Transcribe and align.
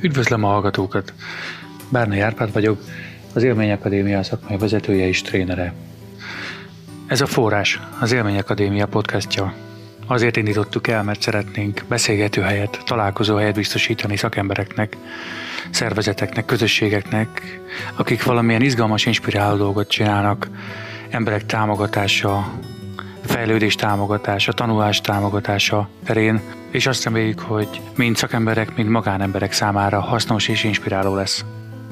Üdvözlöm 0.00 0.44
a 0.44 0.48
hallgatókat! 0.48 1.12
Bárna 1.88 2.24
Árpád 2.24 2.52
vagyok, 2.52 2.82
az 3.34 3.42
Élmény 3.42 3.72
Akadémia 3.72 4.22
szakmai 4.22 4.58
vezetője 4.58 5.06
és 5.06 5.22
trénere. 5.22 5.72
Ez 7.06 7.20
a 7.20 7.26
forrás, 7.26 7.80
az 8.00 8.12
Élmény 8.12 8.38
Akadémia 8.38 8.86
podcastja. 8.86 9.54
Azért 10.06 10.36
indítottuk 10.36 10.88
el, 10.88 11.02
mert 11.02 11.22
szeretnénk 11.22 11.84
beszélgető 11.88 12.40
helyet, 12.40 12.82
találkozó 12.84 13.36
helyet 13.36 13.54
biztosítani 13.54 14.16
szakembereknek, 14.16 14.96
szervezeteknek, 15.70 16.44
közösségeknek, 16.44 17.60
akik 17.96 18.24
valamilyen 18.24 18.62
izgalmas, 18.62 19.06
inspiráló 19.06 19.56
dolgot 19.56 19.88
csinálnak, 19.88 20.48
emberek 21.10 21.46
támogatása, 21.46 22.52
fejlődés 23.28 23.74
támogatása, 23.74 24.52
tanulás 24.52 25.00
támogatása 25.00 25.88
terén, 26.04 26.40
és 26.70 26.86
azt 26.86 27.04
reméljük, 27.04 27.40
hogy 27.40 27.80
mind 27.96 28.16
szakemberek, 28.16 28.76
mind 28.76 28.88
magánemberek 28.88 29.52
számára 29.52 30.00
hasznos 30.00 30.48
és 30.48 30.64
inspiráló 30.64 31.14
lesz. 31.14 31.44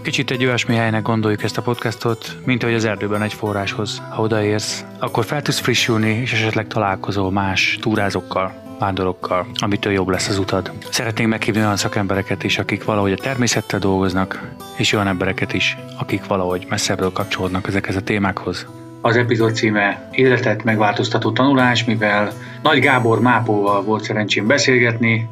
Kicsit 0.02 0.30
egy 0.30 0.44
olyasmi 0.44 0.74
helynek 0.74 1.02
gondoljuk 1.02 1.42
ezt 1.42 1.58
a 1.58 1.62
podcastot, 1.62 2.36
mint 2.44 2.62
ahogy 2.62 2.74
az 2.74 2.84
erdőben 2.84 3.22
egy 3.22 3.32
forráshoz. 3.32 4.02
Ha 4.10 4.22
odaérsz, 4.22 4.84
akkor 4.98 5.24
fel 5.24 5.42
tudsz 5.42 5.58
frissülni, 5.58 6.08
és 6.08 6.32
esetleg 6.32 6.66
találkozol 6.66 7.32
más 7.32 7.78
túrázókkal, 7.80 8.54
vándorokkal, 8.78 9.46
amitől 9.54 9.92
jobb 9.92 10.08
lesz 10.08 10.28
az 10.28 10.38
utad. 10.38 10.72
Szeretnénk 10.90 11.30
meghívni 11.30 11.60
olyan 11.60 11.76
szakembereket 11.76 12.44
is, 12.44 12.58
akik 12.58 12.84
valahogy 12.84 13.12
a 13.12 13.16
természettel 13.16 13.78
dolgoznak, 13.78 14.50
és 14.76 14.92
olyan 14.92 15.06
embereket 15.06 15.52
is, 15.52 15.76
akik 15.98 16.26
valahogy 16.26 16.66
messzebbről 16.68 17.12
kapcsolódnak 17.12 17.66
ezekhez 17.66 17.96
a 17.96 18.02
témákhoz. 18.02 18.66
Az 19.06 19.16
epizód 19.16 19.54
címe 19.54 20.08
Életet 20.10 20.64
megváltoztató 20.64 21.32
tanulás, 21.32 21.84
mivel 21.84 22.32
Nagy 22.62 22.78
Gábor 22.78 23.20
Mápóval 23.20 23.82
volt 23.82 24.02
szerencsém 24.02 24.46
beszélgetni, 24.46 25.28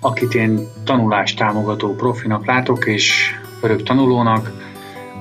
akit 0.00 0.34
én 0.34 0.66
tanulást 0.84 1.38
támogató 1.38 1.94
profinak 1.94 2.46
látok, 2.46 2.86
és 2.86 3.34
örök 3.60 3.82
tanulónak. 3.82 4.50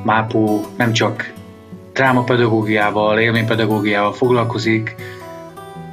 Mápó 0.03 0.65
nem 0.75 0.91
csak 0.91 1.33
drámapedagógiával, 1.93 3.19
élménypedagógiával 3.19 4.13
foglalkozik, 4.13 4.95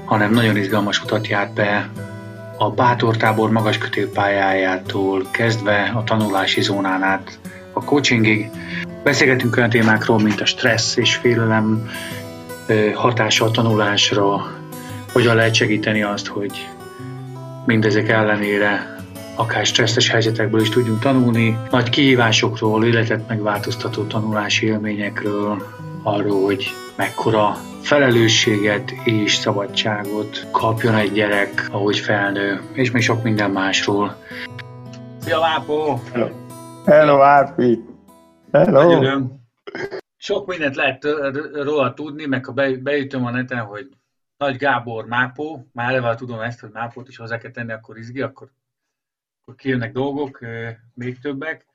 hanem 0.05 0.33
nagyon 0.33 0.57
izgalmas 0.57 1.03
utat 1.03 1.27
járt 1.27 1.55
be 1.55 1.91
a 2.59 2.71
Bátortábor 2.71 3.51
magas 3.51 3.79
kötőpályájától 3.79 5.23
kezdve 5.31 5.93
a 5.95 6.05
tanulási 6.05 6.61
zónán 6.61 7.03
át 7.03 7.39
a 7.73 7.85
coachingig. 7.85 8.51
Beszélgetünk 9.05 9.57
olyan 9.57 9.71
témákról, 9.71 10.19
mint 10.19 10.41
a 10.41 10.47
stressz 10.47 10.97
és 10.97 11.15
félelem 11.15 11.91
hatása 12.95 13.45
a 13.45 13.51
tanulásra, 13.51 14.47
hogyan 15.13 15.37
lehet 15.37 15.55
segíteni 15.55 16.03
azt, 16.03 16.27
hogy 16.27 16.69
mindezek 17.67 18.09
ellenére 18.09 18.97
akár 19.35 19.67
stresszes 19.67 20.11
helyzetekből 20.11 20.61
is 20.61 20.69
tudjunk 20.69 21.01
tanulni, 21.01 21.59
nagy 21.71 21.89
kihívásokról, 21.89 22.85
életet 22.85 23.29
megváltoztató 23.29 24.03
tanulási 24.03 24.67
élményekről, 24.67 25.63
arról, 26.03 26.45
hogy 26.45 26.71
mekkora 26.97 27.57
felelősséget 27.83 28.91
és 29.05 29.35
szabadságot 29.35 30.47
kapjon 30.51 30.95
egy 30.95 31.13
gyerek, 31.13 31.69
ahogy 31.71 31.99
felnő, 31.99 32.61
és 32.73 32.91
még 32.91 33.03
sok 33.03 33.23
minden 33.23 33.51
másról. 33.51 34.17
Szia 35.21 35.39
Lápó! 35.39 36.01
Hello, 36.13 36.29
Hello 36.85 37.21
Árpi! 37.21 37.93
Hello! 38.55 39.27
Sok 40.17 40.47
mindent 40.47 40.75
lehet 40.75 41.05
róla 41.53 41.95
tudni, 41.95 42.27
meg 42.27 42.45
ha 42.45 42.53
beütöm 42.53 43.25
a 43.25 43.31
neten, 43.31 43.65
hogy 43.65 43.89
Nagy 44.37 44.57
Gábor 44.57 45.07
Mápó, 45.07 45.67
már 45.73 45.89
eleve 45.89 46.15
tudom 46.15 46.41
ezt, 46.41 46.61
hogy 46.61 46.71
Mápót 46.71 47.09
is 47.09 47.17
hozzá 47.17 47.39
kell 47.39 47.51
tenni, 47.51 47.73
akkor 47.73 47.99
izgi, 47.99 48.21
akkor, 48.21 48.51
akkor 49.43 49.55
kijönnek 49.55 49.93
dolgok, 49.93 50.39
még 50.95 51.19
többek. 51.19 51.67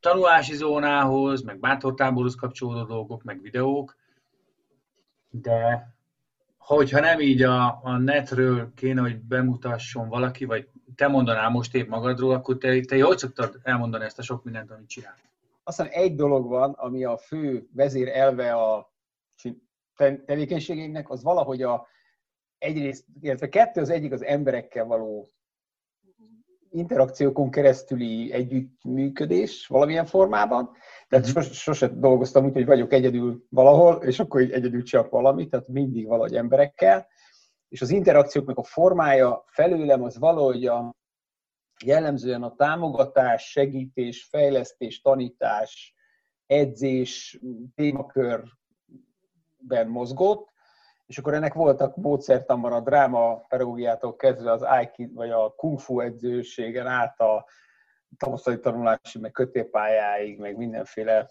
Tanulási 0.00 0.54
zónához, 0.54 1.42
meg 1.42 1.58
bátortáborhoz 1.58 2.34
kapcsolódó 2.34 2.84
dolgok, 2.84 3.22
meg 3.22 3.40
videók, 3.40 3.96
de 5.30 5.88
hogyha 6.58 7.00
nem 7.00 7.20
így 7.20 7.42
a, 7.42 7.80
a 7.82 7.96
netről 7.96 8.72
kéne, 8.74 9.00
hogy 9.00 9.18
bemutasson 9.18 10.08
valaki, 10.08 10.44
vagy 10.44 10.68
te 10.94 11.08
mondanál 11.08 11.48
most 11.48 11.74
épp 11.74 11.88
magadról, 11.88 12.34
akkor 12.34 12.58
te, 12.58 12.80
te 12.80 13.04
hogy 13.04 13.18
szoktad 13.18 13.58
elmondani 13.62 14.04
ezt 14.04 14.18
a 14.18 14.22
sok 14.22 14.44
mindent, 14.44 14.70
amit 14.70 14.88
csinál? 14.88 15.16
Aztán 15.70 15.88
egy 15.88 16.14
dolog 16.14 16.48
van, 16.48 16.72
ami 16.72 17.04
a 17.04 17.16
fő 17.16 17.68
vezér 17.72 18.08
elve 18.08 18.52
a 18.52 18.92
tevékenységének, 20.26 21.10
az 21.10 21.22
valahogy 21.22 21.62
a 21.62 21.86
egyrészt, 22.58 23.04
illetve 23.20 23.48
kettő 23.48 23.80
az 23.80 23.90
egyik 23.90 24.12
az 24.12 24.24
emberekkel 24.24 24.84
való 24.84 25.28
interakciókon 26.70 27.50
keresztüli 27.50 28.32
együttműködés 28.32 29.66
valamilyen 29.66 30.06
formában. 30.06 30.70
Tehát 31.08 31.24
mm-hmm. 31.24 31.34
sose, 31.34 31.52
sose 31.52 31.88
dolgoztam 31.88 32.44
úgy, 32.44 32.52
hogy 32.52 32.66
vagyok 32.66 32.92
egyedül 32.92 33.46
valahol, 33.48 34.02
és 34.02 34.20
akkor 34.20 34.40
így 34.40 34.52
egyedül 34.52 34.82
csak 34.82 35.10
valamit, 35.10 35.50
tehát 35.50 35.68
mindig 35.68 36.06
valahogy 36.06 36.36
emberekkel. 36.36 37.06
És 37.68 37.80
az 37.80 37.90
interakcióknak 37.90 38.58
a 38.58 38.62
formája 38.62 39.44
felőlem 39.46 40.02
az 40.02 40.18
valahogy 40.18 40.66
a, 40.66 40.94
jellemzően 41.84 42.42
a 42.42 42.54
támogatás, 42.54 43.50
segítés, 43.50 44.24
fejlesztés, 44.30 45.00
tanítás, 45.00 45.94
edzés 46.46 47.40
témakörben 47.74 48.56
mozgott, 49.86 50.48
és 51.06 51.18
akkor 51.18 51.34
ennek 51.34 51.54
voltak 51.54 51.96
módszertanban 51.96 52.72
a 52.72 52.80
dráma 52.80 53.44
pedagógiától 53.48 54.16
kezdve 54.16 54.52
az 54.52 54.62
Aikido, 54.62 55.14
vagy 55.14 55.30
a 55.30 55.54
Kung 55.56 55.80
Fu 55.80 56.00
edzőségen 56.00 56.86
át 56.86 57.20
a 57.20 57.46
tavaszali 58.16 58.60
tanulási, 58.60 59.18
meg 59.18 59.30
kötélpályáig, 59.30 60.38
meg 60.38 60.56
mindenféle 60.56 61.30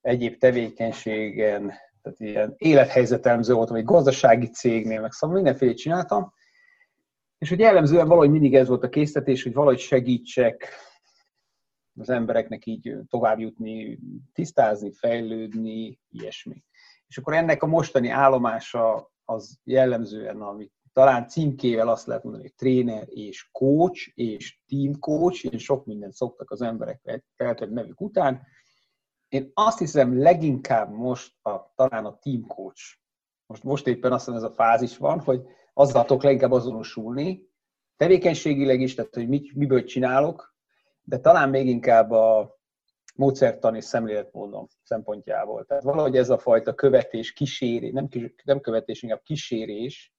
egyéb 0.00 0.38
tevékenységen, 0.38 1.72
tehát 2.02 2.20
ilyen 2.20 2.54
élethelyzetemző 2.56 3.54
voltam, 3.54 3.76
egy 3.76 3.84
gazdasági 3.84 4.46
cégnél, 4.46 5.00
meg 5.00 5.12
szóval 5.12 5.36
mindenféle 5.36 5.74
csináltam, 5.74 6.32
és 7.38 7.48
hogy 7.48 7.58
jellemzően 7.58 8.08
valahogy 8.08 8.30
mindig 8.30 8.54
ez 8.54 8.68
volt 8.68 8.84
a 8.84 8.88
késztetés, 8.88 9.42
hogy 9.42 9.52
valahogy 9.52 9.78
segítsek 9.78 10.68
az 11.98 12.10
embereknek 12.10 12.66
így 12.66 12.96
tovább 13.08 13.38
jutni, 13.38 13.98
tisztázni, 14.32 14.92
fejlődni, 14.92 16.00
ilyesmi. 16.10 16.64
És 17.06 17.18
akkor 17.18 17.34
ennek 17.34 17.62
a 17.62 17.66
mostani 17.66 18.08
állomása 18.08 19.12
az 19.24 19.58
jellemzően, 19.64 20.40
amit 20.40 20.72
talán 20.92 21.28
címkével 21.28 21.88
azt 21.88 22.06
lehet 22.06 22.22
mondani, 22.22 22.44
hogy 22.44 22.54
tréner 22.54 23.06
és 23.08 23.48
coach 23.52 24.10
és 24.14 24.60
team 24.66 24.98
coach, 24.98 25.44
és 25.44 25.62
sok 25.62 25.86
mindent 25.86 26.12
szoktak 26.12 26.50
az 26.50 26.62
emberek 26.62 27.22
feltenni 27.36 27.72
nevük 27.72 28.00
után. 28.00 28.42
Én 29.28 29.50
azt 29.54 29.78
hiszem 29.78 30.18
leginkább 30.18 30.90
most 30.90 31.34
a, 31.42 31.72
talán 31.74 32.04
a 32.04 32.18
team 32.18 32.46
coach. 32.46 32.98
Most, 33.46 33.62
most 33.62 33.86
éppen 33.86 34.12
azt 34.12 34.26
mondom, 34.26 34.44
ez 34.44 34.50
a 34.50 34.54
fázis 34.54 34.96
van, 34.96 35.20
hogy 35.20 35.42
azzal 35.78 36.04
tudok 36.04 36.22
leginkább 36.22 36.52
azonosulni, 36.52 37.48
tevékenységileg 37.96 38.80
is, 38.80 38.94
tehát 38.94 39.14
hogy 39.14 39.28
mit, 39.28 39.54
miből 39.54 39.84
csinálok, 39.84 40.54
de 41.02 41.18
talán 41.18 41.48
még 41.48 41.66
inkább 41.66 42.10
a 42.10 42.58
módszertani 43.14 43.80
szemléletmódom 43.80 44.66
szempontjából. 44.82 45.64
Tehát 45.64 45.82
valahogy 45.82 46.16
ez 46.16 46.30
a 46.30 46.38
fajta 46.38 46.74
követés, 46.74 47.32
kísérés, 47.32 47.92
nem, 47.92 48.08
nem 48.44 48.60
követés, 48.60 49.02
inkább 49.02 49.22
kísérés 49.22 50.14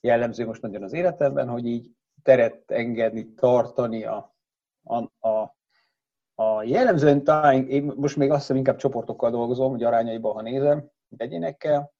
jellemző 0.00 0.46
most 0.46 0.62
nagyon 0.62 0.82
az 0.82 0.92
életemben, 0.92 1.48
hogy 1.48 1.66
így 1.66 1.90
teret 2.22 2.70
engedni, 2.70 3.34
tartani 3.34 4.04
a, 4.04 4.36
a, 4.82 5.28
a, 5.28 5.56
a 6.34 6.62
jellemzően 6.62 7.24
talán, 7.24 7.68
én 7.68 7.92
most 7.96 8.16
még 8.16 8.30
azt 8.30 8.40
hiszem 8.40 8.56
inkább 8.56 8.76
csoportokkal 8.76 9.30
dolgozom, 9.30 9.70
hogy 9.70 9.84
arányaiban, 9.84 10.32
ha 10.32 10.42
nézem, 10.42 10.90
egyénekkel, 11.16 11.92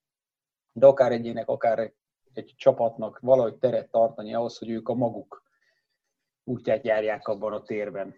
de 0.71 0.85
akár 0.85 1.11
egyének, 1.11 1.47
akár 1.47 1.93
egy 2.33 2.53
csapatnak 2.57 3.19
valahogy 3.19 3.55
teret 3.55 3.91
tartani 3.91 4.33
ahhoz, 4.33 4.57
hogy 4.57 4.69
ők 4.69 4.89
a 4.89 4.93
maguk 4.93 5.43
útját 6.43 6.85
járják 6.85 7.27
abban 7.27 7.53
a 7.53 7.61
térben. 7.61 8.15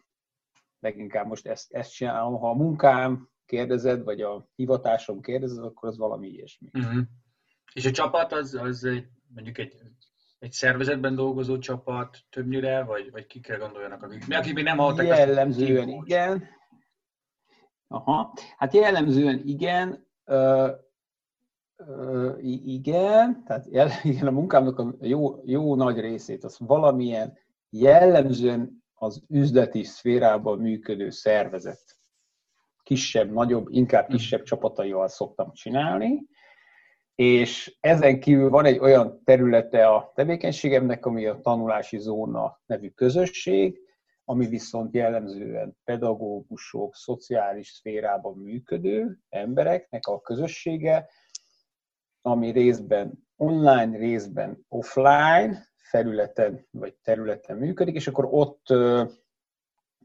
Leginkább 0.80 1.28
most 1.28 1.48
ezt, 1.48 1.74
ezt 1.74 1.94
csinálom. 1.94 2.40
Ha 2.40 2.50
a 2.50 2.56
munkám 2.56 3.30
kérdezed, 3.46 4.04
vagy 4.04 4.22
a 4.22 4.48
hivatásom 4.56 5.22
kérdezed, 5.22 5.64
akkor 5.64 5.90
az 5.90 5.98
valami 5.98 6.28
ilyesmi. 6.28 6.70
Uh-huh. 6.74 7.02
És 7.74 7.86
a 7.86 7.92
csapat 7.92 8.32
az, 8.32 8.54
az 8.54 8.84
egy, 8.84 9.08
mondjuk 9.34 9.58
egy, 9.58 9.74
egy 10.40 10.52
szervezetben 10.52 11.16
dolgozó 11.16 11.58
csapat 11.58 12.18
többnyire, 12.30 12.84
vagy, 12.84 13.12
vagy 13.12 13.26
kikre 13.26 13.56
gondoljanak, 13.56 14.04
akik, 14.04 14.24
akik 14.30 14.54
még 14.54 14.64
nem 14.64 14.78
hallottak 14.78 15.06
Jellemzően 15.06 15.90
igen. 15.90 16.48
Aha. 17.88 18.34
Hát 18.58 18.74
jellemzően 18.74 19.42
igen. 19.46 20.08
Igen, 22.64 23.44
tehát 23.46 23.66
igen, 24.04 24.28
a 24.28 24.32
munkámnak 24.32 24.80
a 24.80 24.94
jó, 25.02 25.42
jó 25.46 25.76
nagy 25.76 26.00
részét 26.00 26.44
az 26.44 26.58
valamilyen 26.60 27.38
jellemzően 27.70 28.84
az 28.94 29.24
üzleti 29.28 29.84
szférában 29.84 30.60
működő 30.60 31.10
szervezet. 31.10 32.00
Kisebb, 32.84 33.32
nagyobb, 33.32 33.68
inkább 33.70 34.06
hm. 34.06 34.12
kisebb 34.12 34.44
csapataival 34.44 35.08
szoktam 35.08 35.54
csinálni, 35.54 36.26
és 37.16 37.78
ezen 37.80 38.20
kívül 38.20 38.50
van 38.50 38.66
egy 38.66 38.80
olyan 38.80 39.22
területe 39.24 39.88
a 39.88 40.12
tevékenységemnek, 40.16 41.06
ami 41.06 41.26
a 41.26 41.40
tanulási 41.40 41.98
zóna 41.98 42.62
nevű 42.66 42.90
közösség, 42.90 43.80
ami 44.26 44.48
viszont 44.48 44.94
jellemzően 44.94 45.78
pedagógusok, 45.84 46.96
szociális 46.96 47.68
szférában 47.68 48.38
működő 48.38 49.18
embereknek 49.30 50.08
a 50.08 50.22
közössége, 50.22 51.10
ami 52.22 52.52
részben 52.52 53.28
online, 53.36 53.98
részben 53.98 54.66
offline 54.68 55.68
felületen 55.76 56.68
vagy 56.72 56.96
területen 56.96 57.58
működik, 57.58 57.96
és 57.96 58.08
akkor 58.08 58.28
ott, 58.30 58.66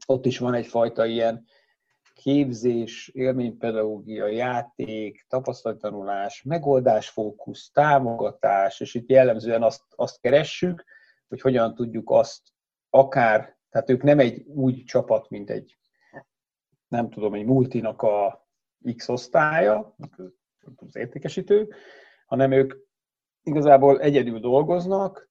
ott 0.05 0.25
is 0.25 0.37
van 0.37 0.53
egyfajta 0.53 1.05
ilyen 1.05 1.45
képzés, 2.13 3.07
élménypedagógia, 3.07 4.27
játék, 4.27 5.25
tapasztalattanulás, 5.27 6.43
megoldásfókusz, 6.43 7.71
támogatás, 7.71 8.79
és 8.79 8.93
itt 8.93 9.09
jellemzően 9.09 9.63
azt, 9.63 9.83
azt 9.95 10.19
keressük, 10.19 10.83
hogy 11.27 11.41
hogyan 11.41 11.75
tudjuk 11.75 12.09
azt 12.09 12.41
akár, 12.89 13.57
tehát 13.69 13.89
ők 13.89 14.03
nem 14.03 14.19
egy 14.19 14.45
úgy 14.45 14.83
csapat, 14.83 15.29
mint 15.29 15.49
egy, 15.49 15.77
nem 16.87 17.09
tudom, 17.09 17.33
egy 17.33 17.45
multinak 17.45 18.01
a 18.01 18.47
X 18.95 19.09
osztálya, 19.09 19.95
az 20.75 20.95
értékesítők, 20.95 21.75
hanem 22.27 22.51
ők 22.51 22.73
igazából 23.43 23.99
egyedül 23.99 24.39
dolgoznak, 24.39 25.29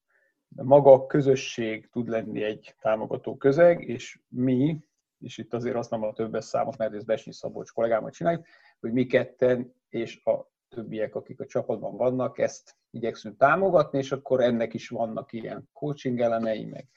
de 0.49 0.63
maga 0.63 0.93
a 0.93 1.07
közösség 1.07 1.89
tud 1.91 2.09
lenni 2.09 2.43
egy 2.43 2.75
támogató 2.81 3.37
közeg, 3.37 3.89
és 3.89 4.21
mi, 4.29 4.85
és 5.19 5.39
itt 5.39 5.55
azért 5.55 5.91
nem 5.91 6.03
a 6.03 6.13
többes 6.13 6.45
számot, 6.45 6.77
mert 6.77 6.95
ez 6.95 7.05
Besnyi 7.05 7.33
Szabolcs 7.33 7.73
kollégámat 7.73 8.13
csináljuk, 8.13 8.47
hogy 8.81 8.93
mi 8.93 9.07
ketten 9.07 9.75
és 9.89 10.25
a 10.25 10.51
többiek, 10.69 11.15
akik 11.15 11.41
a 11.41 11.47
csapatban 11.47 11.97
vannak, 11.97 12.39
ezt 12.39 12.77
igyekszünk 12.91 13.37
támogatni, 13.37 13.99
és 13.99 14.13
akkor 14.13 14.41
ennek 14.41 14.75
is 14.75 14.89
vannak 14.89 15.33
ilyen 15.33 15.69
coaching 15.73 16.21
elemei, 16.21 16.65
meg 16.65 16.89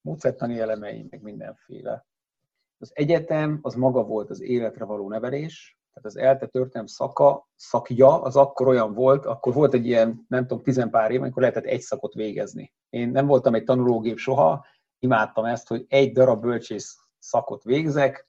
módszertani 0.00 0.58
elemei, 0.58 1.06
meg 1.10 1.22
mindenféle. 1.22 2.06
Az 2.78 2.90
egyetem 2.94 3.58
az 3.62 3.74
maga 3.74 4.04
volt 4.04 4.30
az 4.30 4.40
életre 4.40 4.84
való 4.84 5.08
nevelés, 5.08 5.78
tehát 5.94 6.08
az 6.08 6.16
ELTE 6.16 6.46
történelem 6.46 6.86
szaka, 6.86 7.48
szakja, 7.56 8.22
az 8.22 8.36
akkor 8.36 8.68
olyan 8.68 8.94
volt, 8.94 9.26
akkor 9.26 9.52
volt 9.52 9.74
egy 9.74 9.86
ilyen, 9.86 10.24
nem 10.28 10.46
tudom, 10.46 10.62
tizenpár 10.62 11.10
év, 11.10 11.20
amikor 11.20 11.42
lehetett 11.42 11.64
egy 11.64 11.80
szakot 11.80 12.14
végezni. 12.14 12.72
Én 12.90 13.08
nem 13.08 13.26
voltam 13.26 13.54
egy 13.54 13.64
tanulógép 13.64 14.18
soha, 14.18 14.66
imádtam 14.98 15.44
ezt, 15.44 15.68
hogy 15.68 15.84
egy 15.88 16.12
darab 16.12 16.40
bölcsész 16.40 16.98
szakot 17.18 17.62
végzek, 17.62 18.26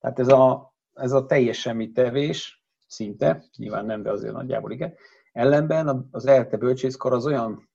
tehát 0.00 0.18
ez 0.18 0.28
a, 0.28 0.74
ez 0.94 1.12
a 1.12 1.26
teljes 1.26 1.60
semmi 1.60 1.92
tevés, 1.92 2.64
szinte, 2.86 3.44
nyilván 3.56 3.86
nem, 3.86 4.02
de 4.02 4.10
azért 4.10 4.32
nagyjából 4.32 4.70
igen. 4.70 4.94
Ellenben 5.32 6.08
az 6.10 6.26
ELTE 6.26 6.56
bölcsészkar 6.56 7.12
az 7.12 7.26
olyan 7.26 7.69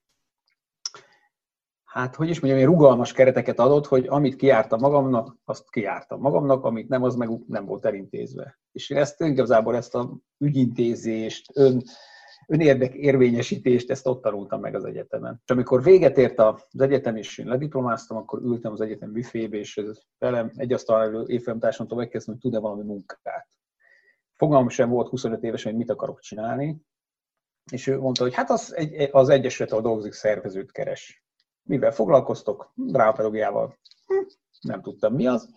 hát 1.95 2.15
hogy 2.15 2.30
is 2.30 2.39
mondjam, 2.39 2.62
én 2.62 2.69
rugalmas 2.69 3.13
kereteket 3.13 3.59
adott, 3.59 3.86
hogy 3.86 4.06
amit 4.07 4.36
kiártam 4.36 4.80
magamnak, 4.80 5.36
azt 5.45 5.69
kiártam 5.69 6.19
magamnak, 6.19 6.63
amit 6.63 6.89
nem, 6.89 7.03
az 7.03 7.15
meg 7.15 7.30
nem 7.47 7.65
volt 7.65 7.86
elintézve. 7.86 8.59
És 8.71 8.89
én 8.89 8.97
ezt 8.97 9.21
igazából 9.21 9.75
ezt 9.75 9.95
a 9.95 10.18
ügyintézést, 10.38 11.51
ön, 11.53 11.83
önérdek 12.47 12.94
érvényesítést, 12.94 13.89
ezt 13.89 14.07
ott 14.07 14.21
tanultam 14.21 14.59
meg 14.59 14.75
az 14.75 14.83
egyetemen. 14.83 15.42
És 15.45 15.51
amikor 15.51 15.83
véget 15.83 16.18
ért 16.18 16.39
az 16.39 16.63
egyetem, 16.77 17.15
és 17.15 17.38
én 17.38 17.47
lediplomáztam, 17.47 18.18
akkor 18.18 18.42
ültem 18.42 18.71
az 18.71 18.81
egyetem 18.81 19.12
büfébe, 19.12 19.57
és 19.57 19.81
velem 20.18 20.51
egy 20.56 20.74
asztal 20.74 21.01
elő 21.01 21.24
évfolyamtársamtól 21.27 21.97
megkezdtem, 21.97 22.33
hogy 22.33 22.44
tud-e 22.44 22.59
valami 22.59 22.83
munkát. 22.83 23.47
Fogalmam 24.33 24.69
sem 24.69 24.89
volt 24.89 25.09
25 25.09 25.44
évesen, 25.44 25.71
hogy 25.71 25.80
mit 25.80 25.89
akarok 25.89 26.19
csinálni, 26.19 26.81
és 27.71 27.88
ő 27.88 28.00
mondta, 28.00 28.24
hogy 28.24 28.33
hát 28.33 28.50
az, 28.50 28.75
egy, 28.75 29.09
az 29.12 29.30
Egyesület, 29.30 29.71
ahol 29.71 29.83
dolgozik, 29.83 30.13
szervezőt 30.13 30.71
keres 30.71 31.25
mivel 31.66 31.92
foglalkoztok? 31.92 32.72
Drámapedagógiával. 32.76 33.78
Hm, 34.08 34.26
nem 34.62 34.82
tudtam 34.82 35.14
mi 35.14 35.28
az. 35.28 35.54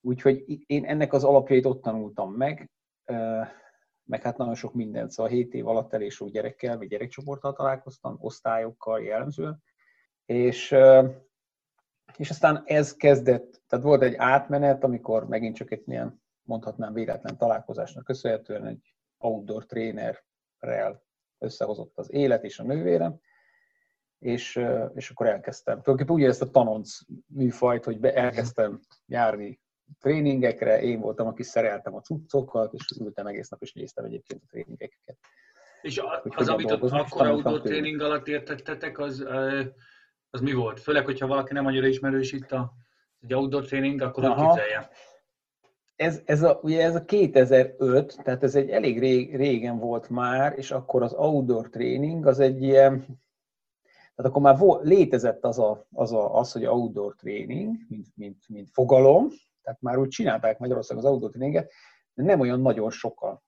Úgyhogy 0.00 0.44
én 0.66 0.84
ennek 0.84 1.12
az 1.12 1.24
alapjait 1.24 1.66
ott 1.66 1.82
tanultam 1.82 2.32
meg, 2.32 2.70
meg 4.04 4.22
hát 4.22 4.36
nagyon 4.36 4.54
sok 4.54 4.74
mindent. 4.74 5.10
Szóval 5.10 5.32
7 5.32 5.54
év 5.54 5.66
alatt 5.66 5.92
elég 5.92 6.10
sok 6.10 6.28
gyerekkel, 6.28 6.78
vagy 6.78 6.88
gyerekcsoporttal 6.88 7.52
találkoztam, 7.52 8.16
osztályokkal 8.20 9.02
jellemzően. 9.02 9.62
És, 10.24 10.74
és 12.16 12.30
aztán 12.30 12.62
ez 12.64 12.94
kezdett, 12.94 13.62
tehát 13.66 13.84
volt 13.84 14.02
egy 14.02 14.14
átmenet, 14.14 14.84
amikor 14.84 15.28
megint 15.28 15.56
csak 15.56 15.70
egy 15.70 15.82
ilyen, 15.84 16.22
mondhatnám 16.42 16.92
véletlen 16.92 17.36
találkozásnak 17.36 18.04
köszönhetően 18.04 18.66
egy 18.66 18.94
outdoor 19.18 19.66
trénerrel 19.66 21.02
összehozott 21.38 21.98
az 21.98 22.12
élet 22.12 22.44
és 22.44 22.58
a 22.58 22.62
nővérem, 22.62 23.20
és, 24.22 24.60
és 24.94 25.10
akkor 25.10 25.26
elkezdtem. 25.26 25.82
Tulajdonképpen 25.82 26.22
úgy 26.22 26.30
ezt 26.30 26.42
a 26.42 26.50
tanonc 26.50 26.98
műfajt, 27.26 27.84
hogy 27.84 27.98
be, 28.00 28.14
elkezdtem 28.14 28.80
járni 29.06 29.60
tréningekre, 30.00 30.82
én 30.82 31.00
voltam, 31.00 31.26
aki 31.26 31.42
szereltem 31.42 31.94
a 31.94 32.00
cuccokat, 32.00 32.72
és 32.72 32.86
ültem 33.00 33.26
egész 33.26 33.48
nap, 33.48 33.62
és 33.62 33.72
néztem 33.72 34.04
egyébként 34.04 34.42
a 34.42 34.46
tréningeket. 34.50 35.18
És 35.82 35.98
a, 35.98 36.22
az, 36.24 36.48
amit 36.48 36.70
ott 36.70 36.90
akkor 36.90 37.26
outdoor 37.26 37.60
tréning 37.60 38.00
alatt 38.00 38.28
értettetek, 38.28 38.98
az, 38.98 39.24
az 40.30 40.40
mi 40.40 40.52
volt? 40.52 40.80
Főleg, 40.80 41.04
hogyha 41.04 41.26
valaki 41.26 41.52
nem 41.52 41.66
annyira 41.66 41.86
ismerős 41.86 42.32
itt 42.32 42.52
a, 42.52 42.72
egy 43.20 43.34
outdoor 43.34 43.64
tréning, 43.64 44.00
akkor 44.00 44.24
hogy 44.24 44.46
képzelje? 44.46 44.90
Ez, 45.96 46.20
ez, 46.24 46.42
a, 46.42 46.58
ugye 46.62 46.82
ez 46.82 46.94
a 46.94 47.04
2005, 47.04 48.16
tehát 48.22 48.42
ez 48.42 48.54
egy 48.54 48.70
elég 48.70 48.98
rég, 48.98 49.36
régen 49.36 49.78
volt 49.78 50.08
már, 50.08 50.54
és 50.56 50.70
akkor 50.70 51.02
az 51.02 51.14
outdoor 51.14 51.68
tréning 51.68 52.26
az 52.26 52.40
egy 52.40 52.62
ilyen, 52.62 53.20
tehát 54.14 54.30
akkor 54.30 54.42
már 54.42 54.58
létezett 54.82 55.44
az, 55.44 55.58
a, 55.58 55.86
az, 55.92 56.12
a, 56.12 56.38
az, 56.38 56.52
hogy 56.52 56.66
outdoor 56.66 57.14
training, 57.14 57.76
mint, 57.88 58.06
mint, 58.14 58.48
mint 58.48 58.70
fogalom, 58.70 59.28
tehát 59.62 59.80
már 59.80 59.98
úgy 59.98 60.08
csinálták 60.08 60.58
Magyarországon 60.58 61.04
az 61.04 61.10
outdoor 61.10 61.30
tréninget, 61.30 61.72
de 62.14 62.22
nem 62.22 62.40
olyan 62.40 62.60
nagyon 62.60 62.90
sokan. 62.90 63.42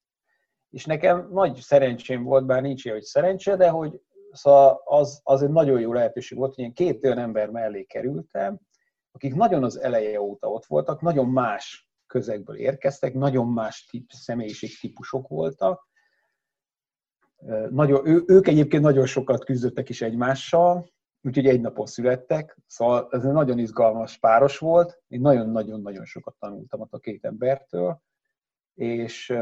És 0.71 0.85
nekem 0.85 1.29
nagy 1.33 1.57
szerencsém 1.57 2.23
volt, 2.23 2.47
bár 2.47 2.63
nincs 2.63 2.85
ilyen, 2.85 2.97
hogy 2.97 3.07
szerencse, 3.07 3.57
de 3.57 3.69
hogy 3.69 4.01
szóval 4.31 4.81
az, 4.85 5.21
az 5.23 5.43
egy 5.43 5.51
nagyon 5.51 5.81
jó 5.81 5.93
lehetőség 5.93 6.39
volt, 6.39 6.55
hogy 6.55 6.65
én 6.65 6.73
két 6.73 7.05
olyan 7.05 7.19
ember 7.19 7.51
mellé 7.51 7.83
kerültem, 7.83 8.61
akik 9.13 9.35
nagyon 9.35 9.65
az 9.65 9.81
eleje 9.81 10.21
óta 10.21 10.49
ott 10.49 10.65
voltak, 10.65 11.01
nagyon 11.01 11.29
más 11.29 11.89
közegből 12.07 12.57
érkeztek, 12.57 13.15
nagyon 13.15 13.49
más 13.49 13.87
tip, 13.91 14.11
személyiségtípusok 14.11 15.29
voltak, 15.29 15.89
nagyon, 17.71 18.07
ő, 18.07 18.23
ők 18.27 18.49
egyébként 18.49 18.83
nagyon 18.83 19.07
sokat 19.07 19.45
küzdöttek 19.45 19.89
is 19.89 20.03
egymással, 20.03 20.89
úgyhogy 21.23 21.47
egy 21.47 21.61
napon 21.61 21.87
születtek, 21.87 22.59
szóval 22.67 23.09
ez 23.11 23.25
egy 23.25 23.33
nagyon 23.33 23.59
izgalmas 23.59 24.19
páros 24.19 24.59
volt, 24.59 25.03
én 25.09 25.21
nagyon-nagyon-nagyon 25.21 26.05
sokat 26.05 26.37
tanultam 26.39 26.81
ott 26.81 26.93
a 26.93 26.99
két 26.99 27.25
embertől, 27.25 28.01
és, 28.75 29.35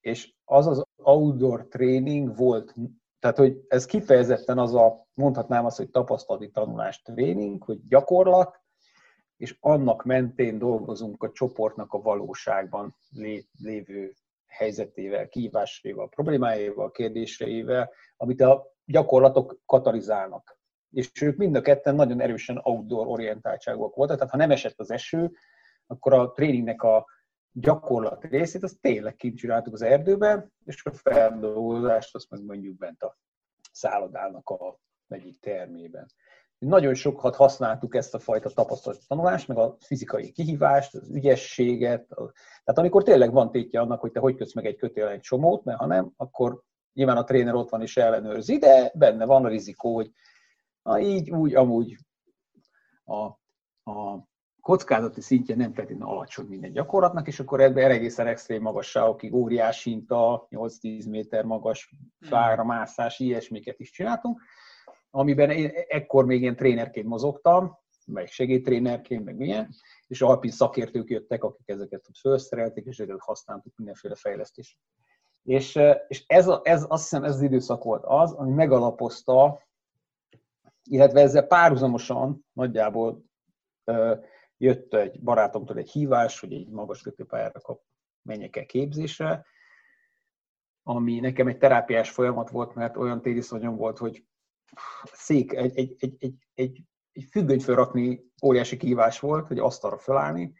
és 0.00 0.34
az 0.44 0.66
az 0.66 0.82
outdoor 0.96 1.66
training 1.68 2.36
volt, 2.36 2.74
tehát 3.18 3.36
hogy 3.36 3.64
ez 3.68 3.84
kifejezetten 3.84 4.58
az 4.58 4.74
a, 4.74 5.06
mondhatnám 5.14 5.64
azt, 5.64 5.76
hogy 5.76 5.90
tapasztalati 5.90 6.50
tanulás 6.50 7.02
tréning, 7.02 7.62
hogy 7.62 7.86
gyakorlat, 7.88 8.60
és 9.36 9.56
annak 9.60 10.04
mentén 10.04 10.58
dolgozunk 10.58 11.22
a 11.22 11.32
csoportnak 11.32 11.92
a 11.92 12.00
valóságban 12.00 12.96
lévő 13.58 14.14
helyzetével, 14.48 15.28
kihívásaival, 15.28 16.08
problémáival, 16.08 16.90
kérdéseivel, 16.90 17.92
amit 18.16 18.40
a 18.40 18.72
gyakorlatok 18.84 19.60
katalizálnak. 19.66 20.58
És 20.90 21.22
ők 21.22 21.36
mind 21.36 21.56
a 21.56 21.60
ketten 21.60 21.94
nagyon 21.94 22.20
erősen 22.20 22.60
outdoor 22.62 23.06
orientáltságúak 23.06 23.94
voltak, 23.94 24.16
tehát 24.16 24.32
ha 24.32 24.38
nem 24.38 24.50
esett 24.50 24.78
az 24.80 24.90
eső, 24.90 25.30
akkor 25.86 26.12
a 26.12 26.32
tréningnek 26.32 26.82
a 26.82 27.06
gyakorlat 27.52 28.24
részét, 28.24 28.62
azt 28.62 28.80
tényleg 28.80 29.16
kint 29.16 29.36
csináltuk 29.36 29.72
az 29.72 29.82
erdőben, 29.82 30.52
és 30.64 30.84
a 30.84 30.92
feldolgozást 30.92 32.14
azt 32.14 32.30
meg 32.30 32.44
mondjuk 32.44 32.76
bent 32.76 33.02
a 33.02 33.18
szállodának 33.72 34.48
a 34.48 34.78
egyik 35.08 35.40
termében. 35.40 36.06
Nagyon 36.58 36.94
sokat 36.94 37.36
használtuk 37.36 37.94
ezt 37.94 38.14
a 38.14 38.18
fajta 38.18 38.50
tapasztalat 38.50 39.06
tanulást, 39.08 39.48
meg 39.48 39.58
a 39.58 39.76
fizikai 39.80 40.32
kihívást, 40.32 40.94
az 40.94 41.08
ügyességet. 41.10 42.06
Tehát 42.64 42.78
amikor 42.78 43.02
tényleg 43.02 43.32
van 43.32 43.50
tétje 43.50 43.80
annak, 43.80 44.00
hogy 44.00 44.12
te 44.12 44.20
hogy 44.20 44.36
kötsz 44.36 44.54
meg 44.54 44.66
egy 44.66 44.76
kötél 44.76 45.06
egy 45.06 45.20
csomót, 45.20 45.64
mert 45.64 45.78
ha 45.78 45.86
nem, 45.86 46.12
akkor 46.16 46.62
nyilván 46.92 47.16
a 47.16 47.24
tréner 47.24 47.54
ott 47.54 47.68
van 47.68 47.82
és 47.82 47.96
ellenőrzi, 47.96 48.58
de 48.58 48.92
benne 48.94 49.24
van 49.24 49.44
a 49.44 49.48
rizikó, 49.48 49.94
hogy 49.94 50.10
na 50.82 51.00
így, 51.00 51.30
úgy, 51.30 51.54
amúgy 51.54 51.96
a, 53.04 53.22
a 53.90 54.26
kockázati 54.60 55.20
szintje 55.20 55.56
nem 55.56 55.72
feltétlenül 55.72 56.14
alacsony 56.14 56.46
minden 56.46 56.72
gyakorlatnak, 56.72 57.26
és 57.26 57.40
akkor 57.40 57.60
ebben 57.60 57.90
egészen 57.90 58.26
extrém 58.26 58.62
magasságokig, 58.62 59.34
óriás 59.34 59.82
hinta, 59.82 60.46
8-10 60.50 61.10
méter 61.10 61.44
magas 61.44 61.94
fára 62.20 62.64
mászás, 62.64 63.18
ilyesmiket 63.18 63.80
is 63.80 63.90
csináltunk 63.90 64.40
amiben 65.10 65.50
én 65.50 65.70
ekkor 65.88 66.24
még 66.24 66.40
ilyen 66.40 66.56
trénerként 66.56 67.06
mozogtam, 67.06 67.78
meg 68.06 68.26
segédtrénerként, 68.26 69.24
meg 69.24 69.36
milyen, 69.36 69.68
és 70.06 70.22
alpin 70.22 70.50
szakértők 70.50 71.10
jöttek, 71.10 71.44
akik 71.44 71.68
ezeket 71.68 72.08
felszerelték, 72.20 72.84
és 72.84 72.98
ezeket 72.98 73.20
használtuk 73.20 73.76
mindenféle 73.76 74.14
fejlesztésre. 74.14 74.78
És, 75.42 75.78
és 76.08 76.24
ez, 76.26 76.48
a, 76.48 76.60
ez, 76.64 76.84
azt 76.88 77.02
hiszem, 77.02 77.24
ez 77.24 77.34
az 77.34 77.42
időszak 77.42 77.82
volt 77.82 78.04
az, 78.06 78.32
ami 78.32 78.52
megalapozta, 78.52 79.62
illetve 80.82 81.20
ezzel 81.20 81.46
párhuzamosan 81.46 82.44
nagyjából 82.52 83.24
jött 84.56 84.94
egy 84.94 85.20
barátomtól 85.22 85.76
egy 85.76 85.90
hívás, 85.90 86.40
hogy 86.40 86.52
egy 86.52 86.68
magas 86.68 87.02
kötőpályára 87.02 87.60
kap, 87.60 87.82
menjek 88.22 88.56
el 88.56 88.66
képzésre, 88.66 89.46
ami 90.82 91.20
nekem 91.20 91.46
egy 91.46 91.58
terápiás 91.58 92.10
folyamat 92.10 92.50
volt, 92.50 92.74
mert 92.74 92.96
olyan 92.96 93.22
tériszonyom 93.22 93.76
volt, 93.76 93.98
hogy 93.98 94.24
szék, 95.12 95.52
egy, 95.52 95.76
egy, 95.78 95.96
egy, 95.98 96.16
egy, 96.18 96.34
egy, 96.54 96.82
egy 97.12 97.24
függönyt 97.30 97.62
felrakni 97.62 98.20
óriási 98.42 98.76
kívás 98.76 99.20
volt, 99.20 99.46
hogy 99.46 99.58
asztalra 99.58 99.98
felállni, 99.98 100.52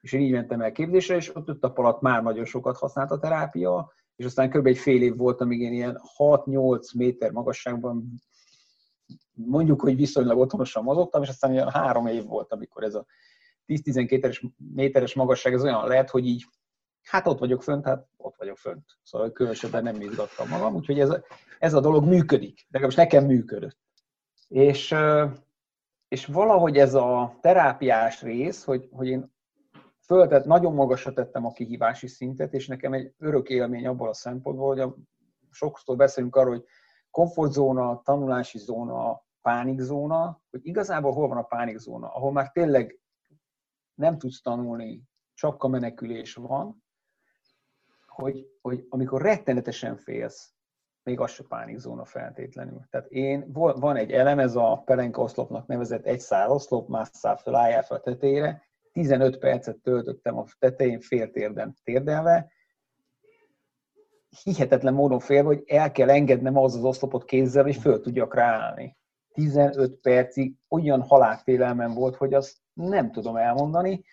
és 0.00 0.12
én 0.12 0.20
így 0.20 0.32
mentem 0.32 0.60
el 0.60 0.72
képzésre, 0.72 1.16
és 1.16 1.36
ott 1.36 1.48
öt 1.48 1.64
alatt 1.64 2.00
már 2.00 2.22
nagyon 2.22 2.44
sokat 2.44 2.76
használt 2.76 3.10
a 3.10 3.18
terápia, 3.18 3.92
és 4.16 4.24
aztán 4.24 4.50
kb. 4.50 4.66
egy 4.66 4.78
fél 4.78 5.02
év 5.02 5.16
volt, 5.16 5.40
amíg 5.40 5.60
én 5.60 5.72
ilyen 5.72 6.00
6-8 6.18 6.96
méter 6.96 7.30
magasságban 7.30 8.22
mondjuk, 9.32 9.80
hogy 9.80 9.96
viszonylag 9.96 10.38
otthonosan 10.38 10.82
mozogtam, 10.82 11.22
és 11.22 11.28
aztán 11.28 11.52
ilyen 11.52 11.70
három 11.70 12.06
év 12.06 12.24
volt, 12.24 12.52
amikor 12.52 12.82
ez 12.82 12.94
a 12.94 13.06
10-12 13.66 14.50
méteres 14.74 15.14
magasság 15.14 15.52
ez 15.52 15.62
olyan 15.62 15.86
lehet, 15.86 16.10
hogy 16.10 16.26
így, 16.26 16.46
hát 17.04 17.26
ott 17.26 17.38
vagyok 17.38 17.62
fönt, 17.62 17.84
hát 17.84 18.06
ott 18.16 18.36
vagyok 18.36 18.56
fönt. 18.56 18.84
Szóval 19.02 19.32
különösebben 19.32 19.82
nem 19.82 20.00
izgattam 20.00 20.48
magam, 20.48 20.74
úgyhogy 20.74 21.00
ez 21.00 21.10
ez 21.64 21.74
a 21.74 21.80
dolog 21.80 22.04
működik, 22.04 22.66
de 22.68 22.78
most 22.78 22.96
nekem 22.96 23.24
működött. 23.24 23.78
És, 24.48 24.94
és 26.08 26.26
valahogy 26.26 26.76
ez 26.76 26.94
a 26.94 27.38
terápiás 27.40 28.22
rész, 28.22 28.64
hogy, 28.64 28.88
hogy 28.92 29.08
én 29.08 29.32
föltett, 30.00 30.44
nagyon 30.44 30.74
magasra 30.74 31.12
tettem 31.12 31.46
a 31.46 31.52
kihívási 31.52 32.06
szintet, 32.06 32.54
és 32.54 32.66
nekem 32.66 32.92
egy 32.92 33.14
örök 33.18 33.48
élmény 33.48 33.86
abból 33.86 34.08
a 34.08 34.14
szempontból, 34.14 34.66
hogy 34.66 34.80
a, 34.80 34.96
sokszor 35.50 35.96
beszélünk 35.96 36.36
arról, 36.36 36.52
hogy 36.52 36.64
komfortzóna, 37.10 38.02
tanulási 38.02 38.58
zóna, 38.58 39.22
pánikzóna, 39.40 40.40
hogy 40.50 40.60
igazából 40.66 41.12
hol 41.12 41.28
van 41.28 41.36
a 41.36 41.42
pánikzóna, 41.42 42.14
ahol 42.14 42.32
már 42.32 42.50
tényleg 42.50 43.00
nem 43.94 44.18
tudsz 44.18 44.40
tanulni, 44.40 45.02
csak 45.34 45.62
a 45.62 45.68
menekülés 45.68 46.34
van, 46.34 46.83
hogy, 48.14 48.46
hogy 48.62 48.86
amikor 48.88 49.22
rettenetesen 49.22 49.96
félsz, 49.96 50.52
még 51.02 51.20
az 51.20 51.30
se 51.30 51.44
pánikzóna 51.48 52.04
feltétlenül. 52.04 52.80
Tehát 52.90 53.10
én, 53.10 53.52
van 53.52 53.96
egy 53.96 54.12
elem, 54.12 54.38
ez 54.38 54.56
a 54.56 54.82
pelenka 54.84 55.22
oszlopnak 55.22 55.66
nevezett 55.66 56.04
egy 56.04 56.20
szál 56.20 56.50
oszlop, 56.50 56.88
más 56.88 57.08
szál 57.12 57.36
fölállják 57.36 57.84
fel 57.84 57.96
a 57.96 58.00
tetejére, 58.00 58.62
15 58.92 59.38
percet 59.38 59.76
töltöttem 59.76 60.38
a 60.38 60.44
tetején 60.58 61.00
fél 61.00 61.30
térden 61.30 61.76
térdelve, 61.84 62.52
hihetetlen 64.42 64.94
módon 64.94 65.18
félve, 65.18 65.46
hogy 65.46 65.62
el 65.66 65.92
kell 65.92 66.10
engednem 66.10 66.56
az 66.56 66.74
az 66.74 66.84
oszlopot 66.84 67.24
kézzel, 67.24 67.62
hogy 67.62 67.76
föl 67.76 68.00
tudjak 68.00 68.34
ráállni. 68.34 68.96
15 69.32 70.00
percig 70.00 70.54
olyan 70.68 71.02
halálfélelmem 71.02 71.94
volt, 71.94 72.16
hogy 72.16 72.34
azt 72.34 72.56
nem 72.72 73.12
tudom 73.12 73.36
elmondani, 73.36 74.04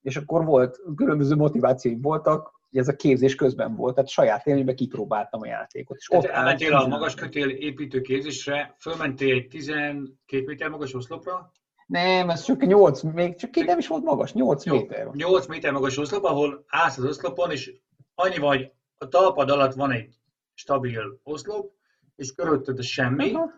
és 0.00 0.16
akkor 0.16 0.44
volt, 0.44 0.80
különböző 0.96 1.34
motivációi 1.36 1.98
voltak, 2.00 2.60
ez 2.72 2.88
a 2.88 2.96
képzés 2.96 3.34
közben 3.34 3.76
volt, 3.76 3.94
tehát 3.94 4.10
saját 4.10 4.46
élményben 4.46 4.74
kipróbáltam 4.74 5.40
a 5.40 5.46
játékot. 5.46 5.96
És 5.96 6.10
ott 6.10 6.24
elmentél 6.24 6.74
a 6.74 6.86
magas 6.86 7.14
kötél 7.14 7.48
építő 7.48 8.00
képzésre, 8.00 8.74
fölmentél 8.78 9.34
egy 9.34 9.48
12 9.48 10.44
méter 10.44 10.68
magas 10.68 10.94
oszlopra, 10.94 11.52
nem, 11.86 12.30
ez 12.30 12.42
csak 12.42 12.66
8, 12.66 13.02
még 13.02 13.36
csak 13.36 13.54
nem 13.54 13.78
is 13.78 13.86
volt 13.86 14.02
magas, 14.02 14.32
8 14.32 14.64
Jó, 14.64 14.74
méter. 14.74 15.08
8 15.12 15.46
méter 15.46 15.72
magas 15.72 15.98
oszlop, 15.98 16.24
ahol 16.24 16.64
állsz 16.68 16.98
az 16.98 17.04
oszlopon, 17.04 17.50
és 17.50 17.72
annyi 18.14 18.38
vagy, 18.38 18.72
a 18.98 19.08
talpad 19.08 19.50
alatt 19.50 19.74
van 19.74 19.90
egy 19.90 20.14
stabil 20.54 21.20
oszlop, 21.22 21.72
és 22.16 22.32
körülötted 22.32 22.78
a 22.78 22.82
semmi, 22.82 23.32
Aha. 23.32 23.50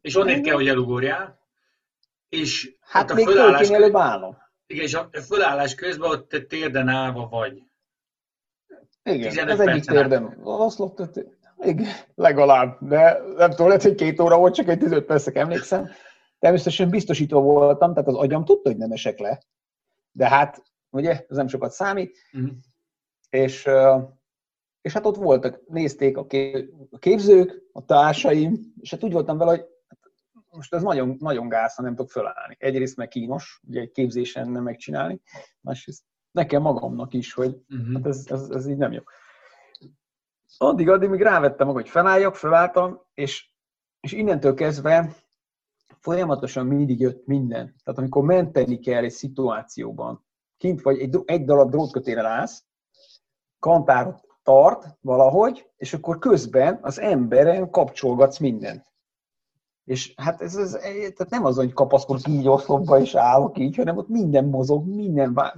és 0.00 0.16
onnét 0.16 0.44
kell, 0.44 0.54
hogy 0.54 0.68
elugorjál, 0.68 1.40
és 2.28 2.76
hát 2.80 3.14
még 3.14 3.26
fölállás, 3.26 3.70
előbb 3.70 3.96
állom. 3.96 4.36
Igen, 4.66 4.84
és 4.84 4.94
a 4.94 5.10
fölállás 5.26 5.74
közben 5.74 6.10
ott 6.10 6.28
te 6.28 6.40
térden 6.40 6.88
állva 6.88 7.28
vagy. 7.28 7.62
Igen, 9.06 9.48
ez 9.48 9.60
egyik 9.60 9.84
térden 9.84 10.38
az 10.42 10.60
oszlop, 10.60 10.96
tehát 10.96 11.26
igen, 11.60 11.86
legalább, 12.14 12.78
de 12.80 13.20
nem 13.36 13.50
tudom, 13.50 13.66
lehet, 13.66 13.82
hogy 13.82 13.94
két 13.94 14.20
óra 14.20 14.38
volt, 14.38 14.54
csak 14.54 14.68
egy 14.68 14.78
15 14.78 15.04
percek 15.04 15.36
emlékszem. 15.36 15.88
Természetesen 16.38 16.90
biztosítva 16.90 17.40
voltam, 17.40 17.92
tehát 17.92 18.08
az 18.08 18.14
agyam 18.14 18.44
tudta, 18.44 18.68
hogy 18.68 18.78
nem 18.78 18.90
esek 18.90 19.18
le. 19.18 19.40
De 20.12 20.28
hát, 20.28 20.62
ugye, 20.90 21.24
ez 21.28 21.36
nem 21.36 21.48
sokat 21.48 21.70
számít. 21.70 22.18
Uh-huh. 22.32 22.50
És, 23.30 23.68
és 24.80 24.92
hát 24.92 25.06
ott 25.06 25.16
voltak, 25.16 25.60
nézték 25.66 26.16
a 26.16 26.26
képzők, 26.98 27.62
a 27.72 27.84
társaim, 27.84 28.74
és 28.80 28.90
hát 28.90 29.04
úgy 29.04 29.12
voltam 29.12 29.38
vele, 29.38 29.50
hogy 29.50 29.64
most 30.50 30.74
ez 30.74 30.82
nagyon, 30.82 31.16
nagyon 31.18 31.48
gáz, 31.48 31.74
ha 31.74 31.82
nem 31.82 31.94
tudok 31.94 32.10
fölállni. 32.10 32.56
Egyrészt 32.58 32.96
meg 32.96 33.08
kínos, 33.08 33.60
ugye 33.68 33.80
egy 33.80 33.92
képzésen 33.92 34.50
nem 34.50 34.62
megcsinálni, 34.62 35.20
másrészt 35.60 36.02
nekem 36.36 36.62
magamnak 36.62 37.14
is, 37.14 37.32
hogy 37.32 37.56
uh-huh. 37.68 37.94
hát 37.94 38.06
ez, 38.06 38.26
ez, 38.30 38.48
ez 38.50 38.66
így 38.66 38.76
nem 38.76 38.92
jó. 38.92 39.02
Addig, 40.58 40.88
addig 40.88 41.08
még 41.08 41.20
rávettem 41.20 41.66
magam, 41.66 41.82
hogy 41.82 41.90
felálljak, 41.90 42.34
felálltam, 42.34 43.00
és, 43.14 43.50
és 44.00 44.12
innentől 44.12 44.54
kezdve 44.54 45.14
folyamatosan 46.00 46.66
mindig 46.66 47.00
jött 47.00 47.26
minden. 47.26 47.74
Tehát 47.84 47.98
amikor 47.98 48.24
menteni 48.24 48.78
kell 48.78 49.04
egy 49.04 49.10
szituációban, 49.10 50.26
kint 50.56 50.82
vagy 50.82 50.98
egy, 50.98 51.18
egy 51.24 51.44
darab 51.44 51.70
drótkötére 51.70 52.28
állsz, 52.28 52.64
kantárot 53.58 54.26
tart 54.42 54.98
valahogy, 55.00 55.70
és 55.76 55.94
akkor 55.94 56.18
közben 56.18 56.78
az 56.82 57.00
emberen 57.00 57.70
kapcsolgatsz 57.70 58.38
mindent. 58.38 58.94
És 59.84 60.14
hát 60.16 60.40
ez, 60.40 60.56
ez 60.56 60.70
tehát 60.90 61.28
nem 61.30 61.44
az, 61.44 61.56
hogy 61.56 61.72
kapaszkodok 61.72 62.28
így 62.28 62.48
oszlopba 62.48 63.00
és 63.00 63.14
állok 63.14 63.58
így, 63.58 63.76
hanem 63.76 63.96
ott 63.96 64.08
minden 64.08 64.44
mozog, 64.44 64.86
minden 64.86 65.34
vár. 65.34 65.54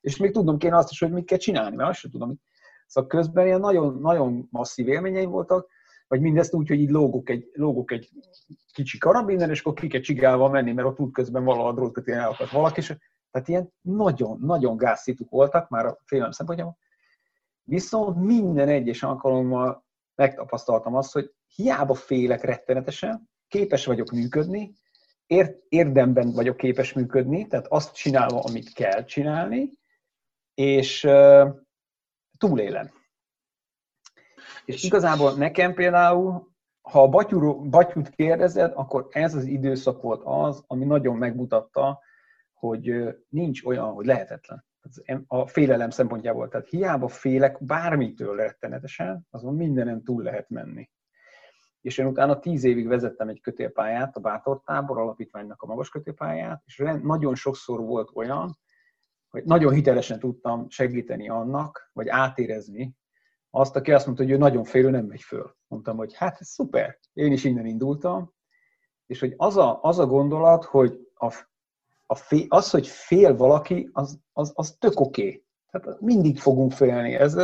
És 0.00 0.16
még 0.16 0.32
tudnom 0.32 0.58
kéne 0.58 0.76
azt 0.76 0.90
is, 0.90 1.00
hogy 1.00 1.12
mit 1.12 1.26
kell 1.26 1.38
csinálni, 1.38 1.76
mert 1.76 1.90
azt 1.90 1.98
sem 1.98 2.10
tudom. 2.10 2.40
Szóval 2.86 3.10
közben 3.10 3.46
ilyen 3.46 3.60
nagyon, 3.60 3.98
nagyon 4.00 4.48
masszív 4.50 4.88
élményeim 4.88 5.30
voltak, 5.30 5.68
vagy 6.08 6.20
mindezt 6.20 6.54
úgy, 6.54 6.68
hogy 6.68 6.80
így 6.80 6.90
lógok 6.90 7.28
egy, 7.28 7.50
lógok 7.52 7.92
egy 7.92 8.08
kicsi 8.72 8.98
karabinen, 8.98 9.50
és 9.50 9.60
akkor 9.60 9.72
ki 9.74 9.86
kell 9.86 10.00
csigálva 10.00 10.48
menni, 10.48 10.72
mert 10.72 10.88
ott 11.00 11.12
közben 11.12 11.44
valahol 11.44 11.74
drótkötén 11.74 12.14
elakadt 12.14 12.50
valaki, 12.50 12.80
és 12.80 12.96
tehát 13.30 13.48
ilyen 13.48 13.72
nagyon-nagyon 13.80 14.76
gázszituk 14.76 15.30
voltak 15.30 15.68
már 15.68 15.86
a 15.86 15.98
félelem 16.04 16.30
szempontjából. 16.30 16.76
Viszont 17.62 18.16
minden 18.16 18.68
egyes 18.68 19.02
alkalommal 19.02 19.84
megtapasztaltam 20.14 20.94
azt, 20.94 21.12
hogy 21.12 21.32
hiába 21.54 21.94
félek 21.94 22.42
rettenetesen, 22.42 23.28
képes 23.48 23.86
vagyok 23.86 24.10
működni, 24.10 24.72
ér, 25.26 25.58
érdemben 25.68 26.32
vagyok 26.32 26.56
képes 26.56 26.92
működni, 26.92 27.46
tehát 27.46 27.66
azt 27.66 27.94
csinálva, 27.94 28.40
amit 28.40 28.72
kell 28.72 29.04
csinálni, 29.04 29.72
és 30.60 31.08
túlélem. 32.38 32.90
És 34.64 34.84
igazából 34.84 35.34
nekem 35.34 35.74
például, 35.74 36.48
ha 36.80 37.02
a 37.02 37.08
batyú, 37.08 37.68
batyút 37.68 38.08
kérdezed, 38.08 38.72
akkor 38.74 39.06
ez 39.10 39.34
az 39.34 39.44
időszak 39.44 40.02
volt 40.02 40.22
az, 40.24 40.64
ami 40.66 40.84
nagyon 40.84 41.16
megmutatta, 41.16 42.00
hogy 42.52 42.92
nincs 43.28 43.64
olyan, 43.64 43.92
hogy 43.92 44.06
lehetetlen. 44.06 44.64
A 45.26 45.46
félelem 45.46 45.90
szempontjából. 45.90 46.48
Tehát 46.48 46.68
hiába 46.68 47.08
félek 47.08 47.64
bármitől 47.64 48.36
rettenetesen, 48.36 49.26
azon 49.30 49.54
mindenen 49.54 50.04
túl 50.04 50.22
lehet 50.22 50.48
menni. 50.48 50.90
És 51.80 51.98
én 51.98 52.06
utána 52.06 52.38
tíz 52.38 52.64
évig 52.64 52.86
vezettem 52.86 53.28
egy 53.28 53.40
kötélpályát, 53.40 54.16
a 54.16 54.20
Bátor 54.20 54.62
Tábor 54.64 54.98
alapítványnak 54.98 55.62
a 55.62 55.66
magas 55.66 55.88
kötélpályát, 55.88 56.62
és 56.64 56.82
nagyon 57.02 57.34
sokszor 57.34 57.80
volt 57.80 58.10
olyan, 58.14 58.58
hogy 59.30 59.44
nagyon 59.44 59.72
hitelesen 59.72 60.18
tudtam 60.18 60.68
segíteni 60.68 61.28
annak, 61.28 61.90
vagy 61.92 62.08
átérezni 62.08 62.96
azt, 63.50 63.76
aki 63.76 63.92
azt 63.92 64.06
mondta, 64.06 64.24
hogy 64.24 64.32
ő 64.32 64.36
nagyon 64.36 64.64
félő, 64.64 64.90
nem 64.90 65.04
megy 65.04 65.20
föl. 65.22 65.56
Mondtam, 65.66 65.96
hogy 65.96 66.14
hát 66.14 66.36
ez 66.40 66.48
szuper, 66.48 66.98
én 67.12 67.32
is 67.32 67.44
innen 67.44 67.66
indultam, 67.66 68.32
és 69.06 69.20
hogy 69.20 69.34
az 69.36 69.56
a, 69.56 69.78
az 69.82 69.98
a 69.98 70.06
gondolat, 70.06 70.64
hogy 70.64 70.98
a, 71.14 71.34
a 72.06 72.14
fél, 72.14 72.46
az, 72.48 72.70
hogy 72.70 72.86
fél 72.86 73.36
valaki, 73.36 73.88
az, 73.92 74.20
az, 74.32 74.52
az 74.54 74.76
tök 74.78 75.00
oké. 75.00 75.22
Okay. 75.22 75.44
Tehát 75.70 76.00
mindig 76.00 76.38
fogunk 76.38 76.72
félni. 76.72 77.14
Ez, 77.14 77.36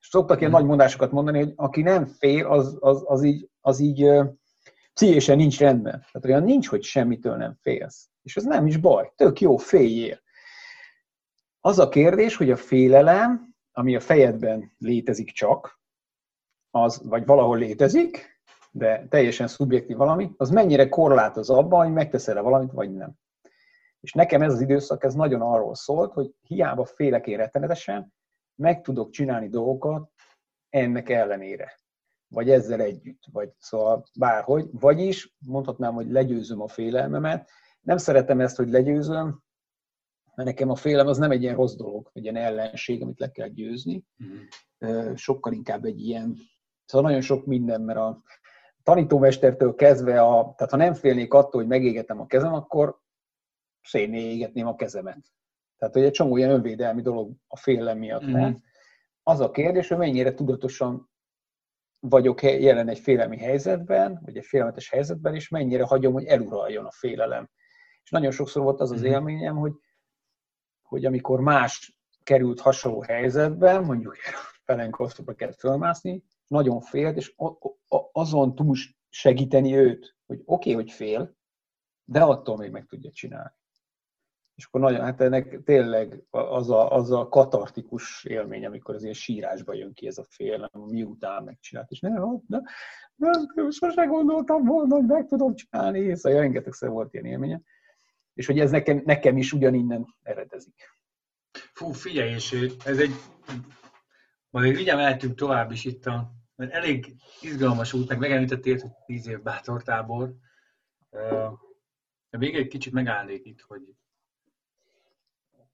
szoktak 0.00 0.38
ilyen 0.38 0.50
mm. 0.50 0.54
nagy 0.54 0.64
mondásokat 0.64 1.12
mondani, 1.12 1.38
hogy 1.38 1.52
aki 1.56 1.82
nem 1.82 2.06
fél, 2.06 2.46
az, 2.46 2.76
az, 2.80 3.02
az 3.06 3.22
így, 3.22 3.48
az 3.60 3.78
így 3.78 4.10
pszichésen 4.94 5.36
nincs 5.36 5.58
rendben. 5.58 5.92
Tehát 5.92 6.24
olyan 6.24 6.42
nincs, 6.42 6.68
hogy 6.68 6.82
semmitől 6.82 7.36
nem 7.36 7.54
félsz. 7.60 8.08
És 8.22 8.36
ez 8.36 8.44
nem 8.44 8.66
is 8.66 8.76
baj. 8.76 9.12
Tök 9.16 9.40
jó, 9.40 9.56
féljél. 9.56 10.18
Az 11.66 11.78
a 11.78 11.88
kérdés, 11.88 12.36
hogy 12.36 12.50
a 12.50 12.56
félelem 12.56 13.54
ami 13.76 13.96
a 13.96 14.00
fejedben 14.00 14.72
létezik 14.78 15.30
csak, 15.30 15.80
az, 16.70 17.00
vagy 17.04 17.26
valahol 17.26 17.58
létezik, 17.58 18.42
de 18.70 19.06
teljesen 19.08 19.46
szubjektív 19.46 19.96
valami, 19.96 20.30
az 20.36 20.50
mennyire 20.50 20.88
korlátoz 20.88 21.50
abban, 21.50 21.84
hogy 21.84 21.92
megteszel-e 21.92 22.40
valamit, 22.40 22.72
vagy 22.72 22.92
nem. 22.94 23.12
És 24.00 24.12
nekem 24.12 24.42
ez 24.42 24.52
az 24.52 24.60
időszak, 24.60 25.04
ez 25.04 25.14
nagyon 25.14 25.40
arról 25.40 25.74
szólt, 25.74 26.12
hogy 26.12 26.34
hiába 26.40 26.84
félek 26.84 27.26
én 27.26 27.36
rettenetesen, 27.36 28.12
meg 28.54 28.82
tudok 28.82 29.10
csinálni 29.10 29.48
dolgokat 29.48 30.10
ennek 30.68 31.08
ellenére. 31.08 31.78
Vagy 32.28 32.50
ezzel 32.50 32.80
együtt, 32.80 33.22
vagy 33.32 33.50
szóval 33.58 34.04
bárhogy. 34.18 34.68
Vagyis 34.72 35.34
mondhatnám, 35.46 35.94
hogy 35.94 36.10
legyőzöm 36.10 36.60
a 36.60 36.68
félelmemet, 36.68 37.50
nem 37.80 37.96
szeretem 37.96 38.40
ezt, 38.40 38.56
hogy 38.56 38.68
legyőzöm, 38.68 39.42
mert 40.34 40.48
nekem 40.48 40.70
a 40.70 40.74
félem 40.74 41.06
az 41.06 41.18
nem 41.18 41.30
egy 41.30 41.42
ilyen 41.42 41.56
rossz 41.56 41.74
dolog, 41.74 42.10
egy 42.12 42.22
ilyen 42.22 42.36
ellenség, 42.36 43.02
amit 43.02 43.18
le 43.18 43.30
kell 43.30 43.48
győzni. 43.48 44.04
Mm. 44.24 45.14
Sokkal 45.14 45.52
inkább 45.52 45.84
egy 45.84 46.00
ilyen, 46.00 46.36
szóval 46.84 47.06
nagyon 47.06 47.22
sok 47.22 47.46
minden, 47.46 47.80
mert 47.80 47.98
a 47.98 48.22
tanítómestertől 48.82 49.74
kezdve, 49.74 50.22
a, 50.22 50.54
tehát 50.56 50.72
ha 50.72 50.76
nem 50.76 50.94
félnék 50.94 51.34
attól, 51.34 51.60
hogy 51.60 51.70
megégetem 51.70 52.20
a 52.20 52.26
kezem, 52.26 52.54
akkor 52.54 52.98
szénné 53.82 54.20
égetném 54.20 54.66
a 54.66 54.74
kezemet. 54.74 55.32
Tehát, 55.78 55.94
hogy 55.94 56.04
egy 56.04 56.10
csomó 56.10 56.36
ilyen 56.36 56.50
önvédelmi 56.50 57.02
dolog 57.02 57.32
a 57.46 57.56
félelem 57.56 57.98
miatt 57.98 58.24
mm-hmm. 58.24 58.52
Az 59.22 59.40
a 59.40 59.50
kérdés, 59.50 59.88
hogy 59.88 59.98
mennyire 59.98 60.34
tudatosan 60.34 61.10
vagyok 62.00 62.42
jelen 62.42 62.88
egy 62.88 62.98
félelmi 62.98 63.38
helyzetben, 63.38 64.20
vagy 64.24 64.36
egy 64.36 64.44
félelmetes 64.44 64.90
helyzetben, 64.90 65.34
és 65.34 65.48
mennyire 65.48 65.84
hagyom, 65.84 66.12
hogy 66.12 66.24
eluraljon 66.24 66.84
a 66.84 66.90
félelem. 66.90 67.50
És 68.02 68.10
nagyon 68.10 68.30
sokszor 68.30 68.62
volt 68.62 68.80
az 68.80 68.90
az 68.90 69.00
mm-hmm. 69.00 69.10
élményem, 69.10 69.56
hogy, 69.56 69.72
hogy 70.84 71.04
amikor 71.04 71.40
más 71.40 71.98
került 72.22 72.60
hasonló 72.60 73.00
helyzetben, 73.00 73.84
mondjuk 73.84 74.16
felenkosztopra 74.64 75.34
kellett 75.34 75.58
fölmászni, 75.58 76.24
nagyon 76.46 76.80
félt, 76.80 77.16
és 77.16 77.34
azon 78.12 78.54
túl 78.54 78.76
segíteni 79.08 79.76
őt, 79.76 80.16
hogy 80.26 80.42
oké, 80.44 80.70
okay, 80.70 80.82
hogy 80.82 80.92
fél, 80.92 81.36
de 82.04 82.22
attól 82.22 82.56
még 82.56 82.70
meg 82.70 82.86
tudja 82.86 83.10
csinálni. 83.10 83.52
És 84.54 84.64
akkor 84.64 84.80
nagyon, 84.80 85.00
hát 85.00 85.20
ennek 85.20 85.62
tényleg 85.64 86.24
az 86.30 86.70
a, 86.70 86.92
az 86.92 87.10
a 87.10 87.28
katartikus 87.28 88.24
élmény, 88.24 88.66
amikor 88.66 88.94
az 88.94 89.02
ilyen 89.02 89.14
sírásba 89.14 89.74
jön 89.74 89.92
ki 89.92 90.06
ez 90.06 90.18
a 90.18 90.24
félelem, 90.28 90.80
miután 90.88 91.44
megcsinált, 91.44 91.90
és 91.90 92.00
nem, 92.00 92.42
nem, 92.46 92.62
nem, 93.16 93.70
sose 93.70 94.04
gondoltam 94.04 94.64
volna, 94.64 94.94
hogy 94.94 95.06
meg 95.06 95.26
tudom 95.26 95.54
csinálni, 95.54 95.98
és 95.98 96.18
szóval 96.18 96.40
rengetegszer 96.40 96.88
volt 96.88 97.12
ilyen 97.14 97.24
élménye. 97.24 97.60
És 98.34 98.46
hogy 98.46 98.60
ez 98.60 98.70
nekem, 98.70 99.02
nekem 99.04 99.36
is 99.36 99.52
ugyaninnen 99.52 100.14
eredezik. 100.22 100.92
Fú, 101.72 101.92
figyelj, 101.92 102.30
és 102.32 102.70
ez 102.84 102.98
egy, 102.98 103.14
majd 104.50 104.74
mindjárt 104.74 104.98
mehetünk 104.98 105.34
tovább 105.34 105.70
is 105.70 105.84
itt 105.84 106.06
a, 106.06 106.32
mert 106.56 106.72
elég 106.72 107.14
izgalmas 107.40 107.92
út, 107.92 108.08
meg 108.08 108.18
megemlítettél, 108.18 108.78
hogy 108.78 108.90
tíz 109.06 109.26
év 109.26 109.42
bátortábor. 109.42 110.34
De 112.30 112.38
még 112.38 112.54
egy 112.54 112.68
kicsit 112.68 112.92
megállnék 112.92 113.44
itt, 113.44 113.60
hogy 113.60 113.94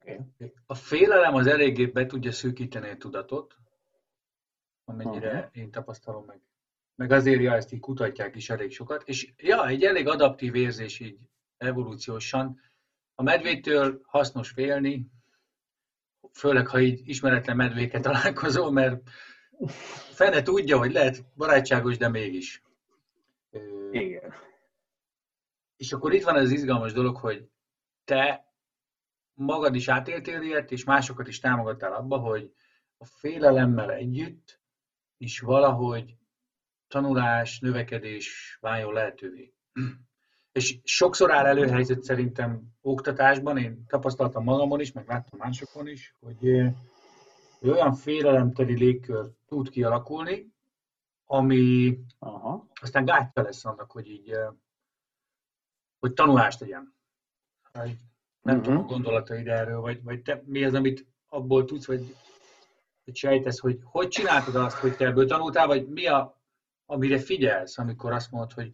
Okay. 0.03 0.53
A 0.65 0.75
félelem 0.75 1.35
az 1.35 1.47
eléggé 1.47 1.85
be 1.85 2.05
tudja 2.05 2.31
szűkíteni 2.31 2.89
a 2.89 2.97
tudatot, 2.97 3.57
amennyire 4.85 5.33
uh-huh. 5.33 5.49
én 5.51 5.71
tapasztalom 5.71 6.25
meg. 6.25 6.41
Meg 6.95 7.11
azért, 7.11 7.41
ja, 7.41 7.53
ezt 7.53 7.71
így 7.71 7.79
kutatják 7.79 8.35
is 8.35 8.49
elég 8.49 8.71
sokat. 8.71 9.03
És 9.05 9.33
ja, 9.37 9.67
egy 9.67 9.83
elég 9.83 10.07
adaptív 10.07 10.55
érzés 10.55 10.99
így 10.99 11.29
evolúciósan. 11.61 12.59
A 13.15 13.23
medvétől 13.23 14.01
hasznos 14.03 14.49
félni, 14.49 15.07
főleg, 16.33 16.67
ha 16.67 16.79
így 16.79 17.09
ismeretlen 17.09 17.55
medvéket 17.55 18.01
találkozol, 18.11 18.71
mert 18.71 19.09
fene 20.11 20.41
tudja, 20.41 20.77
hogy 20.77 20.91
lehet 20.91 21.25
barátságos, 21.35 21.97
de 21.97 22.09
mégis. 22.09 22.63
Igen. 23.91 24.33
És 25.75 25.91
akkor 25.91 26.13
itt 26.13 26.23
van 26.23 26.35
az 26.35 26.51
izgalmas 26.51 26.93
dolog, 26.93 27.17
hogy 27.17 27.49
te 28.03 28.45
magad 29.33 29.75
is 29.75 29.87
átéltél 29.87 30.41
ilyet, 30.41 30.71
és 30.71 30.83
másokat 30.83 31.27
is 31.27 31.39
támogattál 31.39 31.93
abba, 31.93 32.17
hogy 32.17 32.53
a 32.97 33.05
félelemmel 33.05 33.91
együtt 33.91 34.61
is 35.17 35.39
valahogy 35.39 36.17
tanulás, 36.87 37.59
növekedés 37.59 38.57
váljon 38.61 38.93
lehetővé. 38.93 39.53
És 40.51 40.79
sokszor 40.83 41.31
áll 41.31 41.45
előhelyzet 41.45 42.03
szerintem 42.03 42.61
oktatásban, 42.81 43.57
én 43.57 43.85
tapasztaltam 43.87 44.43
magamon 44.43 44.79
is, 44.79 44.91
meg 44.91 45.07
láttam 45.07 45.39
másokon 45.39 45.87
is, 45.87 46.15
hogy, 46.19 46.71
olyan 47.61 47.93
félelemteli 47.93 48.77
légkör 48.77 49.31
tud 49.47 49.69
kialakulni, 49.69 50.53
ami 51.25 51.97
Aha. 52.19 52.67
aztán 52.81 53.05
gátja 53.05 53.43
lesz 53.43 53.65
annak, 53.65 53.91
hogy 53.91 54.07
így 54.07 54.35
hogy 55.99 56.13
tanulást 56.13 56.59
tegyen. 56.59 56.95
Nem 58.41 58.57
uh-huh. 58.57 58.61
tudom 58.61 58.77
a 58.77 58.87
gondolataid 58.87 59.47
erről, 59.47 59.79
vagy, 59.79 60.03
vagy 60.03 60.21
te 60.21 60.43
mi 60.45 60.63
az, 60.63 60.73
amit 60.73 61.07
abból 61.29 61.65
tudsz, 61.65 61.85
vagy, 61.85 62.15
vagy 63.05 63.15
sejtesz, 63.15 63.59
hogy 63.59 63.79
hogy 63.83 64.07
csináltad 64.07 64.55
azt, 64.55 64.77
hogy 64.77 64.95
te 64.95 65.05
ebből 65.05 65.27
tanultál, 65.27 65.67
vagy 65.67 65.87
mi 65.87 66.07
a, 66.07 66.41
amire 66.85 67.19
figyelsz, 67.19 67.77
amikor 67.77 68.11
azt 68.11 68.31
mondod, 68.31 68.51
hogy 68.51 68.71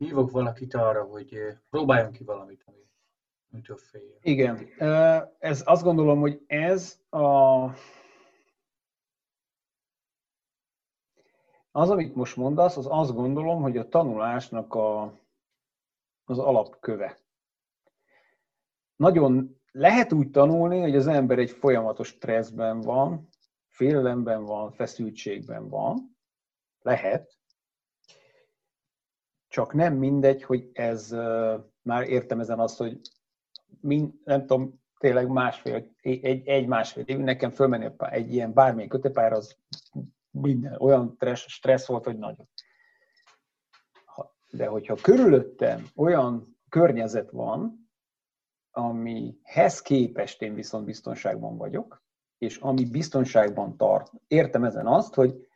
hívok 0.00 0.30
valakit 0.30 0.74
arra, 0.74 1.04
hogy 1.04 1.38
próbáljon 1.70 2.12
ki 2.12 2.24
valamit, 2.24 2.62
ami, 2.66 2.88
amitől 3.52 3.76
fél. 3.76 4.18
Igen. 4.20 4.68
Ez, 5.38 5.62
azt 5.64 5.82
gondolom, 5.82 6.20
hogy 6.20 6.42
ez 6.46 7.00
a 7.10 7.64
Az, 11.72 11.90
amit 11.90 12.14
most 12.14 12.36
mondasz, 12.36 12.76
az 12.76 12.86
azt 12.90 13.14
gondolom, 13.14 13.62
hogy 13.62 13.76
a 13.76 13.88
tanulásnak 13.88 14.74
a, 14.74 15.18
az 16.24 16.38
alapköve 16.38 17.18
nagyon 18.96 19.60
lehet 19.72 20.12
úgy 20.12 20.30
tanulni, 20.30 20.80
hogy 20.80 20.96
az 20.96 21.06
ember 21.06 21.38
egy 21.38 21.50
folyamatos 21.50 22.08
stresszben 22.08 22.80
van, 22.80 23.28
félelemben 23.66 24.44
van, 24.44 24.70
feszültségben 24.70 25.68
van. 25.68 26.16
Lehet. 26.82 27.39
Csak 29.50 29.72
nem 29.72 29.94
mindegy, 29.94 30.42
hogy 30.42 30.70
ez, 30.72 31.10
már 31.82 32.08
értem 32.08 32.40
ezen 32.40 32.58
azt, 32.58 32.78
hogy 32.78 33.00
mind, 33.80 34.12
nem 34.24 34.40
tudom, 34.40 34.80
tényleg 34.98 35.28
másfél, 35.28 35.94
egy, 36.00 36.48
egy 36.48 36.66
másfél 36.66 37.04
év, 37.04 37.18
nekem 37.18 37.50
fölmenni 37.50 37.90
egy 37.98 38.32
ilyen 38.32 38.52
bármilyen 38.52 38.88
kötőpályára, 38.88 39.36
az 39.36 39.56
minden, 40.30 40.76
olyan 40.78 41.12
stressz, 41.16 41.48
stressz 41.48 41.86
volt, 41.86 42.04
hogy 42.04 42.18
nagyon. 42.18 42.48
De 44.50 44.66
hogyha 44.66 44.94
körülöttem 44.94 45.86
olyan 45.96 46.58
környezet 46.68 47.30
van, 47.30 47.90
amihez 48.70 49.82
képest 49.82 50.42
én 50.42 50.54
viszont 50.54 50.84
biztonságban 50.84 51.56
vagyok, 51.56 52.02
és 52.38 52.56
ami 52.56 52.90
biztonságban 52.90 53.76
tart. 53.76 54.12
Értem 54.26 54.64
ezen 54.64 54.86
azt, 54.86 55.14
hogy 55.14 55.48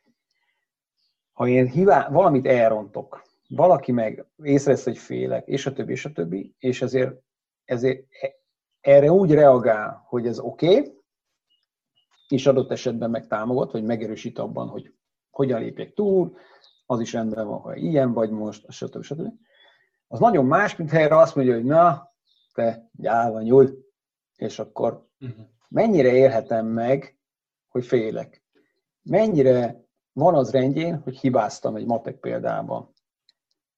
ha 1.31 1.47
én 1.47 1.67
hivá, 1.67 2.09
valamit 2.09 2.47
elrontok, 2.47 3.23
valaki 3.47 3.91
meg 3.91 4.25
észrevesz, 4.43 4.83
hogy 4.83 4.97
félek, 4.97 5.47
és 5.47 5.65
a 5.65 5.73
többi, 5.73 5.91
és 5.91 6.05
a 6.05 6.11
többi, 6.11 6.55
és 6.59 6.81
ezért, 6.81 7.15
ezért 7.65 8.05
erre 8.81 9.11
úgy 9.11 9.31
reagál, 9.31 10.05
hogy 10.07 10.27
ez 10.27 10.39
oké, 10.39 10.67
okay, 10.67 11.03
és 12.27 12.45
adott 12.45 12.71
esetben 12.71 13.09
meg 13.09 13.27
támogat, 13.27 13.71
vagy 13.71 13.83
megerősít 13.83 14.39
abban, 14.39 14.67
hogy 14.67 14.93
hogyan 15.29 15.59
lépjek 15.59 15.93
túl, 15.93 16.37
az 16.85 16.99
is 16.99 17.13
rendben 17.13 17.47
van, 17.47 17.59
ha 17.59 17.75
ilyen 17.75 18.13
vagy 18.13 18.29
most, 18.29 18.71
stb. 18.71 19.03
stb. 19.03 19.27
Az 20.07 20.19
nagyon 20.19 20.45
más, 20.45 20.75
mint 20.75 20.91
ha 20.91 20.97
erre 20.97 21.17
azt 21.17 21.35
mondja, 21.35 21.53
hogy 21.53 21.63
na, 21.63 22.13
te 22.53 22.89
gyáva 22.91 23.41
nyúl, 23.41 23.85
és 24.35 24.59
akkor 24.59 25.07
uh-huh. 25.19 25.45
mennyire 25.69 26.13
élhetem 26.13 26.65
meg, 26.65 27.19
hogy 27.67 27.85
félek? 27.85 28.43
Mennyire 29.01 29.83
van 30.11 30.35
az 30.35 30.51
rendjén, 30.51 31.01
hogy 31.01 31.17
hibáztam 31.17 31.75
egy 31.75 31.85
matek 31.85 32.19
példában? 32.19 32.93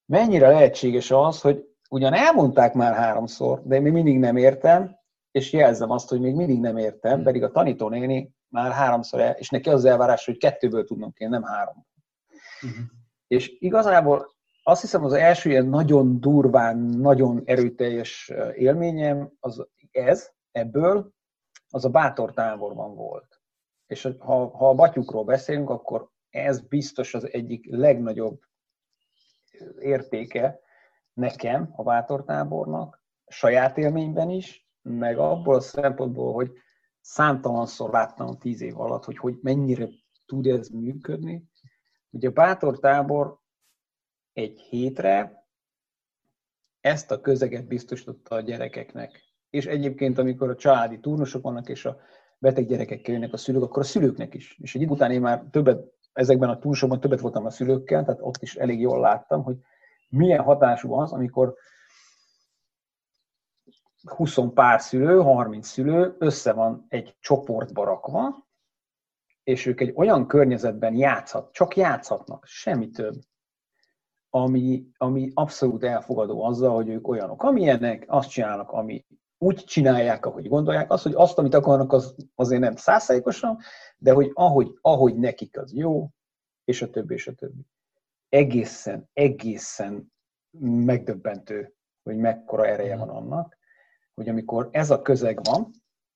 Mennyire 0.08 0.48
lehetséges 0.48 1.12
az, 1.12 1.42
hogy 1.42 1.66
ugyan 1.90 2.14
elmondták 2.14 2.74
már 2.74 2.94
háromszor, 2.94 3.62
de 3.64 3.80
még 3.80 3.92
mindig 3.92 4.20
nem 4.20 4.38
értem, 4.38 4.96
és 5.32 5.54
jelzem 5.54 5.92
azt, 5.92 6.10
hogy 6.10 6.20
még 6.20 6.36
mindig 6.36 6.60
nem 6.60 6.78
értem, 6.78 7.24
pedig 7.24 7.44
a 7.44 7.52
tanítónéni 7.52 8.36
már 8.48 8.72
háromszor 8.72 9.20
el, 9.20 9.32
és 9.32 9.50
neki 9.50 9.70
az 9.70 9.86
elvárás, 9.86 10.26
hogy 10.26 10.38
kettőből 10.38 10.84
tudnom 10.84 11.14
kéne, 11.14 11.30
nem 11.30 11.44
három. 11.44 11.86
Uh-huh. 12.62 12.86
És 13.28 13.56
igazából 13.60 14.36
azt 14.64 14.82
hiszem 14.82 15.04
az 15.04 15.14
első 15.14 15.50
ilyen 15.50 15.68
nagyon 15.68 16.20
durván, 16.20 16.78
nagyon 16.78 17.42
erőteljes 17.46 18.32
élményem 18.54 19.32
az 19.40 19.68
ez, 19.92 20.30
ebből, 20.52 21.12
az 21.70 21.86
a 21.86 21.90
bátor 21.90 22.34
táborban 22.34 22.96
volt. 22.96 23.42
És 23.88 24.10
ha, 24.20 24.58
ha 24.58 24.70
a 24.70 24.74
batyukról 24.74 25.24
beszélünk, 25.24 25.70
akkor 25.70 26.10
ez 26.30 26.62
biztos 26.62 27.14
az 27.14 27.34
egyik 27.34 27.68
legnagyobb 27.70 28.40
értéke 29.80 30.60
nekem 31.14 31.74
a 31.76 31.84
bátor 31.84 32.24
tábornak, 32.24 33.04
saját 33.28 33.78
élményben 33.78 34.30
is, 34.30 34.70
meg 34.82 35.18
abból 35.18 35.56
a 35.56 35.60
szempontból, 35.60 36.34
hogy 36.34 36.52
számtalanszor 37.02 37.90
láttam 37.90 38.38
tíz 38.38 38.62
év 38.62 38.80
alatt, 38.80 39.04
hogy, 39.04 39.18
hogy 39.18 39.38
mennyire 39.42 39.88
tud 40.26 40.48
ez 40.48 40.70
működni. 40.70 41.50
Ugye 42.10 42.28
a 42.28 42.32
bátor 42.32 42.80
tábor 42.80 43.40
egy 44.34 44.60
hétre 44.60 45.46
ezt 46.82 47.12
a 47.12 47.22
közeget 47.22 47.68
biztosította 47.68 48.36
a 48.36 48.42
gyerekeknek. 48.42 49.22
És 49.50 49.66
egyébként, 49.66 50.18
amikor 50.18 50.50
a 50.50 50.56
családi 50.56 51.00
turnusok 51.00 51.44
vannak, 51.44 51.70
és 51.70 51.86
a 51.86 52.00
beteg 52.38 52.66
gyerekekkel 52.66 53.14
jönnek 53.14 53.34
a 53.34 53.38
szülők, 53.38 53.64
akkor 53.64 53.82
a 53.82 53.86
szülőknek 53.86 54.34
is. 54.34 54.58
És 54.62 54.76
egy 54.76 54.82
idő 54.82 54.92
után 54.92 55.12
én 55.12 55.22
már 55.22 55.46
többet, 55.52 55.97
ezekben 56.18 56.50
a 56.50 56.58
turnusokban 56.58 57.00
többet 57.00 57.20
voltam 57.20 57.46
a 57.46 57.50
szülőkkel, 57.50 58.04
tehát 58.04 58.22
ott 58.22 58.42
is 58.42 58.56
elég 58.56 58.80
jól 58.80 59.00
láttam, 59.00 59.44
hogy 59.44 59.58
milyen 60.10 60.44
hatású 60.44 60.94
az, 60.94 61.12
amikor 61.12 61.56
20 64.16 64.38
pár 64.54 64.82
szülő, 64.82 65.22
30 65.22 65.68
szülő 65.68 66.16
össze 66.20 66.54
van 66.54 66.86
egy 66.88 67.16
csoportba 67.20 67.84
rakva, 67.84 68.48
és 69.44 69.66
ők 69.66 69.82
egy 69.82 69.94
olyan 69.96 70.28
környezetben 70.28 70.96
játszhat, 70.96 71.52
csak 71.52 71.76
játszhatnak, 71.76 72.46
semmi 72.46 72.90
több, 72.90 73.16
ami, 74.30 74.88
ami 74.98 75.32
abszolút 75.34 75.84
elfogadó 75.84 76.44
azzal, 76.44 76.76
hogy 76.76 76.90
ők 76.90 77.08
olyanok, 77.08 77.44
amilyenek, 77.44 78.06
azt 78.08 78.30
csinálnak, 78.30 78.72
ami 78.72 79.06
úgy 79.38 79.64
csinálják, 79.64 80.26
ahogy 80.26 80.48
gondolják. 80.48 80.92
Az, 80.92 81.02
hogy 81.02 81.14
azt, 81.16 81.38
amit 81.38 81.54
akarnak, 81.54 81.94
az 81.94 82.16
azért 82.36 82.62
nem 82.62 82.76
százszázalékosan, 82.76 83.58
de 83.98 84.12
hogy 84.14 84.32
ahogy, 84.34 84.78
ahogy 84.82 85.16
nekik 85.16 85.60
az 85.60 85.74
jó, 85.74 86.10
és 86.64 86.82
a 86.82 86.90
többi, 86.90 87.14
és 87.14 87.28
a 87.28 87.34
többi. 87.34 87.66
Egészen, 88.30 89.10
egészen 89.14 90.14
megdöbbentő, 90.60 91.74
hogy 92.04 92.18
mekkora 92.18 92.66
ereje 92.66 92.98
van 92.98 93.10
annak, 93.10 93.58
hogy 94.14 94.30
amikor 94.30 94.70
ez 94.72 94.90
a 94.90 95.02
közeg 95.02 95.40
van, 95.44 95.72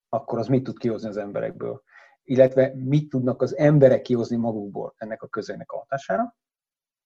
akkor 0.10 0.40
az 0.40 0.48
mit 0.48 0.64
tud 0.64 0.78
kihozni 0.78 1.08
az 1.08 1.18
emberekből. 1.18 1.84
Illetve 2.24 2.74
mit 2.76 3.10
tudnak 3.10 3.42
az 3.42 3.58
emberek 3.58 4.02
kihozni 4.02 4.36
magukból 4.36 4.94
ennek 4.98 5.22
a 5.22 5.28
közegnek 5.28 5.72
a 5.72 5.78
hatására. 5.78 6.36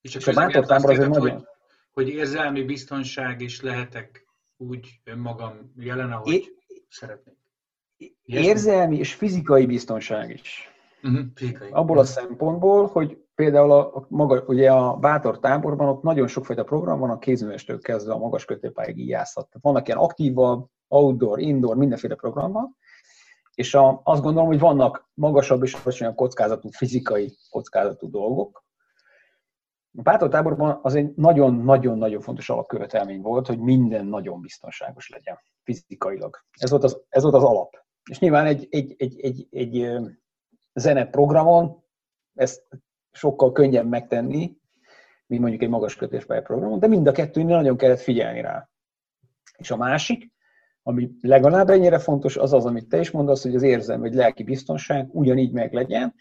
És 0.01 0.15
a, 0.15 0.19
és 0.19 0.27
a 0.27 0.33
bátor 0.33 0.65
tábor 0.65 0.91
azért 0.91 1.09
nagyon... 1.09 1.31
Hogy, 1.31 1.45
hogy 1.91 2.07
érzelmi 2.07 2.63
biztonság 2.63 3.41
is 3.41 3.61
lehetek 3.61 4.24
úgy 4.57 5.01
önmagam 5.03 5.73
jelen, 5.77 6.11
ahogy 6.11 6.33
é, 6.33 6.83
szeretnék. 6.89 7.37
Érzelmi 8.23 8.97
és 8.97 9.13
fizikai 9.13 9.65
biztonság 9.65 10.29
is. 10.29 10.69
Uh-huh, 11.03 11.25
fizikai. 11.35 11.69
Abból 11.71 11.99
a 11.99 12.03
szempontból, 12.03 12.87
hogy 12.87 13.25
például 13.35 13.71
a, 13.71 13.95
a 13.95 14.05
maga, 14.09 14.43
ugye 14.47 14.71
a 14.71 14.95
bátor 14.95 15.39
táborban 15.39 15.87
ott 15.87 16.01
nagyon 16.01 16.27
sokfajta 16.27 16.63
program 16.63 16.99
van, 16.99 17.09
a 17.09 17.17
kézművestől 17.17 17.79
kezdve 17.79 18.13
a 18.13 18.17
magas 18.17 18.45
kötőpályáig 18.45 18.97
íjászat. 18.97 19.47
Vannak 19.61 19.87
ilyen 19.87 19.99
aktívabb, 19.99 20.67
outdoor, 20.87 21.39
indoor, 21.39 21.75
mindenféle 21.75 22.15
program 22.15 22.51
van, 22.51 22.77
és 23.55 23.73
a, 23.73 24.01
azt 24.03 24.21
gondolom, 24.21 24.47
hogy 24.47 24.59
vannak 24.59 25.09
magasabb 25.13 25.63
és 25.63 25.73
alacsonyabb 25.73 26.15
kockázatú, 26.15 26.69
fizikai 26.69 27.37
kockázatú 27.49 28.09
dolgok, 28.09 28.64
a 29.97 30.01
bátortáborban 30.01 30.79
az 30.81 30.95
egy 30.95 31.13
nagyon-nagyon-nagyon 31.15 32.21
fontos 32.21 32.49
alapkövetelmény 32.49 33.21
volt, 33.21 33.47
hogy 33.47 33.59
minden 33.59 34.05
nagyon 34.05 34.41
biztonságos 34.41 35.09
legyen 35.09 35.39
fizikailag. 35.63 36.37
Ez 36.51 36.69
volt 36.69 36.83
az, 36.83 37.01
ez 37.09 37.21
volt 37.21 37.35
az 37.35 37.43
alap. 37.43 37.83
És 38.09 38.19
nyilván 38.19 38.45
egy, 38.45 38.67
egy, 38.69 38.95
egy, 38.97 39.19
egy, 39.19 39.47
egy 39.51 39.87
zeneprogramon 40.73 41.83
ezt 42.33 42.63
sokkal 43.11 43.51
könnyebb 43.51 43.87
megtenni, 43.87 44.57
mint 45.27 45.41
mondjuk 45.41 45.61
egy 45.61 45.69
magas 45.69 45.95
kötéspályaprogramon, 45.95 46.79
de 46.79 46.87
mind 46.87 47.07
a 47.07 47.11
kettőnél 47.11 47.55
nagyon 47.55 47.77
kellett 47.77 47.99
figyelni 47.99 48.41
rá. 48.41 48.69
És 49.57 49.71
a 49.71 49.77
másik, 49.77 50.31
ami 50.83 51.11
legalább 51.21 51.69
ennyire 51.69 51.99
fontos, 51.99 52.37
az 52.37 52.53
az, 52.53 52.65
amit 52.65 52.87
te 52.87 52.99
is 52.99 53.11
mondasz, 53.11 53.43
hogy 53.43 53.55
az 53.55 53.63
érzem, 53.63 53.99
vagy 53.99 54.13
lelki 54.13 54.43
biztonság 54.43 55.09
ugyanígy 55.11 55.51
meg 55.51 55.73
legyen. 55.73 56.15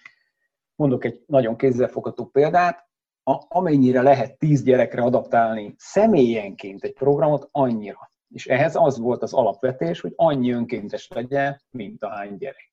Mondok 0.74 1.04
egy 1.04 1.22
nagyon 1.26 1.56
kézzelfogható 1.56 2.26
példát, 2.26 2.88
a, 3.24 3.44
amennyire 3.48 4.02
lehet 4.02 4.38
tíz 4.38 4.62
gyerekre 4.62 5.02
adaptálni 5.02 5.74
személyenként 5.78 6.84
egy 6.84 6.92
programot, 6.92 7.48
annyira. 7.50 8.10
És 8.28 8.46
ehhez 8.46 8.76
az 8.76 8.98
volt 8.98 9.22
az 9.22 9.32
alapvetés, 9.32 10.00
hogy 10.00 10.12
annyi 10.16 10.52
önkéntes 10.52 11.08
legyen, 11.08 11.62
mint 11.70 12.02
a 12.02 12.08
hány 12.08 12.36
gyerek. 12.36 12.72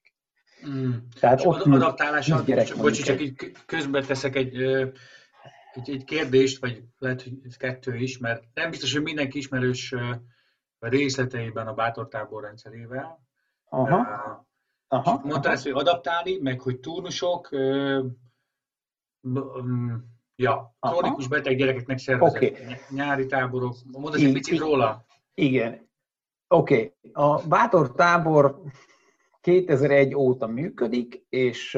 Mm. 0.67 0.91
Tehát 1.19 1.45
ott 1.45 1.61
adaptálása, 1.61 2.41
gyerek 2.45 2.75
bocsi, 2.77 3.03
csak 3.03 3.21
így 3.21 3.51
közben 3.65 4.05
teszek 4.05 4.35
egy, 4.35 4.61
egy, 5.73 5.89
egy 5.89 6.03
kérdést, 6.03 6.59
vagy 6.59 6.83
lehet, 6.97 7.21
hogy 7.21 7.57
kettő 7.57 7.95
is, 7.95 8.17
mert 8.17 8.43
nem 8.53 8.69
biztos, 8.69 8.93
hogy 8.93 9.01
mindenki 9.01 9.37
ismerős 9.37 9.95
részleteiben 10.79 11.67
a 11.67 11.73
bátortábor 11.73 12.43
rendszerével. 12.43 13.19
Aha. 13.65 14.07
Aha. 14.87 15.21
Mondtál 15.23 15.53
ezt, 15.53 15.63
hogy 15.63 15.71
adaptálni, 15.71 16.37
meg 16.37 16.59
hogy 16.59 16.79
turnusok, 16.79 17.49
Ja, 20.41 20.75
krónikus 20.80 21.27
beteg 21.27 21.58
gyerekeknek 21.58 21.97
szervezett 21.97 22.36
okay. 22.36 22.56
nyári 22.89 23.25
táborok. 23.25 23.75
Mondd 23.91 24.15
egy 24.15 24.32
picit 24.32 24.60
róla. 24.60 25.06
Igen. 25.34 25.89
Oké. 26.47 26.73
Okay. 26.73 26.93
A 27.13 27.47
Bátor 27.47 27.93
tábor 27.93 28.62
2001 29.41 30.15
óta 30.15 30.47
működik, 30.47 31.25
és 31.30 31.77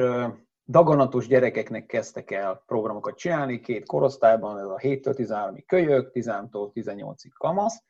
daganatos 0.64 1.26
gyerekeknek 1.26 1.86
kezdtek 1.86 2.30
el 2.30 2.62
programokat 2.66 3.16
csinálni, 3.16 3.60
két 3.60 3.86
korosztályban, 3.86 4.58
ez 4.58 4.66
a 4.66 4.76
7-től 4.76 5.14
13-ig 5.16 5.62
kölyök, 5.66 6.10
13-tól 6.14 6.70
18-ig 6.74 7.30
kamasz. 7.38 7.82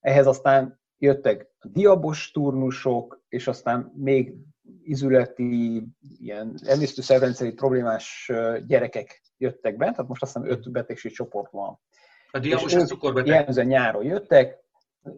Ehhez 0.00 0.26
aztán 0.26 0.80
jöttek 0.98 1.46
a 1.58 1.68
diabos 1.68 2.30
turnusok, 2.30 3.22
és 3.28 3.46
aztán 3.46 3.92
még 3.96 4.34
izületi, 4.82 5.84
ilyen 6.18 6.60
emésztőszervrendszeri 6.62 7.52
problémás 7.52 8.32
gyerekek 8.66 9.29
jöttek 9.40 9.76
be, 9.76 9.90
tehát 9.90 10.08
most 10.08 10.22
azt 10.22 10.32
hiszem 10.32 10.50
öt 10.50 10.70
betegség 10.70 11.12
csoport 11.12 11.50
van. 11.50 11.80
A 12.30 12.38
diabos 12.38 12.74
a 12.74 12.84
cukorbeteg? 12.84 13.28
Jellemzően 13.28 13.66
nyáron 13.66 14.04
jöttek, 14.04 14.58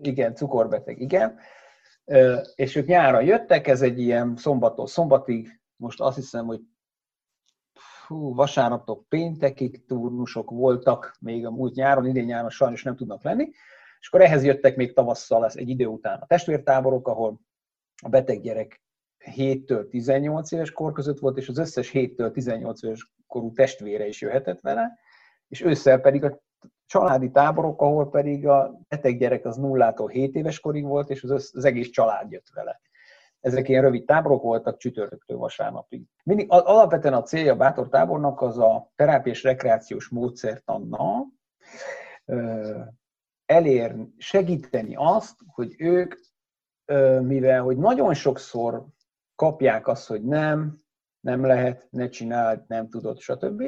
igen, 0.01 0.35
cukorbeteg, 0.35 1.01
igen, 1.01 1.39
és 2.55 2.77
ők 2.77 2.87
nyáron 2.87 3.25
jöttek, 3.25 3.67
ez 3.67 3.83
egy 3.83 4.01
ilyen 4.01 4.37
szombattól 4.37 4.87
szombatig, 4.87 5.61
most 5.77 6.01
azt 6.01 6.17
hiszem, 6.17 6.47
hogy 6.47 6.61
hú, 8.07 8.35
vasárnaptól 8.35 9.05
péntekig 9.09 9.85
turnusok 9.85 10.51
voltak 10.51 11.17
még 11.21 11.47
a 11.47 11.51
múlt 11.51 11.75
nyáron, 11.75 12.07
idén 12.07 12.25
nyáron 12.25 12.51
sajnos 12.51 12.83
nem 12.83 12.97
tudnak 12.97 13.23
lenni, 13.23 13.51
és 14.01 14.09
akkor 14.09 14.21
ehhez 14.21 14.45
jöttek 14.45 14.77
még 14.77 14.95
tavasszal 14.95 15.41
lesz 15.41 15.57
egy 15.57 15.69
idő 15.69 15.87
után 15.87 16.19
a 16.19 16.27
testvértáborok, 16.27 17.09
ahol 17.09 17.41
a 18.03 18.09
beteg 18.09 18.41
gyerek 18.41 18.83
7-től 19.37 19.89
18 19.89 20.53
éves 20.53 20.71
kor 20.71 20.93
között 20.93 21.19
volt, 21.19 21.37
és 21.37 21.49
az 21.49 21.59
összes 21.59 21.91
7-től 21.93 22.33
18 22.33 22.83
éves 22.83 23.13
korú 23.33 23.53
testvére 23.53 24.07
is 24.07 24.21
jöhetett 24.21 24.61
vele, 24.61 24.99
és 25.49 25.61
ősszel 25.61 26.01
pedig 26.01 26.25
a 26.25 26.41
családi 26.87 27.31
táborok, 27.31 27.83
ahol 27.83 28.11
pedig 28.11 28.47
a 28.47 28.81
beteg 28.89 29.19
gyerek 29.19 29.45
az 29.45 29.57
nullától 29.57 30.09
7 30.09 30.35
éves 30.35 30.61
korig 30.61 30.85
volt, 30.85 31.11
és 31.11 31.23
az, 31.23 31.31
össz, 31.31 31.55
az 31.55 31.65
egész 31.65 31.89
család 31.91 32.31
jött 32.31 32.49
vele. 32.55 32.81
Ezek 33.41 33.69
ilyen 33.69 33.83
rövid 33.83 34.05
táborok 34.05 34.43
voltak 34.43 34.77
csütörtöktől 34.77 35.37
vasárnapig. 35.37 36.03
Mindig, 36.25 36.47
alapvetően 36.49 37.15
a 37.15 37.23
célja 37.23 37.53
a 37.53 37.57
bátor 37.57 37.89
tábornak 37.89 38.41
az 38.41 38.59
a 38.59 38.91
terápiás 38.97 39.43
rekreációs 39.43 40.09
módszertannal 40.09 41.27
elér, 43.47 43.95
segíteni 44.17 44.95
azt, 44.97 45.37
hogy 45.47 45.75
ők, 45.79 46.15
mivel 47.21 47.63
hogy 47.63 47.77
nagyon 47.77 48.15
sokszor 48.15 48.87
kapják 49.35 49.89
azt, 49.89 50.07
hogy 50.07 50.23
nem, 50.23 50.79
nem 51.23 51.45
lehet, 51.45 51.89
ne 51.91 52.09
csináld, 52.09 52.65
nem 52.67 52.89
tudod, 52.89 53.19
stb. 53.19 53.63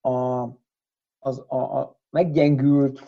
A, 0.00 0.42
az, 1.18 1.44
a, 1.46 1.78
a 1.78 2.00
meggyengült, 2.10 3.02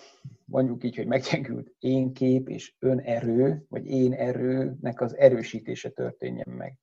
mondjuk 0.45 0.85
így, 0.85 0.97
hogy 0.97 1.07
meggyengült 1.07 1.75
én 1.79 2.13
kép 2.13 2.49
és 2.49 2.75
önerő, 2.79 3.65
vagy 3.69 3.87
én 3.87 4.13
erőnek 4.13 5.01
az 5.01 5.17
erősítése 5.17 5.91
történjen 5.91 6.49
meg. 6.49 6.79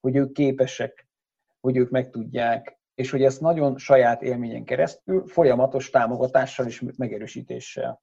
Hogy 0.00 0.16
ők 0.16 0.32
képesek, 0.32 1.08
hogy 1.60 1.76
ők 1.76 1.90
meg 1.90 2.10
tudják, 2.10 2.78
és 2.94 3.10
hogy 3.10 3.22
ezt 3.22 3.40
nagyon 3.40 3.78
saját 3.78 4.22
élményen 4.22 4.64
keresztül, 4.64 5.26
folyamatos 5.26 5.90
támogatással 5.90 6.66
és 6.66 6.84
megerősítéssel. 6.96 8.02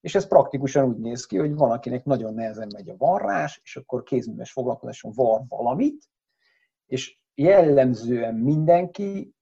És 0.00 0.14
ez 0.14 0.28
praktikusan 0.28 0.88
úgy 0.88 0.98
néz 0.98 1.26
ki, 1.26 1.36
hogy 1.38 1.54
van, 1.54 1.70
akinek 1.70 2.04
nagyon 2.04 2.34
nehezen 2.34 2.68
megy 2.74 2.88
a 2.88 2.96
varrás, 2.96 3.60
és 3.64 3.76
akkor 3.76 4.02
kézműves 4.02 4.52
foglalkozáson 4.52 5.12
var 5.14 5.42
valamit, 5.48 6.04
és 6.86 7.18
jellemzően 7.36 8.34
mindenki, 8.34 9.34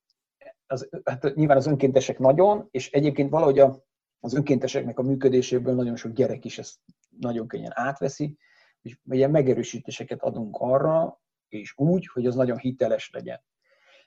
az, 0.66 0.88
hát 1.04 1.34
nyilván 1.34 1.56
az 1.56 1.66
önkéntesek 1.66 2.18
nagyon, 2.18 2.68
és 2.70 2.90
egyébként 2.90 3.30
valahogy 3.30 3.58
a, 3.58 3.84
az 4.20 4.34
önkénteseknek 4.34 4.98
a 4.98 5.02
működéséből 5.02 5.74
nagyon 5.74 5.96
sok 5.96 6.12
gyerek 6.12 6.44
is 6.44 6.58
ezt 6.58 6.78
nagyon 7.20 7.46
könnyen 7.46 7.72
átveszi, 7.74 8.38
és 8.82 8.98
ilyen 9.10 9.30
megerősítéseket 9.30 10.22
adunk 10.22 10.56
arra, 10.60 11.20
és 11.48 11.72
úgy, 11.76 12.06
hogy 12.06 12.26
az 12.26 12.34
nagyon 12.34 12.58
hiteles 12.58 13.10
legyen. 13.12 13.42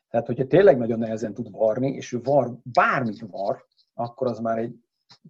Tehát, 0.10 0.28
hogyha 0.28 0.48
tényleg 0.48 0.78
nagyon 0.78 1.00
nehezen 1.00 1.34
tud 1.34 1.52
varni, 1.52 1.92
és 1.92 2.14
ő 2.14 2.22
var, 2.24 2.58
bármit 2.64 3.20
var, 3.20 3.66
akkor 3.94 4.28
az 4.28 4.40
már 4.40 4.58
egy 4.58 4.76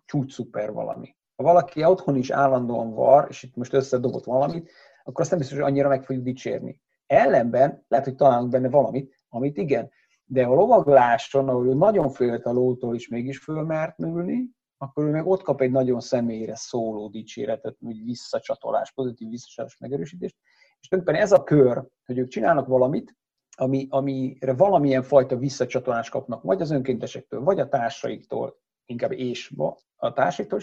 csúcs 0.05 0.33
szuper 0.33 0.71
valami. 0.71 1.15
Ha 1.35 1.43
valaki 1.43 1.85
otthon 1.85 2.15
is 2.15 2.29
állandóan 2.29 2.93
var, 2.93 3.27
és 3.29 3.43
itt 3.43 3.55
most 3.55 3.73
összedobott 3.73 4.23
valamit, 4.23 4.71
akkor 5.03 5.21
azt 5.21 5.29
nem 5.29 5.39
biztos, 5.39 5.57
hogy 5.57 5.67
annyira 5.67 5.87
meg 5.87 6.03
fogjuk 6.03 6.23
dicsérni. 6.23 6.81
Ellenben 7.07 7.85
lehet, 7.87 8.05
hogy 8.05 8.15
találunk 8.15 8.51
benne 8.51 8.69
valamit, 8.69 9.15
amit 9.29 9.57
igen, 9.57 9.91
de 10.23 10.45
a 10.45 10.53
lovagláson, 10.53 11.49
ahol 11.49 11.67
ő 11.67 11.73
nagyon 11.73 12.09
félt 12.09 12.45
a 12.45 12.51
lótól, 12.51 12.95
és 12.95 13.07
mégis 13.07 13.39
fölmert 13.39 13.97
nőni, 13.97 14.49
akkor 14.77 15.05
ő 15.05 15.09
meg 15.09 15.27
ott 15.27 15.41
kap 15.41 15.61
egy 15.61 15.71
nagyon 15.71 15.99
személyre 15.99 16.55
szóló 16.55 17.07
dicséretet, 17.07 17.75
úgy 17.79 18.03
visszacsatolás, 18.03 18.91
pozitív 18.91 19.29
visszacsatolás 19.29 19.77
megerősítést. 19.77 20.35
És 20.79 20.87
tulajdonképpen 20.87 21.25
ez 21.27 21.31
a 21.31 21.43
kör, 21.43 21.85
hogy 22.05 22.17
ők 22.17 22.27
csinálnak 22.27 22.67
valamit, 22.67 23.15
ami, 23.55 23.87
amire 23.89 24.53
valamilyen 24.53 25.03
fajta 25.03 25.37
visszacsatolást 25.37 26.11
kapnak, 26.11 26.43
vagy 26.43 26.61
az 26.61 26.71
önkéntesektől, 26.71 27.41
vagy 27.41 27.59
a 27.59 27.67
társaiktól, 27.67 28.59
inkább 28.85 29.11
és 29.11 29.53
a 29.95 30.13
társaiktól 30.13 30.59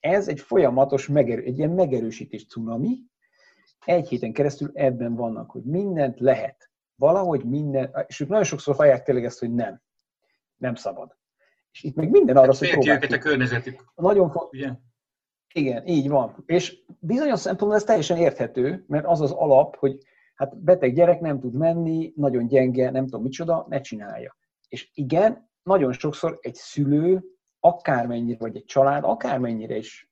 ez 0.00 0.28
egy 0.28 0.40
folyamatos, 0.40 1.08
megerő, 1.08 1.42
egy 1.42 1.58
ilyen 1.58 1.70
megerősítés 1.70 2.46
cunami, 2.46 2.98
egy 3.84 4.08
héten 4.08 4.32
keresztül 4.32 4.70
ebben 4.74 5.14
vannak, 5.14 5.50
hogy 5.50 5.62
mindent 5.62 6.20
lehet. 6.20 6.70
Valahogy 6.94 7.44
minden, 7.44 8.04
és 8.06 8.20
ők 8.20 8.28
nagyon 8.28 8.44
sokszor 8.44 8.74
hallják 8.74 9.02
tényleg 9.02 9.24
ezt, 9.24 9.38
hogy 9.38 9.54
nem. 9.54 9.82
Nem 10.56 10.74
szabad. 10.74 11.16
És 11.72 11.82
itt 11.82 11.94
meg 11.94 12.10
minden 12.10 12.36
arra, 12.36 12.54
hogy 12.58 12.70
próbálják. 12.70 13.04
őket 13.04 13.18
a 13.18 13.22
környezetük. 13.22 13.84
Nagyon 13.94 14.30
fontos. 14.30 14.60
Igen, 15.54 15.86
így 15.86 16.08
van. 16.08 16.42
És 16.46 16.84
bizonyos 16.98 17.40
szempontból 17.40 17.78
ez 17.78 17.84
teljesen 17.84 18.16
érthető, 18.16 18.84
mert 18.88 19.06
az 19.06 19.20
az 19.20 19.32
alap, 19.32 19.76
hogy 19.76 19.98
hát 20.34 20.58
beteg 20.58 20.94
gyerek 20.94 21.20
nem 21.20 21.40
tud 21.40 21.54
menni, 21.54 22.12
nagyon 22.16 22.46
gyenge, 22.46 22.90
nem 22.90 23.04
tudom 23.04 23.22
micsoda, 23.22 23.66
ne 23.68 23.80
csinálja. 23.80 24.36
És 24.68 24.90
igen, 24.94 25.50
nagyon 25.62 25.92
sokszor 25.92 26.38
egy 26.40 26.54
szülő, 26.54 27.24
akármennyire, 27.60 28.38
vagy 28.38 28.56
egy 28.56 28.64
család, 28.64 29.04
akármennyire 29.04 29.76
is 29.76 30.05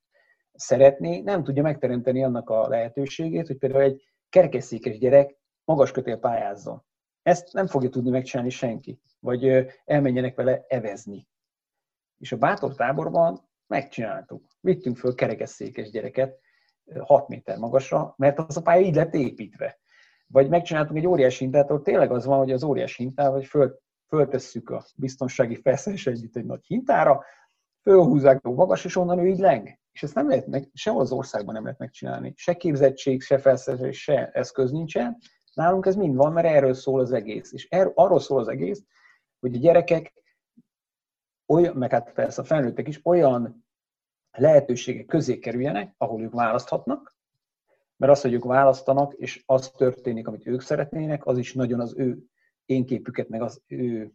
szeretné, 0.55 1.21
nem 1.21 1.45
tudja 1.45 1.63
megteremteni 1.63 2.25
annak 2.25 2.51
a 2.51 2.69
lehetőségét, 2.69 3.47
hogy 3.47 3.59
például 3.59 3.83
egy 3.83 4.03
kerekesszékes 4.29 4.99
gyerek 4.99 5.37
magas 5.65 5.91
kötél 5.91 6.17
pályázzon. 6.17 6.85
Ezt 7.23 7.53
nem 7.53 7.67
fogja 7.67 7.89
tudni 7.89 8.11
megcsinálni 8.11 8.51
senki. 8.51 9.01
Vagy 9.21 9.67
elmenjenek 9.85 10.35
vele 10.35 10.65
evezni. 10.69 11.29
És 12.19 12.33
a 12.33 12.37
bátor 12.37 12.75
táborban 12.75 13.49
megcsináltuk. 13.67 14.45
Vittünk 14.61 14.97
föl 14.97 15.15
kerekesszékes 15.15 15.91
gyereket 15.91 16.39
6 16.99 17.29
méter 17.29 17.59
magasra, 17.59 18.15
mert 18.17 18.39
az 18.39 18.57
a 18.57 18.63
pálya 18.63 18.87
így 18.87 18.95
lett 18.95 19.15
építve. 19.15 19.79
Vagy 20.27 20.49
megcsináltunk 20.49 20.99
egy 20.99 21.07
óriási 21.07 21.43
hintát, 21.43 21.71
ahol 21.71 21.83
tényleg 21.83 22.13
az 22.13 22.25
van, 22.25 22.39
hogy 22.39 22.53
az 22.53 22.65
óriási 22.65 23.03
hintával 23.03 23.43
föl, 23.43 23.79
föltesszük 24.09 24.71
a 24.71 24.85
biztonsági 24.97 25.55
felszerelés 25.55 26.07
együtt 26.07 26.37
egy 26.37 26.45
nagy 26.45 26.65
hintára, 26.67 27.25
fölhúzzák 27.83 28.43
magas, 28.43 28.85
és 28.85 28.97
onnan 28.97 29.19
ő 29.19 29.27
így 29.27 29.39
leng. 29.39 29.69
És 29.95 30.03
ezt 30.03 30.15
nem 30.15 30.29
lehet 30.29 30.47
meg, 30.47 30.71
sehol 30.73 31.01
az 31.01 31.13
országban 31.13 31.55
nem 31.55 31.63
lehet 31.63 31.79
megcsinálni. 31.79 32.33
Se 32.37 32.55
képzettség, 32.55 33.23
se 33.23 33.39
felszerelés, 33.39 34.03
se 34.03 34.31
eszköz 34.31 34.71
nincsen. 34.71 35.19
Nálunk 35.55 35.87
ez 35.87 35.97
mind 35.97 36.17
van, 36.17 36.33
mert 36.33 36.47
erről 36.47 36.75
szól 36.75 37.01
az 37.01 37.13
egész. 37.13 37.53
És 37.53 37.69
er, 37.69 37.93
arról 37.95 38.21
szól 38.21 38.41
az 38.41 38.49
egész, 38.49 38.83
hogy 39.41 39.55
a 39.55 39.59
gyerekek, 39.59 40.13
olyan, 41.47 41.77
meg 41.77 41.91
hát 41.91 42.13
persze 42.13 42.41
a 42.41 42.45
felnőttek 42.45 42.89
is 42.89 43.01
olyan 43.03 43.67
lehetőségek 44.31 45.07
közé 45.07 45.39
kerüljenek, 45.39 45.95
ahol 45.99 46.23
ők 46.23 46.33
választhatnak, 46.33 47.17
mert 47.97 48.13
az, 48.13 48.21
hogy 48.21 48.33
ők 48.33 48.45
választanak, 48.45 49.13
és 49.13 49.43
az 49.47 49.71
történik, 49.71 50.27
amit 50.27 50.47
ők 50.47 50.61
szeretnének, 50.61 51.27
az 51.27 51.39
is 51.39 51.53
nagyon 51.53 51.81
az 51.81 51.95
ő 51.97 52.19
én 52.65 52.87
képüket, 52.87 53.29
meg 53.29 53.43
az 53.43 53.63
ő... 53.67 54.13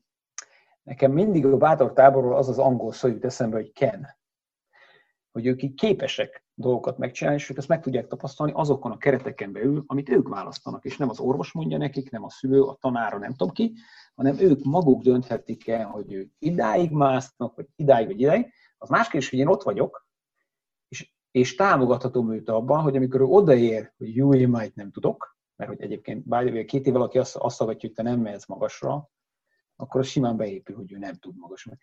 Nekem 0.84 1.12
mindig 1.12 1.46
a 1.46 1.58
bátor 1.58 1.94
táborról 1.94 2.38
az 2.38 2.50
az 2.50 2.58
angol 2.58 2.92
szó 2.92 3.08
jut 3.08 3.26
eszembe, 3.26 3.56
hogy 3.56 3.72
ken. 3.72 4.19
Hogy 5.32 5.46
ők 5.46 5.64
így 5.64 5.74
képesek 5.74 6.46
dolgokat 6.54 6.98
megcsinálni, 6.98 7.40
és 7.40 7.50
ők 7.50 7.58
ezt 7.58 7.68
meg 7.68 7.82
tudják 7.82 8.08
tapasztalni 8.08 8.52
azokon 8.56 8.92
a 8.92 8.98
kereteken 8.98 9.52
belül, 9.52 9.84
amit 9.88 10.10
ők 10.10 10.28
választanak, 10.28 10.86
és 10.86 10.98
nem 10.98 11.10
az 11.10 11.20
orvos 11.20 11.52
mondja 11.52 11.78
nekik, 11.78 12.12
nem 12.12 12.24
a 12.24 12.30
szülő, 12.30 12.62
a 12.62 12.78
tanára, 12.82 13.18
nem 13.18 13.34
tudom 13.34 13.54
ki, 13.54 13.74
hanem 14.16 14.38
ők 14.40 14.64
maguk 14.64 15.02
dönthetik 15.02 15.68
el, 15.68 15.86
hogy 15.86 16.14
ők 16.14 16.32
idáig 16.40 16.92
másznak, 16.92 17.56
vagy 17.56 17.68
idáig, 17.76 18.08
vagy 18.08 18.22
idáig. 18.22 18.54
Az 18.78 18.90
más 18.90 19.10
kérdés, 19.10 19.30
hogy 19.30 19.40
én 19.40 19.48
ott 19.48 19.64
vagyok, 19.64 20.08
és, 20.88 21.14
és 21.32 21.56
támogathatom 21.56 22.34
őt 22.34 22.50
abban, 22.50 22.82
hogy 22.82 22.96
amikor 22.96 23.22
ő 23.22 23.24
odaér, 23.24 23.94
hogy 23.98 24.16
jó, 24.16 24.34
én 24.34 24.50
majd 24.50 24.72
nem 24.76 24.92
tudok, 24.92 25.38
mert 25.56 25.72
hogy 25.72 25.82
egyébként 25.82 26.28
bár 26.28 26.66
két 26.66 26.86
év 26.86 26.94
valaki 26.94 27.18
azt, 27.18 27.36
azt 27.36 27.56
szavatja, 27.56 27.88
hogy 27.88 27.98
te 27.98 28.04
nem 28.04 28.20
mehetsz 28.20 28.48
magasra, 28.48 29.10
akkor 29.76 30.02
az 30.02 30.08
simán 30.08 30.38
beépül, 30.38 30.76
hogy 30.76 30.92
ő 30.92 30.98
nem 30.98 31.16
tud 31.16 31.38
magasra. 31.38 31.78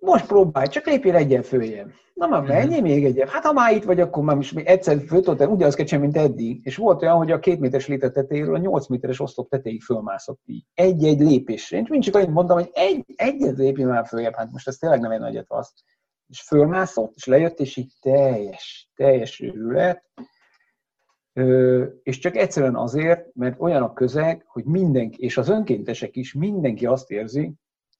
Most 0.00 0.26
próbálj, 0.26 0.66
csak 0.66 0.86
lépjél 0.86 1.14
egyen 1.14 1.42
följebb. 1.42 1.90
Na 2.14 2.26
már 2.26 2.42
menjél 2.42 2.80
még 2.80 3.04
egyen. 3.04 3.28
Hát 3.28 3.44
ha 3.44 3.52
már 3.52 3.74
itt 3.74 3.84
vagy, 3.84 4.00
akkor 4.00 4.22
már 4.22 4.36
most 4.36 4.56
egyszer 4.58 4.98
föltöltem, 5.06 5.50
ugyanaz 5.50 5.74
kell 5.74 5.98
mint 5.98 6.16
eddig. 6.16 6.60
És 6.62 6.76
volt 6.76 7.02
olyan, 7.02 7.16
hogy 7.16 7.30
a 7.30 7.38
két 7.38 7.60
méteres 7.60 7.86
léte 7.86 8.10
tetejéről 8.10 8.54
a 8.54 8.58
nyolc 8.58 8.88
méteres 8.88 9.20
oszlop 9.20 9.48
tetejéig 9.48 9.82
fölmászott 9.82 10.40
így. 10.44 10.64
Egy-egy 10.74 11.20
lépésre. 11.20 11.78
Én 11.78 12.00
csak 12.00 12.14
annyit 12.14 12.30
mondtam, 12.30 12.58
hogy 12.58 12.70
egy, 12.72 13.04
egyet 13.16 13.56
lépjél 13.56 13.86
már 13.86 14.06
följebb. 14.06 14.34
Hát 14.34 14.52
most 14.52 14.68
ez 14.68 14.76
tényleg 14.76 15.00
nem 15.00 15.10
egy 15.10 15.20
nagyet 15.20 15.46
az. 15.48 15.72
És 16.28 16.40
fölmászott, 16.40 17.12
és 17.14 17.24
lejött, 17.24 17.60
és 17.60 17.76
így 17.76 17.92
teljes, 18.00 18.90
teljes 18.94 19.40
őrület 19.40 20.04
és 22.02 22.18
csak 22.18 22.36
egyszerűen 22.36 22.76
azért, 22.76 23.34
mert 23.34 23.60
olyan 23.60 23.82
a 23.82 23.92
közeg, 23.92 24.44
hogy 24.46 24.64
mindenki, 24.64 25.22
és 25.22 25.36
az 25.36 25.48
önkéntesek 25.48 26.16
is, 26.16 26.32
mindenki 26.32 26.86
azt 26.86 27.10
érzi, 27.10 27.52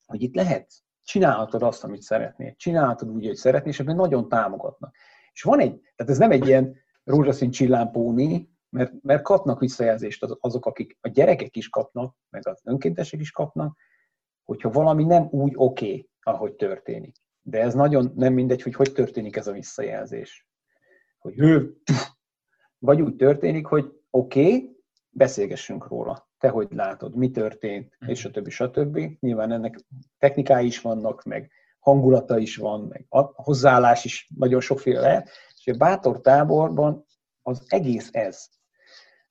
hogy 0.06 0.22
itt 0.22 0.34
lehet, 0.34 0.72
csinálhatod 1.06 1.62
azt, 1.62 1.84
amit 1.84 2.02
szeretnél, 2.02 2.54
csinálhatod 2.56 3.08
úgy, 3.08 3.26
hogy 3.26 3.34
szeretnél, 3.34 3.72
és 3.72 3.80
ebben 3.80 3.96
nagyon 3.96 4.28
támogatnak. 4.28 4.94
És 5.32 5.42
van 5.42 5.60
egy, 5.60 5.80
tehát 5.96 6.12
ez 6.12 6.18
nem 6.18 6.30
egy 6.30 6.46
ilyen 6.46 6.76
rózsaszín 7.04 7.50
csillámpóni, 7.50 8.50
mert, 8.68 8.92
mert 9.02 9.22
kapnak 9.22 9.60
visszajelzést 9.60 10.26
azok, 10.40 10.66
akik 10.66 10.98
a 11.00 11.08
gyerekek 11.08 11.56
is 11.56 11.68
kapnak, 11.68 12.16
meg 12.30 12.48
az 12.48 12.60
önkéntesek 12.64 13.20
is 13.20 13.30
kapnak, 13.30 13.78
hogyha 14.44 14.70
valami 14.70 15.04
nem 15.04 15.28
úgy 15.30 15.52
oké, 15.54 15.86
okay, 15.86 16.10
ahogy 16.22 16.54
történik. 16.54 17.16
De 17.42 17.60
ez 17.60 17.74
nagyon 17.74 18.12
nem 18.14 18.32
mindegy, 18.32 18.62
hogy 18.62 18.74
hogy 18.74 18.92
történik 18.92 19.36
ez 19.36 19.46
a 19.46 19.52
visszajelzés. 19.52 20.48
Hogy 21.18 21.38
ő, 21.38 21.76
vagy 22.78 23.00
úgy 23.00 23.16
történik, 23.16 23.66
hogy 23.66 23.92
oké, 24.10 24.40
okay, 24.40 24.75
beszélgessünk 25.16 25.88
róla. 25.88 26.28
Te 26.38 26.48
hogy 26.48 26.68
látod, 26.70 27.16
mi 27.16 27.30
történt, 27.30 27.96
és 28.06 28.24
a 28.24 28.30
többi, 28.30 28.50
stb. 28.50 29.00
Nyilván 29.20 29.52
ennek 29.52 29.78
technikái 30.18 30.66
is 30.66 30.80
vannak, 30.80 31.22
meg 31.22 31.50
hangulata 31.78 32.38
is 32.38 32.56
van, 32.56 32.80
meg 32.80 33.06
a 33.08 33.20
hozzáállás 33.42 34.04
is 34.04 34.28
nagyon 34.36 34.60
sokféle 34.60 35.00
lehet. 35.00 35.30
És 35.56 35.66
a 35.66 35.76
bátor 35.76 36.20
táborban 36.20 37.04
az 37.42 37.64
egész 37.66 38.08
ez, 38.12 38.48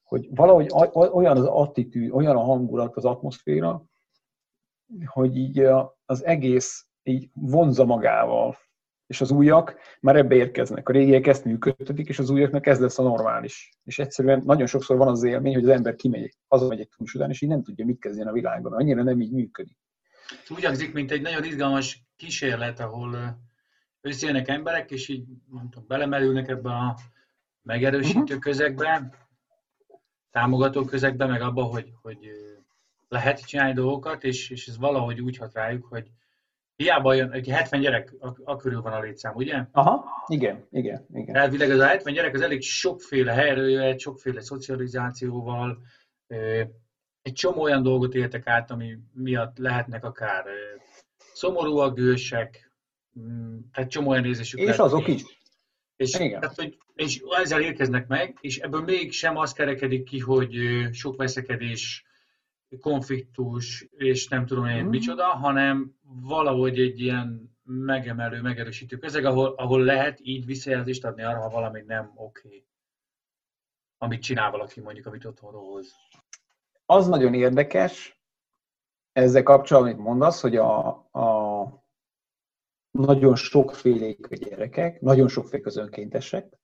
hogy 0.04 0.28
valahogy 0.36 0.71
olyan 0.93 1.38
az 1.38 1.45
attitűd, 1.45 2.12
olyan 2.12 2.36
a 2.36 2.43
hangulat, 2.43 2.95
az 2.95 3.06
atmoszféra, 3.06 3.86
hogy 5.06 5.38
így 5.38 5.67
az 6.06 6.26
egész 6.26 6.88
így 7.04 7.30
vonza 7.34 7.86
magával 7.86 8.58
és 9.08 9.22
az 9.22 9.32
újak 9.32 9.76
már 10.00 10.15
ebbe 10.15 10.36
érkeznek. 10.36 10.89
A 10.89 10.91
régiek 10.91 11.28
ezt 11.28 11.46
működtetik, 11.46 12.08
és 12.08 12.20
az 12.20 12.30
újaknak 12.30 12.65
ez 12.65 12.80
lesz 12.80 13.00
a 13.00 13.04
normális. 13.04 13.70
És 13.84 14.00
egyszerűen 14.00 14.41
nagyon 14.46 14.68
sokszor 14.68 14.98
van 14.98 15.08
az 15.08 15.24
élmény, 15.24 15.54
hogy 15.54 15.63
az 15.63 15.70
ember 15.70 15.96
kimegy, 15.96 16.36
hazamegy 16.48 16.80
egy 16.80 16.89
túls 16.98 17.13
után, 17.13 17.30
és 17.30 17.41
így 17.41 17.50
nem 17.50 17.63
tudja, 17.63 17.86
mit 17.86 18.00
kezdjen 18.00 18.28
a 18.28 18.32
világban. 18.32 18.74
Annyira 18.74 19.04
nem 19.04 19.22
így 19.22 19.32
működik. 19.32 19.78
Úgy 20.50 20.63
hangzik, 20.63 20.94
mint 20.94 21.12
egy 21.12 21.22
nagyon 21.22 21.44
izgalmas 21.44 22.04
kísérlet, 22.15 22.80
ahol 22.80 23.39
összejönnek 24.02 24.48
emberek, 24.48 24.91
és 24.91 25.08
így 25.08 25.26
mondtam, 25.46 25.86
belemerülnek 25.88 26.48
ebbe 26.48 26.70
a 26.70 26.98
megerősítő 27.62 28.22
uh-huh. 28.22 28.39
közegbe, 28.39 29.10
támogató 30.32 30.86
közegbe, 30.86 31.26
meg 31.26 31.41
abba, 31.41 31.63
hogy, 31.63 31.94
hogy 32.02 32.18
lehet 33.08 33.46
csinálni 33.48 33.74
dolgokat, 33.74 34.24
és, 34.24 34.50
és 34.50 34.68
ez 34.68 34.78
valahogy 34.78 35.22
úgy 35.22 35.38
hat 35.38 35.54
rájuk, 35.54 35.86
hogy, 35.86 36.12
Hiába 36.76 37.14
jön, 37.14 37.32
egy 37.32 37.48
70 37.48 37.82
gyerek, 37.82 38.14
a, 38.44 38.56
körül 38.56 38.82
van 38.82 38.94
a 38.94 39.00
létszám, 39.00 39.36
ugye? 39.36 39.66
Aha, 39.72 40.06
igen, 40.28 40.68
igen, 40.72 41.06
igen. 41.14 41.36
Elvileg 41.36 41.70
az 41.70 41.80
a 41.80 41.86
70 41.86 42.14
gyerek 42.14 42.34
az 42.34 42.42
elég 42.42 42.62
sokféle 42.62 43.34
helyről 43.34 43.70
jöhet, 43.70 44.00
sokféle 44.00 44.42
szocializációval, 44.42 45.78
egy 47.22 47.34
csomó 47.34 47.62
olyan 47.62 47.84
dolgot 47.84 48.14
éltek 48.14 48.48
át, 48.48 48.72
ami 48.72 48.98
miatt 49.14 49.58
lehetnek 49.58 50.04
akár 50.04 50.46
szomorúak, 51.34 51.96
gősek, 51.96 52.72
mm, 53.20 53.58
tehát 53.72 53.90
csomó 53.90 54.10
olyan 54.10 54.24
nézésük 54.24 54.60
És 54.60 54.78
azok 54.78 55.08
is. 55.08 55.24
És, 55.96 56.14
Igen. 56.20 56.40
Tehát, 56.40 56.56
hogy, 56.56 56.78
és 56.96 57.22
ezzel 57.42 57.62
érkeznek 57.62 58.08
meg, 58.08 58.38
és 58.42 58.58
ebből 58.58 58.82
még 58.82 59.12
sem 59.12 59.38
az 59.38 59.54
kerekedik 59.54 60.04
ki, 60.04 60.20
hogy 60.20 60.56
sok 60.92 61.16
veszekedés, 61.16 62.06
konfliktus, 62.80 63.88
és 63.91 64.28
nem 64.28 64.45
tudom 64.45 64.65
én 64.65 64.84
mm. 64.84 64.89
micsoda, 64.89 65.25
hanem 65.25 65.95
valahogy 66.04 66.80
egy 66.80 66.99
ilyen 66.99 67.58
megemelő, 67.63 68.41
megerősítő 68.41 68.97
közeg, 68.97 69.25
ahol, 69.25 69.54
ahol 69.58 69.84
lehet 69.84 70.19
így 70.21 70.45
visszajelzést 70.45 71.06
adni 71.06 71.23
arra, 71.23 71.39
ha 71.39 71.49
valami 71.49 71.82
nem 71.88 72.12
oké. 72.15 72.47
Okay. 72.47 72.65
Amit 73.97 74.21
csinál 74.21 74.51
valaki, 74.51 74.82
mondjuk, 74.82 75.06
amit 75.06 75.25
otthon 75.25 75.54
hoz. 75.54 75.93
Az 76.86 77.08
nagyon 77.08 77.34
érdekes, 77.34 78.23
ezzel 79.12 79.43
kapcsolatban, 79.43 79.91
amit 79.91 80.06
mondasz, 80.06 80.41
hogy 80.41 80.56
a, 80.56 80.88
a 81.12 81.86
nagyon 82.91 83.36
sokfélék 83.36 84.32
a 84.32 84.36
gyerekek, 84.36 85.01
nagyon 85.01 85.28
sokfélék 85.28 85.65
az 85.65 85.78
önkéntesek, 85.78 86.60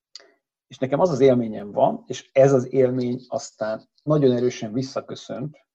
és 0.67 0.77
nekem 0.77 0.99
az 0.99 1.09
az 1.09 1.19
élményem 1.19 1.71
van, 1.71 2.03
és 2.07 2.29
ez 2.31 2.53
az 2.53 2.73
élmény 2.73 3.25
aztán 3.27 3.89
nagyon 4.03 4.31
erősen 4.31 4.73
visszaköszönt 4.73 5.65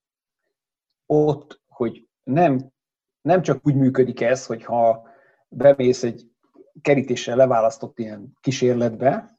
ott, 1.07 1.63
hogy 1.69 2.09
nem, 2.23 2.73
nem 3.21 3.43
csak 3.43 3.67
úgy 3.67 3.75
működik 3.75 4.21
ez, 4.21 4.47
hogyha 4.47 5.09
bemész 5.49 6.03
egy 6.03 6.31
kerítéssel 6.81 7.37
leválasztott 7.37 7.99
ilyen 7.99 8.37
kísérletbe, 8.41 9.39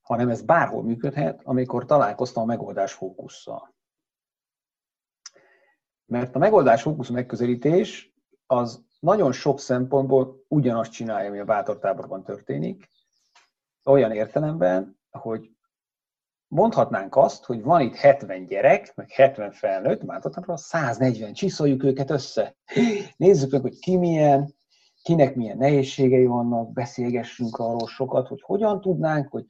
hanem 0.00 0.28
ez 0.28 0.42
bárhol 0.42 0.82
működhet, 0.82 1.40
amikor 1.44 1.84
találkoztam 1.84 2.42
a 2.42 2.46
megoldás 2.46 2.92
fókusszal. 2.92 3.74
Mert 6.04 6.34
a 6.34 6.38
megoldás 6.38 6.82
fókusz 6.82 7.08
megközelítés 7.08 8.14
az 8.46 8.84
nagyon 9.00 9.32
sok 9.32 9.60
szempontból 9.60 10.44
ugyanazt 10.48 10.92
csinálja, 10.92 11.28
ami 11.28 11.38
a 11.38 11.44
bátortáborban 11.44 12.24
történik, 12.24 12.90
olyan 13.84 14.12
értelemben, 14.12 14.98
hogy 15.10 15.51
mondhatnánk 16.52 17.16
azt, 17.16 17.44
hogy 17.44 17.62
van 17.62 17.80
itt 17.80 17.94
70 17.94 18.46
gyerek, 18.46 18.92
meg 18.94 19.10
70 19.10 19.52
felnőtt, 19.52 20.02
már 20.02 20.20
140, 20.54 21.32
csiszoljuk 21.32 21.84
őket 21.84 22.10
össze. 22.10 22.54
Nézzük 23.16 23.50
meg, 23.50 23.60
hogy 23.60 23.78
ki 23.78 23.96
milyen, 23.96 24.54
kinek 25.02 25.34
milyen 25.34 25.56
nehézségei 25.56 26.26
vannak, 26.26 26.72
beszélgessünk 26.72 27.56
arról 27.56 27.88
sokat, 27.88 28.28
hogy 28.28 28.42
hogyan 28.42 28.80
tudnánk, 28.80 29.28
hogy, 29.28 29.46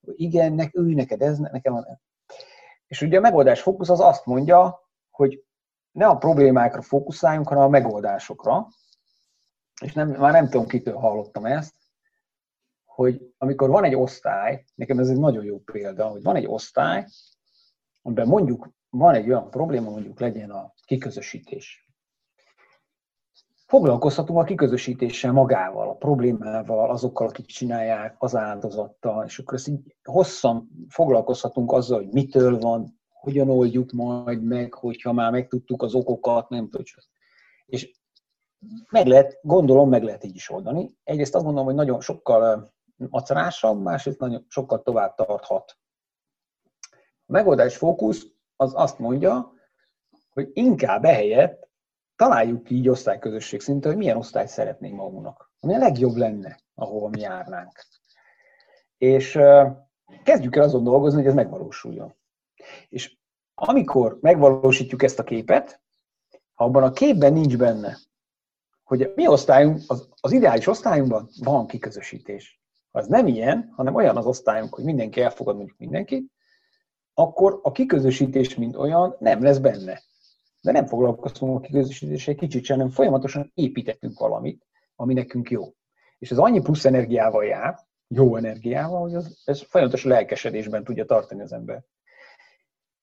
igen, 0.00 0.52
nek, 0.52 0.76
ő 0.76 0.94
neked 0.94 1.22
ez, 1.22 1.38
nekem 1.38 1.72
van. 1.72 2.00
És 2.86 3.02
ugye 3.02 3.18
a 3.18 3.20
megoldás 3.20 3.60
fókusz 3.60 3.90
az 3.90 4.00
azt 4.00 4.26
mondja, 4.26 4.88
hogy 5.10 5.44
ne 5.92 6.06
a 6.06 6.16
problémákra 6.16 6.82
fókuszáljunk, 6.82 7.48
hanem 7.48 7.64
a 7.64 7.68
megoldásokra. 7.68 8.68
És 9.84 9.92
nem, 9.92 10.08
már 10.08 10.32
nem 10.32 10.48
tudom, 10.48 10.66
kitől 10.66 10.96
hallottam 10.96 11.44
ezt, 11.44 11.74
hogy 12.96 13.34
amikor 13.38 13.68
van 13.68 13.84
egy 13.84 13.94
osztály, 13.94 14.64
nekem 14.74 14.98
ez 14.98 15.08
egy 15.08 15.18
nagyon 15.18 15.44
jó 15.44 15.58
példa, 15.58 16.06
hogy 16.06 16.22
van 16.22 16.36
egy 16.36 16.46
osztály, 16.46 17.06
amiben 18.02 18.26
mondjuk 18.26 18.70
van 18.90 19.14
egy 19.14 19.28
olyan 19.28 19.50
probléma, 19.50 19.90
mondjuk 19.90 20.20
legyen 20.20 20.50
a 20.50 20.72
kiközösítés. 20.86 21.90
Foglalkozhatunk 23.66 24.38
a 24.38 24.44
kiközösítéssel 24.44 25.32
magával, 25.32 25.88
a 25.88 25.94
problémával, 25.94 26.90
azokkal, 26.90 27.28
akik 27.28 27.46
csinálják, 27.46 28.16
az 28.18 28.36
áldozattal, 28.36 29.24
és 29.24 29.38
akkor 29.38 29.54
ezt 29.54 29.68
így 29.68 29.96
hosszan 30.02 30.68
foglalkozhatunk 30.88 31.72
azzal, 31.72 31.98
hogy 31.98 32.12
mitől 32.12 32.58
van, 32.58 33.00
hogyan 33.08 33.50
oldjuk 33.50 33.90
majd 33.90 34.42
meg, 34.42 34.74
hogyha 34.74 35.12
már 35.12 35.30
megtudtuk 35.30 35.82
az 35.82 35.94
okokat, 35.94 36.48
nem 36.48 36.68
tudom. 36.68 36.84
És 37.66 38.00
meg 38.90 39.06
lehet, 39.06 39.38
gondolom, 39.42 39.88
meg 39.88 40.02
lehet 40.02 40.24
így 40.24 40.34
is 40.34 40.50
oldani. 40.50 40.96
Egyrészt 41.04 41.34
azt 41.34 41.44
gondolom, 41.44 41.68
hogy 41.68 41.76
nagyon 41.76 42.00
sokkal 42.00 42.74
macerásabb, 42.96 43.82
másrészt 43.82 44.18
nagyon 44.18 44.46
sokkal 44.48 44.82
tovább 44.82 45.14
tarthat. 45.14 45.78
A 47.26 47.32
megoldás 47.32 47.76
fókusz 47.76 48.26
az 48.56 48.72
azt 48.74 48.98
mondja, 48.98 49.52
hogy 50.30 50.50
inkább 50.52 51.04
ehelyett 51.04 51.68
találjuk 52.16 52.62
ki 52.62 52.74
így 52.74 52.88
osztályközösség 52.88 53.60
szinten, 53.60 53.90
hogy 53.90 54.00
milyen 54.00 54.16
osztályt 54.16 54.48
szeretnénk 54.48 54.96
magunknak, 54.96 55.52
ami 55.60 55.74
a 55.74 55.78
legjobb 55.78 56.16
lenne, 56.16 56.60
ahova 56.74 57.08
mi 57.08 57.20
járnánk. 57.20 57.84
És 58.98 59.38
kezdjük 60.22 60.56
el 60.56 60.62
azon 60.62 60.84
dolgozni, 60.84 61.18
hogy 61.18 61.28
ez 61.28 61.34
megvalósuljon. 61.34 62.14
És 62.88 63.18
amikor 63.54 64.18
megvalósítjuk 64.20 65.02
ezt 65.02 65.18
a 65.18 65.24
képet, 65.24 65.80
ha 66.54 66.64
abban 66.64 66.82
a 66.82 66.90
képben 66.90 67.32
nincs 67.32 67.56
benne, 67.56 67.96
hogy 68.82 69.02
a 69.02 69.12
mi 69.14 69.26
osztályunk, 69.26 69.82
az, 69.86 70.08
az 70.20 70.32
ideális 70.32 70.66
osztályunkban 70.66 71.28
van 71.42 71.66
kiközösítés 71.66 72.60
az 72.96 73.06
nem 73.06 73.26
ilyen, 73.26 73.72
hanem 73.76 73.94
olyan 73.94 74.16
az 74.16 74.26
osztályunk, 74.26 74.74
hogy 74.74 74.84
mindenki 74.84 75.20
elfogad 75.20 75.56
mondjuk 75.56 75.78
mindenkit, 75.78 76.32
akkor 77.14 77.60
a 77.62 77.72
kiközösítés, 77.72 78.54
mint 78.54 78.76
olyan, 78.76 79.16
nem 79.18 79.42
lesz 79.42 79.58
benne. 79.58 80.00
De 80.60 80.72
nem 80.72 80.86
foglalkozunk 80.86 81.56
a 81.56 81.60
kiközösítéssel 81.60 82.34
kicsit 82.34 82.64
sem, 82.64 82.76
hanem 82.76 82.92
folyamatosan 82.92 83.50
építettünk 83.54 84.18
valamit, 84.18 84.66
ami 84.94 85.14
nekünk 85.14 85.50
jó. 85.50 85.72
És 86.18 86.30
ez 86.30 86.38
annyi 86.38 86.60
plusz 86.60 86.84
energiával 86.84 87.44
jár, 87.44 87.78
jó 88.08 88.36
energiával, 88.36 89.00
hogy 89.00 89.14
az, 89.14 89.42
ez 89.44 89.62
folyamatos 89.62 90.04
lelkesedésben 90.04 90.84
tudja 90.84 91.04
tartani 91.04 91.42
az 91.42 91.52
ember. 91.52 91.84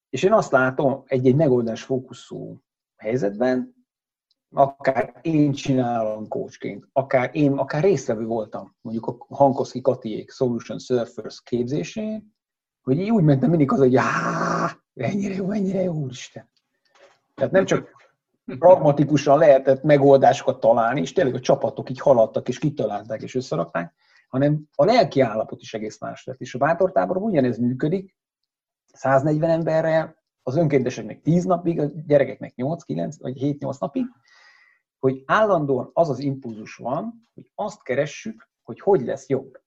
És 0.09 0.23
én 0.23 0.33
azt 0.33 0.51
látom 0.51 1.03
egy-egy 1.05 1.35
megoldás 1.35 1.83
fókuszú 1.83 2.61
helyzetben, 2.95 3.82
akár 4.53 5.13
én 5.21 5.51
csinálom 5.51 6.27
coachként, 6.27 6.87
akár 6.91 7.29
én, 7.33 7.51
akár 7.51 7.83
résztvevő 7.83 8.25
voltam, 8.25 8.75
mondjuk 8.81 9.07
a 9.07 9.35
Hankoszki 9.35 9.81
Katiék 9.81 10.31
Solution 10.31 10.79
Surfers 10.79 11.41
képzésén, 11.43 12.35
hogy 12.83 12.99
így 12.99 13.11
úgy 13.11 13.23
mentem 13.23 13.49
mindig 13.49 13.71
az, 13.71 13.79
hogy 13.79 13.97
ennyire 14.93 15.35
jó, 15.35 15.51
ennyire 15.51 15.81
jó, 15.81 15.93
úristen. 15.93 16.49
Tehát 17.35 17.51
nem 17.51 17.65
csak 17.65 17.89
pragmatikusan 18.59 19.37
lehetett 19.37 19.83
megoldásokat 19.83 20.59
találni, 20.59 21.01
és 21.01 21.13
tényleg 21.13 21.35
a 21.35 21.39
csapatok 21.39 21.89
így 21.89 21.99
haladtak, 21.99 22.47
és 22.47 22.59
kitalálták, 22.59 23.21
és 23.21 23.35
összerakták, 23.35 23.93
hanem 24.27 24.63
a 24.75 24.85
lelki 24.85 25.21
állapot 25.21 25.61
is 25.61 25.73
egész 25.73 25.99
más 25.99 26.23
lett. 26.25 26.39
És 26.39 26.55
a 26.55 26.57
bátortáborban 26.57 27.29
ugyanez 27.29 27.57
működik, 27.57 28.15
140 28.93 29.49
emberrel, 29.49 30.23
az 30.43 30.57
önkénteseknek 30.57 31.21
10 31.21 31.43
napig, 31.43 31.79
a 31.79 31.85
gyerekeknek 32.07 32.53
8-9 32.57 33.13
vagy 33.19 33.37
7-8 33.41 33.79
napig, 33.79 34.05
hogy 35.03 35.23
állandóan 35.25 35.89
az 35.93 36.09
az 36.09 36.19
impulzus 36.19 36.75
van, 36.75 37.29
hogy 37.33 37.51
azt 37.55 37.83
keressük, 37.83 38.49
hogy 38.61 38.79
hogy 38.79 39.01
lesz 39.01 39.27
jobb. 39.27 39.61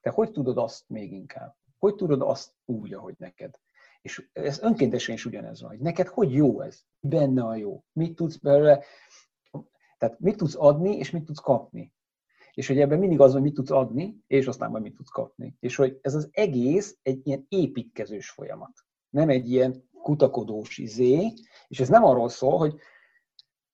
Te 0.00 0.10
hogy 0.10 0.30
tudod 0.30 0.58
azt 0.58 0.88
még 0.88 1.12
inkább? 1.12 1.56
Hogy 1.78 1.94
tudod 1.94 2.20
azt 2.22 2.54
úgy, 2.64 2.94
ahogy 2.94 3.14
neked? 3.18 3.60
És 4.02 4.28
ez 4.32 4.58
önkéntesen 4.62 5.14
is 5.14 5.24
ugyanez 5.24 5.60
van, 5.60 5.70
hogy 5.70 5.80
neked 5.80 6.06
hogy 6.06 6.32
jó 6.32 6.60
ez? 6.60 6.82
Benne 7.00 7.44
a 7.44 7.56
jó? 7.56 7.84
Mit 7.92 8.14
tudsz 8.14 8.36
belőle? 8.36 8.84
Tehát 9.98 10.20
mit 10.20 10.36
tudsz 10.36 10.56
adni, 10.58 10.96
és 10.96 11.10
mit 11.10 11.24
tudsz 11.24 11.40
kapni? 11.40 11.92
És 12.52 12.66
hogy 12.66 12.80
ebben 12.80 12.98
mindig 12.98 13.20
az, 13.20 13.32
hogy 13.32 13.42
mit 13.42 13.54
tudsz 13.54 13.70
adni, 13.70 14.16
és 14.26 14.46
aztán 14.46 14.70
majd 14.70 14.82
mit 14.82 14.94
tudsz 14.94 15.10
kapni. 15.10 15.56
És 15.60 15.76
hogy 15.76 15.98
ez 16.02 16.14
az 16.14 16.28
egész 16.32 16.98
egy 17.02 17.26
ilyen 17.26 17.46
építkezős 17.48 18.30
folyamat. 18.30 18.72
Nem 19.10 19.28
egy 19.28 19.50
ilyen 19.50 19.88
kutakodós 20.02 20.78
izé, 20.78 21.32
és 21.68 21.80
ez 21.80 21.88
nem 21.88 22.04
arról 22.04 22.28
szól, 22.28 22.58
hogy 22.58 22.80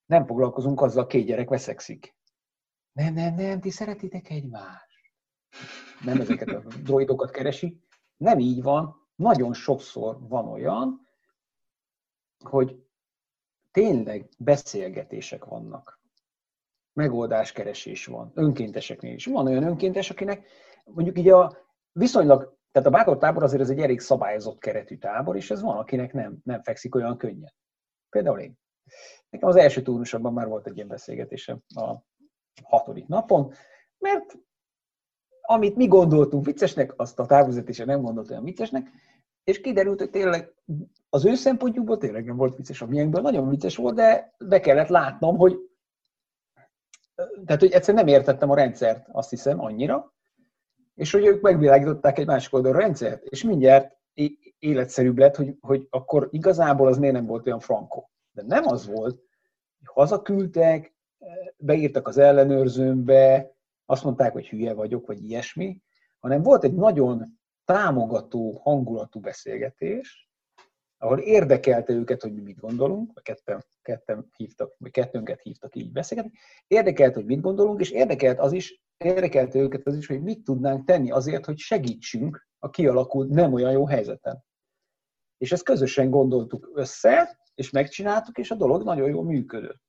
nem 0.06 0.26
foglalkozunk 0.26 0.80
azzal, 0.80 1.06
két 1.06 1.26
gyerek 1.26 1.48
veszekszik. 1.48 2.16
Nem, 2.92 3.14
nem, 3.14 3.34
nem, 3.34 3.60
ti 3.60 3.70
szeretitek 3.70 4.30
egymást. 4.30 5.12
Nem 6.04 6.20
ezeket 6.20 6.48
a 6.48 6.62
droidokat 6.82 7.30
keresik. 7.30 7.80
Nem 8.16 8.38
így 8.38 8.62
van. 8.62 9.08
Nagyon 9.14 9.54
sokszor 9.54 10.28
van 10.28 10.48
olyan, 10.48 11.08
hogy 12.44 12.84
tényleg 13.70 14.28
beszélgetések 14.38 15.44
vannak. 15.44 16.00
Megoldáskeresés 16.92 18.06
van. 18.06 18.32
Önkénteseknél 18.34 19.14
is. 19.14 19.26
Van 19.26 19.46
olyan 19.46 19.62
önkéntes, 19.62 20.10
akinek 20.10 20.46
mondjuk 20.84 21.18
így 21.18 21.28
a 21.28 21.56
viszonylag, 21.92 22.58
tehát 22.72 22.88
a 22.88 22.92
bátor 22.92 23.18
tábor 23.18 23.42
azért 23.42 23.62
ez 23.62 23.70
egy 23.70 23.80
elég 23.80 24.00
szabályozott 24.00 24.58
keretű 24.58 24.96
tábor, 24.96 25.36
és 25.36 25.50
ez 25.50 25.62
van, 25.62 25.78
akinek 25.78 26.12
nem, 26.12 26.38
nem 26.44 26.62
fekszik 26.62 26.94
olyan 26.94 27.16
könnyen. 27.16 27.52
Például 28.08 28.38
én. 28.38 28.58
Nekem 29.30 29.48
az 29.48 29.56
első 29.56 29.82
turnusokban 29.82 30.32
már 30.32 30.48
volt 30.48 30.66
egy 30.66 30.76
ilyen 30.76 30.88
beszélgetésem 30.88 31.62
a 31.74 31.94
hatodik 32.62 33.06
napon, 33.06 33.52
mert 33.98 34.38
amit 35.40 35.76
mi 35.76 35.86
gondoltunk 35.86 36.44
viccesnek, 36.44 36.92
azt 36.96 37.18
a 37.18 37.26
távvezetése 37.26 37.84
nem 37.84 38.02
gondolt 38.02 38.30
olyan 38.30 38.44
viccesnek, 38.44 38.90
és 39.44 39.60
kiderült, 39.60 39.98
hogy 39.98 40.10
tényleg 40.10 40.54
az 41.08 41.24
ő 41.24 41.34
szempontjukból 41.34 41.98
tényleg 41.98 42.24
nem 42.24 42.36
volt 42.36 42.56
vicces, 42.56 42.82
a 42.82 42.86
miénkből 42.86 43.22
nagyon 43.22 43.48
vicces 43.48 43.76
volt, 43.76 43.94
de 43.94 44.34
be 44.38 44.60
kellett 44.60 44.88
látnom, 44.88 45.36
hogy 45.36 45.58
tehát, 47.44 47.60
hogy 47.60 47.70
egyszerűen 47.70 48.04
nem 48.04 48.14
értettem 48.14 48.50
a 48.50 48.54
rendszert, 48.54 49.06
azt 49.12 49.30
hiszem, 49.30 49.60
annyira, 49.60 50.14
és 50.94 51.12
hogy 51.12 51.26
ők 51.26 51.40
megvilágították 51.42 52.18
egy 52.18 52.26
másik 52.26 52.54
oldalra 52.54 52.78
a 52.78 52.80
rendszert, 52.80 53.24
és 53.24 53.44
mindjárt 53.44 53.96
életszerűbb 54.58 55.18
lett, 55.18 55.36
hogy, 55.36 55.56
hogy 55.60 55.86
akkor 55.90 56.28
igazából 56.30 56.88
az 56.88 56.98
miért 56.98 57.14
nem 57.14 57.26
volt 57.26 57.46
olyan 57.46 57.60
frankó. 57.60 58.10
De 58.36 58.42
nem 58.42 58.66
az 58.66 58.86
volt, 58.86 59.22
hogy 59.78 59.88
hazaküldtek, 59.94 60.94
beírtak 61.56 62.08
az 62.08 62.18
ellenőrzőmbe, 62.18 63.54
azt 63.84 64.04
mondták, 64.04 64.32
hogy 64.32 64.48
hülye 64.48 64.74
vagyok, 64.74 65.06
vagy 65.06 65.24
ilyesmi, 65.24 65.80
hanem 66.18 66.42
volt 66.42 66.64
egy 66.64 66.74
nagyon 66.74 67.24
támogató 67.64 68.60
hangulatú 68.62 69.20
beszélgetés, 69.20 70.30
ahol 70.98 71.18
érdekelte 71.18 71.92
őket, 71.92 72.22
hogy 72.22 72.34
mi 72.34 72.40
mit 72.40 72.60
gondolunk, 72.60 73.12
vagy 73.14 73.22
ketten, 73.22 73.64
ketten 73.82 74.28
hívtak, 74.36 74.74
vagy 74.78 74.90
kettőnket 74.90 75.40
hívtak 75.40 75.76
így 75.76 75.92
beszélgetni, 75.92 76.32
érdekelt, 76.66 77.14
hogy 77.14 77.24
mit 77.24 77.40
gondolunk, 77.40 77.80
és 77.80 77.90
érdekelt 77.90 78.38
az 78.38 78.52
is, 78.52 78.82
érdekelte 78.96 79.58
őket 79.58 79.86
az 79.86 79.96
is, 79.96 80.06
hogy 80.06 80.22
mit 80.22 80.44
tudnánk 80.44 80.86
tenni 80.86 81.10
azért, 81.10 81.44
hogy 81.44 81.58
segítsünk 81.58 82.48
a 82.58 82.70
kialakult 82.70 83.28
nem 83.28 83.52
olyan 83.52 83.72
jó 83.72 83.86
helyzeten. 83.86 84.44
És 85.38 85.52
ezt 85.52 85.64
közösen 85.64 86.10
gondoltuk 86.10 86.70
össze, 86.74 87.38
és 87.56 87.70
megcsináltuk, 87.70 88.38
és 88.38 88.50
a 88.50 88.54
dolog 88.54 88.82
nagyon 88.82 89.08
jól 89.08 89.24
működött. 89.24 89.82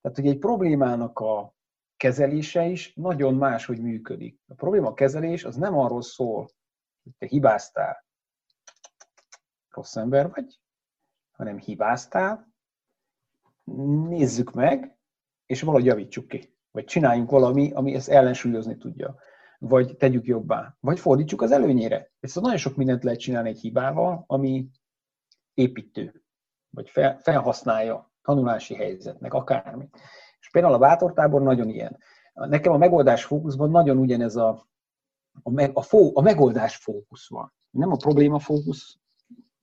Tehát, 0.00 0.16
hogy 0.16 0.26
egy 0.26 0.38
problémának 0.38 1.18
a 1.18 1.54
kezelése 1.96 2.64
is 2.64 2.94
nagyon 2.94 3.34
más, 3.34 3.64
hogy 3.64 3.80
működik. 3.80 4.40
A 4.48 4.54
probléma 4.54 4.94
kezelés 4.94 5.44
az 5.44 5.56
nem 5.56 5.78
arról 5.78 6.02
szól, 6.02 6.50
hogy 7.02 7.12
te 7.18 7.26
hibáztál, 7.26 8.04
rossz 9.68 9.96
ember 9.96 10.30
vagy, 10.30 10.60
hanem 11.32 11.58
hibáztál, 11.58 12.52
nézzük 14.08 14.52
meg, 14.52 14.96
és 15.46 15.62
valahogy 15.62 15.86
javítsuk 15.86 16.28
ki. 16.28 16.56
Vagy 16.70 16.84
csináljunk 16.84 17.30
valami, 17.30 17.70
ami 17.72 17.94
ezt 17.94 18.08
ellensúlyozni 18.08 18.76
tudja. 18.76 19.16
Vagy 19.58 19.96
tegyük 19.96 20.26
jobbá. 20.26 20.76
Vagy 20.80 21.00
fordítsuk 21.00 21.42
az 21.42 21.50
előnyére. 21.50 22.12
Ezt 22.20 22.40
nagyon 22.40 22.56
sok 22.56 22.76
mindent 22.76 23.04
lehet 23.04 23.20
csinálni 23.20 23.48
egy 23.48 23.60
hibával, 23.60 24.24
ami 24.26 24.68
építő 25.54 26.21
vagy 26.74 26.88
fel, 26.90 27.18
felhasználja 27.18 28.10
tanulási 28.22 28.74
helyzetnek, 28.74 29.34
akármi. 29.34 29.88
És 30.40 30.50
például 30.50 30.74
a 30.74 30.78
bátortábor 30.78 31.42
nagyon 31.42 31.68
ilyen. 31.68 31.98
Nekem 32.34 32.72
a 32.72 32.76
megoldás 32.76 33.24
fókuszban 33.24 33.70
nagyon 33.70 33.98
ugyanez 33.98 34.36
a, 34.36 34.66
a, 35.42 35.50
me, 35.50 35.70
a, 35.72 35.82
fó, 35.82 36.10
a 36.14 36.20
megoldás 36.20 36.76
fókusz 36.76 37.28
van. 37.28 37.52
Nem 37.70 37.92
a 37.92 37.96
probléma 37.96 38.38
fókusz, 38.38 38.98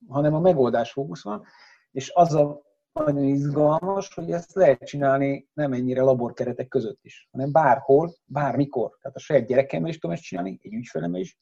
hanem 0.08 0.34
a 0.34 0.40
megoldás 0.40 0.92
fókusz 0.92 1.22
van, 1.22 1.44
és 1.90 2.10
az 2.14 2.34
a 2.34 2.62
nagyon 2.92 3.24
izgalmas, 3.24 4.14
hogy 4.14 4.30
ezt 4.30 4.54
lehet 4.54 4.84
csinálni 4.84 5.48
nem 5.52 5.72
ennyire 5.72 6.02
laborkeretek 6.02 6.68
között 6.68 6.98
is, 7.02 7.28
hanem 7.32 7.52
bárhol, 7.52 8.14
bármikor. 8.24 8.98
Tehát 9.00 9.16
a 9.16 9.20
saját 9.20 9.46
gyerekemmel 9.46 9.88
is 9.88 9.98
tudom 9.98 10.16
ezt 10.16 10.24
csinálni, 10.24 10.60
egy 10.62 10.72
ügyfelemmel 10.72 11.20
is, 11.20 11.38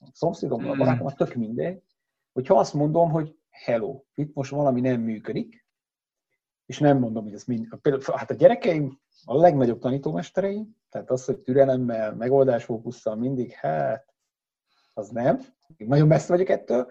a 0.00 0.08
szomszédommal, 0.12 0.70
a 0.70 0.76
barátommal, 0.76 1.12
tök 1.12 1.34
mindegy. 1.34 1.82
Hogyha 2.32 2.58
azt 2.58 2.74
mondom, 2.74 3.10
hogy 3.10 3.36
hello, 3.52 4.02
itt 4.14 4.34
most 4.34 4.50
valami 4.50 4.80
nem 4.80 5.00
működik, 5.00 5.66
és 6.66 6.78
nem 6.78 6.98
mondom, 6.98 7.24
hogy 7.24 7.34
ez 7.34 7.44
mind... 7.44 7.68
Például, 7.82 8.16
hát 8.16 8.30
a 8.30 8.34
gyerekeim 8.34 9.00
a 9.24 9.36
legnagyobb 9.36 9.78
tanítómestereim, 9.78 10.76
tehát 10.88 11.10
az, 11.10 11.24
hogy 11.24 11.38
türelemmel, 11.38 12.14
megoldásfókusszal 12.14 13.16
mindig, 13.16 13.52
hát, 13.52 14.14
az 14.94 15.08
nem. 15.08 15.40
Nagyon 15.76 16.06
messze 16.06 16.32
vagyok 16.32 16.48
ettől. 16.48 16.90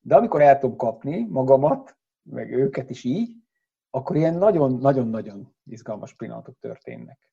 De 0.00 0.16
amikor 0.16 0.42
el 0.42 0.58
tudom 0.58 0.76
kapni 0.76 1.26
magamat, 1.28 1.98
meg 2.22 2.52
őket 2.52 2.90
is 2.90 3.04
így, 3.04 3.36
akkor 3.90 4.16
ilyen 4.16 4.34
nagyon-nagyon-nagyon 4.34 5.54
izgalmas 5.64 6.14
pillanatok 6.14 6.58
történnek. 6.58 7.30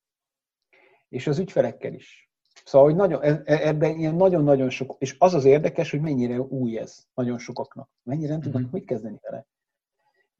És 1.09 1.27
az 1.27 1.39
ügyfelekkel 1.39 1.93
is. 1.93 2.26
Szóval, 2.67 2.87
hogy 2.87 2.97
nagyon, 2.97 3.21
e, 3.21 3.41
e, 3.45 3.67
ebben 3.67 3.97
ilyen 3.97 4.15
nagyon-nagyon 4.15 4.69
sok, 4.69 4.95
és 4.97 5.15
az 5.19 5.33
az 5.33 5.45
érdekes, 5.45 5.91
hogy 5.91 6.01
mennyire 6.01 6.39
új 6.39 6.77
ez 6.77 7.05
nagyon 7.13 7.37
sokaknak. 7.37 7.89
Mennyire 8.03 8.31
nem 8.31 8.41
tudnak, 8.41 8.61
uh-huh. 8.61 8.73
mit 8.73 8.85
kezdeni 8.85 9.19
vele. 9.21 9.45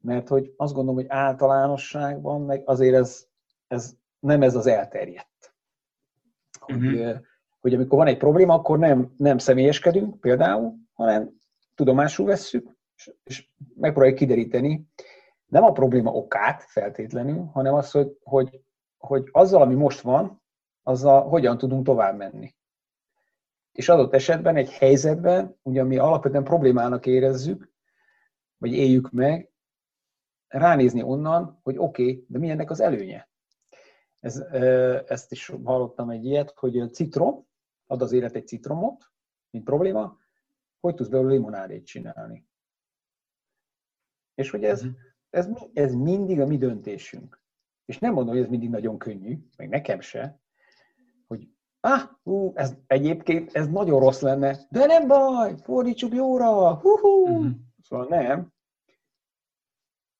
Mert 0.00 0.28
hogy 0.28 0.54
azt 0.56 0.74
gondolom, 0.74 1.00
hogy 1.00 1.08
általánosságban 1.08 2.40
meg 2.40 2.62
azért 2.64 2.94
ez, 2.94 3.26
ez 3.66 3.94
nem 4.18 4.42
ez 4.42 4.54
az 4.54 4.66
elterjedt. 4.66 5.54
Hogy, 6.58 6.76
uh-huh. 6.76 7.16
hogy 7.60 7.74
amikor 7.74 7.98
van 7.98 8.06
egy 8.06 8.16
probléma, 8.16 8.54
akkor 8.54 8.78
nem, 8.78 9.12
nem 9.16 9.38
személyeskedünk 9.38 10.20
például, 10.20 10.74
hanem 10.92 11.30
tudomásul 11.74 12.26
vesszük, 12.26 12.76
és, 12.96 13.12
és 13.24 13.48
megpróbáljuk 13.74 14.18
kideríteni 14.18 14.88
nem 15.46 15.64
a 15.64 15.72
probléma 15.72 16.12
okát 16.12 16.62
feltétlenül, 16.62 17.44
hanem 17.52 17.74
az, 17.74 17.90
hogy, 17.90 18.16
hogy, 18.22 18.60
hogy 18.98 19.28
azzal, 19.32 19.62
ami 19.62 19.74
most 19.74 20.00
van, 20.00 20.42
azzal 20.88 21.28
hogyan 21.28 21.58
tudunk 21.58 21.84
tovább 21.84 22.16
menni. 22.16 22.54
És 23.72 23.88
adott 23.88 24.14
esetben 24.14 24.56
egy 24.56 24.70
helyzetben, 24.70 25.56
ugye 25.62 25.82
mi 25.82 25.98
alapvetően 25.98 26.44
problémának 26.44 27.06
érezzük, 27.06 27.72
vagy 28.56 28.72
éljük 28.72 29.10
meg, 29.10 29.52
ránézni 30.46 31.02
onnan, 31.02 31.60
hogy 31.62 31.78
oké, 31.78 32.02
okay, 32.02 32.24
de 32.28 32.38
mi 32.38 32.50
ennek 32.50 32.70
az 32.70 32.80
előnye? 32.80 33.28
Ez, 34.20 34.36
ezt 35.06 35.32
is 35.32 35.52
hallottam 35.64 36.10
egy 36.10 36.24
ilyet, 36.24 36.50
hogy 36.56 36.92
citrom, 36.92 37.46
ad 37.86 38.02
az 38.02 38.12
élet 38.12 38.34
egy 38.34 38.46
citromot, 38.46 39.12
mint 39.50 39.64
probléma, 39.64 40.18
hogy 40.80 40.94
tudsz 40.94 41.08
belőle 41.08 41.32
limonádét 41.32 41.86
csinálni. 41.86 42.46
És 44.34 44.50
hogy 44.50 44.64
ez, 44.64 44.84
ez, 45.30 45.48
ez 45.72 45.94
mindig 45.94 46.40
a 46.40 46.46
mi 46.46 46.58
döntésünk. 46.58 47.40
És 47.84 47.98
nem 47.98 48.12
mondom, 48.12 48.34
hogy 48.34 48.42
ez 48.42 48.50
mindig 48.50 48.70
nagyon 48.70 48.98
könnyű, 48.98 49.38
meg 49.56 49.68
nekem 49.68 50.00
se, 50.00 50.40
ah, 51.80 52.00
hú, 52.22 52.52
ez 52.54 52.74
egyébként 52.86 53.52
ez 53.52 53.68
nagyon 53.68 54.00
rossz 54.00 54.20
lenne, 54.20 54.58
de 54.70 54.86
nem 54.86 55.06
baj, 55.06 55.54
fordítsuk 55.62 56.14
jóra, 56.14 56.74
hú, 56.74 56.90
uh-huh. 56.90 57.46
Szóval 57.82 58.06
nem. 58.08 58.52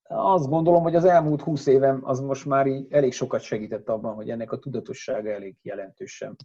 Azt 0.02 0.48
gondolom, 0.48 0.82
hogy 0.82 0.94
az 0.94 1.04
elmúlt 1.04 1.42
húsz 1.42 1.66
évem 1.66 2.04
az 2.04 2.20
most 2.20 2.44
már 2.44 2.66
így 2.66 2.92
elég 2.92 3.12
sokat 3.12 3.40
segített 3.40 3.88
abban, 3.88 4.14
hogy 4.14 4.30
ennek 4.30 4.52
a 4.52 4.58
tudatossága 4.58 5.30
elég 5.30 5.56
jelentősen 5.62 6.36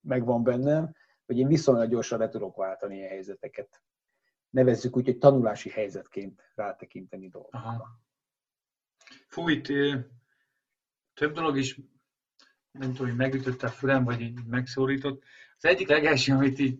megvan 0.00 0.42
bennem, 0.42 0.94
hogy 1.26 1.38
én 1.38 1.46
viszonylag 1.46 1.90
gyorsan 1.90 2.18
le 2.18 2.28
tudok 2.28 2.56
váltani 2.56 2.96
ilyen 2.96 3.08
helyzeteket 3.08 3.82
nevezzük 4.50 4.96
úgy, 4.96 5.04
hogy 5.04 5.18
tanulási 5.18 5.70
helyzetként 5.70 6.42
rátekinteni 6.54 7.28
dolgokra. 7.28 8.00
Fú, 9.28 9.48
itt 9.48 9.66
több 11.14 11.32
dolog 11.32 11.56
is, 11.56 11.80
nem 12.72 12.92
tudom, 12.92 13.06
hogy 13.06 13.16
megütött 13.16 13.62
a 13.62 13.68
fülem, 13.68 14.04
vagy 14.04 14.20
így 14.20 14.44
megszólított. 14.46 15.22
Az 15.56 15.64
egyik 15.64 15.88
legelső, 15.88 16.32
amit 16.32 16.58
így 16.58 16.78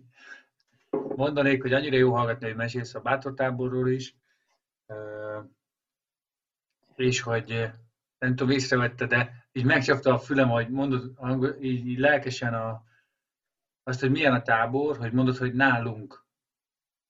mondanék, 1.15 1.61
hogy 1.61 1.73
annyira 1.73 1.97
jó 1.97 2.13
hallgatni, 2.13 2.45
hogy 2.45 2.55
mesélsz 2.55 2.95
a 2.95 2.99
bátortáborról 2.99 3.89
is, 3.89 4.15
és 6.95 7.21
hogy 7.21 7.71
nem 8.19 8.35
tudom, 8.35 8.49
észrevette, 8.49 9.05
de 9.05 9.45
így 9.51 9.65
megcsapta 9.65 10.13
a 10.13 10.19
fülem, 10.19 10.49
hogy 10.49 10.69
mondod, 10.69 11.13
így, 11.61 11.87
így 11.87 11.97
lelkesen 11.97 12.53
a, 12.53 12.83
azt, 13.83 13.99
hogy 13.99 14.11
milyen 14.11 14.33
a 14.33 14.41
tábor, 14.41 14.97
hogy 14.97 15.11
mondod, 15.11 15.37
hogy 15.37 15.53
nálunk. 15.53 16.25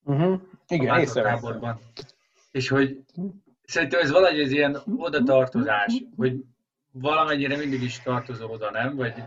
Uh-huh. 0.04 0.40
Igen, 0.68 0.98
észrevettem. 0.98 1.78
És 2.50 2.68
hogy 2.68 3.04
szerintem 3.64 4.00
ez 4.00 4.10
valahogy 4.10 4.40
ez 4.40 4.50
ilyen 4.50 4.78
oda 4.96 5.22
tartozás, 5.22 6.02
hogy 6.16 6.44
valamennyire 6.92 7.56
mindig 7.56 7.82
is 7.82 8.00
tartozó 8.00 8.50
oda, 8.50 8.70
nem? 8.70 8.96
Vagy... 8.96 9.22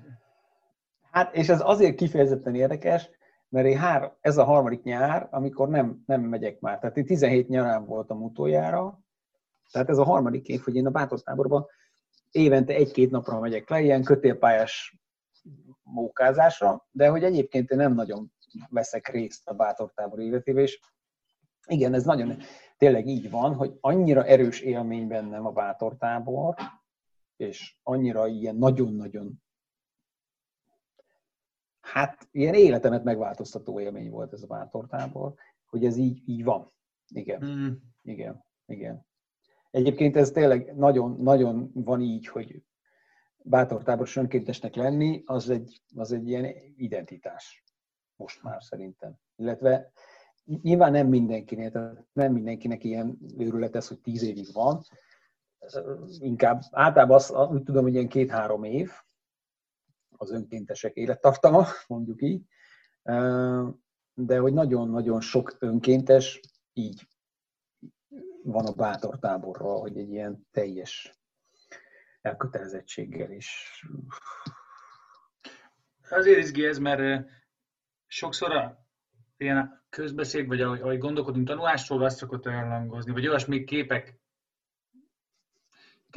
Hát, 1.12 1.36
és 1.36 1.50
ez 1.50 1.62
azért 1.64 1.96
kifejezetten 1.96 2.56
érdekes, 2.56 3.10
mert 3.50 3.68
én 3.68 3.78
hár, 3.78 4.14
ez 4.22 4.38
a 4.38 4.44
harmadik 4.44 4.84
nyár, 4.84 5.28
amikor 5.32 5.70
nem, 5.70 6.04
nem 6.06 6.22
megyek 6.22 6.60
már. 6.60 6.80
Tehát 6.80 6.98
én 6.98 7.06
17 7.06 7.48
nyarán 7.48 7.86
voltam 7.86 8.24
utoljára, 8.24 9.00
tehát 9.72 9.90
ez 9.90 9.98
a 9.98 10.04
harmadik 10.04 10.48
év, 10.48 10.62
hogy 10.62 10.76
én 10.76 10.86
a 10.86 10.92
bátortáborban 10.92 11.66
évente 12.32 12.74
egy-két 12.74 13.12
napra 13.12 13.40
megyek 13.40 13.70
le, 13.70 13.82
ilyen 13.82 14.04
kötélpályás 14.04 14.98
mókázásra, 15.84 16.88
de 16.92 17.08
hogy 17.08 17.24
egyébként 17.24 17.70
én 17.70 17.78
nem 17.78 17.94
nagyon 17.94 18.32
veszek 18.70 19.08
részt 19.08 19.48
a 19.48 19.54
bátortábor 19.54 20.20
életébe, 20.20 20.62
és 20.62 20.80
igen, 21.68 21.94
ez 21.94 22.04
nagyon 22.04 22.38
tényleg 22.78 23.08
így 23.08 23.30
van, 23.30 23.54
hogy 23.54 23.78
annyira 23.80 24.24
erős 24.24 24.60
élmény 24.60 25.08
bennem 25.08 25.46
a 25.46 25.52
bátortábor, 25.52 26.56
és 27.36 27.78
annyira 27.84 28.28
ilyen 28.28 28.56
nagyon-nagyon 28.56 29.44
hát 31.86 32.28
ilyen 32.32 32.54
életemet 32.54 33.04
megváltoztató 33.04 33.80
élmény 33.80 34.10
volt 34.10 34.34
ez 34.34 34.44
a 34.44 34.48
bátortábor, 34.48 35.34
hogy 35.66 35.86
ez 35.86 35.98
így, 35.98 36.22
így 36.26 36.44
van. 36.44 36.72
Igen, 37.08 37.46
mm. 37.46 37.72
igen, 38.02 38.46
igen. 38.66 39.06
Egyébként 39.72 40.16
ez 40.16 40.32
tényleg 40.32 40.76
nagyon, 40.76 41.16
nagyon 41.22 41.72
van 41.74 42.02
így, 42.02 42.28
hogy 42.28 42.64
bátortáboros 43.38 44.16
önkéntesnek 44.16 44.76
lenni, 44.76 45.24
az 45.26 45.50
egy, 45.50 45.82
az 45.96 46.12
egy 46.12 46.28
ilyen 46.28 46.46
identitás 46.78 47.64
most 48.16 48.44
már 48.44 48.64
szerintem. 48.64 49.16
Illetve 49.36 49.92
nyilván 50.62 50.92
nem 50.92 51.08
mindenkinek, 51.08 51.72
tehát 51.72 52.06
nem 52.14 52.34
mindenkinek 52.34 52.84
ilyen 52.84 53.18
őrület 53.38 53.76
ez, 53.76 53.88
hogy 53.88 54.00
tíz 54.00 54.24
évig 54.24 54.48
van. 54.54 54.82
Inkább 56.20 56.62
általában 56.72 57.16
azt, 57.16 57.36
úgy 57.36 57.64
tudom, 57.64 57.84
hogy 57.84 57.94
ilyen 57.94 58.08
két-három 58.08 58.64
év 58.64 58.92
az 60.18 60.32
önkéntesek 60.32 60.96
élettartama, 60.96 61.66
mondjuk 61.88 62.22
így. 62.22 62.44
De 64.14 64.38
hogy 64.40 64.54
nagyon-nagyon 64.54 65.22
sok 65.22 65.56
önkéntes 65.60 66.40
így 66.74 67.08
van 68.44 68.66
a 68.66 68.74
bátor 68.74 69.20
táborról, 69.20 69.80
hogy 69.80 69.98
egy 69.98 70.10
ilyen 70.10 70.48
teljes 70.52 71.20
elkötelezettséggel 72.22 73.32
is. 73.32 73.82
Azért 76.10 76.38
izgi 76.38 76.66
ez, 76.66 76.78
mert 76.78 77.28
sokszor 78.08 78.52
a 78.52 78.88
ilyen 79.38 79.86
közbeszéd, 79.90 80.48
vagy 80.48 80.62
ahogy, 80.62 80.82
ahogy 80.82 80.98
gondolkodunk 80.98 81.48
tanulásról, 81.48 82.04
azt 82.04 82.18
szokott 82.18 82.46
elhangozni, 82.46 83.12
vagy 83.12 83.28
olyasmi 83.28 83.64
képek 83.64 84.20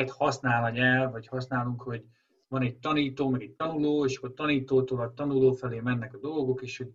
használ 0.06 0.64
a 0.64 0.70
nyelv, 0.70 1.10
vagy 1.10 1.26
használunk, 1.26 1.82
hogy 1.82 2.04
van 2.48 2.62
egy 2.62 2.76
tanító, 2.76 3.28
meg 3.28 3.42
egy 3.42 3.52
tanuló, 3.52 4.04
és 4.04 4.16
akkor 4.16 4.34
tanítótól 4.34 5.00
a 5.00 5.14
tanuló 5.14 5.52
felé 5.52 5.80
mennek 5.80 6.14
a 6.14 6.18
dolgok, 6.18 6.62
és 6.62 6.78
hogy 6.78 6.92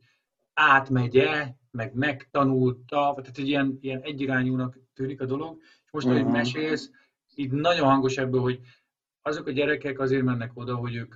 átmegye, 0.53 1.53
meg 1.71 1.93
megtanulta, 1.93 3.13
tehát 3.15 3.37
egy 3.37 3.47
ilyen, 3.47 3.77
ilyen 3.81 4.01
egyirányúnak 4.01 4.79
tűnik 4.93 5.21
a 5.21 5.25
dolog. 5.25 5.61
És 5.85 5.91
most, 5.91 6.05
uh-huh. 6.05 6.21
ahogy 6.21 6.33
mesélsz, 6.33 6.91
így 7.35 7.51
nagyon 7.51 7.87
hangos 7.87 8.17
ebből, 8.17 8.41
hogy 8.41 8.59
azok 9.21 9.47
a 9.47 9.51
gyerekek 9.51 9.99
azért 9.99 10.23
mennek 10.23 10.51
oda, 10.53 10.75
hogy 10.75 10.95
ők 10.95 11.15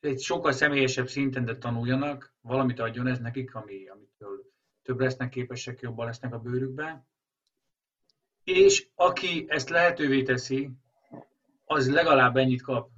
egy 0.00 0.20
sokkal 0.20 0.52
személyesebb 0.52 1.08
szinten, 1.08 1.44
de 1.44 1.56
tanuljanak, 1.56 2.34
valamit 2.40 2.80
adjon 2.80 3.06
ez 3.06 3.18
nekik, 3.18 3.54
ami, 3.54 3.88
amitől 3.88 4.52
több 4.82 5.00
lesznek 5.00 5.28
képesek, 5.28 5.80
jobban 5.80 6.06
lesznek 6.06 6.34
a 6.34 6.38
bőrükben. 6.38 7.06
És 8.44 8.88
aki 8.94 9.44
ezt 9.48 9.68
lehetővé 9.68 10.22
teszi, 10.22 10.70
az 11.64 11.90
legalább 11.90 12.36
ennyit 12.36 12.62
kap. 12.62 12.90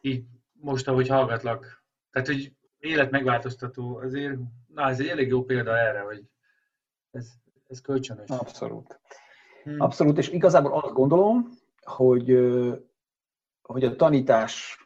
Így 0.00 0.24
most, 0.52 0.88
ahogy 0.88 1.08
hallgatlak. 1.08 1.84
Tehát, 2.10 2.28
hogy 2.28 2.52
élet 2.78 3.10
megváltoztató, 3.10 3.96
azért, 3.96 4.38
na, 4.66 4.88
ez 4.88 5.00
egy 5.00 5.08
elég 5.08 5.28
jó 5.28 5.44
példa 5.44 5.78
erre, 5.78 6.00
hogy 6.00 6.22
ez, 7.10 7.28
ez 7.68 7.80
kölcsönös. 7.80 8.28
Abszolút. 8.28 9.00
Hmm. 9.62 9.80
Abszolút, 9.80 10.18
és 10.18 10.28
igazából 10.28 10.72
azt 10.72 10.94
gondolom, 10.94 11.48
hogy 11.82 12.38
hogy 13.62 13.84
a 13.84 13.96
tanítás 13.96 14.78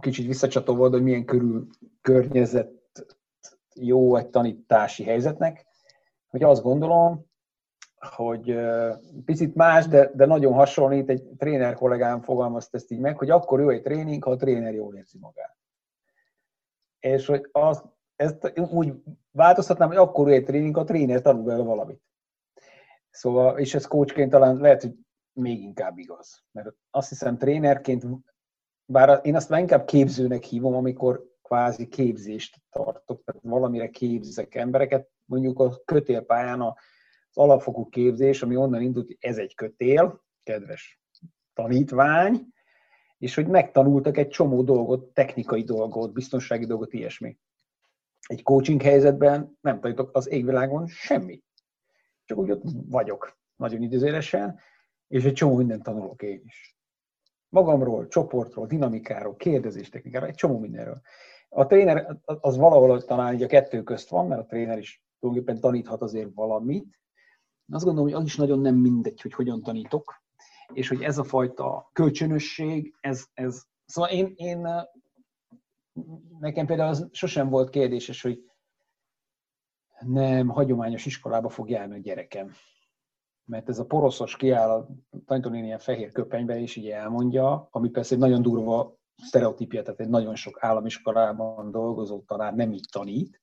kicsit 0.00 0.26
visszacsatolva, 0.26 0.88
hogy 0.88 1.02
milyen 1.02 1.24
körül 1.24 1.66
környezet 2.00 2.72
jó 3.74 4.16
egy 4.16 4.26
tanítási 4.26 5.04
helyzetnek, 5.04 5.66
hogy 6.28 6.42
azt 6.42 6.62
gondolom, 6.62 7.27
hogy 8.00 8.58
picit 9.24 9.54
más, 9.54 9.86
de, 9.86 10.10
de 10.14 10.26
nagyon 10.26 10.52
hasonlít, 10.52 11.08
egy 11.08 11.22
tréner 11.22 11.74
kollégám 11.74 12.20
fogalmazta 12.20 12.76
ezt 12.76 12.90
így 12.90 12.98
meg, 12.98 13.18
hogy 13.18 13.30
akkor 13.30 13.60
jó 13.60 13.68
egy 13.68 13.82
tréning, 13.82 14.24
ha 14.24 14.30
a 14.30 14.36
tréner 14.36 14.74
jól 14.74 14.96
érzi 14.96 15.18
magát. 15.18 15.56
És 16.98 17.26
hogy 17.26 17.48
az, 17.52 17.84
ezt 18.16 18.52
úgy 18.70 18.94
változtatnám, 19.30 19.88
hogy 19.88 19.96
akkor 19.96 20.28
jó 20.28 20.34
egy 20.34 20.44
tréning, 20.44 20.74
ha 20.74 20.80
a 20.80 20.84
tréner 20.84 21.20
tanul 21.20 21.44
vele 21.44 21.62
valamit. 21.62 22.02
Szóval, 23.10 23.58
és 23.58 23.74
ez 23.74 23.86
coachként 23.86 24.30
talán 24.30 24.56
lehet, 24.56 24.82
hogy 24.82 24.94
még 25.32 25.62
inkább 25.62 25.98
igaz. 25.98 26.44
Mert 26.52 26.68
azt 26.90 27.08
hiszem 27.08 27.38
trénerként, 27.38 28.04
bár 28.84 29.20
én 29.22 29.34
azt 29.34 29.48
már 29.48 29.60
inkább 29.60 29.84
képzőnek 29.84 30.42
hívom, 30.42 30.74
amikor 30.74 31.36
kvázi 31.42 31.88
képzést 31.88 32.60
tartok, 32.70 33.24
tehát 33.24 33.42
valamire 33.44 33.88
képzek 33.88 34.54
embereket, 34.54 35.08
mondjuk 35.24 35.60
a 35.60 35.82
kötélpályán 35.84 36.60
az 36.60 36.74
alapfokú 37.38 37.88
képzés, 37.88 38.42
ami 38.42 38.56
onnan 38.56 38.82
indult, 38.82 39.06
hogy 39.06 39.16
ez 39.20 39.38
egy 39.38 39.54
kötél, 39.54 40.24
kedves 40.42 41.00
tanítvány, 41.54 42.46
és 43.18 43.34
hogy 43.34 43.46
megtanultak 43.46 44.16
egy 44.16 44.28
csomó 44.28 44.62
dolgot, 44.62 45.12
technikai 45.12 45.62
dolgot, 45.62 46.12
biztonsági 46.12 46.66
dolgot, 46.66 46.92
ilyesmi. 46.92 47.38
Egy 48.26 48.42
coaching 48.42 48.82
helyzetben 48.82 49.58
nem 49.60 49.80
tanítok 49.80 50.16
az 50.16 50.28
égvilágon 50.28 50.86
semmit. 50.86 51.44
Csak 52.24 52.38
úgy 52.38 52.50
ott 52.50 52.62
vagyok, 52.88 53.38
nagyon 53.56 53.82
időzélesen, 53.82 54.58
és 55.08 55.24
egy 55.24 55.32
csomó 55.32 55.56
mindent 55.56 55.82
tanulok 55.82 56.22
én 56.22 56.42
is. 56.44 56.76
Magamról, 57.48 58.06
csoportról, 58.06 58.66
dinamikáról, 58.66 59.36
kérdezéstechnikáról, 59.36 60.28
egy 60.28 60.34
csomó 60.34 60.58
mindenről. 60.58 61.00
A 61.48 61.66
tréner 61.66 62.16
az 62.24 62.56
valahol 62.56 63.02
talán 63.04 63.34
így 63.34 63.42
a 63.42 63.46
kettő 63.46 63.82
közt 63.82 64.08
van, 64.08 64.26
mert 64.26 64.40
a 64.40 64.46
tréner 64.46 64.78
is 64.78 65.02
tulajdonképpen 65.20 65.60
taníthat 65.60 66.02
azért 66.02 66.34
valamit. 66.34 66.98
Azt 67.72 67.84
gondolom, 67.84 68.10
hogy 68.10 68.20
az 68.20 68.26
is 68.26 68.36
nagyon 68.36 68.58
nem 68.58 68.74
mindegy, 68.74 69.20
hogy 69.20 69.32
hogyan 69.32 69.62
tanítok, 69.62 70.22
és 70.72 70.88
hogy 70.88 71.02
ez 71.02 71.18
a 71.18 71.24
fajta 71.24 71.90
kölcsönösség, 71.92 72.94
ez, 73.00 73.24
ez 73.34 73.62
szóval 73.84 74.10
én, 74.10 74.32
én 74.36 74.68
nekem 76.38 76.66
például 76.66 76.88
az 76.88 77.08
sosem 77.12 77.48
volt 77.48 77.70
kérdéses, 77.70 78.22
hogy 78.22 78.42
nem 80.00 80.48
hagyományos 80.48 81.06
iskolába 81.06 81.48
fog 81.48 81.70
járni 81.70 81.94
a 81.94 82.00
gyerekem. 82.00 82.52
Mert 83.44 83.68
ez 83.68 83.78
a 83.78 83.86
poroszos 83.86 84.36
kiáll 84.36 84.70
a 84.70 84.88
tanítónéni 85.24 85.66
ilyen 85.66 85.78
fehér 85.78 86.12
köpenybe, 86.12 86.60
és 86.60 86.76
így 86.76 86.88
elmondja, 86.88 87.68
ami 87.70 87.88
persze 87.88 88.14
egy 88.14 88.20
nagyon 88.20 88.42
durva 88.42 88.96
sztereotípia, 89.16 89.82
tehát 89.82 90.00
egy 90.00 90.08
nagyon 90.08 90.34
sok 90.34 90.64
államiskolában 90.64 91.70
dolgozó 91.70 92.20
tanár 92.20 92.54
nem 92.54 92.72
így 92.72 92.88
tanít, 92.90 93.40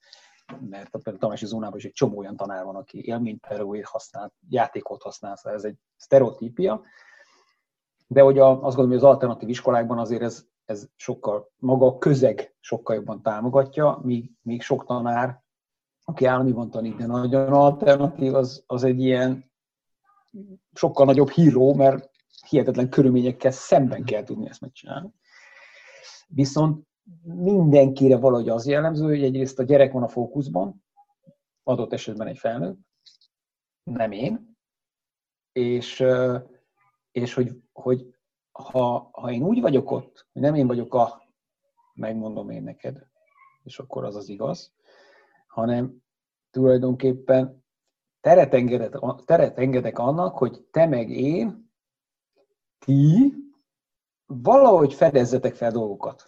mert 0.69 0.95
a 0.95 1.11
tanási 1.17 1.45
zónában 1.45 1.77
is 1.77 1.85
egy 1.85 1.91
csomó 1.91 2.17
olyan 2.17 2.35
tanár 2.35 2.65
van, 2.65 2.75
aki 2.75 3.05
élménypedagógiát 3.05 3.87
használ, 3.87 4.33
játékot 4.49 5.01
használ, 5.01 5.35
szóval 5.35 5.57
ez 5.57 5.63
egy 5.63 5.77
sztereotípia. 5.97 6.81
De 8.07 8.21
hogy 8.21 8.39
a, 8.39 8.49
azt 8.49 8.75
gondolom, 8.75 8.89
hogy 8.89 8.97
az 8.97 9.03
alternatív 9.03 9.49
iskolákban 9.49 9.99
azért 9.99 10.21
ez, 10.21 10.45
ez 10.65 10.87
sokkal, 10.95 11.51
maga 11.55 11.85
a 11.85 11.97
közeg 11.97 12.55
sokkal 12.59 12.95
jobban 12.95 13.21
támogatja, 13.21 13.99
míg, 14.03 14.31
míg 14.41 14.61
sok 14.61 14.85
tanár, 14.85 15.43
aki 16.03 16.25
államiban 16.25 16.69
tanít, 16.69 16.95
de 16.95 17.05
nagyon 17.05 17.53
alternatív, 17.53 18.35
az, 18.35 18.63
az 18.67 18.83
egy 18.83 18.99
ilyen 18.99 19.51
sokkal 20.73 21.05
nagyobb 21.05 21.29
híró, 21.29 21.73
mert 21.73 22.09
hihetetlen 22.49 22.89
körülményekkel 22.89 23.51
szemben 23.51 24.03
kell 24.03 24.23
tudni 24.23 24.49
ezt 24.49 24.61
megcsinálni. 24.61 25.13
Viszont 26.27 26.87
mindenkire 27.23 28.17
valahogy 28.17 28.49
az 28.49 28.67
jellemző, 28.67 29.05
hogy 29.05 29.23
egyrészt 29.23 29.59
a 29.59 29.63
gyerek 29.63 29.91
van 29.91 30.03
a 30.03 30.07
fókuszban, 30.07 30.83
adott 31.63 31.93
esetben 31.93 32.27
egy 32.27 32.37
felnőtt, 32.37 32.79
nem 33.83 34.11
én, 34.11 34.57
és, 35.51 36.03
és 37.11 37.33
hogy, 37.33 37.61
hogy 37.73 38.15
ha, 38.51 39.09
ha 39.11 39.31
én 39.31 39.43
úgy 39.43 39.61
vagyok 39.61 39.91
ott, 39.91 40.27
hogy 40.33 40.41
nem 40.41 40.55
én 40.55 40.67
vagyok 40.67 40.93
a, 40.93 41.23
megmondom 41.93 42.49
én 42.49 42.63
neked, 42.63 43.07
és 43.63 43.79
akkor 43.79 44.03
az 44.03 44.15
az 44.15 44.29
igaz, 44.29 44.73
hanem 45.47 46.03
tulajdonképpen 46.51 47.63
teret 48.21 48.53
engedek, 48.53 48.99
teret 49.25 49.57
engedek 49.57 49.99
annak, 49.99 50.37
hogy 50.37 50.61
te 50.71 50.85
meg 50.85 51.09
én, 51.09 51.71
ti 52.79 53.33
valahogy 54.25 54.93
fedezzetek 54.93 55.55
fel 55.55 55.71
dolgokat. 55.71 56.27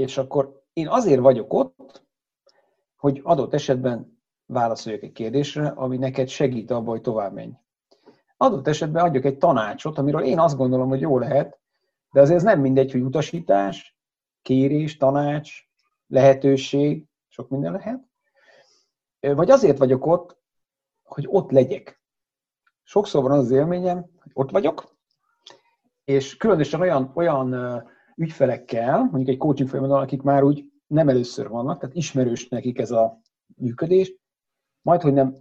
És 0.00 0.18
akkor 0.18 0.62
én 0.72 0.88
azért 0.88 1.20
vagyok 1.20 1.52
ott, 1.52 2.06
hogy 2.96 3.20
adott 3.22 3.54
esetben 3.54 4.22
válaszoljak 4.46 5.02
egy 5.02 5.12
kérdésre, 5.12 5.68
ami 5.68 5.96
neked 5.96 6.28
segít 6.28 6.70
abban, 6.70 6.88
hogy 6.88 7.00
tovább 7.00 7.32
menj. 7.32 7.52
Adott 8.36 8.68
esetben 8.68 9.04
adjak 9.04 9.24
egy 9.24 9.38
tanácsot, 9.38 9.98
amiről 9.98 10.22
én 10.22 10.38
azt 10.38 10.56
gondolom, 10.56 10.88
hogy 10.88 11.00
jó 11.00 11.18
lehet, 11.18 11.58
de 12.12 12.20
azért 12.20 12.36
ez 12.36 12.44
nem 12.44 12.60
mindegy, 12.60 12.92
hogy 12.92 13.00
utasítás, 13.00 13.96
kérés, 14.42 14.96
tanács, 14.96 15.68
lehetőség, 16.06 17.06
sok 17.28 17.48
minden 17.48 17.72
lehet. 17.72 18.04
Vagy 19.36 19.50
azért 19.50 19.78
vagyok 19.78 20.06
ott, 20.06 20.38
hogy 21.02 21.26
ott 21.28 21.50
legyek. 21.50 22.02
Sokszor 22.82 23.22
van 23.22 23.32
az, 23.32 23.38
az 23.38 23.50
élményem, 23.50 23.98
hogy 24.22 24.30
ott 24.34 24.50
vagyok, 24.50 24.96
és 26.04 26.36
különösen 26.36 26.80
olyan, 26.80 27.12
olyan 27.14 27.54
ügyfelekkel, 28.20 28.98
mondjuk 28.98 29.28
egy 29.28 29.36
coaching 29.36 29.68
folyamaton, 29.68 30.00
akik 30.00 30.22
már 30.22 30.42
úgy 30.42 30.64
nem 30.86 31.08
először 31.08 31.48
vannak, 31.48 31.80
tehát 31.80 31.96
ismerős 31.96 32.48
nekik 32.48 32.78
ez 32.78 32.90
a 32.90 33.20
működés, 33.56 34.14
majd, 34.82 35.00
hogy 35.00 35.12
nem 35.12 35.36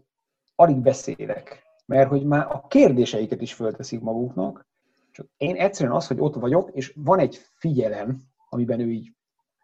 alig 0.55 0.77
beszélek, 0.77 1.63
mert 1.85 2.09
hogy 2.09 2.25
már 2.25 2.47
a 2.51 2.67
kérdéseiket 2.67 3.41
is 3.41 3.53
fölteszik 3.53 3.99
maguknak, 3.99 4.67
csak 5.11 5.27
én 5.37 5.55
egyszerűen 5.55 5.95
az, 5.95 6.07
hogy 6.07 6.19
ott 6.19 6.35
vagyok, 6.35 6.69
és 6.73 6.93
van 6.95 7.19
egy 7.19 7.35
figyelem, 7.53 8.21
amiben 8.49 8.79
ő 8.79 8.91
így 8.91 9.13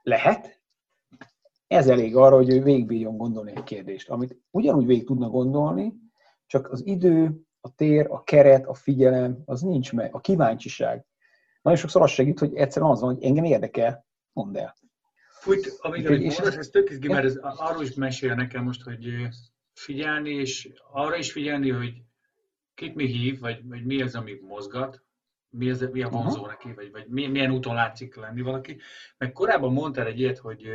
lehet, 0.01 0.61
ez 1.67 1.87
elég 1.87 2.15
arra, 2.15 2.35
hogy 2.35 2.49
ő 2.49 2.61
végigbírjon 2.61 3.17
gondolni 3.17 3.51
egy 3.55 3.63
kérdést, 3.63 4.09
amit 4.09 4.37
ugyanúgy 4.51 4.85
végig 4.85 5.05
tudna 5.05 5.29
gondolni, 5.29 5.93
csak 6.45 6.71
az 6.71 6.85
idő, 6.85 7.41
a 7.61 7.75
tér, 7.75 8.07
a 8.09 8.23
keret, 8.23 8.65
a 8.65 8.73
figyelem, 8.73 9.41
az 9.45 9.61
nincs 9.61 9.93
meg, 9.93 10.15
a 10.15 10.19
kíváncsiság. 10.19 11.05
Nagyon 11.65 11.79
sokszor 11.79 12.01
az 12.01 12.11
segít, 12.11 12.39
hogy 12.39 12.55
egyszerűen 12.55 12.91
az 12.91 13.01
van, 13.01 13.13
hogy 13.13 13.23
engem 13.23 13.43
érdekel, 13.43 14.05
mondd 14.33 14.57
el. 14.57 14.75
Úgy, 15.45 15.67
amit, 15.77 16.07
amit 16.07 16.21
mondasz, 16.21 16.55
ez 16.55 16.67
tök 16.67 16.89
izgi, 16.89 17.07
mert 17.07 17.25
ez 17.25 17.35
arról 17.41 17.83
is 17.83 17.93
mesél 17.93 18.35
nekem 18.35 18.63
most, 18.63 18.81
hogy 18.81 19.27
figyelni, 19.73 20.29
és 20.29 20.69
arra 20.91 21.15
is 21.15 21.31
figyelni, 21.31 21.69
hogy 21.69 21.93
kit 22.73 22.95
mi 22.95 23.05
hív, 23.05 23.39
vagy, 23.39 23.67
vagy 23.67 23.85
mi 23.85 24.01
az, 24.01 24.15
ami 24.15 24.39
mozgat, 24.41 25.03
mi, 25.49 25.69
az, 25.69 25.89
mi 25.91 26.01
a 26.01 26.09
vonzó 26.09 26.41
uh-huh. 26.41 26.47
neki, 26.47 26.73
vagy, 26.73 26.91
vagy 26.91 27.07
milyen 27.07 27.51
úton 27.51 27.75
látszik 27.75 28.15
lenni 28.15 28.41
valaki. 28.41 28.77
Meg 29.17 29.31
korábban 29.31 29.73
mondtál 29.73 30.07
egy 30.07 30.19
ilyet, 30.19 30.37
hogy 30.37 30.67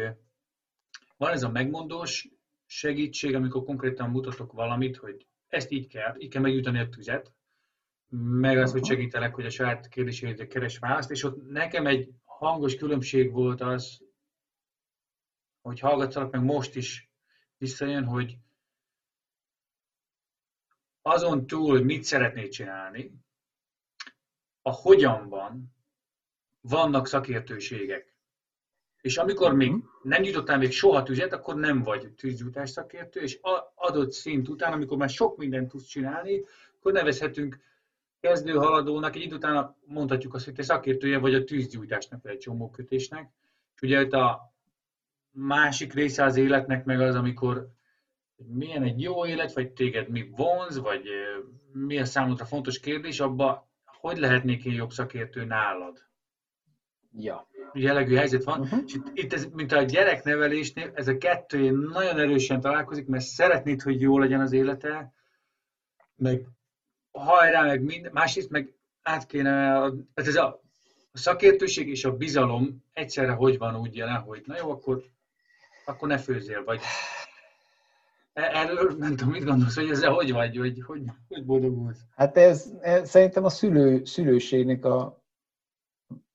van 1.16 1.32
ez 1.32 1.42
a 1.42 1.50
megmondós 1.50 2.28
segítség, 2.66 3.34
amikor 3.34 3.64
konkrétan 3.64 4.10
mutatok 4.10 4.52
valamit, 4.52 4.96
hogy 4.96 5.26
ezt 5.48 5.70
így 5.70 5.86
kell, 5.86 6.14
így 6.18 6.30
kell 6.30 6.42
megüteni 6.42 6.78
a 6.78 6.88
tüzet, 6.88 7.32
meg 8.10 8.58
az, 8.58 8.72
hogy 8.72 8.84
segítelek, 8.84 9.34
hogy 9.34 9.46
a 9.46 9.50
saját 9.50 9.88
kérdéseidre 9.88 10.46
keres 10.46 10.78
választ, 10.78 11.10
és 11.10 11.22
ott 11.22 11.46
nekem 11.46 11.86
egy 11.86 12.10
hangos 12.24 12.74
különbség 12.74 13.32
volt 13.32 13.60
az, 13.60 14.02
hogy 15.60 15.80
hallgatszalak 15.80 16.30
meg 16.32 16.42
most 16.42 16.76
is 16.76 17.10
visszajön, 17.56 18.04
hogy 18.04 18.38
azon 21.02 21.46
túl, 21.46 21.70
hogy 21.70 21.84
mit 21.84 22.04
szeretnél 22.04 22.48
csinálni, 22.48 23.12
a 24.62 24.70
hogyanban 24.70 25.74
vannak 26.60 27.06
szakértőségek. 27.06 28.14
És 29.00 29.16
amikor 29.16 29.54
még 29.54 29.70
mhm. 29.70 29.84
nem 30.02 30.22
nyitottál 30.22 30.58
még 30.58 30.72
soha 30.72 31.02
tüzet, 31.02 31.32
akkor 31.32 31.54
nem 31.54 31.82
vagy 31.82 32.12
tűzgyújtás 32.12 32.70
szakértő, 32.70 33.20
és 33.20 33.38
adott 33.74 34.12
szint 34.12 34.48
után, 34.48 34.72
amikor 34.72 34.96
már 34.96 35.08
sok 35.08 35.36
mindent 35.36 35.68
tudsz 35.68 35.86
csinálni, 35.86 36.44
akkor 36.78 36.92
nevezhetünk 36.92 37.58
kezdő 38.20 38.52
haladónak, 38.52 39.16
egy 39.16 39.22
idő 39.22 39.34
után 39.34 39.76
mondhatjuk 39.84 40.34
azt, 40.34 40.44
hogy 40.44 40.54
te 40.54 40.62
szakértője 40.62 41.18
vagy 41.18 41.34
a 41.34 41.44
tűzgyújtásnak, 41.44 42.22
vagy 42.22 42.32
egy 42.32 42.38
csomókötésnek. 42.38 43.30
És 43.74 43.80
ugye 43.80 44.00
itt 44.00 44.12
a 44.12 44.52
másik 45.30 45.92
része 45.92 46.24
az 46.24 46.36
életnek 46.36 46.84
meg 46.84 47.00
az, 47.00 47.14
amikor 47.14 47.68
milyen 48.36 48.82
egy 48.82 49.00
jó 49.00 49.26
élet, 49.26 49.52
vagy 49.52 49.70
téged 49.70 50.08
mi 50.08 50.30
vonz, 50.36 50.78
vagy 50.78 51.02
mi 51.72 51.98
a 51.98 52.04
számodra 52.04 52.44
fontos 52.44 52.80
kérdés, 52.80 53.20
abba 53.20 53.68
hogy 54.00 54.18
lehetnék 54.18 54.64
én 54.64 54.72
jobb 54.72 54.90
szakértő 54.90 55.44
nálad? 55.44 56.04
Ja. 57.18 57.48
Jellegű 57.72 58.14
helyzet 58.14 58.44
van, 58.44 58.60
uh-huh. 58.60 58.82
és 58.86 58.94
itt, 58.94 59.10
itt 59.12 59.32
ez, 59.32 59.46
mint 59.52 59.72
a 59.72 59.82
gyereknevelésnél, 59.82 60.90
ez 60.94 61.08
a 61.08 61.18
kettő 61.18 61.70
nagyon 61.70 62.18
erősen 62.18 62.60
találkozik, 62.60 63.06
mert 63.06 63.24
szeretnéd, 63.24 63.82
hogy 63.82 64.00
jó 64.00 64.18
legyen 64.18 64.40
az 64.40 64.52
élete, 64.52 65.12
meg 66.16 66.46
hajrá, 67.20 67.62
meg 67.62 67.82
minden, 67.82 68.12
másrészt 68.12 68.50
meg 68.50 68.74
át 69.02 69.26
kéne, 69.26 69.82
ez 70.14 70.36
a 70.36 70.60
a 71.12 71.18
szakértőség 71.18 71.88
és 71.88 72.04
a 72.04 72.16
bizalom 72.16 72.84
egyszerre 72.92 73.32
hogy 73.32 73.58
van 73.58 73.76
úgy 73.76 73.96
jelen, 73.96 74.20
hogy 74.20 74.42
na 74.46 74.56
jó, 74.56 74.70
akkor, 74.70 75.04
akkor 75.84 76.08
ne 76.08 76.18
főzzél, 76.18 76.64
vagy 76.64 76.80
e- 78.32 78.58
erről 78.58 78.96
nem 78.98 79.16
tudom, 79.16 79.32
mit 79.32 79.44
gondolsz, 79.44 79.74
hogy 79.74 79.90
ezzel 79.90 80.12
hogy 80.12 80.32
vagy, 80.32 80.56
hogy, 80.56 80.82
hogy, 80.86 81.02
hogy 81.28 81.44
boldogulsz? 81.44 82.00
Hát 82.16 82.36
ez, 82.36 82.72
ez 82.80 83.10
szerintem 83.10 83.44
a 83.44 83.48
szülő, 83.48 84.04
szülőségnek 84.04 84.84
a, 84.84 85.24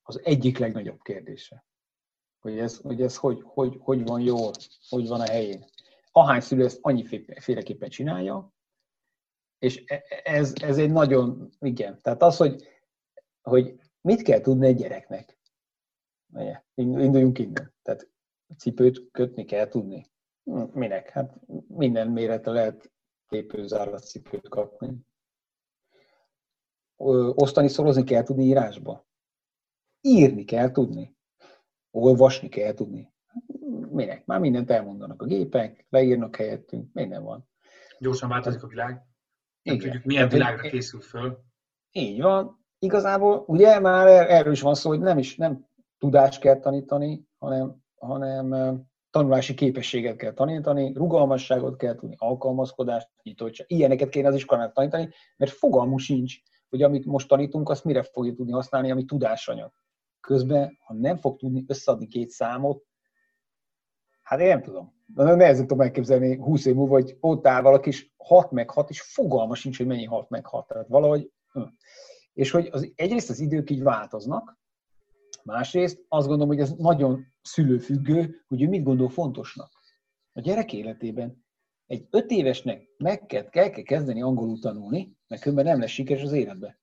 az 0.04 0.22
egyik 0.24 0.58
legnagyobb 0.58 1.02
kérdése. 1.02 1.66
Hogy 2.40 2.60
ez, 2.60 2.78
hogy, 2.78 3.02
ez 3.02 3.18
hogy, 3.18 3.42
hogy, 3.44 3.78
hogy 3.80 4.04
van 4.04 4.22
jól, 4.22 4.52
hogy 4.90 5.08
van 5.08 5.22
a 5.22 5.30
helyén. 5.30 5.66
Ahány 6.12 6.40
szülő 6.40 6.64
ezt 6.64 6.80
annyiféleképpen 6.82 7.90
csinálja, 7.90 8.54
és 9.60 9.84
e- 9.86 10.04
ez, 10.24 10.54
ez 10.62 10.78
egy 10.78 10.92
nagyon, 10.92 11.50
igen, 11.60 12.02
tehát 12.02 12.22
az, 12.22 12.38
hogy, 12.38 12.64
hogy 13.42 13.80
mit 14.02 14.22
kell 14.22 14.40
tudni 14.40 14.68
egy 14.68 14.76
gyereknek? 14.76 15.38
Induljunk 16.74 17.40
innen. 17.40 17.74
Tehát 17.82 18.10
cipőt 18.58 19.12
kötni 19.12 19.46
kell 19.46 19.68
tudni. 19.68 20.12
Minek? 20.74 21.10
Hát 21.10 21.40
minden 21.68 22.08
méretre 22.08 22.52
lehet 22.52 22.92
képőzárlat 23.28 24.04
cipőt 24.06 24.50
kapni. 24.50 24.98
Osztani, 27.36 27.68
szorozni 27.68 28.04
kell 28.04 28.24
tudni 28.24 28.44
írásba. 28.44 29.08
Írni 30.02 30.44
kell 30.44 30.72
tudni. 30.72 31.16
Olvasni 31.92 32.50
kell 32.50 32.74
tudni. 32.74 33.14
Minek? 33.90 34.26
Már 34.26 34.40
mindent 34.40 34.72
elmondanak 34.72 35.22
a 35.22 35.26
gépek, 35.26 35.86
leírnak 35.90 36.36
helyettünk, 36.36 36.94
minden 36.94 37.24
van. 37.24 37.50
Gyorsan 38.00 38.30
változik 38.30 38.64
a 38.64 38.68
világ. 38.68 39.15
Nem 39.66 39.76
Igen. 39.76 39.88
tudjuk, 39.88 40.04
milyen 40.04 40.30
világra 40.30 40.70
készül 40.70 41.02
föl. 41.02 41.38
Így 41.92 42.22
van 42.22 42.66
igazából 42.80 43.44
ugye 43.48 43.80
már 43.80 44.08
er-, 44.08 44.30
erről 44.30 44.52
is 44.52 44.62
van 44.62 44.76
szó, 44.76 44.90
hogy 44.90 45.00
nem 45.00 45.18
is 45.18 45.36
nem 45.36 45.66
tudást 45.98 46.40
kell 46.40 46.60
tanítani, 46.60 47.28
hanem, 47.38 47.76
hanem 47.96 48.78
tanulási 49.10 49.54
képességet 49.54 50.16
kell 50.16 50.34
tanítani, 50.34 50.94
rugalmasságot 50.94 51.78
kell 51.78 51.96
tudni, 51.96 52.16
alkalmazkodást, 52.20 53.10
nyitottság. 53.24 53.66
Ilyeneket 53.70 54.10
kéne 54.10 54.28
az 54.28 54.36
iskolának 54.36 54.74
tanítani, 54.74 55.10
mert 55.38 55.52
fogalmunk 55.52 56.00
sincs, 56.00 56.36
hogy 56.70 56.82
amit 56.82 57.06
most 57.06 57.28
tanítunk, 57.28 57.70
azt 57.70 57.84
mire 57.84 58.04
fogja 58.04 58.34
tudni 58.34 58.52
használni, 58.52 58.92
ami 58.92 59.06
tudásanyag. 59.06 59.72
Közben, 60.20 60.78
ha 60.80 60.94
nem 60.94 61.18
fog 61.18 61.38
tudni 61.38 61.64
összeadni 61.68 62.08
két 62.08 62.30
számot, 62.30 62.84
hát 64.22 64.40
én 64.40 64.48
nem 64.48 64.62
tudom. 64.62 64.95
De 65.06 65.36
nehezen 65.36 65.68
tudom 65.68 65.82
elképzelni 65.82 66.36
20 66.36 66.66
év 66.66 66.76
múlva, 66.76 66.94
hogy 66.94 67.18
ott 67.20 67.48
áll 67.48 67.62
valaki, 67.62 67.90
és 67.90 68.10
6 68.18 68.52
meg 68.52 68.70
6, 68.70 68.90
és 68.90 69.02
fogalma 69.02 69.56
sincs, 69.56 69.78
hogy 69.78 69.88
mennyi 69.88 70.06
6 70.06 70.30
meg 70.30 70.46
6. 70.46 70.68
Tehát 70.68 70.88
valahogy 70.88 71.32
hm 71.52 71.62
és 72.36 72.52
hogy 72.52 72.70
az, 72.72 72.92
egyrészt 72.96 73.30
az 73.30 73.40
idők 73.40 73.70
így 73.70 73.84
változnak, 73.84 74.60
másrészt 75.44 76.06
azt 76.08 76.28
gondolom, 76.28 76.54
hogy 76.54 76.64
ez 76.64 76.72
nagyon 76.72 77.26
szülőfüggő, 77.42 78.44
hogy 78.48 78.62
ő 78.62 78.68
mit 78.68 78.84
gondol 78.84 79.10
fontosnak. 79.10 79.70
A 80.34 80.42
gyerek 80.42 80.74
életében 80.74 81.46
egy 81.86 82.08
öt 82.10 82.32
évesnek 82.32 82.88
meg 82.98 83.26
kell, 83.26 83.50
kell, 83.50 83.70
kell 83.70 83.84
kezdeni 83.84 84.22
angolul 84.22 84.60
tanulni, 84.60 85.18
mert 85.28 85.42
különben 85.42 85.66
nem 85.66 85.80
lesz 85.80 85.90
sikeres 85.90 86.24
az 86.24 86.32
életbe. 86.32 86.80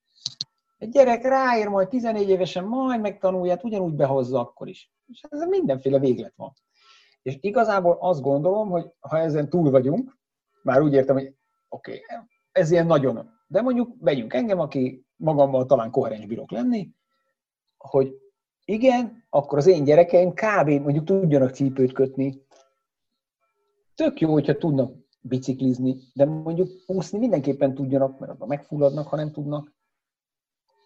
Egy 0.78 0.88
gyerek 0.88 1.22
ráér 1.22 1.68
majd 1.68 1.88
14 1.88 2.28
évesen, 2.28 2.64
majd 2.64 3.00
megtanulja, 3.00 3.52
hát 3.52 3.64
ugyanúgy 3.64 3.94
behozza 3.94 4.40
akkor 4.40 4.68
is. 4.68 4.92
És 5.06 5.20
ez 5.28 5.48
mindenféle 5.48 5.98
véglet 5.98 6.34
van. 6.36 6.52
És 7.22 7.38
igazából 7.40 7.96
azt 8.00 8.20
gondolom, 8.20 8.68
hogy 8.68 8.92
ha 9.00 9.18
ezen 9.18 9.48
túl 9.48 9.70
vagyunk, 9.70 10.18
már 10.62 10.80
úgy 10.80 10.92
értem, 10.92 11.16
hogy 11.16 11.34
oké, 11.68 11.90
okay, 11.90 12.18
ez 12.52 12.70
ilyen 12.70 12.86
nagyon, 12.86 13.30
de 13.46 13.62
mondjuk 13.62 13.94
vegyünk 14.00 14.34
engem, 14.34 14.58
aki 14.58 15.06
magammal 15.16 15.66
talán 15.66 15.90
koherens 15.90 16.26
bírok 16.26 16.50
lenni, 16.50 16.90
hogy 17.76 18.20
igen, 18.64 19.24
akkor 19.30 19.58
az 19.58 19.66
én 19.66 19.84
gyerekeim 19.84 20.32
kb. 20.32 20.68
mondjuk 20.68 21.04
tudjanak 21.04 21.54
cipőt 21.54 21.92
kötni. 21.92 22.42
Tök 23.94 24.20
jó, 24.20 24.32
hogyha 24.32 24.58
tudnak 24.58 24.94
biciklizni, 25.20 25.96
de 26.14 26.24
mondjuk 26.24 26.70
úszni 26.86 27.18
mindenképpen 27.18 27.74
tudjanak, 27.74 28.18
mert 28.18 28.32
abban 28.32 28.48
megfulladnak, 28.48 29.08
ha 29.08 29.16
nem 29.16 29.32
tudnak. 29.32 29.74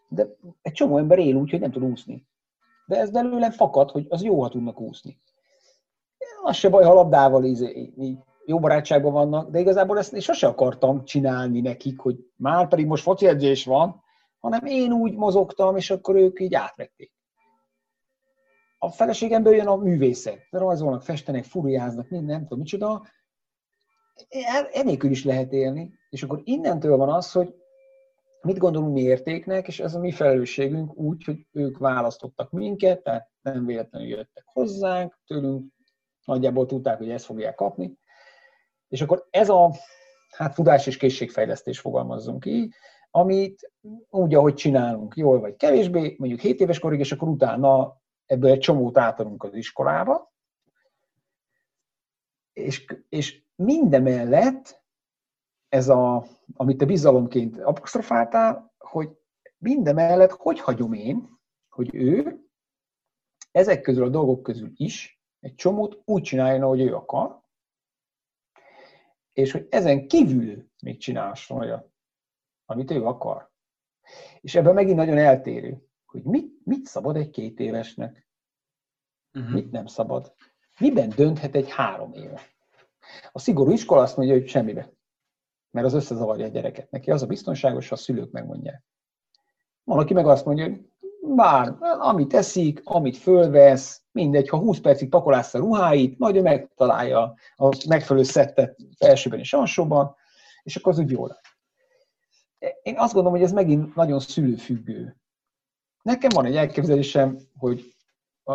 De 0.09 0.27
egy 0.63 0.73
csomó 0.73 0.99
ember 0.99 1.19
él 1.19 1.35
úgy, 1.35 1.51
hogy 1.51 1.61
nem 1.61 1.71
tud 1.71 1.83
úszni. 1.83 2.27
De 2.87 2.97
ez 2.97 3.11
belőlem 3.11 3.51
fakad, 3.51 3.91
hogy 3.91 4.07
az 4.09 4.23
jó, 4.23 4.43
ha 4.43 4.49
tudnak 4.49 4.81
úszni. 4.81 5.21
Az 6.43 6.57
se 6.57 6.69
baj, 6.69 6.85
ha 6.85 6.93
labdával 6.93 7.45
így, 7.45 8.19
jó 8.45 8.59
barátságban 8.59 9.13
vannak, 9.13 9.51
de 9.51 9.59
igazából 9.59 9.99
ezt 9.99 10.13
én 10.13 10.21
sose 10.21 10.47
akartam 10.47 11.05
csinálni 11.05 11.61
nekik, 11.61 11.99
hogy 11.99 12.17
már 12.37 12.69
pedig 12.69 12.87
most 12.87 13.03
foci 13.03 13.27
edzés 13.27 13.65
van, 13.65 14.03
hanem 14.39 14.65
én 14.65 14.93
úgy 14.93 15.15
mozogtam, 15.15 15.77
és 15.77 15.91
akkor 15.91 16.17
ők 16.17 16.41
így 16.41 16.55
átvették. 16.55 17.13
A 18.79 18.91
feleségemből 18.91 19.55
jön 19.55 19.67
a 19.67 19.77
művészet. 19.77 20.47
Rajzolnak, 20.51 21.03
festenek, 21.03 21.45
furiáznak, 21.45 22.09
minden, 22.09 22.35
nem 22.35 22.43
tudom 22.43 22.59
micsoda. 22.59 23.03
Enélkül 24.73 25.11
is 25.11 25.25
lehet 25.25 25.53
élni. 25.53 25.95
És 26.11 26.23
akkor 26.23 26.41
innentől 26.45 26.97
van 26.97 27.09
az, 27.09 27.33
hogy 27.33 27.55
mit 28.41 28.59
gondolunk 28.59 28.93
mi 28.93 29.01
értéknek, 29.01 29.69
és 29.69 29.81
ez 29.81 29.95
a 29.95 30.01
mi 30.01 30.13
felelősségünk 30.13 30.97
úgy, 30.97 31.25
hogy 31.25 31.47
ők 31.53 31.79
választottak 31.79 32.51
minket, 32.51 33.03
tehát 33.03 33.31
nem 33.41 33.67
véletlenül 33.67 34.09
jöttek 34.09 34.45
hozzánk, 34.53 35.19
tőlünk 35.27 35.73
nagyjából 36.27 36.67
tudták, 36.67 36.99
hogy 36.99 37.11
ezt 37.11 37.25
fogják 37.25 37.55
kapni. 37.55 37.99
És 38.89 39.01
akkor 39.01 39.27
ez 39.31 39.49
a 39.49 39.71
hát 40.31 40.55
tudás 40.55 40.87
és 40.87 40.97
készségfejlesztés 40.97 41.81
fogalmazzunk 41.81 42.41
ki, 42.41 42.73
amit 43.11 43.73
úgy, 44.11 44.35
ahogy 44.35 44.55
csinálunk, 44.55 45.17
jól 45.17 45.41
vagy 45.41 45.57
kevésbé, 45.57 46.15
mondjuk 46.19 46.41
7 46.41 46.61
éves 46.61 46.79
korig, 46.79 46.99
és 46.99 47.13
akkor 47.13 47.29
utána 47.29 48.01
ebből 48.27 48.51
egy 48.51 48.59
csomót 48.59 48.99
átadunk 48.99 49.43
az 49.43 49.55
iskolába, 49.55 50.33
és, 52.53 52.85
és 53.09 53.43
mindemellett 53.55 54.85
ez 55.69 55.89
a, 55.89 56.27
amit 56.55 56.79
te 56.79 56.85
bizalomként 56.85 57.59
apostrofáltál, 57.59 58.75
hogy 58.79 59.11
mindemellett 59.59 60.31
hogy 60.31 60.61
hagyom 60.61 60.93
én, 60.93 61.39
hogy 61.69 61.95
ő 61.95 62.41
ezek 63.53 63.81
közül 63.81 64.05
a 64.05 64.09
dolgok 64.09 64.43
közül 64.43 64.71
is 64.75 65.16
egy 65.47 65.55
csomót 65.55 66.03
úgy 66.05 66.23
csináljon, 66.23 66.63
ahogy 66.63 66.81
ő 66.81 66.95
akar, 66.95 67.43
és 69.33 69.53
hogy 69.53 69.67
ezen 69.71 70.09
kívül 70.09 70.71
még 70.83 70.99
csinálhasson 70.99 71.59
olyat, 71.59 71.91
amit 72.65 72.91
ő 72.91 73.05
akar. 73.05 73.51
És 74.41 74.55
ebben 74.55 74.75
megint 74.75 74.97
nagyon 74.97 75.19
eltérő, 75.19 75.89
hogy 76.07 76.23
mit, 76.23 76.65
mit 76.65 76.87
szabad 76.87 77.17
egy 77.17 77.31
két 77.31 77.61
évesnek, 77.61 78.29
uh-huh. 79.35 79.53
mit 79.53 79.71
nem 79.71 79.87
szabad. 79.87 80.35
Miben 80.79 81.09
dönthet 81.09 81.55
egy 81.55 81.71
három 81.71 82.13
éve? 82.13 82.41
A 83.33 83.39
szigorú 83.39 83.71
iskola 83.71 84.03
azt 84.03 84.17
mondja, 84.17 84.35
hogy 84.35 84.49
semmibe. 84.49 84.93
Mert 85.71 85.87
az 85.87 85.95
összezavarja 85.95 86.45
a 86.45 86.49
gyereket. 86.49 86.91
Neki 86.91 87.11
az 87.11 87.23
a 87.23 87.27
biztonságos, 87.27 87.89
ha 87.89 87.95
a 87.95 87.99
szülők 87.99 88.31
megmondják. 88.31 88.85
Van, 89.85 89.99
aki 89.99 90.15
meg 90.15 90.27
azt 90.27 90.45
mondja, 90.45 90.65
hogy 90.65 90.91
bár, 91.35 91.75
amit 91.99 92.35
eszik, 92.35 92.81
amit 92.85 93.17
fölvesz, 93.17 94.03
mindegy, 94.13 94.49
ha 94.49 94.59
20 94.59 94.79
percig 94.79 95.09
pakolássz 95.09 95.55
a 95.55 95.59
ruháit, 95.59 96.19
majd 96.19 96.37
ő 96.37 96.43
megtalálja 96.43 97.35
a 97.57 97.87
megfelelő 97.89 98.25
szettet 98.25 98.77
felsőben 98.99 99.39
és 99.39 99.53
alsóban, 99.53 100.15
és 100.63 100.77
akkor 100.77 100.93
az 100.93 100.99
úgy 100.99 101.11
jól 101.11 101.41
én 102.83 102.99
azt 102.99 103.13
gondolom, 103.13 103.39
hogy 103.39 103.47
ez 103.47 103.53
megint 103.53 103.95
nagyon 103.95 104.21
szülőfüggő. 104.21 105.17
Nekem 106.03 106.31
van 106.35 106.45
egy 106.45 106.57
elképzelésem, 106.57 107.39
hogy 107.59 107.95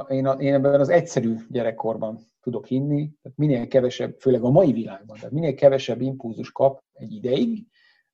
én, 0.07 0.25
a, 0.25 0.31
én 0.31 0.53
ebben 0.53 0.79
az 0.79 0.89
egyszerű 0.89 1.35
gyerekkorban 1.49 2.19
tudok 2.41 2.65
hinni, 2.65 3.11
tehát 3.21 3.37
minél 3.37 3.67
kevesebb, 3.67 4.19
főleg 4.19 4.43
a 4.43 4.49
mai 4.49 4.71
világban, 4.71 5.15
tehát 5.15 5.31
minél 5.31 5.53
kevesebb 5.53 6.01
impulzus 6.01 6.51
kap 6.51 6.83
egy 6.93 7.13
ideig, 7.13 7.67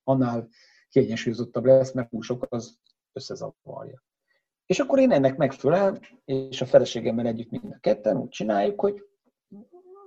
annál 0.04 0.48
kiegyensúlyozottabb 0.88 1.64
lesz, 1.64 1.92
mert 1.92 2.08
túl 2.08 2.22
sok 2.22 2.46
az 2.48 2.78
összezavarja. 3.12 4.02
És 4.68 4.78
akkor 4.78 4.98
én 4.98 5.12
ennek 5.12 5.36
megfelel, 5.36 6.00
és 6.24 6.60
a 6.60 6.66
feleségemmel 6.66 7.26
együtt 7.26 7.50
mind 7.50 7.72
a 7.72 7.78
ketten 7.80 8.16
úgy 8.16 8.28
csináljuk, 8.28 8.80
hogy 8.80 9.02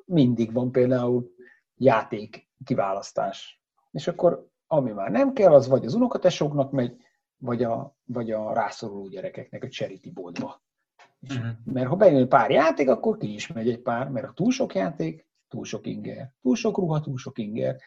mindig 0.05 0.53
van 0.53 0.71
például 0.71 1.31
játék 1.75 2.49
kiválasztás. 2.65 3.61
És 3.91 4.07
akkor 4.07 4.47
ami 4.67 4.91
már 4.91 5.11
nem 5.11 5.33
kell, 5.33 5.53
az 5.53 5.67
vagy 5.67 5.85
az 5.85 5.93
unokatesóknak 5.93 6.71
megy, 6.71 6.95
vagy 7.37 7.63
a, 7.63 7.95
vagy 8.05 8.31
a 8.31 8.53
rászoruló 8.53 9.07
gyerekeknek 9.07 9.63
a 9.63 9.67
charity 9.67 10.11
boltba. 10.11 10.63
Uh-huh. 11.21 11.45
Mert 11.63 11.87
ha 11.87 11.95
bejön 11.95 12.29
pár 12.29 12.51
játék, 12.51 12.89
akkor 12.89 13.17
ki 13.17 13.33
is 13.33 13.47
megy 13.47 13.69
egy 13.69 13.81
pár, 13.81 14.09
mert 14.09 14.27
a 14.27 14.33
túl 14.33 14.51
sok 14.51 14.75
játék, 14.75 15.27
túl 15.47 15.65
sok 15.65 15.87
inger. 15.87 16.33
Túl 16.41 16.55
sok 16.55 16.77
ruha, 16.77 17.01
túl 17.01 17.17
sok 17.17 17.37
inger. 17.37 17.77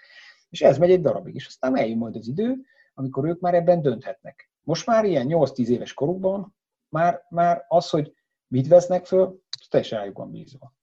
És 0.51 0.63
ez 0.63 0.79
megy 0.79 0.91
egy 0.91 1.03
darabig, 1.03 1.35
és 1.35 1.47
aztán 1.47 1.77
eljön 1.77 1.99
majd 1.99 2.17
az 2.17 2.29
idő, 2.29 2.57
amikor 2.95 3.25
ők 3.25 3.41
már 3.41 3.55
ebben 3.55 3.83
dönthetnek. 3.83 4.51
Most 4.63 4.87
már 4.87 5.05
ilyen 5.05 5.27
8-10 5.31 5.67
éves 5.67 5.95
korukban 5.95 6.55
már, 6.95 7.27
már 7.29 7.65
az, 7.69 7.91
hogy 7.91 8.15
mit 8.47 8.69
vesznek 8.69 9.07
föl, 9.07 9.43
teljesen 9.69 9.99
rájuk 9.99 10.17
van 10.17 10.31
bízva. 10.31 10.75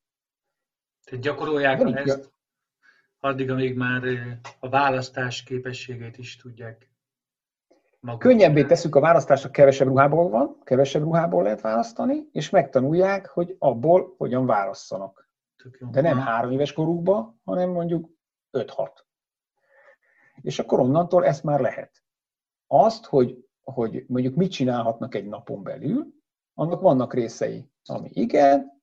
Tehát 1.03 1.23
gyakorolják 1.23 1.81
ezt? 1.81 2.31
addig, 3.19 3.51
amíg 3.51 3.77
már 3.77 4.03
a 4.59 4.69
választás 4.69 5.43
képességét 5.43 6.17
is 6.17 6.35
tudják 6.35 6.89
Maguk. 7.99 8.19
Könnyebbé 8.19 8.63
tesszük 8.63 8.95
a 8.95 8.99
választást, 8.99 9.51
kevesebb 9.51 9.87
ruhából 9.87 10.29
van, 10.29 10.57
kevesebb 10.63 11.01
ruhából 11.01 11.43
lehet 11.43 11.61
választani, 11.61 12.27
és 12.31 12.49
megtanulják, 12.49 13.27
hogy 13.27 13.55
abból 13.59 14.15
hogyan 14.17 14.45
válasszanak. 14.45 15.29
De 15.79 16.01
nem 16.01 16.17
három 16.17 16.51
éves 16.51 16.73
korukban, 16.73 17.41
hanem 17.43 17.69
mondjuk 17.69 18.09
5-6. 18.51 18.89
És 20.41 20.59
akkor 20.59 20.79
onnantól 20.79 21.25
ezt 21.25 21.43
már 21.43 21.59
lehet. 21.59 22.03
Azt, 22.67 23.05
hogy, 23.05 23.49
hogy 23.73 24.05
mondjuk 24.07 24.35
mit 24.35 24.51
csinálhatnak 24.51 25.15
egy 25.15 25.27
napon 25.27 25.63
belül, 25.63 26.07
annak 26.53 26.81
vannak 26.81 27.13
részei, 27.13 27.69
ami 27.85 28.09
igen, 28.13 28.81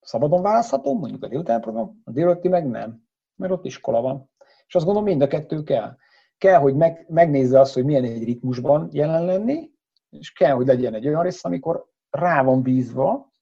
szabadon 0.00 0.42
választható, 0.42 0.98
mondjuk 0.98 1.22
a 1.24 1.28
délután 1.28 1.60
program, 1.60 2.00
a 2.04 2.10
délután 2.10 2.50
meg 2.50 2.68
nem, 2.68 3.02
mert 3.34 3.52
ott 3.52 3.64
iskola 3.64 4.00
van. 4.00 4.30
És 4.66 4.74
azt 4.74 4.84
gondolom 4.84 5.08
mind 5.08 5.22
a 5.22 5.26
kettő 5.26 5.62
kell. 5.62 5.96
Kell, 6.38 6.58
hogy 6.60 6.74
meg, 6.74 7.06
megnézze 7.08 7.60
azt, 7.60 7.74
hogy 7.74 7.84
milyen 7.84 8.04
egy 8.04 8.24
ritmusban 8.24 8.88
jelen 8.92 9.24
lenni, 9.24 9.70
és 10.10 10.32
kell, 10.32 10.52
hogy 10.52 10.66
legyen 10.66 10.94
egy 10.94 11.06
olyan 11.06 11.22
rész, 11.22 11.44
amikor 11.44 11.86
rá 12.10 12.42
van 12.42 12.62
bízva, 12.62 13.32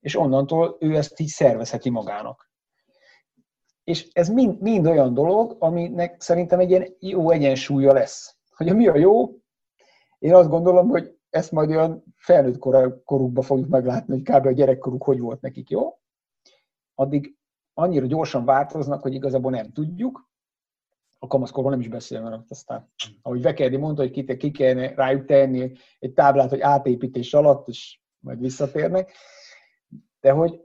és 0.00 0.16
onnantól 0.16 0.76
ő 0.80 0.96
ezt 0.96 1.20
így 1.20 1.26
szervezheti 1.26 1.90
magának. 1.90 2.50
És 3.84 4.08
ez 4.12 4.28
mind, 4.28 4.60
mind 4.60 4.86
olyan 4.86 5.14
dolog, 5.14 5.56
aminek 5.58 6.20
szerintem 6.20 6.60
egy 6.60 6.70
ilyen 6.70 6.96
jó 6.98 7.30
egyensúlya 7.30 7.92
lesz. 7.92 8.36
Hogy 8.56 8.74
mi 8.74 8.88
a 8.88 8.96
jó, 8.96 9.41
én 10.22 10.34
azt 10.34 10.48
gondolom, 10.48 10.88
hogy 10.88 11.18
ezt 11.30 11.52
majd 11.52 11.70
olyan 11.70 12.04
felnőtt 12.16 12.58
korukban 13.04 13.44
fogjuk 13.44 13.68
meglátni, 13.68 14.12
hogy 14.12 14.22
kb. 14.22 14.46
a 14.46 14.52
gyerekkoruk 14.52 15.04
hogy 15.04 15.20
volt 15.20 15.40
nekik 15.40 15.70
jó. 15.70 15.98
Addig 16.94 17.36
annyira 17.74 18.06
gyorsan 18.06 18.44
változnak, 18.44 19.02
hogy 19.02 19.14
igazából 19.14 19.50
nem 19.50 19.72
tudjuk. 19.72 20.30
A 21.18 21.26
kamaszkorban 21.26 21.72
nem 21.72 21.80
is 21.80 21.88
beszélve, 21.88 22.28
mert 22.28 22.50
aztán, 22.50 22.92
ahogy 23.22 23.42
Vekerdi 23.42 23.76
mondta, 23.76 24.02
hogy 24.02 24.10
ki, 24.10 24.36
ki 24.36 24.50
kellene 24.50 24.94
rájuk 24.94 25.24
tenni 25.24 25.72
egy 25.98 26.12
táblát, 26.12 26.50
hogy 26.50 26.60
átépítés 26.60 27.34
alatt, 27.34 27.68
és 27.68 28.00
majd 28.18 28.40
visszatérnek. 28.40 29.12
De 30.20 30.30
hogy, 30.30 30.60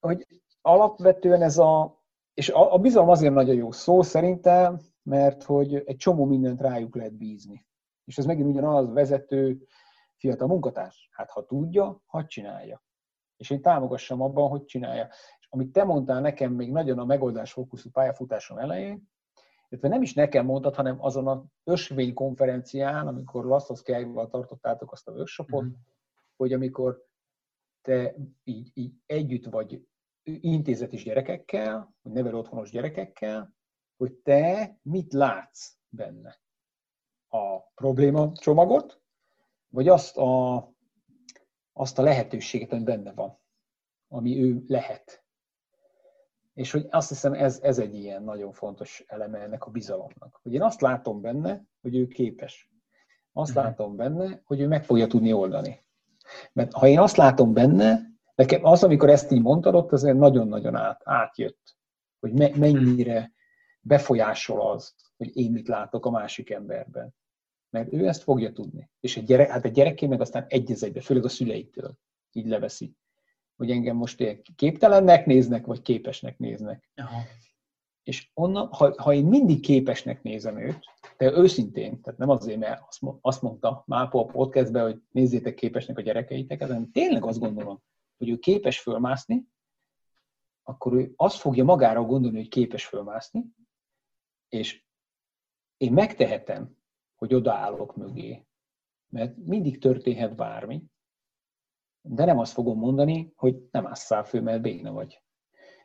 hogy 0.00 0.26
alapvetően 0.60 1.42
ez 1.42 1.58
a, 1.58 2.02
és 2.34 2.48
a, 2.48 2.74
a 2.74 2.78
bizalom 2.78 3.08
azért 3.08 3.34
nagyon 3.34 3.54
jó 3.54 3.70
szó 3.70 4.02
szerintem, 4.02 4.80
mert 5.02 5.42
hogy 5.42 5.74
egy 5.74 5.96
csomó 5.96 6.24
mindent 6.24 6.60
rájuk 6.60 6.96
lehet 6.96 7.16
bízni. 7.16 7.66
És 8.08 8.18
ez 8.18 8.24
megint 8.24 8.48
ugyanaz 8.48 8.92
vezető, 8.92 9.66
fiatal 10.16 10.48
munkatárs. 10.48 11.08
Hát 11.12 11.30
ha 11.30 11.44
tudja, 11.44 12.02
hadd 12.06 12.26
csinálja. 12.26 12.82
És 13.36 13.50
én 13.50 13.62
támogassam 13.62 14.20
abban, 14.20 14.48
hogy 14.48 14.64
csinálja. 14.64 15.08
És 15.38 15.46
amit 15.50 15.72
te 15.72 15.84
mondtál 15.84 16.20
nekem 16.20 16.52
még 16.52 16.70
nagyon 16.70 16.98
a 16.98 17.04
megoldás 17.04 17.52
fókuszú 17.52 17.90
pályafutásom 17.90 18.58
elején, 18.58 19.08
illetve 19.68 19.88
nem 19.88 20.02
is 20.02 20.14
nekem 20.14 20.44
mondtad, 20.44 20.74
hanem 20.74 21.02
azon 21.02 21.26
a 21.26 21.44
ösvény 21.64 22.14
konferencián, 22.14 23.06
amikor 23.06 23.44
Laszlos 23.44 23.82
Kejval 23.82 24.28
tartottátok 24.28 24.92
azt 24.92 25.08
a 25.08 25.12
workshopot, 25.12 25.64
mm-hmm. 25.64 25.74
hogy 26.36 26.52
amikor 26.52 27.06
te 27.82 28.14
így, 28.44 28.70
így 28.74 28.92
együtt 29.06 29.44
vagy 29.44 29.86
intézetis 30.22 31.04
gyerekekkel, 31.04 31.94
vagy 32.02 32.12
nevelő 32.12 32.36
otthonos 32.36 32.70
gyerekekkel, 32.70 33.54
hogy 33.96 34.12
te 34.12 34.76
mit 34.82 35.12
látsz 35.12 35.76
benne. 35.88 36.40
A 37.28 37.60
probléma 37.74 38.32
csomagot, 38.32 39.00
vagy 39.68 39.88
azt 39.88 40.16
a, 40.16 40.56
azt 41.72 41.98
a 41.98 42.02
lehetőséget, 42.02 42.72
ami 42.72 42.82
benne 42.82 43.12
van, 43.12 43.38
ami 44.08 44.42
ő 44.42 44.64
lehet. 44.66 45.24
És 46.54 46.70
hogy 46.70 46.86
azt 46.90 47.08
hiszem, 47.08 47.32
ez, 47.32 47.60
ez 47.62 47.78
egy 47.78 47.94
ilyen 47.94 48.22
nagyon 48.22 48.52
fontos 48.52 49.04
eleme 49.06 49.38
ennek 49.38 49.64
a 49.66 49.70
bizalomnak. 49.70 50.40
Hogy 50.42 50.52
én 50.52 50.62
azt 50.62 50.80
látom 50.80 51.20
benne, 51.20 51.64
hogy 51.80 51.96
ő 51.96 52.06
képes. 52.06 52.70
Azt 53.32 53.50
uh-huh. 53.50 53.64
látom 53.64 53.96
benne, 53.96 54.42
hogy 54.44 54.60
ő 54.60 54.66
meg 54.66 54.84
fogja 54.84 55.06
tudni 55.06 55.32
oldani. 55.32 55.84
Mert 56.52 56.72
ha 56.72 56.86
én 56.86 56.98
azt 56.98 57.16
látom 57.16 57.52
benne, 57.52 58.00
nekem 58.34 58.64
az, 58.64 58.84
amikor 58.84 59.10
ezt 59.10 59.30
így 59.30 59.42
mondtad, 59.42 59.74
ott 59.74 59.92
azért 59.92 60.16
nagyon-nagyon 60.16 60.76
át, 60.76 61.00
átjött, 61.04 61.76
hogy 62.20 62.32
me, 62.32 62.50
mennyire 62.56 63.32
befolyásol 63.80 64.70
az, 64.70 64.94
hogy 65.18 65.36
én 65.36 65.50
mit 65.50 65.68
látok 65.68 66.06
a 66.06 66.10
másik 66.10 66.50
emberben. 66.50 67.14
Mert 67.70 67.92
ő 67.92 68.06
ezt 68.06 68.22
fogja 68.22 68.52
tudni. 68.52 68.90
És 69.00 69.16
egy 69.16 69.24
gyerek, 69.24 69.50
hát 69.50 69.64
a 69.64 69.68
gyereké 69.68 70.06
meg 70.06 70.20
aztán 70.20 70.44
egy 70.48 70.72
egybe, 70.80 71.00
főleg 71.00 71.24
a 71.24 71.28
szüleitől 71.28 71.98
így 72.32 72.46
leveszi. 72.46 72.96
Hogy 73.56 73.70
engem 73.70 73.96
most 73.96 74.42
képtelennek 74.56 75.26
néznek, 75.26 75.66
vagy 75.66 75.82
képesnek 75.82 76.38
néznek. 76.38 76.90
Aha. 76.94 77.20
És 78.02 78.30
onnan, 78.34 78.66
ha, 78.66 79.02
ha 79.02 79.12
én 79.12 79.24
mindig 79.24 79.60
képesnek 79.60 80.22
nézem 80.22 80.58
őt, 80.58 80.78
de 81.16 81.32
őszintén, 81.32 82.00
tehát 82.00 82.18
nem 82.18 82.28
azért, 82.28 82.58
mert 82.58 82.82
azt 83.20 83.42
mondta 83.42 83.82
Mápo 83.86 84.18
a 84.18 84.24
podcastben, 84.24 84.82
hogy 84.82 85.02
nézzétek 85.10 85.54
képesnek 85.54 85.98
a 85.98 86.00
gyerekeiteket, 86.00 86.68
hanem 86.68 86.90
tényleg 86.90 87.24
azt 87.24 87.38
gondolom, 87.38 87.82
hogy 88.18 88.28
ő 88.28 88.38
képes 88.38 88.80
fölmászni, 88.80 89.46
akkor 90.62 90.92
ő 90.92 91.12
azt 91.16 91.36
fogja 91.36 91.64
magára 91.64 92.02
gondolni, 92.02 92.36
hogy 92.36 92.48
képes 92.48 92.86
fölmászni, 92.86 93.44
és 94.48 94.84
én 95.78 95.92
megtehetem, 95.92 96.76
hogy 97.16 97.34
odaállok 97.34 97.96
mögé. 97.96 98.46
Mert 99.08 99.36
mindig 99.36 99.78
történhet 99.78 100.36
bármi, 100.36 100.82
de 102.00 102.24
nem 102.24 102.38
azt 102.38 102.52
fogom 102.52 102.78
mondani, 102.78 103.32
hogy 103.36 103.56
nem 103.70 103.86
ásszál 103.86 104.24
föl, 104.24 104.40
mert 104.40 104.60
béna 104.62 104.92
vagy. 104.92 105.22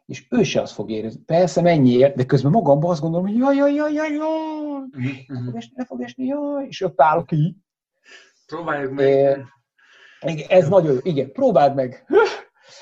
És 0.05 0.27
ő 0.29 0.43
se 0.43 0.61
azt 0.61 0.73
fog 0.73 0.89
érezni. 0.89 1.21
Persze 1.21 1.61
mennyiért, 1.61 2.15
de 2.15 2.25
közben 2.25 2.51
magamban 2.51 2.91
azt 2.91 3.01
gondolom, 3.01 3.27
hogy 3.27 3.37
jaj, 3.37 3.55
jaj, 3.55 3.73
jaj, 3.73 3.93
jaj, 3.93 4.13
jaj, 4.13 5.25
ne 5.27 5.43
fog 5.43 5.55
esni, 5.55 5.73
ne 5.75 5.85
fog 5.85 6.01
esni, 6.01 6.25
jaj, 6.25 6.65
és 6.65 6.81
ott 6.81 7.01
állok 7.01 7.25
ki. 7.25 7.57
Próbáljuk 8.45 8.91
meg. 8.91 9.45
Igen, 10.21 10.49
ez 10.49 10.69
nagyon 10.69 10.93
jó. 10.93 10.99
Igen, 11.01 11.31
próbáld 11.31 11.75
meg. 11.75 12.05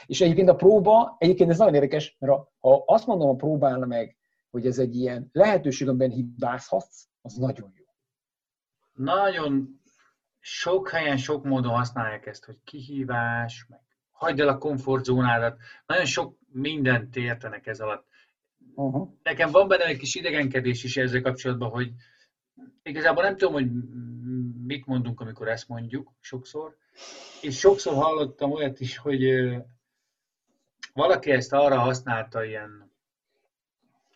És 0.06 0.22
egyébként 0.22 0.50
a 0.50 0.56
próba, 0.56 1.16
egyébként 1.18 1.50
ez 1.50 1.58
nagyon 1.58 1.74
érdekes, 1.74 2.16
mert 2.20 2.34
ha 2.60 2.84
azt 2.86 3.08
mondom 3.08 3.30
a 3.30 3.36
próbálna 3.36 3.86
meg, 3.86 4.18
hogy 4.52 4.66
ez 4.66 4.78
egy 4.78 4.96
ilyen 4.96 5.30
lehetőség, 5.32 5.88
amiben 5.88 6.10
hibázhatsz, 6.10 7.08
az 7.22 7.34
nagyon 7.34 7.72
jó 7.76 7.82
nagyon 8.94 9.82
sok 10.40 10.90
helyen, 10.90 11.18
sok 11.18 11.44
módon 11.44 11.74
használják 11.74 12.26
ezt, 12.26 12.46
hogy 12.46 12.58
kihívás, 12.64 13.66
meg 13.70 13.80
hagyd 14.12 14.40
el 14.40 14.48
a 14.48 14.58
komfortzónádat. 14.58 15.58
Nagyon 15.86 16.06
sok 16.06 16.38
mindent 16.52 17.16
értenek 17.16 17.68
ez 17.68 17.80
alatt. 17.80 18.08
Uh-huh. 18.76 19.10
Nekem 19.24 19.52
van 19.52 19.68
benne 19.68 19.86
egy 19.86 19.98
kis 19.98 20.16
idegenkedés 20.16 20.84
is 20.84 20.98
ezzel 20.98 21.22
kapcsolatban, 21.22 21.70
hogy 21.70 21.92
igazából 22.84 23.24
nem 23.24 23.38
tudom, 23.38 23.54
hogy 23.54 23.72
mit 24.66 24.86
mondunk, 24.86 25.20
amikor 25.20 25.48
ezt 25.48 25.68
mondjuk 25.68 26.12
sokszor. 26.20 26.78
És 27.42 27.58
sokszor 27.58 27.94
hallottam 27.94 28.52
olyat 28.52 28.80
is, 28.80 28.98
hogy 28.98 29.52
valaki 30.94 31.32
ezt 31.32 31.54
arra 31.54 31.80
használta 31.80 32.44
ilyen 32.44 32.91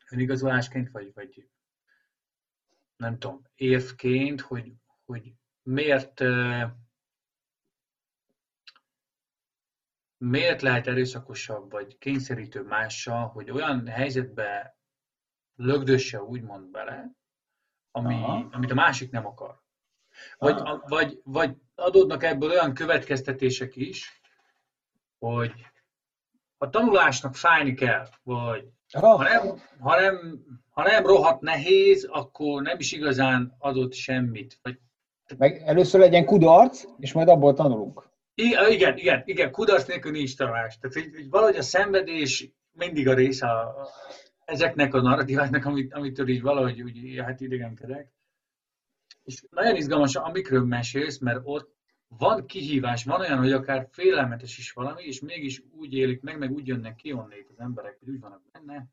önigazolásként, 0.10 0.90
vagy, 0.92 1.14
vagy 1.14 1.50
nem 2.96 3.20
tudom, 3.20 3.42
érvként, 3.56 4.42
hogy, 4.42 4.74
hogy 5.06 5.34
miért, 5.62 6.20
miért 10.18 10.62
lehet 10.62 10.88
erőszakosabb 10.88 11.72
vagy 11.72 11.98
kényszerítő 11.98 12.64
mással, 12.64 13.28
hogy 13.28 13.52
olyan 13.52 13.88
helyzetbe 13.88 14.78
lögdösse 15.56 16.22
úgymond 16.22 16.72
bele, 16.72 17.12
ami, 17.92 18.46
amit 18.52 18.72
a 18.72 18.76
másik 18.76 19.12
nem 19.12 19.26
akar. 19.26 19.64
Vagy, 20.38 20.60
a, 20.60 20.84
vagy, 20.88 21.22
vagy 21.24 21.58
adódnak 21.76 22.24
ebből 22.24 22.50
olyan 22.50 22.74
következtetések 22.74 23.76
is, 23.76 24.22
hogy 25.18 25.66
a 26.58 26.70
tanulásnak 26.70 27.36
fájni 27.36 27.74
kell, 27.74 28.08
vagy 28.24 28.75
ha 28.92 29.24
nem, 29.24 29.62
ha, 29.80 30.00
nem, 30.00 30.46
ha 30.70 30.84
nem 30.84 31.06
rohadt 31.06 31.42
nehéz, 31.42 32.08
akkor 32.12 32.62
nem 32.62 32.80
is 32.80 32.92
igazán 32.92 33.56
adott 33.60 33.94
semmit. 33.94 34.60
Vagy... 34.62 34.80
Meg 35.38 35.62
először 35.66 36.00
legyen 36.00 36.26
kudarc, 36.26 36.84
és 37.00 37.14
majd 37.14 37.28
abból 37.28 37.54
tanulunk. 37.54 38.04
I, 38.36 38.56
igen, 38.70 38.98
igen, 38.98 39.22
igen, 39.26 39.52
kudarc 39.52 39.88
nélkül 39.88 40.12
nincs 40.12 40.38
tanulás. 40.38 40.78
Tehát 40.78 40.96
hogy, 40.96 41.16
hogy 41.16 41.30
valahogy 41.30 41.56
a 41.56 41.62
szenvedés 41.62 42.50
mindig 42.72 43.08
a 43.08 43.14
része 43.14 43.48
a, 43.48 43.88
ezeknek 44.46 44.94
a 44.94 45.02
narratíváknak, 45.02 45.66
amit, 45.66 45.94
amitől 45.94 46.28
így 46.28 46.42
valahogy 46.42 46.82
úgy, 46.82 47.22
hát 47.26 47.42
idegenkedek. 47.42 48.14
És 49.24 49.46
nagyon 49.50 49.76
izgalmas, 49.76 50.16
amikről 50.16 50.64
mesélsz, 50.66 51.20
mert 51.20 51.40
ott 51.44 51.75
van 52.08 52.46
kihívás, 52.46 53.04
van 53.04 53.20
olyan, 53.20 53.38
hogy 53.38 53.52
akár 53.52 53.88
félelmetes 53.92 54.58
is 54.58 54.72
valami, 54.72 55.04
és 55.04 55.20
mégis 55.20 55.64
úgy 55.72 55.94
élik 55.94 56.22
meg, 56.22 56.38
meg 56.38 56.52
úgy 56.52 56.68
jönnek 56.68 56.96
ki 56.96 57.14
onnét 57.14 57.50
az 57.50 57.60
emberek, 57.60 57.98
hogy 58.00 58.10
úgy 58.10 58.20
vannak 58.20 58.42
benne, 58.52 58.88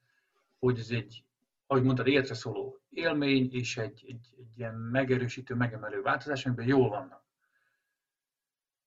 hogy 0.59 0.79
ez 0.79 0.91
egy, 0.91 1.25
ahogy 1.67 1.83
mondtad, 1.83 2.07
életre 2.07 2.35
szóló 2.35 2.81
élmény, 2.91 3.49
és 3.53 3.77
egy, 3.77 4.05
egy, 4.09 4.35
egy 4.39 4.59
ilyen 4.59 4.75
megerősítő, 4.75 5.55
megemelő 5.55 6.03
változás, 6.03 6.47
amiben 6.47 6.67
jól 6.67 6.89
vannak. 6.89 7.25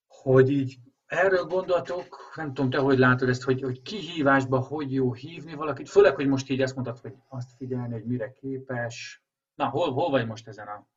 Hogy 0.07 0.49
így 0.49 0.77
erről 1.05 1.43
gondolatok, 1.43 2.33
nem 2.35 2.53
tudom, 2.53 2.69
te 2.69 2.77
hogy 2.77 2.97
látod 2.97 3.29
ezt, 3.29 3.43
hogy, 3.43 3.61
hogy 3.61 3.81
kihívásba 3.81 4.59
hogy 4.59 4.93
jó 4.93 5.13
hívni 5.13 5.53
valakit, 5.53 5.89
főleg, 5.89 6.15
hogy 6.15 6.27
most 6.27 6.49
így 6.49 6.61
azt 6.61 6.75
mondtad, 6.75 6.99
hogy 6.99 7.15
azt 7.27 7.51
figyelni, 7.57 7.93
hogy 7.93 8.05
mire 8.05 8.31
képes. 8.31 9.23
Na, 9.55 9.69
hol, 9.69 9.91
hol 9.91 10.09
vagy 10.09 10.27
most 10.27 10.47
ezen 10.47 10.67
a 10.67 10.87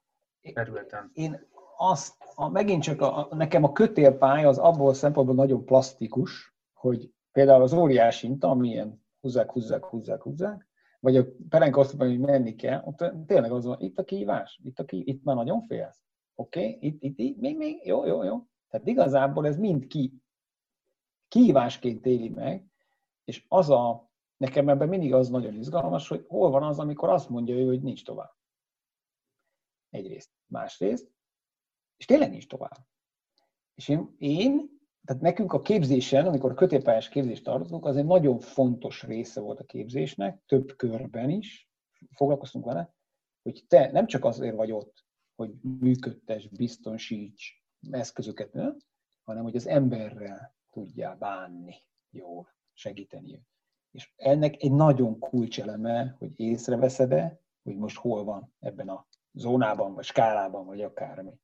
területen. 0.52 1.10
Én 1.12 1.46
azt, 1.80 2.14
a, 2.34 2.48
megint 2.48 2.82
csak 2.82 3.00
a, 3.00 3.28
nekem 3.30 3.64
a 3.64 3.72
kötélpálya 3.72 4.48
az 4.48 4.58
abból 4.58 4.94
szempontból 4.94 5.34
nagyon 5.34 5.64
plastikus, 5.64 6.54
hogy 6.72 7.12
például 7.32 7.62
az 7.62 7.72
óriás 7.72 8.22
inta, 8.22 8.48
amilyen 8.48 9.04
húzzák, 9.20 9.50
húzzák, 9.50 9.84
húzzák, 9.84 10.22
húzzák, 10.22 10.68
vagy 11.00 11.16
a 11.16 11.26
pelenka 11.48 11.80
azt 11.80 11.96
hogy 11.96 12.18
menni 12.18 12.54
kell, 12.54 12.82
ott 12.84 13.12
tényleg 13.26 13.52
az 13.52 13.64
van, 13.64 13.80
itt 13.80 13.98
a 13.98 14.04
kihívás, 14.04 14.60
itt, 14.64 14.78
a 14.78 14.84
ki, 14.84 15.02
itt 15.06 15.24
már 15.24 15.36
nagyon 15.36 15.60
félsz. 15.60 16.00
Oké, 16.34 16.60
okay? 16.60 16.78
itt, 16.80 17.02
itt, 17.02 17.18
itt, 17.18 17.40
még, 17.40 17.56
még, 17.56 17.86
jó, 17.86 18.06
jó, 18.06 18.22
jó. 18.22 18.46
Tehát 18.68 18.86
igazából 18.86 19.46
ez 19.46 19.56
mind 19.56 19.86
ki, 19.86 20.22
kihívásként 21.28 22.06
éli 22.06 22.28
meg, 22.28 22.64
és 23.24 23.44
az 23.48 23.70
a, 23.70 24.10
nekem 24.36 24.68
ebben 24.68 24.88
mindig 24.88 25.14
az 25.14 25.28
nagyon 25.28 25.54
izgalmas, 25.54 26.08
hogy 26.08 26.24
hol 26.28 26.50
van 26.50 26.62
az, 26.62 26.78
amikor 26.78 27.08
azt 27.08 27.28
mondja 27.28 27.54
ő, 27.54 27.66
hogy 27.66 27.82
nincs 27.82 28.04
tovább. 28.04 28.36
Egyrészt. 29.90 30.30
Másrészt, 30.46 31.16
és 31.98 32.04
tényleg 32.04 32.30
nincs 32.30 32.46
tovább. 32.46 32.86
És 33.74 33.88
én, 33.88 34.14
én 34.18 34.78
tehát 35.04 35.22
nekünk 35.22 35.52
a 35.52 35.60
képzésen, 35.60 36.26
amikor 36.26 36.50
a 36.50 36.54
kötélpályás 36.54 37.08
képzést 37.08 37.44
tartunk, 37.44 37.84
az 37.84 37.96
egy 37.96 38.04
nagyon 38.04 38.40
fontos 38.40 39.02
része 39.02 39.40
volt 39.40 39.60
a 39.60 39.64
képzésnek, 39.64 40.42
több 40.46 40.76
körben 40.76 41.30
is 41.30 41.70
foglalkoztunk 42.10 42.64
vele, 42.64 42.94
hogy 43.42 43.64
te 43.68 43.90
nem 43.92 44.06
csak 44.06 44.24
azért 44.24 44.56
vagy 44.56 44.72
ott, 44.72 45.04
hogy 45.34 45.54
működtes, 45.80 46.48
biztonsíts 46.48 47.62
eszközöket, 47.90 48.52
ne? 48.52 48.68
hanem 49.24 49.42
hogy 49.42 49.56
az 49.56 49.66
emberrel 49.66 50.54
tudjál 50.70 51.16
bánni 51.16 51.74
jól, 52.10 52.54
segíteni. 52.72 53.42
És 53.90 54.12
ennek 54.16 54.62
egy 54.62 54.72
nagyon 54.72 55.18
kulcseleme, 55.18 56.14
hogy 56.18 56.32
észreveszed-e, 56.40 57.40
hogy 57.62 57.76
most 57.76 57.96
hol 57.96 58.24
van 58.24 58.54
ebben 58.58 58.88
a 58.88 59.06
zónában, 59.32 59.94
vagy 59.94 60.04
skálában, 60.04 60.66
vagy 60.66 60.82
akármi. 60.82 61.40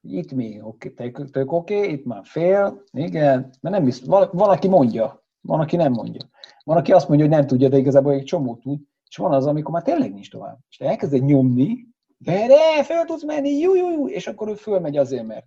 Itt 0.00 0.32
mi, 0.32 0.60
oké, 0.62 0.90
tök, 0.90 1.30
tök 1.30 1.52
oké, 1.52 1.88
itt 1.88 2.04
már 2.04 2.24
fél, 2.24 2.82
igen, 2.90 3.40
mert 3.60 3.74
nem 3.74 3.84
biztos, 3.84 4.26
valaki 4.32 4.68
mondja, 4.68 5.24
van, 5.40 5.60
aki 5.60 5.76
nem 5.76 5.92
mondja. 5.92 6.20
Van, 6.64 6.76
aki 6.76 6.92
azt 6.92 7.08
mondja, 7.08 7.26
hogy 7.26 7.36
nem 7.36 7.46
tudja, 7.46 7.68
de 7.68 7.78
igazából 7.78 8.12
egy 8.12 8.24
csomó 8.24 8.56
tud, 8.56 8.80
és 9.08 9.16
van 9.16 9.32
az, 9.32 9.46
amikor 9.46 9.72
már 9.72 9.82
tényleg 9.82 10.12
nincs 10.12 10.30
tovább. 10.30 10.58
És 10.68 10.76
te 10.76 10.86
elkezded 10.86 11.24
nyomni, 11.24 11.86
de, 12.18 12.84
föl 12.84 13.04
tudsz 13.04 13.24
menni, 13.24 13.50
jó, 13.50 13.74
jó, 13.74 13.90
jó, 13.90 14.08
és 14.08 14.26
akkor 14.26 14.48
ő 14.48 14.54
fölmegy 14.54 14.96
azért, 14.96 15.26
mert 15.26 15.46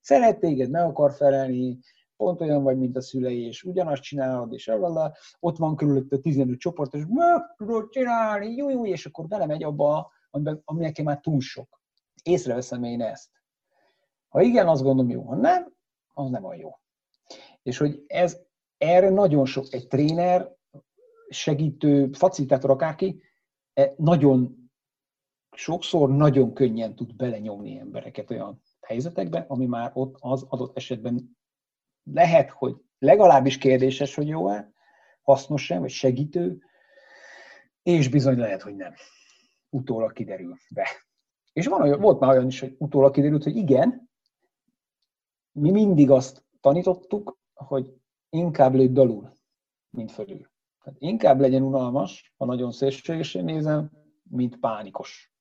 szeret 0.00 0.40
téged, 0.40 0.70
meg 0.70 0.84
akar 0.84 1.12
felelni, 1.12 1.78
pont 2.16 2.40
olyan 2.40 2.62
vagy, 2.62 2.78
mint 2.78 2.96
a 2.96 3.00
szülei, 3.00 3.46
és 3.46 3.62
ugyanazt 3.62 4.02
csinálod, 4.02 4.52
és 4.52 4.68
elalá, 4.68 5.12
ott 5.40 5.56
van 5.56 5.76
körülötte 5.76 6.18
15 6.18 6.58
csoport, 6.58 6.94
és 6.94 7.02
meg 7.08 7.42
tudod 7.56 7.90
csinálni, 7.90 8.54
jó, 8.54 8.70
jó, 8.70 8.86
és 8.86 9.06
akkor 9.06 9.28
vele 9.28 9.46
megy 9.46 9.62
abba, 9.62 10.10
ami 10.64 10.80
neki 10.80 11.02
már 11.02 11.20
túl 11.20 11.40
sok. 11.40 11.80
Észreveszem 12.22 12.82
én 12.82 13.00
ezt. 13.00 13.28
Ha 14.36 14.42
igen, 14.42 14.68
azt 14.68 14.82
gondolom 14.82 15.10
jó, 15.10 15.22
ha 15.22 15.34
nem, 15.34 15.72
az 16.14 16.30
nem 16.30 16.44
olyan 16.44 16.60
jó. 16.60 16.78
És 17.62 17.78
hogy 17.78 18.04
ez 18.06 18.38
erre 18.78 19.10
nagyon 19.10 19.44
sok, 19.46 19.72
egy 19.72 19.86
tréner, 19.86 20.56
segítő, 21.28 22.12
facilitátor, 22.12 22.70
akárki, 22.70 23.22
e, 23.74 23.94
nagyon 23.96 24.70
sokszor 25.50 26.10
nagyon 26.10 26.54
könnyen 26.54 26.94
tud 26.94 27.16
belenyomni 27.16 27.78
embereket 27.78 28.30
olyan 28.30 28.62
helyzetekbe, 28.80 29.44
ami 29.48 29.66
már 29.66 29.90
ott 29.94 30.16
az 30.18 30.46
adott 30.48 30.76
esetben 30.76 31.36
lehet, 32.02 32.50
hogy 32.50 32.76
legalábbis 32.98 33.58
kérdéses, 33.58 34.14
hogy 34.14 34.28
jó-e, 34.28 34.72
hasznos-e, 35.22 35.78
vagy 35.78 35.90
segítő, 35.90 36.58
és 37.82 38.08
bizony 38.08 38.38
lehet, 38.38 38.62
hogy 38.62 38.76
nem. 38.76 38.94
Utólag 39.70 40.12
kiderül 40.12 40.56
be. 40.70 40.88
És 41.52 41.66
van 41.66 41.82
olyan, 41.82 42.00
volt 42.00 42.20
már 42.20 42.30
olyan 42.30 42.46
is, 42.46 42.60
hogy 42.60 42.74
utólag 42.78 43.12
kiderült, 43.12 43.42
hogy 43.42 43.56
igen, 43.56 44.05
mi 45.56 45.70
mindig 45.70 46.10
azt 46.10 46.44
tanítottuk, 46.60 47.38
hogy 47.54 47.94
inkább 48.28 48.74
lőd 48.74 48.98
alul, 48.98 49.32
mint 49.90 50.10
fölül. 50.10 50.50
Tehát 50.82 51.00
inkább 51.00 51.40
legyen 51.40 51.62
unalmas, 51.62 52.34
ha 52.36 52.44
nagyon 52.44 52.72
szélsőségesen 52.72 53.44
nézem, 53.44 53.90
mint 54.22 54.58
pánikos. 54.58 55.32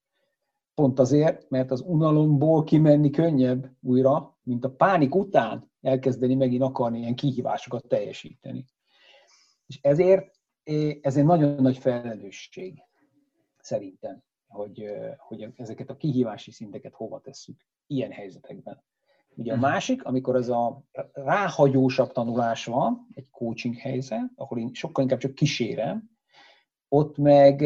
Pont 0.74 1.00
azért, 1.00 1.50
mert 1.50 1.72
az 1.72 1.82
unalomból 1.82 2.64
kimenni 2.64 3.10
könnyebb 3.10 3.72
újra, 3.82 4.38
mint 4.44 4.66
a 4.66 4.76
pánik 4.76 5.16
után 5.16 5.72
elkezdeni 5.82 6.36
megint 6.36 6.64
akarni 6.64 7.00
ilyen 7.00 7.16
kihívásokat 7.16 7.88
teljesíteni. 7.88 8.66
És 9.66 9.80
ezért 9.82 10.40
ez 11.02 11.18
egy 11.18 11.26
nagyon 11.26 11.62
nagy 11.62 11.78
felelősség 11.78 12.82
szerintem, 13.58 14.24
hogy, 14.48 14.86
hogy 15.18 15.48
ezeket 15.56 15.90
a 15.90 15.98
kihívási 15.98 16.52
szinteket 16.52 16.94
hova 16.94 17.22
tesszük 17.22 17.66
ilyen 17.88 18.12
helyzetekben. 18.12 18.84
Ugye 19.36 19.52
a 19.52 19.56
mhm. 19.56 19.66
másik, 19.66 20.04
amikor 20.04 20.36
ez 20.36 20.50
a 20.50 20.84
ráhagyósabb 21.14 22.12
tanulás 22.12 22.66
van, 22.66 23.08
egy 23.14 23.30
coaching 23.30 23.76
helyzet, 23.76 24.32
ahol 24.36 24.60
én 24.60 24.74
sokkal 24.74 25.04
inkább 25.04 25.20
csak 25.20 25.36
kísérem, 25.36 26.10
ott 26.88 27.18
meg, 27.18 27.62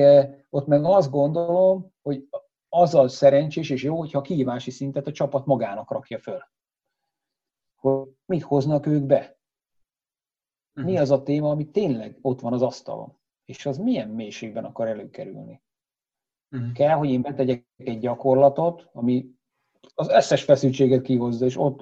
ott 0.49 0.67
meg 0.67 0.83
azt 0.83 1.11
gondolom, 1.11 1.93
hogy 2.01 2.27
azzal 2.69 3.07
szerencsés 3.07 3.69
és 3.69 3.83
jó, 3.83 3.97
hogyha 3.97 4.19
a 4.19 4.21
kihívási 4.21 4.71
szintet 4.71 5.07
a 5.07 5.11
csapat 5.11 5.45
magának 5.45 5.91
rakja 5.91 6.19
föl. 6.19 6.39
Hogy 7.75 8.09
mit 8.25 8.43
hoznak 8.43 8.85
ők 8.85 9.03
be? 9.03 9.37
Mi 10.73 10.91
mhm. 10.91 11.01
az 11.01 11.11
a 11.11 11.23
téma, 11.23 11.49
ami 11.49 11.69
tényleg 11.69 12.17
ott 12.21 12.39
van 12.39 12.53
az 12.53 12.61
asztalon? 12.61 13.17
És 13.45 13.65
az 13.65 13.77
milyen 13.77 14.09
mélységben 14.09 14.65
akar 14.65 14.87
előkerülni? 14.87 15.61
Uh-huh. 16.51 16.71
Kell, 16.71 16.95
hogy 16.95 17.09
én 17.09 17.21
betegyek 17.21 17.67
egy 17.77 17.99
gyakorlatot, 17.99 18.89
ami 18.91 19.38
az 19.95 20.09
összes 20.09 20.43
feszültséget 20.43 21.01
kihozza, 21.01 21.45
és 21.45 21.57
ott 21.57 21.81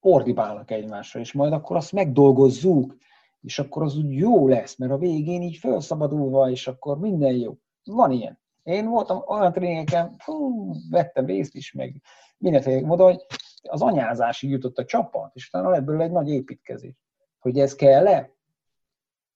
ordibálnak 0.00 0.70
egymásra, 0.70 1.20
és 1.20 1.32
majd 1.32 1.52
akkor 1.52 1.76
azt 1.76 1.92
megdolgozzuk, 1.92 2.96
és 3.40 3.58
akkor 3.58 3.82
az 3.82 3.96
úgy 3.96 4.12
jó 4.12 4.48
lesz, 4.48 4.76
mert 4.76 4.92
a 4.92 4.98
végén 4.98 5.42
így 5.42 5.56
felszabadulva, 5.56 6.50
és 6.50 6.66
akkor 6.66 6.98
minden 6.98 7.32
jó. 7.32 7.56
Van 7.84 8.10
ilyen. 8.10 8.40
Én 8.62 8.88
voltam 8.88 9.22
olyan 9.26 9.52
tréningeken, 9.52 10.14
fú, 10.18 10.70
vettem 10.90 11.26
részt 11.26 11.54
is, 11.54 11.72
meg 11.72 12.02
mindenféle 12.38 12.86
módon, 12.86 13.06
hogy 13.06 13.26
az 13.62 13.82
anyázásig 13.82 14.50
jutott 14.50 14.78
a 14.78 14.84
csapat, 14.84 15.34
és 15.34 15.46
utána 15.46 15.74
ebből 15.74 16.02
egy 16.02 16.10
nagy 16.10 16.28
építkezés. 16.28 16.94
Hogy 17.38 17.58
ez 17.58 17.74
kell-e? 17.74 18.34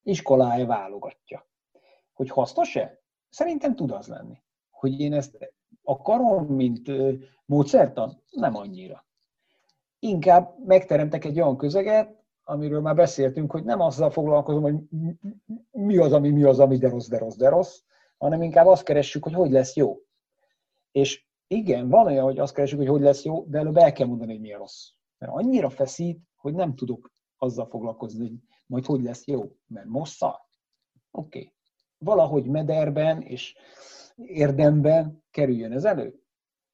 Iskolája 0.03 0.67
válogatja. 0.67 1.49
Hogy 2.13 2.31
hasznos-e? 2.31 3.03
Szerintem 3.29 3.77
tud 3.77 3.91
az 3.91 4.07
lenni. 4.07 4.43
Hogy 4.71 5.01
én 5.01 5.13
ezt 5.13 5.55
akarom, 5.87 6.47
mint 6.47 6.91
módszertan? 7.47 8.23
Nem 8.31 8.57
annyira. 8.57 9.05
Inkább 9.99 10.55
megteremtek 10.65 11.25
egy 11.25 11.41
olyan 11.41 11.57
közeget, 11.57 12.25
amiről 12.45 12.81
már 12.81 12.95
beszéltünk, 12.95 13.51
hogy 13.51 13.65
nem 13.65 13.81
azzal 13.81 14.11
foglalkozom, 14.11 14.63
hogy 14.63 14.75
mi 15.71 15.97
az, 15.97 16.13
ami 16.13 16.31
mi 16.31 16.43
az, 16.43 16.59
ami 16.59 16.77
de 16.77 16.89
rossz, 16.89 17.09
de 17.09 17.19
rossz, 17.19 17.37
de 17.37 17.49
rossz, 17.49 17.81
hanem 18.19 18.43
inkább 18.43 18.67
azt 18.67 18.85
keressük, 18.85 19.23
hogy 19.23 19.35
hogy 19.35 19.51
lesz 19.51 19.77
jó. 19.77 19.97
És 20.93 21.27
igen, 21.47 21.89
van 21.89 22.07
olyan, 22.07 22.25
hogy 22.25 22.39
azt 22.39 22.55
keressük, 22.55 22.79
hogy 22.79 22.89
hogy 22.89 23.01
lesz 23.01 23.25
jó, 23.25 23.45
de 23.45 23.59
előbb 23.59 23.77
el 23.77 23.93
kell 23.93 24.07
mondani, 24.07 24.33
hogy 24.33 24.41
mi 24.41 24.53
a 24.53 24.59
rossz. 24.59 24.89
Mert 25.19 25.33
annyira 25.33 25.71
feszít, 25.71 26.21
hogy 26.37 26.55
nem 26.55 26.75
tudok 26.75 27.13
azzal 27.37 27.67
foglalkozni, 27.67 28.21
hogy 28.21 28.39
majd 28.67 28.85
hogy 28.85 29.03
lesz 29.03 29.27
jó. 29.27 29.53
Mert 29.67 29.87
mossza? 29.87 30.49
Oké. 31.11 31.39
Okay. 31.39 31.53
Valahogy 31.99 32.47
mederben 32.47 33.23
és 33.23 33.57
érdemben 34.17 35.25
kerüljön 35.31 35.73
ez 35.73 35.85
elő. 35.85 36.21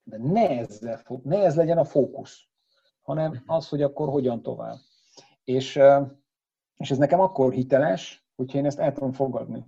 De 0.03 0.19
ne, 0.19 0.49
ezzel, 0.49 1.03
ne 1.23 1.45
ez 1.45 1.57
legyen 1.57 1.79
a 1.79 1.85
fókusz, 1.85 2.49
hanem 3.03 3.31
mhm. 3.31 3.41
az, 3.47 3.69
hogy 3.69 3.83
akkor 3.83 4.09
hogyan 4.09 4.43
tovább. 4.43 4.79
És, 5.45 5.81
és 6.77 6.91
ez 6.91 6.99
nekem 6.99 7.21
akkor 7.21 7.53
hiteles, 7.53 8.27
hogyha 8.37 8.59
én 8.59 8.67
ezt 8.67 8.79
el 8.79 8.93
tudom 8.93 9.13
fogadni. 9.13 9.67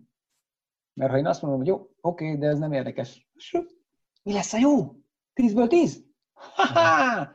Mert 0.92 1.10
ha 1.10 1.18
én 1.18 1.26
azt 1.26 1.42
mondom, 1.42 1.60
hogy 1.60 1.68
jó, 1.68 1.88
oké, 2.00 2.36
de 2.36 2.46
ez 2.46 2.58
nem 2.58 2.72
érdekes. 2.72 3.28
Mi 4.22 4.32
lesz 4.32 4.52
a 4.52 4.58
jó? 4.58 4.94
Tízből 5.32 5.66
tíz? 5.66 6.04
Ha-ha! 6.32 7.28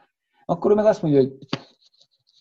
Akkor 0.45 0.71
ő 0.71 0.73
meg 0.73 0.85
azt 0.85 1.01
mondja, 1.01 1.19
hogy 1.19 1.37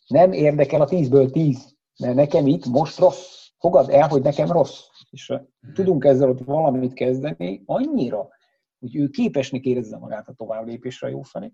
nem 0.07 0.33
érdekel 0.33 0.81
a 0.81 0.87
tízből 0.87 1.31
tíz, 1.31 1.77
mert 1.99 2.15
nekem 2.15 2.47
itt 2.47 2.67
most 2.67 2.99
rossz. 2.99 3.49
Fogad 3.59 3.91
el, 3.91 4.09
hogy 4.09 4.23
nekem 4.23 4.51
rossz. 4.51 4.81
És 5.11 5.33
tudunk 5.73 6.05
ezzel 6.05 6.29
ott 6.29 6.41
valamit 6.45 6.93
kezdeni, 6.93 7.63
annyira, 7.67 8.29
hogy 8.79 8.97
ő 8.97 9.09
képesnek 9.09 9.65
érezze 9.65 9.99
magát 9.99 10.29
a 10.29 10.33
tovább 10.33 10.67
lépésre 10.67 11.09
jó 11.09 11.23
felé. 11.23 11.53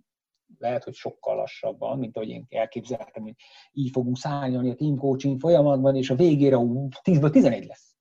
Lehet, 0.59 0.85
hogy 0.85 0.95
sokkal 0.95 1.37
lassabban, 1.37 1.99
mint 1.99 2.17
ahogy 2.17 2.29
én 2.29 2.47
elképzeltem, 2.49 3.23
hogy 3.23 3.35
így 3.73 3.91
fogunk 3.91 4.17
szállni 4.17 4.71
a 4.71 4.75
team 4.75 4.97
coaching 4.97 5.41
folyamatban, 5.41 5.97
és 5.97 6.11
a 6.11 6.15
végére 6.15 6.57
10-ből 6.59 7.31
11 7.31 7.67
lesz. 7.67 7.97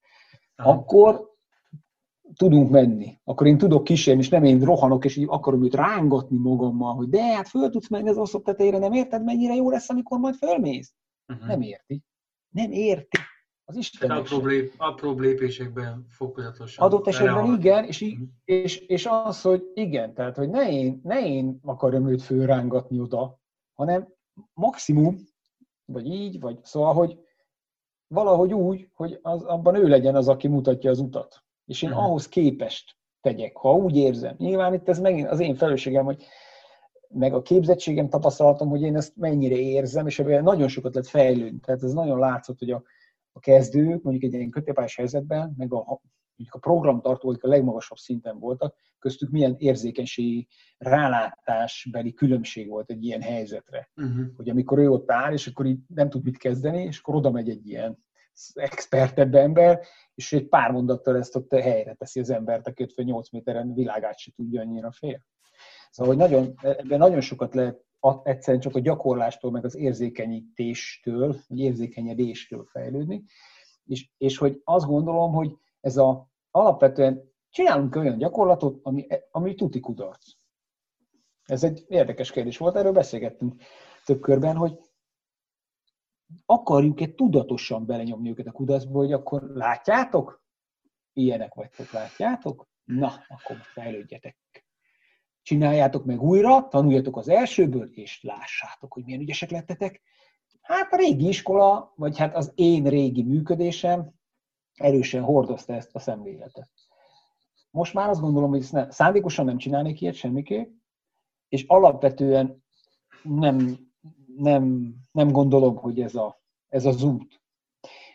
Akkor 0.55 1.31
tudunk 2.35 2.69
menni. 2.69 3.17
Akkor 3.23 3.47
én 3.47 3.57
tudok 3.57 3.83
kísérni, 3.83 4.21
és 4.21 4.29
nem 4.29 4.43
én 4.43 4.59
rohanok, 4.59 5.05
és 5.05 5.15
így 5.15 5.25
akarom 5.29 5.63
őt 5.63 5.75
rángatni 5.75 6.37
magammal, 6.37 6.95
hogy 6.95 7.09
de 7.09 7.23
hát 7.23 7.47
föl 7.47 7.69
tudsz 7.69 7.89
menni 7.89 8.09
az 8.09 8.17
oszlop 8.17 8.43
tetejére, 8.43 8.77
nem 8.77 8.93
érted, 8.93 9.23
mennyire 9.23 9.53
jó 9.53 9.69
lesz, 9.69 9.89
amikor 9.89 10.19
majd 10.19 10.35
fölmész? 10.35 10.93
Uh-huh. 11.27 11.47
Nem 11.47 11.61
érti. 11.61 12.01
Nem 12.49 12.71
érti. 12.71 13.17
Az 13.73 13.79
Isten 13.79 14.11
apró, 14.11 14.45
lép, 14.45 14.73
apró 14.77 15.19
lépésekben 15.19 16.05
fokozatosan. 16.09 16.85
Adott 16.85 17.07
esetben 17.07 17.53
igen, 17.53 17.85
és, 17.85 17.99
mhm. 17.99 18.23
és, 18.43 18.77
és 18.77 19.07
az, 19.09 19.41
hogy 19.41 19.71
igen, 19.73 20.13
tehát, 20.13 20.35
hogy 20.35 20.49
ne 20.49 20.71
én, 20.71 21.01
ne 21.03 21.25
én 21.25 21.59
akarjam 21.63 22.09
őt 22.09 22.21
fölrángatni 22.21 22.99
oda, 22.99 23.39
hanem 23.73 24.07
maximum, 24.53 25.17
vagy 25.85 26.05
így, 26.05 26.39
vagy 26.39 26.63
szóval, 26.63 26.93
hogy 26.93 27.17
valahogy 28.07 28.53
úgy, 28.53 28.89
hogy 28.93 29.19
az, 29.21 29.43
abban 29.43 29.75
ő 29.75 29.87
legyen 29.87 30.15
az, 30.15 30.27
aki 30.27 30.47
mutatja 30.47 30.89
az 30.89 30.99
utat. 30.99 31.43
És 31.65 31.81
én 31.81 31.89
uh-huh. 31.89 32.05
ahhoz 32.05 32.27
képest 32.27 32.95
tegyek, 33.21 33.57
ha 33.57 33.73
úgy 33.73 33.97
érzem. 33.97 34.35
Nyilván 34.37 34.73
itt 34.73 34.89
ez 34.89 34.99
megint 34.99 35.27
az 35.27 35.39
én 35.39 35.55
felelősségem, 35.55 36.05
hogy 36.05 36.23
meg 37.09 37.33
a 37.33 37.41
képzettségem, 37.41 38.09
tapasztalatom, 38.09 38.69
hogy 38.69 38.81
én 38.81 38.95
ezt 38.95 39.15
mennyire 39.15 39.55
érzem, 39.55 40.07
és 40.07 40.19
ebben 40.19 40.43
nagyon 40.43 40.67
sokat 40.67 40.93
lehet 40.93 41.09
fejlődni. 41.09 41.59
Tehát 41.59 41.83
ez 41.83 41.93
nagyon 41.93 42.19
látszott, 42.19 42.59
hogy 42.59 42.71
a, 42.71 42.83
a 43.33 43.39
kezdők, 43.39 44.01
mondjuk 44.03 44.23
egy 44.23 44.33
ilyen 44.33 44.49
kötőpályás 44.49 44.95
helyzetben, 44.95 45.53
meg 45.57 45.73
a, 45.73 46.01
mondjuk 46.35 46.55
a 46.55 46.69
programtartóik 46.69 47.43
a 47.43 47.47
legmagasabb 47.47 47.97
szinten 47.97 48.39
voltak, 48.39 48.75
köztük 48.99 49.29
milyen 49.29 49.55
érzékenységi 49.57 50.47
rálátásbeli 50.77 52.13
különbség 52.13 52.69
volt 52.69 52.91
egy 52.91 53.03
ilyen 53.03 53.21
helyzetre. 53.21 53.89
Uh-huh. 53.95 54.25
Hogy 54.35 54.49
amikor 54.49 54.79
ő 54.79 54.89
ott 54.89 55.11
áll, 55.11 55.33
és 55.33 55.47
akkor 55.47 55.65
így 55.65 55.79
nem 55.87 56.09
tud 56.09 56.23
mit 56.23 56.37
kezdeni, 56.37 56.83
és 56.83 56.99
akkor 56.99 57.15
oda 57.15 57.31
megy 57.31 57.49
egy 57.49 57.67
ilyen 57.67 57.97
expertebb 58.53 59.35
ember, 59.35 59.79
és 60.15 60.33
egy 60.33 60.47
pár 60.47 60.71
mondattal 60.71 61.17
ezt 61.17 61.35
ott 61.35 61.51
helyre 61.51 61.93
teszi 61.93 62.19
az 62.19 62.29
embert, 62.29 62.67
aki 62.67 62.87
8 62.95 63.31
méteren 63.31 63.73
világát 63.73 64.17
se 64.17 64.31
tudja 64.35 64.61
annyira 64.61 64.91
fél. 64.91 65.25
Szóval, 65.89 66.15
hogy 66.15 66.29
nagyon, 66.29 66.53
ebben 66.61 66.97
nagyon 66.97 67.21
sokat 67.21 67.53
lehet 67.53 67.83
egyszerűen 68.23 68.61
csak 68.61 68.75
a 68.75 68.79
gyakorlástól, 68.79 69.51
meg 69.51 69.65
az 69.65 69.75
érzékenyítéstől, 69.75 71.35
vagy 71.47 71.59
érzékenyedéstől 71.59 72.65
fejlődni, 72.65 73.23
és, 73.85 74.09
és 74.17 74.37
hogy 74.37 74.61
azt 74.63 74.85
gondolom, 74.85 75.33
hogy 75.33 75.57
ez 75.79 75.97
a 75.97 76.31
alapvetően 76.51 77.31
csinálunk 77.49 77.95
olyan 77.95 78.17
gyakorlatot, 78.17 78.79
ami, 78.83 79.07
ami 79.31 79.55
tuti 79.55 79.79
kudarc. 79.79 80.31
Ez 81.45 81.63
egy 81.63 81.85
érdekes 81.87 82.31
kérdés 82.31 82.57
volt, 82.57 82.75
erről 82.75 82.91
beszélgettünk 82.91 83.61
több 84.05 84.21
körben, 84.21 84.55
hogy 84.55 84.79
akarjuk-e 86.45 87.13
tudatosan 87.13 87.85
belenyomni 87.85 88.29
őket 88.29 88.47
a 88.47 88.51
kudarcba, 88.51 88.97
hogy 88.97 89.13
akkor 89.13 89.41
látjátok? 89.41 90.43
Ilyenek 91.13 91.53
vagytok, 91.53 91.91
látjátok? 91.91 92.67
Na, 92.83 93.23
akkor 93.27 93.57
fejlődjetek. 93.61 94.42
Csináljátok 95.43 96.05
meg 96.05 96.21
újra, 96.21 96.67
tanuljatok 96.67 97.17
az 97.17 97.29
elsőből, 97.29 97.89
és 97.93 98.21
lássátok, 98.21 98.93
hogy 98.93 99.03
milyen 99.05 99.21
ügyesek 99.21 99.49
lettetek. 99.49 100.01
Hát 100.61 100.93
a 100.93 100.95
régi 100.95 101.27
iskola, 101.27 101.93
vagy 101.95 102.17
hát 102.17 102.35
az 102.35 102.51
én 102.55 102.83
régi 102.83 103.23
működésem 103.23 104.11
erősen 104.73 105.23
hordozta 105.23 105.73
ezt 105.73 105.95
a 105.95 105.99
szemléletet. 105.99 106.69
Most 107.71 107.93
már 107.93 108.09
azt 108.09 108.21
gondolom, 108.21 108.49
hogy 108.49 108.65
ne, 108.71 108.91
szándékosan 108.91 109.45
nem 109.45 109.57
csinálnék 109.57 110.01
ilyet 110.01 110.13
semmiképp, 110.13 110.71
és 111.49 111.63
alapvetően 111.67 112.63
nem, 113.23 113.77
nem, 114.37 114.93
nem 115.11 115.31
gondolom, 115.31 115.75
hogy 115.75 116.01
ez, 116.01 116.15
a, 116.15 116.41
ez 116.69 116.85
az 116.85 117.03
út. 117.03 117.41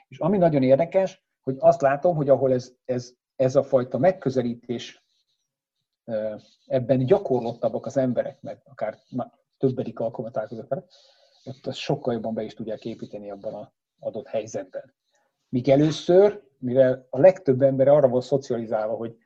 És 0.08 0.18
ami 0.18 0.38
nagyon 0.38 0.62
érdekes, 0.62 1.24
hogy 1.40 1.56
azt 1.58 1.80
látom, 1.80 2.16
hogy 2.16 2.28
ahol 2.28 2.52
ez, 2.52 2.72
ez, 2.84 3.12
ez 3.36 3.56
a 3.56 3.62
fajta 3.62 3.98
megközelítés 3.98 5.04
ebben 6.66 7.04
gyakorlottabbak 7.04 7.86
az 7.86 7.96
emberek, 7.96 8.42
meg 8.42 8.62
akár 8.64 8.98
többedik 9.59 10.00
alkalmat 10.00 10.32
találkozok 10.32 10.68
vele, 10.68 10.84
ott 11.44 11.66
azt 11.66 11.78
sokkal 11.78 12.12
jobban 12.12 12.34
be 12.34 12.42
is 12.42 12.54
tudják 12.54 12.84
építeni 12.84 13.30
abban 13.30 13.54
az 13.54 13.66
adott 13.98 14.26
helyzetben. 14.26 14.94
Míg 15.48 15.68
először, 15.68 16.42
mivel 16.59 17.06
a 17.11 17.20
legtöbb 17.20 17.62
ember 17.62 17.88
arra 17.88 18.09
volt 18.09 18.24
szocializálva, 18.24 18.94
hogy 18.94 19.16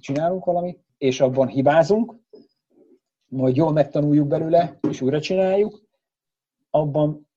csinálunk 0.00 0.44
valamit, 0.44 0.84
és 0.98 1.20
abban 1.20 1.48
hibázunk, 1.48 2.14
majd 3.28 3.56
jól 3.56 3.72
megtanuljuk 3.72 4.26
belőle, 4.26 4.78
és 4.88 5.00
újra 5.00 5.20
csináljuk, 5.20 5.82
abban 6.70 7.27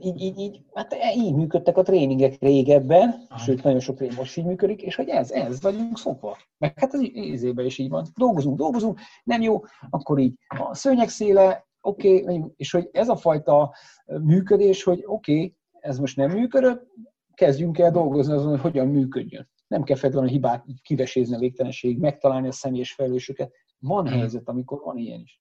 így, 0.00 0.20
így, 0.20 0.38
így, 0.38 0.62
hát 0.74 0.96
így 1.16 1.34
működtek 1.34 1.76
a 1.76 1.82
tréningek 1.82 2.36
régebben, 2.40 3.24
Aha. 3.28 3.38
sőt, 3.38 3.62
nagyon 3.62 3.80
sok 3.80 3.96
tréning 3.96 4.18
most 4.18 4.36
így 4.36 4.44
működik, 4.44 4.82
és 4.82 4.94
hogy 4.94 5.08
ez, 5.08 5.30
ez 5.30 5.62
vagyunk 5.62 5.98
szokva. 5.98 6.36
Meg 6.58 6.78
hát 6.78 6.94
az 6.94 7.00
izében 7.12 7.64
is 7.64 7.78
így 7.78 7.88
van. 7.88 8.06
Dolgozunk, 8.16 8.56
dolgozunk, 8.56 9.00
nem 9.24 9.42
jó, 9.42 9.60
akkor 9.90 10.18
így 10.18 10.34
a 10.46 10.74
szőnyeg 10.74 11.08
széle, 11.08 11.66
oké, 11.80 12.22
okay, 12.22 12.44
és 12.56 12.70
hogy 12.70 12.88
ez 12.92 13.08
a 13.08 13.16
fajta 13.16 13.74
működés, 14.22 14.82
hogy 14.82 15.02
oké, 15.06 15.34
okay, 15.34 15.56
ez 15.80 15.98
most 15.98 16.16
nem 16.16 16.30
működött, 16.30 16.86
kezdjünk 17.34 17.78
el 17.78 17.90
dolgozni 17.90 18.32
azon, 18.32 18.50
hogy 18.50 18.60
hogyan 18.60 18.88
működjön. 18.88 19.48
Nem 19.66 19.82
kell 19.82 19.96
feltétlenül 19.96 20.30
a 20.30 20.32
hibát 20.32 20.64
kivesézni 20.82 21.34
a 21.34 21.38
végtelenség, 21.38 21.98
megtalálni 21.98 22.48
a 22.48 22.52
személyes 22.52 22.92
felelősöket. 22.92 23.52
Van 23.78 24.04
mhm. 24.04 24.14
helyzet, 24.14 24.48
amikor 24.48 24.80
van 24.84 24.96
ilyen 24.96 25.20
is. 25.20 25.40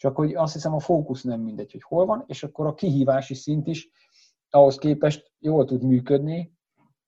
Csak 0.00 0.16
hogy 0.16 0.34
azt 0.34 0.52
hiszem 0.52 0.74
a 0.74 0.78
fókusz 0.78 1.22
nem 1.22 1.40
mindegy, 1.40 1.72
hogy 1.72 1.82
hol 1.82 2.06
van, 2.06 2.24
és 2.26 2.42
akkor 2.42 2.66
a 2.66 2.74
kihívási 2.74 3.34
szint 3.34 3.66
is 3.66 3.90
ahhoz 4.50 4.76
képest 4.76 5.32
jól 5.38 5.64
tud 5.64 5.82
működni, 5.82 6.52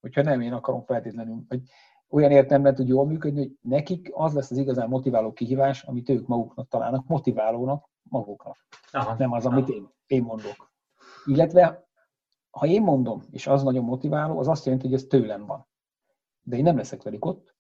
hogyha 0.01 0.23
nem 0.23 0.41
én 0.41 0.53
akarom 0.53 0.85
feltétlenül, 0.85 1.45
hogy 1.49 1.63
olyan 2.09 2.31
értelemben 2.31 2.75
tud 2.75 2.89
jól 2.89 3.07
működni, 3.07 3.39
hogy 3.39 3.57
nekik 3.61 4.11
az 4.13 4.35
lesz 4.35 4.51
az 4.51 4.57
igazán 4.57 4.89
motiváló 4.89 5.33
kihívás, 5.33 5.83
amit 5.83 6.09
ők 6.09 6.27
maguknak 6.27 6.69
találnak 6.69 7.07
motiválónak 7.07 7.89
maguknak. 8.03 8.67
Aha, 8.91 9.15
nem 9.19 9.33
az, 9.33 9.47
amit 9.47 9.69
én, 9.69 9.89
én 10.07 10.23
mondok. 10.23 10.73
Illetve, 11.25 11.89
ha 12.51 12.67
én 12.67 12.83
mondom, 12.83 13.23
és 13.31 13.47
az 13.47 13.63
nagyon 13.63 13.85
motiváló, 13.85 14.39
az 14.39 14.49
azt 14.49 14.65
jelenti, 14.65 14.87
hogy 14.87 14.97
ez 14.97 15.05
tőlem 15.05 15.47
van. 15.47 15.67
De 16.43 16.57
én 16.57 16.63
nem 16.63 16.77
leszek 16.77 17.03
velük 17.03 17.25
ott, 17.25 17.55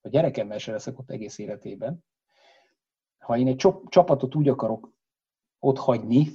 a 0.00 0.08
gyerekemmel 0.08 0.58
sem 0.58 0.74
leszek 0.74 0.98
ott 0.98 1.10
egész 1.10 1.38
életében, 1.38 2.04
ha 3.28 3.36
én 3.36 3.46
egy 3.46 3.68
csapatot 3.88 4.34
úgy 4.34 4.48
akarok 4.48 4.92
ott 5.58 5.78
hagyni 5.78 6.26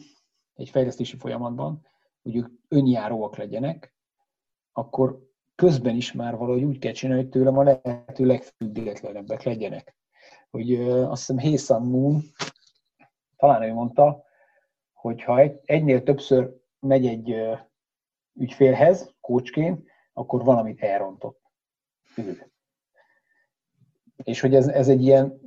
egy 0.54 0.70
fejlesztési 0.70 1.18
folyamatban, 1.18 1.86
hogy 2.22 2.36
ők 2.36 2.48
önjáróak 2.68 3.36
legyenek, 3.36 3.96
akkor 4.72 5.30
közben 5.56 5.96
is 5.96 6.12
már 6.12 6.38
valahogy 6.38 6.64
úgy 6.64 6.80
kell 6.80 6.92
csinálni, 6.92 7.22
hogy 7.22 7.32
tőlem 7.32 7.58
a 7.58 7.64
lehető 7.64 8.26
legfüggetlenebbek 8.26 9.44
legyenek. 9.44 9.96
Hogy 10.50 10.74
azt 10.90 11.20
hiszem 11.20 11.38
Hészan 11.38 11.82
Moon, 11.82 12.22
talán 13.38 13.62
ő 13.64 13.74
mondta, 13.74 14.24
hogy 14.92 15.24
ha 15.24 15.40
egy, 15.40 15.60
egynél 15.66 16.04
többször 16.04 16.56
megy 16.80 17.06
egy 17.06 17.36
ügyfélhez, 18.34 19.14
kócsként, 19.22 19.88
akkor 20.14 20.44
valamit 20.44 20.82
elrontott. 20.82 21.42
Ő. 22.18 22.52
És 24.24 24.42
hogy 24.42 24.56
ez, 24.56 24.68
ez 24.68 24.88
egy 24.88 25.04
ilyen 25.04 25.43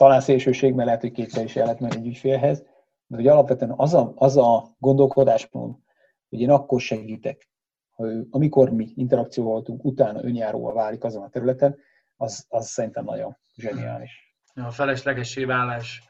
talán 0.00 0.20
szélsőség, 0.20 0.74
mert 0.74 0.86
lehet, 0.86 1.00
hogy 1.00 1.12
kétszer 1.12 1.44
is 1.44 1.56
el 1.56 1.64
lehet 1.64 1.80
menni 1.80 1.96
egy 1.96 2.06
ügyfélhez, 2.06 2.64
de 3.06 3.16
hogy 3.16 3.26
alapvetően 3.26 3.72
az 3.76 3.94
a, 3.94 4.12
az 4.14 4.36
a 4.36 4.76
gondolkodáspont, 4.78 5.78
hogy 6.28 6.40
én 6.40 6.50
akkor 6.50 6.80
segítek, 6.80 7.48
hogy 7.90 8.26
amikor 8.30 8.70
mi 8.70 8.92
interakció 8.96 9.44
voltunk, 9.44 9.84
utána 9.84 10.24
önjáróval 10.24 10.74
válik 10.74 11.04
azon 11.04 11.22
a 11.22 11.28
területen, 11.28 11.76
az, 12.16 12.46
az 12.48 12.68
szerintem 12.68 13.04
nagyon 13.04 13.36
zseniális. 13.56 14.36
A 14.54 14.70
feleslegessé 14.70 15.44
válás 15.44 16.02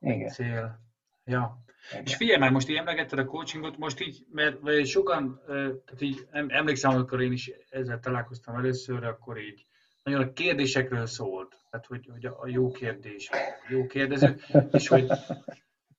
Igen. 0.00 0.28
cél. 0.28 0.80
Ja. 1.24 1.64
Igen. 1.90 2.04
És 2.04 2.16
figyelj 2.16 2.38
már, 2.38 2.50
most 2.50 2.68
így 2.68 2.76
emlegetted 2.76 3.18
a 3.18 3.24
coachingot, 3.24 3.78
most 3.78 4.00
így, 4.00 4.26
mert 4.30 4.86
sokan, 4.86 5.40
tehát 5.46 6.00
így 6.00 6.26
emlékszem, 6.30 6.90
amikor 6.90 7.22
én 7.22 7.32
is 7.32 7.50
ezzel 7.70 8.00
találkoztam 8.00 8.56
először, 8.56 9.04
akkor 9.04 9.38
így 9.38 9.66
nagyon 10.02 10.22
a 10.22 10.32
kérdésekről 10.32 11.06
szólt. 11.06 11.61
Tehát, 11.72 11.86
hogy, 11.86 12.08
hogy 12.12 12.24
a 12.24 12.46
jó 12.46 12.70
kérdés, 12.70 13.30
a 13.30 13.36
jó 13.68 13.86
kérdező, 13.86 14.36
és 14.72 14.88
hogy, 14.88 15.06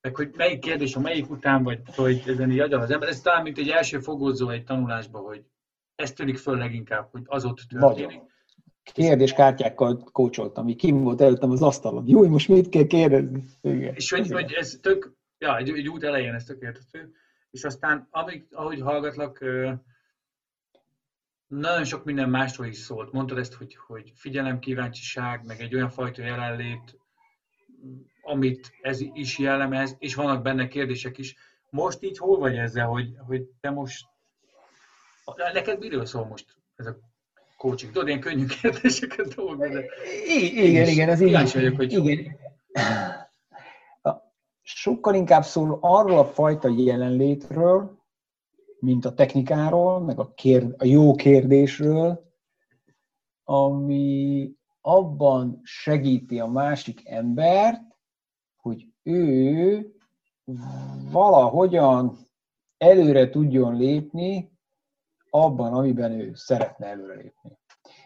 meg, 0.00 0.16
hogy 0.16 0.30
melyik 0.36 0.58
kérdés 0.58 0.94
a 0.96 1.00
melyik 1.00 1.30
után, 1.30 1.62
vagy 1.62 1.80
hogy 1.96 2.22
ezen 2.26 2.50
így 2.50 2.58
agyal 2.58 2.80
az 2.80 2.90
ember. 2.90 3.08
Ez 3.08 3.20
talán 3.20 3.42
mint 3.42 3.58
egy 3.58 3.68
első 3.68 3.98
fogózó 3.98 4.48
egy 4.48 4.64
tanulásba, 4.64 5.18
hogy 5.18 5.44
ez 5.94 6.12
tűnik 6.12 6.36
föl 6.36 6.56
leginkább, 6.56 7.08
hogy 7.10 7.22
az 7.24 7.44
ott 7.44 7.60
történik. 7.68 8.06
Nagyon. 8.06 8.28
Kérdéskártyákkal 8.82 10.08
kócsoltam, 10.12 10.64
ami 10.64 10.74
kim 10.74 11.02
volt 11.02 11.20
előttem 11.20 11.50
az 11.50 11.62
asztalon. 11.62 12.04
Jó, 12.06 12.28
most 12.28 12.48
mit 12.48 12.68
kell 12.68 12.86
kérdezni? 12.86 13.44
Igen. 13.60 13.94
És 13.94 14.10
hogy, 14.10 14.30
hogy 14.30 14.52
ez 14.52 14.78
tök, 14.82 15.12
ja, 15.38 15.56
egy, 15.56 15.68
egy 15.68 15.88
út 15.88 16.02
elején 16.02 16.34
ez 16.34 16.44
tök 16.44 16.62
értető. 16.62 17.12
És 17.50 17.64
aztán, 17.64 18.08
amíg, 18.10 18.46
ahogy 18.50 18.80
hallgatlak, 18.80 19.44
nagyon 21.58 21.84
sok 21.84 22.04
minden 22.04 22.28
másról 22.28 22.66
is 22.66 22.76
szólt. 22.76 23.12
Mondtad 23.12 23.38
ezt, 23.38 23.54
hogy, 23.54 23.76
hogy 23.86 24.12
figyelem, 24.14 24.58
kíváncsiság, 24.58 25.44
meg 25.46 25.60
egy 25.60 25.74
olyan 25.74 25.90
fajta 25.90 26.22
jelenlét, 26.22 26.98
amit 28.22 28.72
ez 28.80 29.00
is 29.12 29.38
jellemez, 29.38 29.96
és 29.98 30.14
vannak 30.14 30.42
benne 30.42 30.68
kérdések 30.68 31.18
is. 31.18 31.36
Most 31.70 32.02
így 32.02 32.18
hol 32.18 32.38
vagy 32.38 32.56
ezzel, 32.56 32.86
hogy, 32.86 33.16
hogy 33.26 33.42
te 33.60 33.70
most... 33.70 34.06
Neked 35.52 35.78
miről 35.78 36.04
szól 36.04 36.26
most 36.26 36.56
ez 36.76 36.86
a 36.86 36.96
coaching? 37.56 37.92
Tudod, 37.92 38.08
ilyen 38.08 38.20
könnyű 38.20 38.46
kérdéseket 38.46 39.34
dolgok, 39.34 39.66
de... 39.66 39.84
Igen, 40.26 40.88
igen, 40.88 41.08
ez 41.08 41.20
így. 41.20 41.52
vagyok, 41.52 41.76
hogy... 41.76 41.92
Igen. 41.92 42.38
Sokkal 44.62 45.14
inkább 45.14 45.44
szól 45.44 45.78
arról 45.80 46.18
a 46.18 46.24
fajta 46.24 46.68
jelenlétről, 46.76 48.03
mint 48.84 49.04
a 49.04 49.14
technikáról, 49.14 50.00
meg 50.00 50.18
a, 50.18 50.32
kérd, 50.34 50.74
a 50.78 50.84
jó 50.84 51.14
kérdésről, 51.14 52.32
ami 53.44 54.52
abban 54.80 55.60
segíti 55.62 56.40
a 56.40 56.46
másik 56.46 57.08
embert, 57.08 57.82
hogy 58.56 58.86
ő 59.02 59.86
valahogyan 61.10 62.16
előre 62.78 63.28
tudjon 63.28 63.76
lépni 63.76 64.52
abban, 65.30 65.72
amiben 65.72 66.12
ő 66.12 66.34
szeretne 66.34 66.86
előrelépni. 66.86 67.58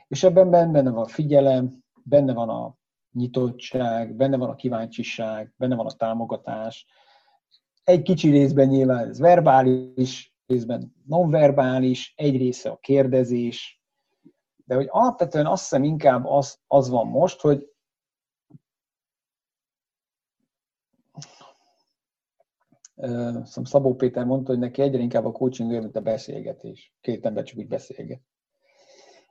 És 0.09 0.23
ebben 0.23 0.51
benne 0.51 0.91
van 0.91 1.05
a 1.05 1.09
figyelem, 1.09 1.85
benne 2.03 2.33
van 2.33 2.49
a 2.49 2.77
nyitottság, 3.13 4.15
benne 4.15 4.37
van 4.37 4.49
a 4.49 4.55
kíváncsiság, 4.55 5.53
benne 5.57 5.75
van 5.75 5.87
a 5.87 5.93
támogatás. 5.93 6.87
Egy 7.85 8.03
kicsi 8.03 8.31
részben 8.31 8.69
nyilván 8.69 9.09
ez 9.09 9.19
verbális, 9.19 10.28
részben 10.49 10.95
nonverbális, 11.07 12.13
egy 12.17 12.37
része 12.37 12.71
a 12.71 12.77
kérdezés, 12.77 13.83
de 14.65 14.75
hogy 14.75 14.87
alapvetően 14.91 15.47
azt 15.47 15.63
hiszem 15.63 15.85
inkább 15.85 16.25
az, 16.25 16.59
az 16.67 16.89
van 16.89 17.07
most, 17.07 17.41
hogy 17.41 17.73
Szóval 23.01 23.65
Szabó 23.65 23.95
Péter 23.95 24.25
mondta, 24.25 24.51
hogy 24.51 24.61
neki 24.61 24.83
egyre 24.83 24.99
inkább 24.99 25.25
a 25.25 25.33
coaching 25.33 25.71
olyan, 25.71 25.83
mint 25.83 25.97
a 25.97 26.01
beszélgetés. 26.01 26.95
Két 27.01 27.27
ember 27.27 27.45
csak 27.45 27.59
úgy 27.59 27.69
beszélget. 27.69 28.21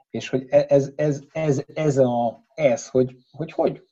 És 0.09 0.29
hogy 0.29 0.45
e, 0.49 0.65
ez, 0.69 0.91
ez, 0.95 1.23
ez, 1.31 1.63
ez, 1.73 1.97
a, 1.97 2.45
ez 2.53 2.89
hogy, 2.89 3.17
hogy, 3.31 3.51
hogy, 3.51 3.83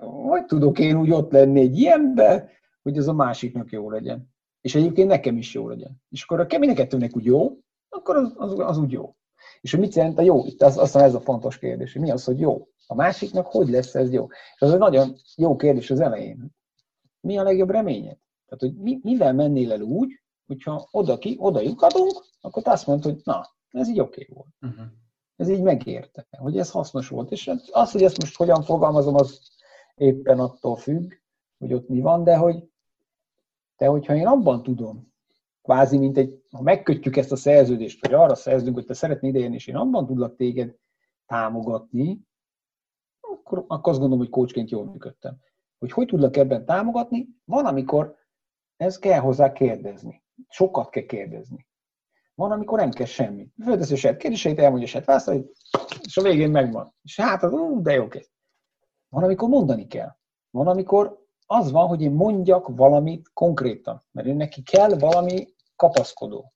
hogy 0.00 0.44
tudok 0.44 0.78
én 0.78 0.96
úgy 0.96 1.10
ott 1.10 1.32
lenni 1.32 1.60
egy 1.60 1.78
ilyenbe, 1.78 2.50
hogy 2.82 2.96
ez 2.96 3.08
a 3.08 3.12
másiknak 3.12 3.70
jó 3.70 3.90
legyen. 3.90 4.33
És 4.64 4.74
egyébként 4.74 5.08
nekem 5.08 5.36
is 5.36 5.54
jó 5.54 5.68
legyen. 5.68 6.02
És 6.10 6.22
akkor 6.22 6.40
a 6.40 6.46
kemény 6.46 6.74
kettőnek 6.74 7.16
úgy 7.16 7.24
jó, 7.24 7.58
akkor 7.88 8.16
az, 8.16 8.32
az, 8.36 8.58
az 8.58 8.78
úgy 8.78 8.92
jó. 8.92 9.14
És 9.60 9.70
hogy 9.70 9.80
mit 9.80 9.94
jelent 9.94 10.18
a 10.18 10.22
jó? 10.22 10.44
Itt 10.46 10.62
az, 10.62 10.78
aztán 10.78 11.02
ez 11.04 11.14
a 11.14 11.20
fontos 11.20 11.58
kérdés, 11.58 11.92
hogy 11.92 12.02
mi 12.02 12.10
az, 12.10 12.24
hogy 12.24 12.40
jó? 12.40 12.68
A 12.86 12.94
másiknak 12.94 13.46
hogy 13.46 13.68
lesz 13.68 13.94
ez 13.94 14.12
jó? 14.12 14.26
És 14.54 14.60
az 14.60 14.72
egy 14.72 14.78
nagyon 14.78 15.16
jó 15.36 15.56
kérdés 15.56 15.90
az 15.90 16.00
elején. 16.00 16.50
Mi 17.20 17.38
a 17.38 17.42
legjobb 17.42 17.70
reményed? 17.70 18.18
Tehát, 18.46 18.58
hogy 18.58 18.74
mi, 18.74 18.98
mivel 19.02 19.32
mennél 19.32 19.72
el 19.72 19.80
úgy, 19.80 20.22
hogyha 20.46 20.88
oda, 20.90 21.18
ki, 21.18 21.36
oda 21.38 21.60
lyukadunk, 21.60 22.24
akkor 22.40 22.62
azt 22.64 22.86
mondod, 22.86 23.12
hogy 23.12 23.20
na, 23.24 23.54
ez 23.70 23.88
így 23.88 24.00
oké 24.00 24.26
okay 24.30 24.36
volt. 24.36 24.72
Uh-huh. 24.72 24.92
Ez 25.36 25.48
így 25.48 25.62
megérte, 25.62 26.26
hogy 26.30 26.58
ez 26.58 26.70
hasznos 26.70 27.08
volt. 27.08 27.30
És 27.30 27.50
az, 27.70 27.90
hogy 27.90 28.02
ezt 28.02 28.20
most 28.20 28.36
hogyan 28.36 28.62
fogalmazom, 28.62 29.14
az 29.14 29.40
éppen 29.94 30.38
attól 30.38 30.76
függ, 30.76 31.12
hogy 31.58 31.72
ott 31.72 31.88
mi 31.88 32.00
van, 32.00 32.24
de 32.24 32.36
hogy 32.36 32.72
de 33.76 33.86
hogyha 33.86 34.14
én 34.14 34.26
abban 34.26 34.62
tudom, 34.62 35.12
kvázi, 35.62 35.98
mint 35.98 36.16
egy, 36.16 36.42
ha 36.50 36.62
megkötjük 36.62 37.16
ezt 37.16 37.32
a 37.32 37.36
szerződést, 37.36 38.06
vagy 38.06 38.14
arra 38.14 38.34
szerződünk, 38.34 38.76
hogy 38.76 38.86
te 38.86 38.94
szeretnél 38.94 39.30
idejönni, 39.30 39.54
és 39.54 39.66
én 39.66 39.76
abban 39.76 40.06
tudlak 40.06 40.36
téged 40.36 40.76
támogatni, 41.26 42.20
akkor, 43.20 43.58
akkor 43.58 43.92
azt 43.92 44.00
gondolom, 44.00 44.18
hogy 44.18 44.28
coachként 44.28 44.70
jól 44.70 44.84
működtem. 44.84 45.38
Hogy 45.78 45.92
hogy 45.92 46.06
tudlak 46.06 46.36
ebben 46.36 46.64
támogatni? 46.64 47.28
Van, 47.44 47.66
amikor 47.66 48.16
ez 48.76 48.98
kell 48.98 49.20
hozzá 49.20 49.52
kérdezni. 49.52 50.22
Sokat 50.48 50.90
kell 50.90 51.02
kérdezni. 51.02 51.66
Van, 52.34 52.50
amikor 52.50 52.78
nem 52.78 52.90
kell 52.90 53.06
semmi. 53.06 53.48
Föltesz 53.62 53.90
a 53.90 53.96
saját 53.96 54.16
kérdéseit, 54.16 54.58
elmondja 54.58 54.86
a 54.86 54.90
saját 54.90 55.06
válaszait, 55.06 55.52
és 56.02 56.16
a 56.16 56.22
végén 56.22 56.50
megvan. 56.50 56.94
És 57.02 57.20
hát 57.20 57.42
az, 57.42 57.52
de 57.82 57.92
jó 57.92 58.08
kész. 58.08 58.30
Van, 59.08 59.22
amikor 59.22 59.48
mondani 59.48 59.86
kell. 59.86 60.16
Van, 60.50 60.66
amikor 60.66 61.23
az 61.54 61.70
van, 61.70 61.86
hogy 61.86 62.02
én 62.02 62.12
mondjak 62.12 62.68
valamit 62.76 63.30
konkrétan, 63.32 64.04
mert 64.12 64.26
én 64.26 64.36
neki 64.36 64.62
kell 64.62 64.98
valami 64.98 65.46
kapaszkodó. 65.76 66.52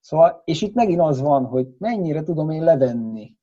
Szóval, 0.00 0.42
és 0.44 0.62
itt 0.62 0.74
megint 0.74 1.00
az 1.00 1.20
van, 1.20 1.44
hogy 1.44 1.68
mennyire 1.78 2.22
tudom 2.22 2.50
én 2.50 2.64
levenni, 2.64 3.36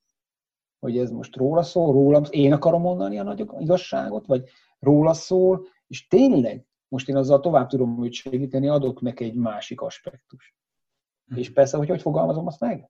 hogy 0.79 0.97
ez 0.97 1.11
most 1.11 1.35
róla 1.35 1.63
szól, 1.63 1.93
rólam, 1.93 2.23
én 2.29 2.53
akarom 2.53 2.81
mondani 2.81 3.19
a 3.19 3.23
nagy 3.23 3.47
igazságot, 3.59 4.25
vagy 4.25 4.43
róla 4.79 5.13
szól, 5.13 5.67
és 5.87 6.07
tényleg 6.07 6.67
most 6.87 7.09
én 7.09 7.15
azzal 7.15 7.39
tovább 7.39 7.67
tudom 7.67 8.03
őt 8.03 8.13
segíteni, 8.13 8.67
adok 8.67 9.01
neki 9.01 9.23
egy 9.23 9.35
másik 9.35 9.81
aspektus. 9.81 10.55
Mm. 11.33 11.37
És 11.37 11.53
persze, 11.53 11.77
hogy 11.77 11.89
hogy 11.89 12.01
fogalmazom 12.01 12.47
azt 12.47 12.59
meg? 12.59 12.89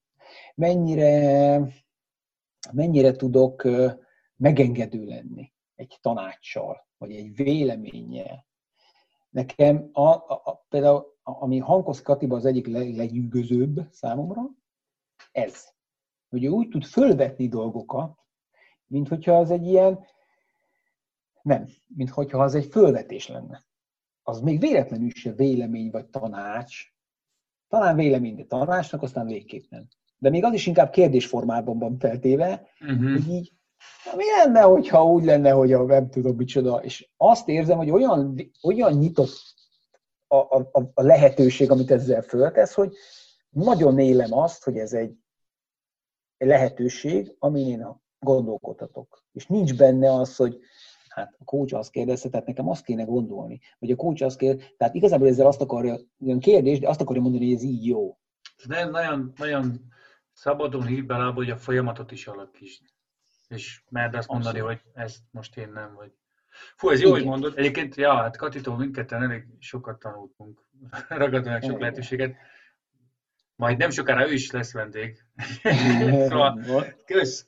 Mennyire, 0.55 1.61
mennyire 2.71 3.11
tudok 3.11 3.67
megengedő 4.35 5.05
lenni 5.05 5.53
egy 5.75 5.97
tanácssal, 6.01 6.87
vagy 6.97 7.15
egy 7.15 7.35
véleménnyel. 7.35 8.45
Nekem 9.29 9.89
a, 9.91 10.01
a, 10.01 10.41
a, 10.43 10.65
például, 10.69 11.17
ami 11.23 11.57
Hankosz 11.57 12.01
Katiba 12.01 12.35
az 12.35 12.45
egyik 12.45 12.67
legnyűgözőbb 12.67 13.87
számomra, 13.91 14.41
ez. 15.31 15.71
Hogy 16.29 16.43
ő 16.43 16.49
úgy 16.49 16.69
tud 16.69 16.83
fölvetni 16.83 17.47
dolgokat, 17.47 18.17
mint 18.85 19.07
hogyha 19.07 19.37
az 19.37 19.51
egy 19.51 19.65
ilyen, 19.65 20.05
nem, 21.41 21.67
mint 21.87 22.09
hogyha 22.09 22.43
az 22.43 22.55
egy 22.55 22.65
fölvetés 22.65 23.27
lenne 23.27 23.65
az 24.23 24.39
még 24.39 24.59
véletlenül 24.59 25.09
se 25.09 25.31
vélemény 25.31 25.91
vagy 25.91 26.05
tanács, 26.05 26.93
talán 27.67 27.95
vélemény, 27.95 28.35
de 28.35 28.43
tanácsnak 28.43 29.01
aztán 29.01 29.25
végképp 29.25 29.63
nem. 29.69 29.87
De 30.17 30.29
még 30.29 30.43
az 30.43 30.53
is 30.53 30.67
inkább 30.67 30.89
kérdésformában 30.89 31.79
van 31.79 31.97
feltéve, 31.97 32.67
uh-huh. 32.81 33.11
hogy 33.11 33.27
így, 33.27 33.53
mi 34.15 34.23
lenne, 34.37 34.61
hogyha 34.61 35.05
úgy 35.05 35.23
lenne, 35.23 35.51
hogy 35.51 35.73
a 35.73 35.83
web 35.83 36.09
tudom 36.09 36.35
micsoda, 36.35 36.83
és 36.83 37.09
azt 37.17 37.47
érzem, 37.47 37.77
hogy 37.77 37.89
olyan, 37.89 38.51
olyan 38.63 38.93
nyitott 38.93 39.53
a, 40.27 40.35
a, 40.35 40.91
a 40.93 41.01
lehetőség, 41.01 41.71
amit 41.71 41.91
ezzel 41.91 42.21
föltesz, 42.21 42.73
hogy 42.73 42.93
nagyon 43.49 43.99
élem 43.99 44.33
azt, 44.33 44.63
hogy 44.63 44.77
ez 44.77 44.93
egy 44.93 45.15
lehetőség, 46.37 47.35
amin 47.39 47.67
én 47.67 48.01
gondolkodhatok. 48.19 49.25
És 49.31 49.47
nincs 49.47 49.75
benne 49.75 50.13
az, 50.13 50.35
hogy 50.35 50.59
Hát 51.13 51.35
a 51.39 51.43
coach 51.43 51.75
azt 51.75 51.91
kérdezte, 51.91 52.29
tehát 52.29 52.47
nekem 52.47 52.69
azt 52.69 52.83
kéne 52.83 53.03
gondolni, 53.03 53.59
hogy 53.79 53.91
a 53.91 53.95
coach 53.95 54.23
azt 54.23 54.37
kérdez, 54.37 54.65
tehát 54.77 54.93
igazából 54.93 55.27
ezzel 55.27 55.47
azt 55.47 55.61
akarja, 55.61 55.97
olyan 56.25 56.39
kérdés, 56.39 56.79
de 56.79 56.89
azt 56.89 57.01
akarja 57.01 57.21
mondani, 57.21 57.45
hogy 57.45 57.53
ez 57.53 57.63
így 57.63 57.85
jó. 57.85 58.17
De 58.67 58.85
nagyon, 58.85 59.33
nagyon 59.37 59.81
szabadon 60.31 60.85
hív 60.85 61.05
bele, 61.05 61.23
hogy 61.23 61.49
a 61.49 61.57
folyamatot 61.57 62.11
is 62.11 62.27
alakítsd. 62.27 62.81
És 63.53 63.81
mert 63.89 64.15
azt 64.15 64.27
mondani, 64.27 64.59
hogy 64.59 64.81
ezt 64.93 65.19
most 65.31 65.57
én 65.57 65.71
nem, 65.71 65.93
vagy... 65.93 66.11
Fú, 66.75 66.89
ez 66.89 67.01
jó, 67.01 67.07
Igen. 67.07 67.19
hogy 67.19 67.29
mondod. 67.29 67.57
Egyébként, 67.57 67.95
ja, 67.95 68.15
hát 68.15 68.37
Katitól 68.37 68.77
mindketten 68.77 69.23
elég 69.23 69.45
sokat 69.59 69.99
tanultunk, 69.99 70.61
ragadunk 71.09 71.63
sok 71.63 71.79
lehetőséget. 71.79 72.35
Majd 73.55 73.77
nem 73.77 73.89
sokára 73.89 74.29
ő 74.29 74.33
is 74.33 74.51
lesz 74.51 74.73
vendég. 74.73 75.23
szóval, 76.29 76.59
kösz, 77.05 77.45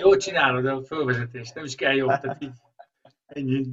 jó 0.00 0.16
csinálod 0.16 0.66
a 0.66 0.82
fölvezetést, 0.84 1.54
nem 1.54 1.64
is 1.64 1.74
kell 1.74 1.94
jobb, 1.94 2.08
tehát 2.08 2.42
így 2.42 2.52
Ennyi. 3.26 3.70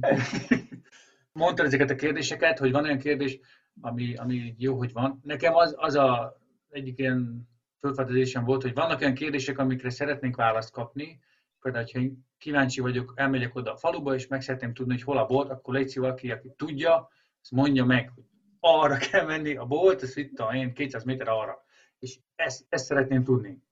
Mondtad 1.32 1.66
ezeket 1.66 1.90
a 1.90 1.94
kérdéseket, 1.94 2.58
hogy 2.58 2.72
van 2.72 2.84
olyan 2.84 2.98
kérdés, 2.98 3.38
ami, 3.80 4.14
ami 4.14 4.54
jó, 4.58 4.76
hogy 4.76 4.92
van. 4.92 5.20
Nekem 5.22 5.54
az, 5.54 5.74
az 5.76 5.94
a 5.94 6.36
egyik 6.70 6.98
ilyen 6.98 7.48
fölfedezésem 7.80 8.44
volt, 8.44 8.62
hogy 8.62 8.74
vannak 8.74 9.00
olyan 9.00 9.14
kérdések, 9.14 9.58
amikre 9.58 9.90
szeretnénk 9.90 10.36
választ 10.36 10.72
kapni. 10.72 11.20
Például, 11.64 11.86
ha 11.92 11.98
én 11.98 12.26
kíváncsi 12.38 12.80
vagyok, 12.80 13.12
elmegyek 13.16 13.54
oda 13.54 13.72
a 13.72 13.76
faluba, 13.76 14.14
és 14.14 14.26
meg 14.26 14.42
szeretném 14.42 14.74
tudni, 14.74 14.92
hogy 14.92 15.02
hol 15.02 15.18
a 15.18 15.26
bolt, 15.26 15.50
akkor 15.50 15.74
légy 15.74 15.98
valaki, 15.98 16.30
aki 16.30 16.52
tudja, 16.56 17.08
azt 17.40 17.50
mondja 17.50 17.84
meg, 17.84 18.10
hogy 18.14 18.24
arra 18.60 18.96
kell 18.96 19.24
menni, 19.26 19.56
a 19.56 19.64
bolt, 19.64 20.02
ez 20.02 20.16
itt 20.16 20.38
a 20.38 20.54
én 20.54 20.74
200 20.74 21.04
méter 21.04 21.28
arra. 21.28 21.64
És 21.98 22.18
ezt, 22.34 22.66
ezt 22.68 22.84
szeretném 22.84 23.24
tudni. 23.24 23.62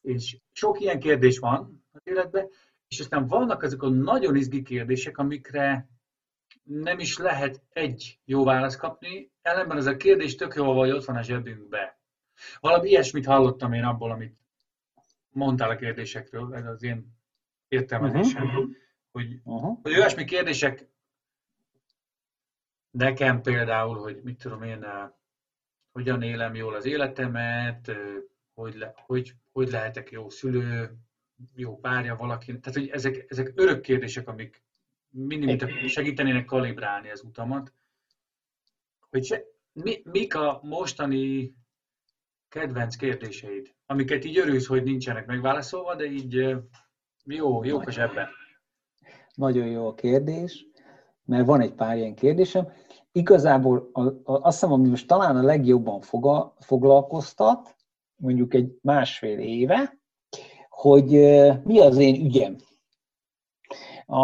És 0.00 0.38
sok 0.52 0.80
ilyen 0.80 1.00
kérdés 1.00 1.38
van 1.38 1.84
az 1.92 2.00
életben, 2.04 2.48
és 2.88 3.00
aztán 3.00 3.26
vannak 3.26 3.62
azok 3.62 3.82
a 3.82 3.88
nagyon 3.88 4.36
izgi 4.36 4.62
kérdések, 4.62 5.18
amikre 5.18 5.88
nem 6.62 6.98
is 6.98 7.18
lehet 7.18 7.62
egy 7.68 8.20
jó 8.24 8.44
választ 8.44 8.78
kapni, 8.78 9.32
ellenben 9.42 9.76
ez 9.76 9.86
a 9.86 9.96
kérdés 9.96 10.34
tök 10.34 10.54
jó, 10.54 10.78
hogy 10.78 10.90
ott 10.90 11.04
van 11.04 11.16
a 11.16 11.22
zsebünkbe. 11.22 12.00
Valami 12.60 12.88
ilyesmit 12.88 13.26
hallottam 13.26 13.72
én 13.72 13.84
abból, 13.84 14.10
amit 14.10 14.40
mondtál 15.28 15.70
a 15.70 15.76
kérdésekről, 15.76 16.54
ez 16.54 16.66
az 16.66 16.82
én 16.82 17.20
értelmezésem, 17.72 18.46
uh-huh. 18.46 18.70
hogy, 19.10 19.40
uh-huh. 19.44 19.78
hogy 19.82 19.92
olyasmi 19.92 20.24
kérdések 20.24 20.88
nekem 22.90 23.42
például, 23.42 23.98
hogy 23.98 24.20
mit 24.22 24.38
tudom 24.38 24.62
én, 24.62 24.84
eh, 24.84 25.10
hogyan 25.92 26.22
élem 26.22 26.54
jól 26.54 26.74
az 26.74 26.84
életemet, 26.84 27.88
eh, 27.88 27.96
hogy, 28.54 28.74
le, 28.74 28.92
hogy, 28.96 29.34
hogy 29.52 29.70
lehetek 29.70 30.10
jó 30.10 30.28
szülő, 30.30 30.96
jó 31.54 31.78
párja 31.78 32.16
valaki. 32.16 32.58
Tehát, 32.58 32.78
hogy 32.78 32.88
ezek, 32.88 33.24
ezek 33.28 33.52
örök 33.54 33.80
kérdések, 33.80 34.28
amik 34.28 34.62
mindig 35.10 35.88
segítenének 35.88 36.44
kalibrálni 36.44 37.10
az 37.10 37.22
utamat. 37.22 37.72
Hogy 39.10 39.24
se, 39.24 39.42
mi, 39.72 40.00
mik 40.04 40.34
a 40.34 40.60
mostani 40.62 41.54
kedvenc 42.48 42.96
kérdéseid, 42.96 43.74
amiket 43.86 44.24
így 44.24 44.38
örülsz, 44.38 44.66
hogy 44.66 44.82
nincsenek 44.82 45.26
megválaszolva, 45.26 45.94
de 45.94 46.04
így 46.04 46.56
jó, 47.24 47.64
jó 47.64 47.78
a 47.78 47.90
zsebben. 47.90 48.28
Nagyon 49.34 49.66
jó 49.66 49.86
a 49.86 49.94
kérdés, 49.94 50.66
mert 51.24 51.46
van 51.46 51.60
egy 51.60 51.72
pár 51.72 51.96
ilyen 51.96 52.14
kérdésem. 52.14 52.72
igazából 53.12 53.90
azt 54.24 54.60
hiszem, 54.60 54.72
ami 54.72 54.88
most 54.88 55.06
talán 55.06 55.36
a 55.36 55.42
legjobban 55.42 56.00
foga, 56.00 56.54
foglalkoztat, 56.60 57.76
mondjuk 58.16 58.54
egy 58.54 58.78
másfél 58.82 59.38
éve, 59.38 59.98
hogy 60.68 61.10
mi 61.64 61.80
az 61.80 61.96
én 61.96 62.24
ügyem. 62.24 62.56
A, 64.06 64.22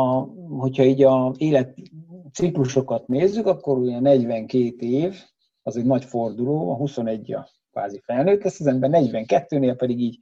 hogyha 0.59 0.83
így 0.83 1.03
a 1.03 1.35
életciklusokat 1.37 3.07
nézzük, 3.07 3.47
akkor 3.47 3.79
ugye 3.79 4.01
42 4.01 4.87
év, 4.87 5.23
az 5.62 5.77
egy 5.77 5.85
nagy 5.85 6.05
forduló, 6.05 6.70
a 6.70 6.77
21 6.77 7.33
a 7.33 7.49
kvázi 7.70 8.01
felnőtt 8.05 8.43
lesz 8.43 8.61
az 8.61 8.66
ember, 8.66 8.91
42-nél 8.93 9.75
pedig 9.77 10.01
így, 10.01 10.20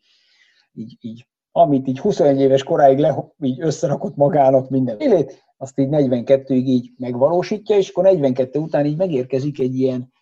így, 0.72 0.96
így 1.00 1.26
amit 1.56 1.88
így 1.88 1.98
21 1.98 2.40
éves 2.40 2.62
koráig 2.62 2.98
le, 2.98 3.32
így 3.40 3.60
összerakott 3.60 4.16
magának 4.16 4.70
minden 4.70 5.00
élét, 5.00 5.44
azt 5.56 5.78
így 5.78 5.88
42-ig 5.90 6.64
így 6.64 6.90
megvalósítja, 6.96 7.76
és 7.76 7.88
akkor 7.88 8.04
42 8.04 8.58
után 8.58 8.86
így 8.86 8.96
megérkezik 8.96 9.58
egy 9.58 9.74
ilyen, 9.74 10.12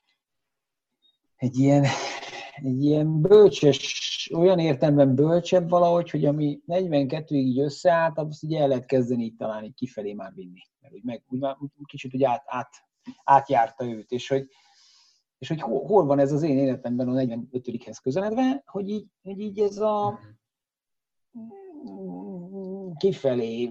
egy 1.37 1.59
ilyen, 1.59 1.85
egy 2.57 2.85
ilyen 2.85 3.21
bölcses, 3.21 4.31
olyan 4.35 4.59
értelemben 4.59 5.15
bölcsebb 5.15 5.69
valahogy, 5.69 6.11
hogy 6.11 6.25
ami 6.25 6.61
42-ig 6.67 7.31
így 7.31 7.59
összeállt, 7.59 8.19
azt 8.19 8.43
így 8.43 8.55
el 8.55 8.69
lehet 8.69 8.87
kezdeni 8.87 9.25
így 9.25 9.37
talán 9.37 9.65
így 9.65 9.75
kifelé 9.75 10.13
már 10.13 10.33
vinni. 10.35 10.61
Mert 10.81 10.95
úgy, 10.95 11.05
meg, 11.05 11.23
úgy 11.29 11.39
már 11.39 11.57
kicsit 11.87 12.15
úgy 12.15 12.25
át, 12.25 12.43
át, 12.47 12.71
átjárta 13.25 13.85
őt, 13.85 14.11
és 14.11 14.29
hogy, 14.29 14.49
és 15.39 15.49
hogy 15.49 15.61
hol, 15.61 15.87
hol 15.87 16.05
van 16.05 16.19
ez 16.19 16.33
az 16.33 16.43
én 16.43 16.59
életemben 16.59 17.09
a 17.09 17.13
45-hez 17.13 17.97
közeledve, 18.03 18.63
hogy 18.67 18.89
így, 18.89 19.07
hogy 19.23 19.41
így 19.41 19.59
ez 19.59 19.79
a 19.79 20.19
kifelé 22.97 23.71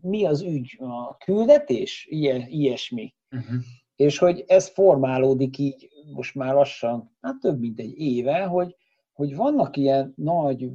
mi 0.00 0.24
az 0.24 0.42
ügy, 0.42 0.76
a 0.80 1.16
küldetés, 1.16 2.06
Ilyen, 2.10 2.46
ilyesmi. 2.48 3.14
Uh-huh. 3.30 3.62
És 3.96 4.18
hogy 4.18 4.44
ez 4.46 4.68
formálódik 4.68 5.58
így 5.58 5.88
most 6.14 6.34
már 6.34 6.54
lassan, 6.54 7.16
hát 7.20 7.38
több 7.38 7.58
mint 7.58 7.80
egy 7.80 7.98
éve, 7.98 8.44
hogy, 8.44 8.76
hogy 9.12 9.36
vannak 9.36 9.76
ilyen 9.76 10.12
nagy 10.16 10.70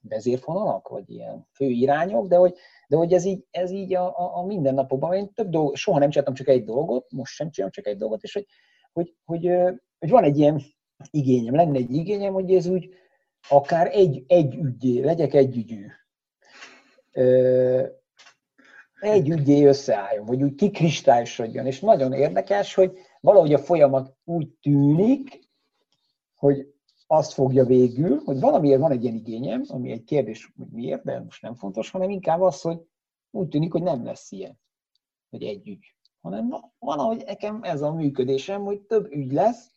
vezérfonalak, 0.00 0.88
vagy 0.88 1.10
ilyen 1.10 1.46
főirányok, 1.52 2.26
de 2.26 2.36
hogy, 2.36 2.54
de 2.88 2.96
hogy 2.96 3.12
ez 3.12 3.24
így, 3.24 3.46
ez 3.50 3.70
így 3.70 3.94
a, 3.94 4.18
a, 4.18 4.36
a 4.36 4.46
mindennapokban, 4.46 5.14
én 5.14 5.32
több 5.32 5.48
dolog, 5.48 5.76
soha 5.76 5.98
nem 5.98 6.10
csináltam 6.10 6.34
csak 6.34 6.48
egy 6.48 6.64
dolgot, 6.64 7.12
most 7.12 7.34
sem 7.34 7.50
csinálom 7.50 7.72
csak 7.72 7.86
egy 7.86 7.96
dolgot, 7.96 8.22
és 8.22 8.32
hogy, 8.32 8.46
hogy, 8.92 9.14
hogy, 9.24 9.50
hogy 9.98 10.10
van 10.10 10.24
egy 10.24 10.38
ilyen 10.38 10.60
igényem, 11.10 11.54
lenne 11.54 11.76
egy 11.76 11.94
igényem, 11.94 12.32
hogy 12.32 12.54
ez 12.54 12.66
úgy 12.66 12.88
akár 13.48 13.88
egy, 13.92 14.24
egy 14.26 14.54
ügyé, 14.54 15.00
legyek 15.00 15.34
egy 15.34 15.56
ügyű 15.56 15.86
egy 19.04 19.28
ügyé 19.28 19.64
összeálljon, 19.64 20.26
vagy 20.26 20.42
úgy 20.42 20.54
kikristályosodjon. 20.54 21.66
És 21.66 21.80
nagyon 21.80 22.12
érdekes, 22.12 22.74
hogy 22.74 22.98
valahogy 23.20 23.52
a 23.52 23.58
folyamat 23.58 24.16
úgy 24.24 24.48
tűnik, 24.48 25.38
hogy 26.34 26.74
azt 27.06 27.32
fogja 27.32 27.64
végül, 27.64 28.20
hogy 28.24 28.40
valamiért 28.40 28.80
van 28.80 28.90
egy 28.90 29.02
ilyen 29.02 29.16
igényem, 29.16 29.62
ami 29.68 29.90
egy 29.90 30.04
kérdés, 30.04 30.52
hogy 30.56 30.66
miért, 30.70 31.04
de 31.04 31.20
most 31.20 31.42
nem 31.42 31.54
fontos, 31.54 31.90
hanem 31.90 32.10
inkább 32.10 32.40
az, 32.40 32.60
hogy 32.60 32.78
úgy 33.30 33.48
tűnik, 33.48 33.72
hogy 33.72 33.82
nem 33.82 34.04
lesz 34.04 34.32
ilyen, 34.32 34.58
hogy 35.30 35.42
egy 35.42 35.68
ügy. 35.68 35.94
Hanem 36.20 36.54
valahogy 36.78 37.22
nekem 37.26 37.62
ez 37.62 37.82
a 37.82 37.92
működésem, 37.92 38.64
hogy 38.64 38.80
több 38.80 39.12
ügy 39.12 39.32
lesz, 39.32 39.70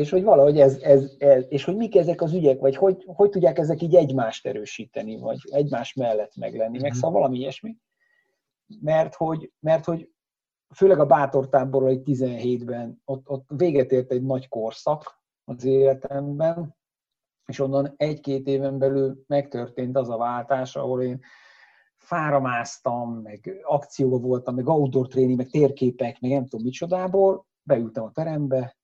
és 0.00 0.10
hogy 0.10 0.22
valahogy 0.22 0.60
ez, 0.60 0.78
ez, 0.82 1.12
ez, 1.18 1.44
és 1.48 1.64
hogy 1.64 1.76
mik 1.76 1.96
ezek 1.96 2.22
az 2.22 2.32
ügyek, 2.32 2.60
vagy 2.60 2.76
hogy, 2.76 3.04
hogy 3.06 3.30
tudják 3.30 3.58
ezek 3.58 3.82
így 3.82 3.94
egymást 3.94 4.46
erősíteni, 4.46 5.18
vagy 5.18 5.38
egymás 5.50 5.94
mellett 5.94 6.36
meglenni, 6.36 6.78
meg 6.78 6.90
mhm. 6.90 6.98
szóval 6.98 7.20
valami 7.20 7.38
ilyesmi 7.38 7.76
mert 8.80 9.14
hogy, 9.14 9.52
mert 9.60 9.84
hogy 9.84 10.10
főleg 10.74 10.98
a 10.98 11.06
bátortáborral 11.06 11.88
egy 11.88 12.02
17-ben, 12.04 13.00
ott, 13.04 13.28
ott 13.28 13.44
véget 13.56 13.92
ért 13.92 14.12
egy 14.12 14.22
nagy 14.22 14.48
korszak 14.48 15.20
az 15.44 15.64
életemben, 15.64 16.76
és 17.46 17.58
onnan 17.58 17.94
egy-két 17.96 18.46
éven 18.46 18.78
belül 18.78 19.24
megtörtént 19.26 19.96
az 19.96 20.08
a 20.08 20.16
váltás, 20.16 20.76
ahol 20.76 21.02
én 21.02 21.20
fáramáztam, 21.96 23.12
meg 23.22 23.60
akcióba 23.62 24.18
voltam, 24.18 24.54
meg 24.54 24.68
outdoor 24.68 25.08
tréning, 25.08 25.36
meg 25.36 25.48
térképek, 25.48 26.20
meg 26.20 26.30
nem 26.30 26.46
tudom 26.46 26.64
micsodából, 26.64 27.46
beültem 27.62 28.04
a 28.04 28.10
terembe, 28.10 28.78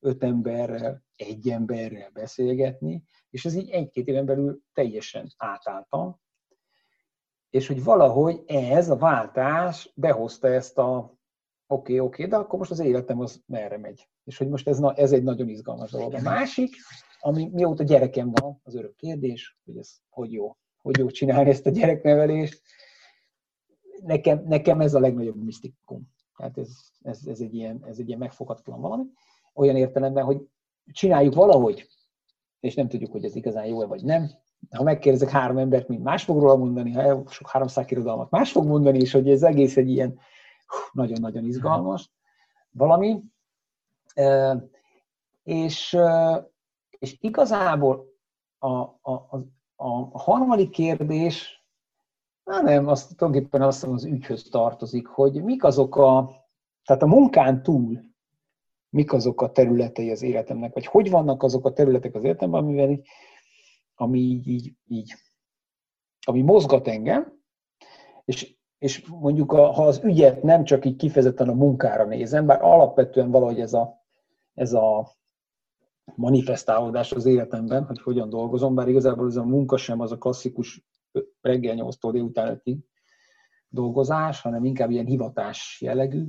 öt 0.00 0.22
emberrel, 0.22 1.04
egy 1.16 1.48
emberrel 1.48 2.10
beszélgetni, 2.10 3.04
és 3.30 3.44
ez 3.44 3.54
így 3.54 3.70
egy-két 3.70 4.06
éven 4.06 4.26
belül 4.26 4.60
teljesen 4.72 5.32
átálltam, 5.36 6.20
és 7.50 7.66
hogy 7.66 7.84
valahogy 7.84 8.42
ez 8.46 8.90
a 8.90 8.96
váltás 8.96 9.92
behozta 9.94 10.48
ezt 10.48 10.78
a 10.78 11.18
oké, 11.66 11.92
okay, 11.92 12.00
oké, 12.00 12.22
okay, 12.22 12.26
de 12.26 12.36
akkor 12.36 12.58
most 12.58 12.70
az 12.70 12.78
életem 12.78 13.20
az 13.20 13.42
merre 13.46 13.78
megy. 13.78 14.08
És 14.24 14.38
hogy 14.38 14.48
most 14.48 14.68
ez, 14.68 14.80
ez 14.94 15.12
egy 15.12 15.22
nagyon 15.22 15.48
izgalmas 15.48 15.90
dolog. 15.90 16.14
A 16.14 16.20
másik, 16.20 16.74
ami 17.20 17.48
mióta 17.52 17.82
gyerekem 17.82 18.30
van, 18.30 18.60
az 18.62 18.74
örök 18.74 18.96
kérdés, 18.96 19.58
hogy 19.64 19.76
ez 19.76 19.96
hogy 20.08 20.32
jó, 20.32 20.56
hogy 20.76 20.98
jó 20.98 21.10
csinálni 21.10 21.50
ezt 21.50 21.66
a 21.66 21.70
gyereknevelést. 21.70 22.62
Nekem, 24.02 24.42
nekem 24.46 24.80
ez 24.80 24.94
a 24.94 25.00
legnagyobb 25.00 25.44
misztikum. 25.44 26.08
Tehát 26.36 26.58
ez, 26.58 26.68
ez, 27.02 27.20
ez, 27.26 27.40
egy 27.40 27.54
ilyen, 27.54 27.84
ez 27.84 27.98
egy 27.98 28.06
ilyen 28.06 28.18
megfoghatatlan 28.18 28.80
valami. 28.80 29.04
Olyan 29.58 29.76
értelemben, 29.76 30.24
hogy 30.24 30.40
csináljuk 30.92 31.34
valahogy, 31.34 31.88
és 32.60 32.74
nem 32.74 32.88
tudjuk, 32.88 33.12
hogy 33.12 33.24
ez 33.24 33.34
igazán 33.34 33.66
jó-e 33.66 33.86
vagy 33.86 34.04
nem, 34.04 34.30
ha 34.70 34.82
megkérdezek 34.82 35.28
három 35.28 35.58
embert, 35.58 35.88
mint 35.88 36.02
más 36.02 36.24
fog 36.24 36.40
róla 36.40 36.56
mondani, 36.56 36.92
ha 36.92 37.28
sok 37.28 37.50
három 37.50 37.68
szakirodalmat 37.68 38.30
más 38.30 38.52
fog 38.52 38.66
mondani, 38.66 38.98
és 38.98 39.12
hogy 39.12 39.30
ez 39.30 39.42
egész 39.42 39.76
egy 39.76 39.90
ilyen 39.90 40.18
nagyon-nagyon 40.92 41.44
izgalmas 41.44 42.12
valami. 42.70 43.22
És, 45.42 45.98
és 46.98 47.16
igazából 47.20 48.06
a, 48.58 48.68
a, 48.68 49.46
a, 49.76 50.18
harmadik 50.18 50.70
kérdés, 50.70 51.64
hát 52.44 52.62
nem, 52.62 52.88
azt 52.88 53.16
tulajdonképpen 53.16 53.62
azt 53.62 53.84
az 53.84 54.04
ügyhöz 54.04 54.48
tartozik, 54.50 55.06
hogy 55.06 55.42
mik 55.42 55.64
azok 55.64 55.96
a, 55.96 56.30
tehát 56.84 57.02
a 57.02 57.06
munkán 57.06 57.62
túl, 57.62 58.00
mik 58.90 59.12
azok 59.12 59.42
a 59.42 59.50
területei 59.50 60.10
az 60.10 60.22
életemnek, 60.22 60.74
vagy 60.74 60.86
hogy 60.86 61.10
vannak 61.10 61.42
azok 61.42 61.66
a 61.66 61.72
területek 61.72 62.14
az 62.14 62.24
életemben, 62.24 62.62
amivel 62.62 62.90
így 62.90 63.06
ami 63.94 64.18
így, 64.18 64.48
így, 64.48 64.74
így 64.86 65.14
ami 66.26 66.42
mozgat 66.42 66.88
engem, 66.88 67.32
és, 68.24 68.56
és 68.78 69.06
mondjuk 69.06 69.52
a, 69.52 69.72
ha 69.72 69.86
az 69.86 70.00
ügyet 70.04 70.42
nem 70.42 70.64
csak 70.64 70.84
így 70.84 70.96
kifejezetten 70.96 71.48
a 71.48 71.54
munkára 71.54 72.04
nézem, 72.04 72.46
bár 72.46 72.62
alapvetően 72.62 73.30
valahogy 73.30 73.60
ez 73.60 73.72
a, 73.72 74.04
ez 74.54 74.72
a 74.72 75.16
manifestálódás 76.14 77.12
az 77.12 77.26
életemben, 77.26 77.84
hogy 77.84 78.00
hogyan 78.00 78.28
dolgozom, 78.28 78.74
bár 78.74 78.88
igazából 78.88 79.26
ez 79.26 79.36
a 79.36 79.44
munka 79.44 79.76
sem 79.76 80.00
az 80.00 80.12
a 80.12 80.18
klasszikus 80.18 80.86
reggel 81.40 81.76
8-tól 81.78 82.10
délután 82.12 82.60
5 82.64 82.76
dolgozás, 83.68 84.40
hanem 84.40 84.64
inkább 84.64 84.90
ilyen 84.90 85.06
hivatás 85.06 85.80
jellegű, 85.80 86.26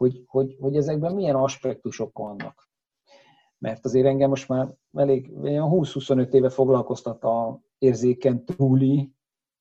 hogy, 0.00 0.22
hogy, 0.26 0.56
hogy 0.60 0.76
ezekben 0.76 1.14
milyen 1.14 1.34
aspektusok 1.34 2.18
vannak 2.18 2.70
mert 3.60 3.84
azért 3.84 4.06
engem 4.06 4.28
most 4.28 4.48
már 4.48 4.68
elég 4.92 5.30
20-25 5.32 6.32
éve 6.32 6.48
foglalkoztat 6.50 7.24
a 7.24 7.60
érzéken 7.78 8.44
túli 8.44 9.12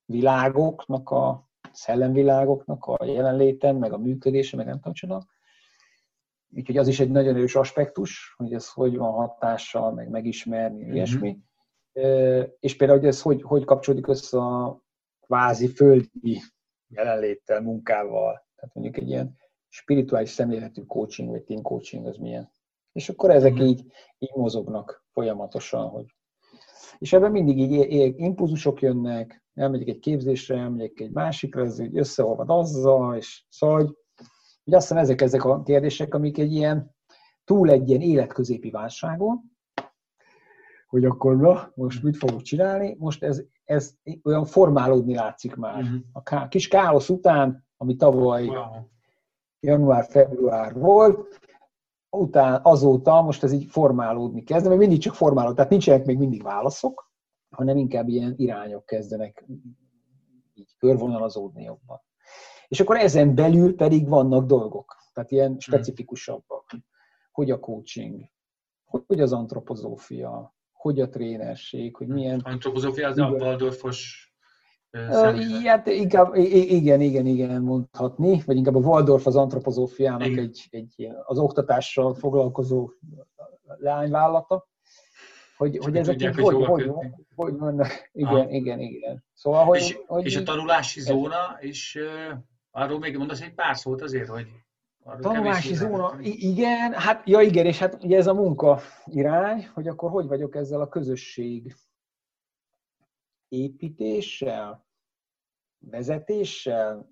világoknak, 0.06 1.10
a 1.10 1.50
szellemvilágoknak 1.72 2.86
a 2.86 3.06
jelenléten, 3.06 3.76
meg 3.76 3.94
a 3.94 3.98
működése, 3.98 4.58
meg 4.58 4.66
nem 4.66 4.76
tudom 4.76 4.94
csoda. 4.94 5.26
Úgyhogy 6.56 6.78
az 6.78 6.88
is 6.88 7.00
egy 7.00 7.12
nagyon 7.12 7.36
erős 7.36 7.56
aspektus, 7.56 8.34
hogy 8.38 8.54
ez 8.54 8.70
hogy 8.70 8.98
van 8.98 9.12
hatással, 9.12 9.94
meg 9.94 10.10
megismerni, 10.10 10.84
mm-hmm. 10.84 10.94
ilyesmi. 10.94 11.40
És 12.60 12.76
például, 12.76 13.00
hogy 13.00 13.08
ez 13.08 13.22
hogy, 13.22 13.42
hogy 13.42 13.66
kapcsolódik 13.66 14.08
össze 14.08 14.38
a 14.38 14.82
kvázi 15.22 15.68
földi 15.68 16.42
jelenléttel, 16.88 17.62
munkával. 17.62 18.48
Tehát 18.56 18.76
mondjuk 18.76 18.98
egy 18.98 19.10
ilyen 19.10 19.38
spirituális 19.70 20.30
szemléletű 20.30 20.82
coaching, 20.82 21.30
vagy 21.30 21.44
team 21.44 21.62
coaching 21.62 22.06
az 22.06 22.18
milyen 22.18 22.52
és 22.92 23.10
akkor 23.10 23.30
ezek 23.30 23.54
mm. 23.54 23.66
így, 23.66 23.86
így 24.18 24.36
mozognak 24.36 25.06
folyamatosan, 25.12 25.90
hogy 25.90 26.06
és 26.98 27.14
ebben 27.14 27.32
mindig 27.32 27.60
így 27.60 28.14
impulzusok 28.18 28.82
jönnek, 28.82 29.44
elmegyek 29.54 29.88
egy 29.88 30.00
képzésre, 30.00 30.58
elmegyek 30.58 31.00
egy 31.00 31.12
másikra, 31.12 31.62
ez 31.62 31.80
így 31.80 31.98
összeolvad 31.98 32.50
azzal, 32.50 33.16
és 33.16 33.46
szóval, 33.50 33.76
hogy, 33.76 33.96
hogy 34.64 34.74
azt 34.74 34.88
hiszem 34.88 35.04
ezek, 35.04 35.22
ezek 35.22 35.44
a 35.44 35.62
kérdések, 35.64 36.14
amik 36.14 36.38
egy 36.38 36.52
ilyen, 36.52 36.96
túl 37.44 37.70
egy 37.70 37.90
ilyen 37.90 38.02
életközépi 38.02 38.70
válságon, 38.70 39.58
hogy 40.88 41.06
akkor 41.06 41.38
na, 41.38 41.72
most 41.76 42.04
mit 42.04 42.18
fogok 42.18 42.42
csinálni, 42.42 42.96
most 42.98 43.24
ez, 43.24 43.44
ez 43.64 43.94
olyan 44.24 44.46
formálódni 44.46 45.14
látszik 45.14 45.56
már. 45.56 45.82
Uh-huh. 45.82 46.00
A 46.12 46.48
kis 46.48 46.68
káosz 46.68 47.10
után, 47.10 47.68
ami 47.78 47.96
tavaly 47.96 48.48
wow. 48.48 48.66
Január-február 49.60 50.74
volt, 50.74 51.40
után, 52.10 52.60
azóta 52.64 53.22
most 53.22 53.44
ez 53.44 53.52
így 53.52 53.66
formálódni 53.66 54.44
kezd, 54.44 54.68
mert 54.68 54.80
mindig 54.80 55.00
csak 55.00 55.14
formálódni, 55.14 55.56
tehát 55.56 55.72
nincsenek 55.72 56.06
még 56.06 56.18
mindig 56.18 56.44
válaszok, 56.44 57.12
hanem 57.50 57.78
inkább 57.78 58.08
ilyen 58.08 58.34
irányok 58.38 58.86
kezdenek 58.86 59.46
így 60.54 60.76
körvonalazódni 60.78 61.64
jobban. 61.64 62.02
És 62.68 62.80
akkor 62.80 62.98
ezen 62.98 63.36
belül 63.36 63.76
pedig 63.76 64.08
vannak 64.08 64.46
dolgok. 64.46 64.96
tehát 65.14 65.32
ilyen 65.32 65.50
hmm. 65.50 65.60
specifikusabbak. 65.60 66.76
Hogy 67.32 67.52
a 67.52 67.60
coaching, 67.60 68.22
hogy 68.86 69.22
az 69.22 69.34
antropozófia, 69.34 70.56
hogy 70.72 71.00
a 71.02 71.10
trénerség, 71.10 71.96
hogy 71.96 72.08
milyen... 72.08 72.40
Antropozófia 72.40 73.08
az 73.08 73.18
a 73.18 73.30
Waldorfos 73.30 74.29
Hát 74.92 75.88
inkább, 75.88 76.36
igen, 76.36 77.02
igen, 77.02 77.26
igen 77.26 77.62
mondhatni, 77.62 78.42
vagy 78.46 78.56
inkább 78.56 78.76
a 78.76 78.80
Waldorf 78.80 79.28
az 79.28 79.36
antropozófiának 79.36 80.38
egy, 80.38 80.68
egy 80.70 81.10
az 81.24 81.38
oktatással 81.38 82.14
foglalkozó 82.14 82.90
leányvállalata, 83.78 84.68
hogy, 85.58 85.78
hogy 85.78 85.96
ezek 85.96 86.22
így 86.22 86.36
hogy, 86.36 86.66
hogy, 86.66 86.66
hogy, 86.66 87.08
hogy 87.36 87.58
vannak. 87.58 88.10
Igen, 88.12 88.34
ah. 88.34 88.54
igen, 88.54 88.80
igen. 88.80 89.24
Szóval, 89.34 89.66
hogy, 89.66 89.78
és, 89.78 90.00
hogy 90.08 90.26
és 90.26 90.36
a 90.36 90.44
tanulási 90.44 91.02
zóna, 91.02 91.58
és 91.60 92.00
uh, 92.00 92.38
arról 92.72 93.00
még 93.00 93.18
mondasz 93.18 93.42
egy 93.42 93.54
pár 93.54 93.78
szót 93.78 94.02
azért, 94.02 94.28
hogy 94.28 94.48
Tanulási 95.22 95.74
zóna, 95.74 96.18
igen, 96.22 96.94
hát, 96.94 97.28
ja 97.28 97.42
igen, 97.42 97.66
és 97.66 97.80
hát 97.80 98.04
ugye 98.04 98.18
ez 98.18 98.28
a 98.28 98.34
munka 98.34 98.80
irány, 99.06 99.68
hogy 99.74 99.88
akkor 99.88 100.10
hogy 100.10 100.28
vagyok 100.28 100.56
ezzel 100.56 100.82
a 100.82 100.88
közösség 100.88 101.76
építéssel, 103.50 104.88
vezetéssel, 105.80 107.10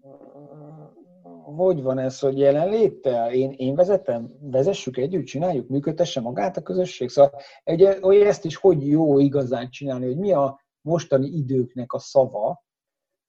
hogy 1.56 1.82
van 1.82 1.98
ez, 1.98 2.20
hogy 2.20 2.38
jelenléttel? 2.38 3.32
Én, 3.34 3.52
én 3.52 3.76
vezetem, 3.76 4.38
vezessük 4.42 4.98
együtt, 4.98 5.26
csináljuk, 5.26 5.68
működtesse 5.68 6.22
magát 6.22 6.58
a 6.58 6.62
közösség. 6.62 7.10
Szóval 7.10 7.42
ugye, 7.66 8.00
hogy 8.00 8.18
ezt 8.18 8.46
is 8.46 8.56
hogy 8.56 8.88
jó 8.88 9.20
igazán 9.20 9.70
csinálni, 9.70 10.06
hogy 10.06 10.18
mi 10.18 10.32
a 10.32 10.62
mostani 10.82 11.28
időknek 11.28 11.94
a 11.94 12.00
szava, 12.00 12.66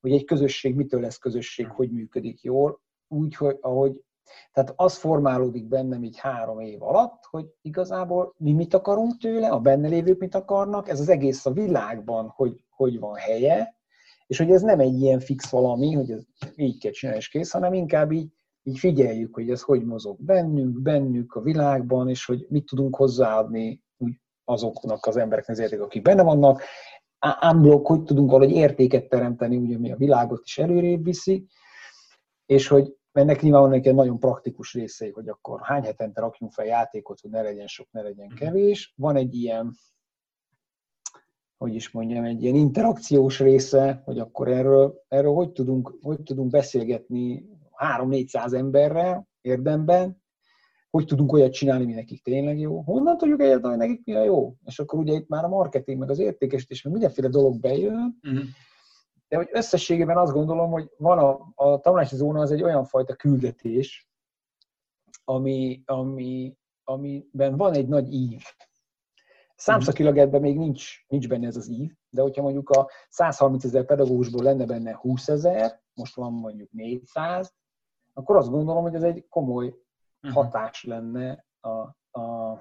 hogy 0.01 0.13
egy 0.13 0.25
közösség 0.25 0.75
mitől 0.75 1.01
lesz 1.01 1.19
közösség, 1.19 1.67
hogy 1.67 1.91
működik 1.91 2.43
jól, 2.43 2.81
úgy, 3.09 3.35
hogy 3.35 3.59
ahogy 3.61 4.03
tehát 4.53 4.73
az 4.77 4.97
formálódik 4.97 5.69
bennem 5.69 6.05
így 6.05 6.19
három 6.19 6.61
év 6.61 6.83
alatt, 6.83 7.25
hogy 7.31 7.47
igazából 7.63 8.35
mi 8.39 8.53
mit 8.53 8.75
akarunk 8.75 9.19
tőle, 9.19 9.49
a 9.49 9.61
benne 9.61 9.89
lévők 9.89 10.19
mit 10.19 10.35
akarnak, 10.35 10.89
ez 10.89 11.01
az 11.01 11.09
egész 11.09 11.47
a 11.47 11.53
világban, 11.53 12.33
hogy, 12.37 12.65
hogy 12.71 12.99
van 12.99 13.15
helye, 13.15 13.77
és 14.27 14.39
hogy 14.39 14.51
ez 14.51 14.63
nem 14.63 14.81
egy 14.81 15.01
ilyen 15.01 15.21
fix 15.21 15.51
valami, 15.51 15.93
hogy 15.93 16.11
ez 16.11 16.23
így 16.57 16.81
kell 16.81 16.93
csinálni 16.93 17.21
és 17.21 17.29
kész, 17.29 17.51
hanem 17.51 17.73
inkább 17.73 18.13
így, 18.13 18.33
így 18.63 18.79
figyeljük, 18.79 19.35
hogy 19.35 19.51
ez 19.51 19.63
hogy 19.63 19.85
mozog 19.85 20.17
bennünk, 20.21 20.81
bennük, 20.81 21.35
a 21.35 21.41
világban, 21.41 22.09
és 22.09 22.25
hogy 22.25 22.47
mit 22.49 22.67
tudunk 22.67 22.97
hozzáadni 22.97 23.83
úgy 23.97 24.21
azoknak 24.45 25.07
az 25.07 25.17
embereknek 25.17 25.57
az 25.57 25.63
érték, 25.63 25.81
akik 25.81 26.03
benne 26.03 26.23
vannak, 26.23 26.63
unblock, 27.53 27.87
hogy 27.87 28.03
tudunk 28.03 28.31
valahogy 28.31 28.55
értéket 28.55 29.09
teremteni, 29.09 29.57
ugye, 29.57 29.77
ami 29.77 29.93
a 29.93 29.97
világot 29.97 30.41
is 30.45 30.59
előrébb 30.59 31.05
viszi, 31.05 31.47
és 32.47 32.69
hogy 32.69 32.98
ennek 33.13 33.43
nyilván 33.43 33.61
van 33.63 33.73
egy 33.73 33.95
nagyon 33.95 34.19
praktikus 34.19 34.75
részei, 34.75 35.11
hogy 35.11 35.29
akkor 35.29 35.61
hány 35.63 35.83
hetente 35.83 36.21
rakjunk 36.21 36.53
fel 36.53 36.65
játékot, 36.65 37.21
hogy 37.21 37.31
ne 37.31 37.43
legyen 37.43 37.67
sok, 37.67 37.89
ne 37.91 38.03
legyen 38.03 38.29
kevés. 38.29 38.95
Van 38.97 39.17
egy 39.17 39.35
ilyen 39.35 39.75
hogy 41.59 41.75
is 41.75 41.91
mondjam, 41.91 42.25
egy 42.25 42.43
ilyen 42.43 42.55
interakciós 42.55 43.41
része, 43.41 44.03
hogy 44.05 44.19
akkor 44.19 44.49
erről, 44.49 45.05
erről 45.09 45.33
hogy, 45.33 45.53
tudunk, 45.53 45.99
hogy 46.03 46.23
tudunk 46.23 46.51
beszélgetni 46.51 47.49
3-400 47.99 48.55
emberrel 48.55 49.29
érdemben, 49.41 50.23
hogy 50.91 51.05
tudunk 51.05 51.33
olyat 51.33 51.53
csinálni, 51.53 51.85
mi 51.85 51.93
nekik 51.93 52.23
tényleg 52.23 52.59
jó, 52.59 52.81
honnan 52.81 53.17
tudjuk 53.17 53.41
egyáltalán, 53.41 53.79
hogy 53.79 53.89
nekik 53.89 54.05
mi 54.05 54.15
a 54.15 54.25
jó. 54.25 54.55
És 54.65 54.79
akkor 54.79 54.99
ugye 54.99 55.13
itt 55.13 55.29
már 55.29 55.45
a 55.45 55.49
marketing, 55.49 55.99
meg 55.99 56.11
az 56.11 56.19
értékesítés, 56.19 56.83
meg 56.83 56.93
mindenféle 56.93 57.29
dolog 57.29 57.61
bejön, 57.61 58.19
uh-huh. 58.23 58.43
De 59.29 59.37
hogy 59.37 59.49
összességében 59.53 60.17
azt 60.17 60.33
gondolom, 60.33 60.71
hogy 60.71 60.91
van 60.97 61.19
a, 61.19 61.53
a 61.55 61.81
tanulási 61.81 62.17
zóna 62.17 62.41
az 62.41 62.51
egy 62.51 62.63
olyan 62.63 62.85
fajta 62.85 63.15
küldetés, 63.15 64.09
ami, 65.25 65.83
ami, 65.87 66.57
amiben 66.85 67.57
van 67.57 67.75
egy 67.75 67.89
nagy 67.89 68.13
ív. 68.13 68.43
Számszakilag 69.55 70.19
ebben 70.19 70.41
még 70.41 70.59
nincs, 70.59 71.05
nincs 71.09 71.29
benne 71.29 71.47
ez 71.47 71.57
az 71.57 71.69
ív, 71.69 71.93
de 72.11 72.23
hogyha 72.23 72.43
mondjuk 72.43 72.71
a 72.71 72.91
130 73.09 73.65
ezer 73.65 73.85
pedagógusból 73.85 74.43
lenne 74.43 74.67
benne 74.67 74.97
20 74.97 75.29
ezer, 75.29 75.83
most 75.95 76.15
van 76.15 76.33
mondjuk 76.33 76.71
400, 76.71 77.55
akkor 78.13 78.37
azt 78.37 78.51
gondolom, 78.51 78.83
hogy 78.83 78.95
ez 78.95 79.03
egy 79.03 79.27
komoly 79.29 79.75
mhm. 80.21 80.33
hatás 80.33 80.85
lenne 80.85 81.47
a, 81.61 81.69
a 82.21 82.57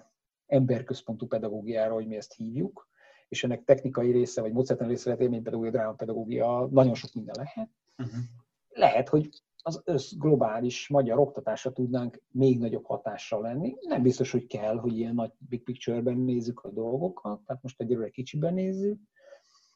emberközpontú 0.45 1.27
pedagógiára, 1.27 1.93
hogy 1.93 2.07
mi 2.07 2.15
ezt 2.15 2.33
hívjuk, 2.33 2.87
és 3.27 3.43
ennek 3.43 3.63
technikai 3.63 4.11
része, 4.11 4.41
vagy 4.41 4.51
módszertan 4.51 4.87
része 4.87 5.05
lehet 5.05 5.21
élménypedagógia, 5.21 5.71
drámapedagógia, 5.71 6.67
nagyon 6.71 6.93
sok 6.93 7.13
minden 7.13 7.35
lehet. 7.37 7.69
Uh-huh. 7.97 8.23
Lehet, 8.69 9.09
hogy 9.09 9.29
az 9.67 9.81
össz 9.85 10.13
globális 10.13 10.87
magyar 10.87 11.19
oktatásra 11.19 11.71
tudnánk 11.71 12.21
még 12.31 12.59
nagyobb 12.59 12.85
hatással 12.85 13.41
lenni. 13.41 13.75
Nem 13.81 14.01
biztos, 14.01 14.31
hogy 14.31 14.45
kell, 14.45 14.77
hogy 14.77 14.97
ilyen 14.97 15.13
nagy 15.13 15.31
big 15.37 15.63
picture-ben 15.63 16.17
nézzük 16.17 16.59
a 16.59 16.69
dolgokat, 16.69 17.41
tehát 17.45 17.61
most 17.61 17.81
egyelőre 17.81 18.09
kicsiben 18.09 18.53
nézzük, 18.53 18.99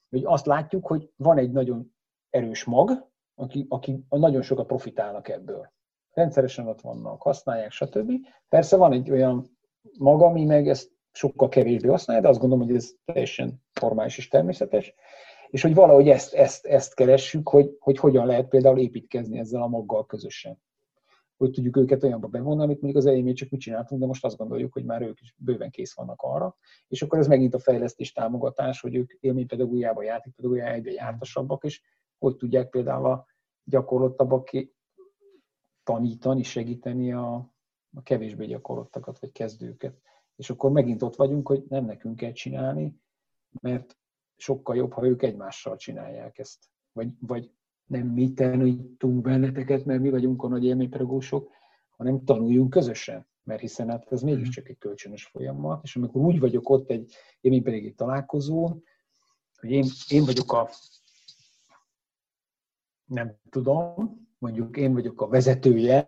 hogy 0.09 0.25
azt 0.25 0.45
látjuk, 0.45 0.87
hogy 0.87 1.11
van 1.15 1.37
egy 1.37 1.51
nagyon 1.51 1.93
erős 2.29 2.63
mag, 2.63 3.09
aki, 3.35 3.65
aki 3.69 4.05
nagyon 4.09 4.41
sokat 4.41 4.67
profitálnak 4.67 5.27
ebből. 5.27 5.71
Rendszeresen 6.11 6.67
ott 6.67 6.81
vannak, 6.81 7.21
használják, 7.21 7.71
stb. 7.71 8.11
Persze 8.49 8.77
van 8.77 8.93
egy 8.93 9.11
olyan 9.11 9.57
mag, 9.97 10.21
ami 10.21 10.45
meg 10.45 10.67
ezt 10.67 10.91
sokkal 11.11 11.49
kevésbé 11.49 11.87
használja, 11.87 12.21
de 12.21 12.29
azt 12.29 12.39
gondolom, 12.39 12.65
hogy 12.65 12.75
ez 12.75 12.91
teljesen 13.05 13.63
formális 13.73 14.17
és 14.17 14.27
természetes 14.27 14.93
és 15.51 15.61
hogy 15.61 15.73
valahogy 15.73 16.09
ezt, 16.09 16.33
ezt, 16.33 16.65
ezt 16.65 16.93
keressük, 16.93 17.49
hogy, 17.49 17.75
hogy 17.79 17.97
hogyan 17.97 18.25
lehet 18.25 18.47
például 18.47 18.79
építkezni 18.79 19.39
ezzel 19.39 19.61
a 19.61 19.67
maggal 19.67 20.05
közösen. 20.05 20.61
Hogy 21.37 21.51
tudjuk 21.51 21.77
őket 21.77 22.03
olyanba 22.03 22.27
bevonni, 22.27 22.63
amit 22.63 22.81
mondjuk 22.81 22.95
az 22.95 23.05
elején 23.05 23.23
még 23.23 23.35
csak 23.35 23.49
mit 23.49 23.59
csináltunk, 23.59 24.01
de 24.01 24.07
most 24.07 24.25
azt 24.25 24.37
gondoljuk, 24.37 24.73
hogy 24.73 24.85
már 24.85 25.01
ők 25.01 25.21
is 25.21 25.35
bőven 25.37 25.69
kész 25.69 25.93
vannak 25.93 26.21
arra. 26.21 26.57
És 26.87 27.01
akkor 27.01 27.19
ez 27.19 27.27
megint 27.27 27.53
a 27.53 27.59
fejlesztés 27.59 28.11
támogatás, 28.11 28.81
hogy 28.81 28.95
ők 28.95 29.11
élménypedagógiában, 29.19 30.03
játékpedagógiában 30.03 30.73
egyre 30.73 30.91
jártasabbak, 30.91 31.63
és 31.63 31.81
hogy 32.17 32.35
tudják 32.35 32.69
például 32.69 33.05
a 33.05 33.25
gyakorlottabbak 33.63 34.49
tanítani, 35.83 36.43
segíteni 36.43 37.13
a, 37.13 37.33
a 37.93 38.01
kevésbé 38.03 38.45
gyakorlottakat, 38.45 39.19
vagy 39.19 39.31
kezdőket. 39.31 40.01
És 40.41 40.49
akkor 40.49 40.71
megint 40.71 41.01
ott 41.01 41.15
vagyunk, 41.15 41.47
hogy 41.47 41.63
nem 41.69 41.85
nekünk 41.85 42.15
kell 42.15 42.31
csinálni, 42.31 42.95
mert 43.61 43.97
sokkal 44.37 44.75
jobb, 44.75 44.93
ha 44.93 45.05
ők 45.05 45.21
egymással 45.21 45.75
csinálják 45.75 46.39
ezt. 46.39 46.69
Vagy, 46.91 47.09
vagy 47.19 47.51
nem 47.85 48.07
mi 48.07 48.33
tanítunk 48.33 49.21
benneteket, 49.21 49.85
mert 49.85 50.01
mi 50.01 50.09
vagyunk 50.09 50.43
a 50.43 50.47
nagy 50.47 50.65
élménypedagógusok, 50.65 51.51
hanem 51.89 52.23
tanuljunk 52.23 52.69
közösen. 52.69 53.27
Mert 53.43 53.61
hiszen 53.61 53.89
hát 53.89 54.11
ez 54.11 54.21
mégiscsak 54.21 54.69
egy 54.69 54.77
kölcsönös 54.77 55.25
folyamat, 55.25 55.83
és 55.83 55.95
amikor 55.95 56.21
úgy 56.21 56.39
vagyok 56.39 56.69
ott 56.69 56.89
egy 56.89 57.13
élménypedagógiai 57.41 57.93
találkozón, 57.93 58.83
hogy 59.59 59.71
én, 59.71 59.85
én 60.07 60.25
vagyok 60.25 60.53
a 60.53 60.69
nem 63.05 63.35
tudom, 63.49 64.19
mondjuk 64.37 64.77
én 64.77 64.93
vagyok 64.93 65.21
a 65.21 65.27
vezetője 65.27 66.05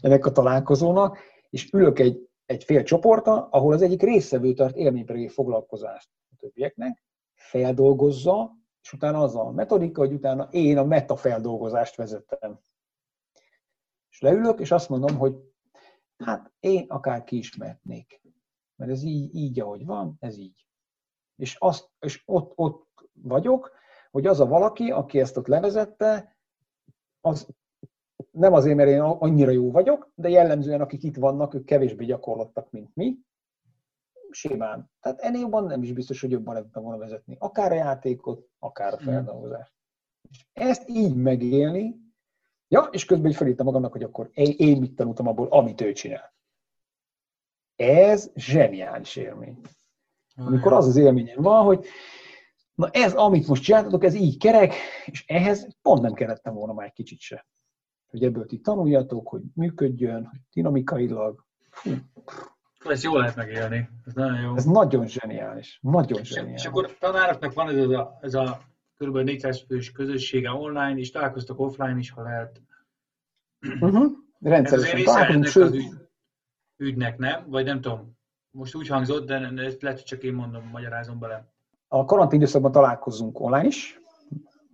ennek 0.00 0.26
a 0.26 0.32
találkozónak, 0.32 1.18
és 1.50 1.72
ülök 1.72 1.98
egy, 1.98 2.28
egy 2.46 2.64
fél 2.64 2.82
csoporta, 2.82 3.48
ahol 3.50 3.72
az 3.72 3.82
egyik 3.82 4.02
részevő 4.02 4.52
tart 4.52 4.76
élménypedagógiai 4.76 5.28
foglalkozást 5.28 6.10
a 6.30 6.36
többieknek, 6.38 7.04
feldolgozza, 7.34 8.56
és 8.82 8.92
utána 8.92 9.22
az 9.22 9.36
a 9.36 9.50
metodika, 9.50 10.00
hogy 10.00 10.12
utána 10.12 10.48
én 10.50 10.78
a 10.78 10.84
metafeldolgozást 10.84 11.96
vezetem. 11.96 12.60
És 14.10 14.20
leülök, 14.20 14.60
és 14.60 14.70
azt 14.70 14.88
mondom, 14.88 15.16
hogy 15.16 15.36
hát 16.16 16.52
én 16.60 16.84
akár 16.88 17.24
kiismertnék. 17.24 18.20
Mert 18.76 18.90
ez 18.90 19.02
így, 19.02 19.34
így, 19.34 19.60
ahogy 19.60 19.84
van, 19.84 20.16
ez 20.18 20.36
így. 20.38 20.66
És, 21.36 21.56
azt, 21.58 21.90
és 21.98 22.22
ott, 22.26 22.52
ott 22.54 22.86
vagyok, 23.12 23.72
hogy 24.10 24.26
az 24.26 24.40
a 24.40 24.46
valaki, 24.46 24.90
aki 24.90 25.20
ezt 25.20 25.36
ott 25.36 25.46
levezette, 25.46 26.36
az 27.20 27.48
nem 28.34 28.52
azért, 28.52 28.76
mert 28.76 28.88
én 28.88 29.00
annyira 29.00 29.50
jó 29.50 29.70
vagyok, 29.70 30.10
de 30.14 30.28
jellemzően 30.28 30.80
akik 30.80 31.02
itt 31.02 31.16
vannak, 31.16 31.54
ők 31.54 31.64
kevésbé 31.64 32.04
gyakorlottak, 32.04 32.70
mint 32.70 32.90
mi, 32.94 33.18
simán. 34.30 34.90
Tehát 35.00 35.20
ennél 35.20 35.40
jobban 35.40 35.64
nem 35.64 35.82
is 35.82 35.92
biztos, 35.92 36.20
hogy 36.20 36.30
jobban 36.30 36.54
lehetne 36.54 36.80
volna 36.80 36.98
vezetni. 36.98 37.36
Akár 37.38 37.72
a 37.72 37.74
játékot, 37.74 38.48
akár 38.58 38.92
a 38.92 38.98
mm. 39.02 39.04
feldolgozást. 39.04 39.72
És 40.30 40.46
ezt 40.52 40.88
így 40.88 41.14
megélni, 41.14 41.96
ja, 42.68 42.80
és 42.80 43.04
közben 43.04 43.30
így 43.30 43.36
felírtam 43.36 43.66
magamnak, 43.66 43.92
hogy 43.92 44.02
akkor 44.02 44.30
én, 44.32 44.54
én 44.56 44.78
mit 44.80 44.94
tanultam 44.94 45.26
abból, 45.26 45.46
amit 45.46 45.80
ő 45.80 45.92
csinál. 45.92 46.34
Ez 47.76 48.30
zseniális 48.34 49.16
élmény. 49.16 49.60
Amikor 50.36 50.72
az 50.72 50.86
az 50.86 50.96
élményem 50.96 51.42
van, 51.42 51.64
hogy 51.64 51.86
na 52.74 52.88
ez, 52.90 53.14
amit 53.14 53.46
most 53.46 53.62
csináltatok, 53.62 54.04
ez 54.04 54.14
így 54.14 54.38
kerek, 54.38 54.74
és 55.06 55.24
ehhez 55.26 55.68
pont 55.82 56.02
nem 56.02 56.12
kellettem 56.12 56.54
volna 56.54 56.72
már 56.72 56.86
egy 56.86 56.92
kicsit 56.92 57.20
se. 57.20 57.46
Hogy 58.14 58.24
ebből 58.24 58.46
ti 58.46 58.60
tanuljatok, 58.60 59.28
hogy 59.28 59.42
működjön, 59.54 60.26
hogy 60.26 60.38
dinamikailag. 60.52 61.44
Fú, 62.78 62.90
ezt 62.90 63.02
jól 63.02 63.18
lehet 63.18 63.36
megélni. 63.36 63.88
Ez 64.04 64.12
nagyon 64.12 64.40
jó. 64.40 64.56
Ez 64.56 64.64
nagyon 64.64 65.06
zseniális. 65.06 65.78
Nagyon 65.82 66.20
és, 66.20 66.28
zseniális. 66.28 66.60
És 66.60 66.66
akkor 66.68 66.98
tanároknak 66.98 67.52
van 67.52 67.68
ez 67.68 67.88
a, 67.88 68.18
ez 68.20 68.34
a 68.34 68.60
kb. 68.98 69.16
400 69.16 69.64
fős 69.66 69.92
közössége 69.92 70.50
online, 70.50 70.96
és 70.96 71.10
találkoztak 71.10 71.60
offline 71.60 71.98
is, 71.98 72.10
ha 72.10 72.22
lehet. 72.22 72.62
Uh-huh. 73.80 74.12
rendszeresen 74.40 75.04
találkozunk, 75.04 75.46
sőt... 75.46 75.64
Az 75.64 75.74
ügy, 75.74 75.92
ügynek, 76.76 77.18
nem? 77.18 77.44
Vagy 77.48 77.64
nem 77.64 77.80
tudom, 77.80 78.16
most 78.50 78.74
úgy 78.74 78.88
hangzott, 78.88 79.26
de 79.26 79.34
ezt 79.56 79.82
lehet, 79.82 79.98
hogy 79.98 80.06
csak 80.06 80.22
én 80.22 80.34
mondom, 80.34 80.68
magyarázom 80.72 81.18
bele. 81.18 81.52
A 81.88 82.04
karantén 82.04 82.38
időszakban 82.38 82.72
találkozunk 82.72 83.40
online 83.40 83.66
is, 83.66 84.00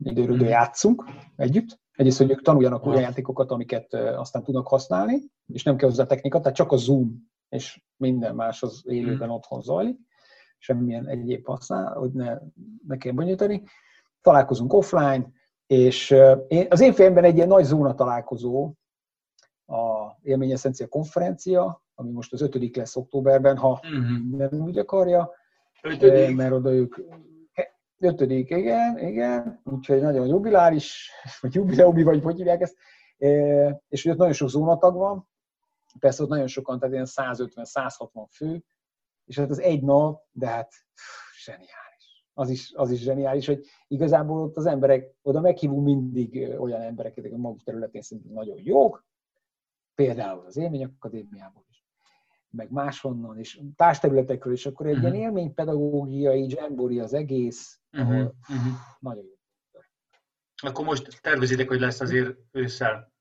időről 0.02 0.38
hmm. 0.38 0.46
játszunk 0.46 1.04
együtt. 1.36 1.78
Egyrészt, 2.00 2.18
hogy 2.18 2.30
ők 2.30 2.42
tanuljanak 2.42 2.86
olyan 2.86 3.00
játékokat, 3.00 3.50
amiket 3.50 3.94
aztán 3.94 4.42
tudnak 4.42 4.68
használni, 4.68 5.30
és 5.46 5.62
nem 5.62 5.76
kell 5.76 5.88
hozzá 5.88 6.04
technika, 6.04 6.40
tehát 6.40 6.56
csak 6.56 6.72
a 6.72 6.76
Zoom 6.76 7.30
és 7.48 7.82
minden 7.96 8.34
más 8.34 8.62
az 8.62 8.82
élőben 8.86 9.28
hmm. 9.28 9.36
otthon 9.36 9.62
zajlik, 9.62 9.98
semmilyen 10.58 11.08
egyéb 11.08 11.46
használ, 11.46 11.92
hogy 11.92 12.12
ne, 12.12 12.38
ne 12.86 12.96
kell 12.96 13.12
bonyolítani. 13.12 13.62
Találkozunk 14.20 14.72
offline, 14.72 15.30
és 15.66 16.10
én, 16.48 16.66
az 16.70 16.80
én 16.80 16.92
fejemben 16.92 17.24
egy 17.24 17.36
ilyen 17.36 17.48
nagy 17.48 17.64
zóna 17.64 17.94
találkozó, 17.94 18.74
a 19.66 20.16
Élményeszencia 20.22 20.88
konferencia, 20.88 21.84
ami 21.94 22.10
most 22.10 22.32
az 22.32 22.40
ötödik 22.40 22.76
lesz 22.76 22.96
októberben, 22.96 23.56
ha 23.56 23.70
uh-huh. 23.70 24.38
nem 24.38 24.62
úgy 24.62 24.78
akarja, 24.78 25.30
ötödik. 25.82 26.36
mert 26.36 26.52
oda 26.52 26.72
ők 26.72 26.96
ötödik, 28.00 28.50
igen, 28.50 28.98
igen, 28.98 29.60
úgyhogy 29.64 30.00
nagyon 30.00 30.26
jubiláris, 30.26 31.10
vagy 31.40 31.54
jubileumi, 31.54 32.02
vagy 32.02 32.22
hogy 32.22 32.36
hívják 32.36 32.60
ezt, 32.60 32.76
és 33.88 34.04
ott 34.04 34.16
nagyon 34.16 34.32
sok 34.32 34.48
zónatag 34.48 34.96
van, 34.96 35.28
persze 35.98 36.22
ott 36.22 36.28
nagyon 36.28 36.46
sokan, 36.46 36.78
tehát 36.78 36.94
ilyen 36.94 37.06
150-160 37.08 38.26
fő, 38.30 38.64
és 39.24 39.38
hát 39.38 39.50
az 39.50 39.60
egy 39.60 39.82
nap, 39.82 40.22
de 40.30 40.46
hát 40.46 40.72
zseniális. 41.44 42.26
Az 42.34 42.50
is, 42.50 42.72
az 42.74 42.90
is 42.90 43.00
zseniális, 43.00 43.46
hogy 43.46 43.66
igazából 43.88 44.42
ott 44.42 44.56
az 44.56 44.66
emberek, 44.66 45.14
oda 45.22 45.40
meghívunk 45.40 45.84
mindig 45.84 46.58
olyan 46.58 46.80
embereket, 46.80 47.18
akik 47.18 47.32
a 47.32 47.36
maguk 47.36 47.62
területén 47.62 48.02
szerintem 48.02 48.32
nagyon 48.32 48.58
jók, 48.62 49.06
például 49.94 50.46
az 50.46 50.56
Élmény 50.56 50.84
Akadémiából 50.84 51.64
is, 51.68 51.69
meg 52.50 52.70
máshonnan, 52.70 53.38
és 53.38 53.60
társterületekről, 53.76 54.52
és 54.52 54.66
akkor 54.66 54.86
egy 54.86 54.96
uh-huh. 54.96 55.14
ilyen 55.14 55.22
élménypedagógiai 55.22 56.46
dzsembori 56.46 57.00
az 57.00 57.14
egész, 57.14 57.80
uh-huh. 57.92 58.10
ahol 58.10 58.34
uh-huh. 58.48 58.72
nagyon 58.98 59.24
jó. 59.24 59.38
Akkor 60.62 60.84
most 60.84 61.20
tervezitek, 61.22 61.68
hogy 61.68 61.80
lesz 61.80 62.00
azért 62.00 62.36
ősszel? 62.50 63.12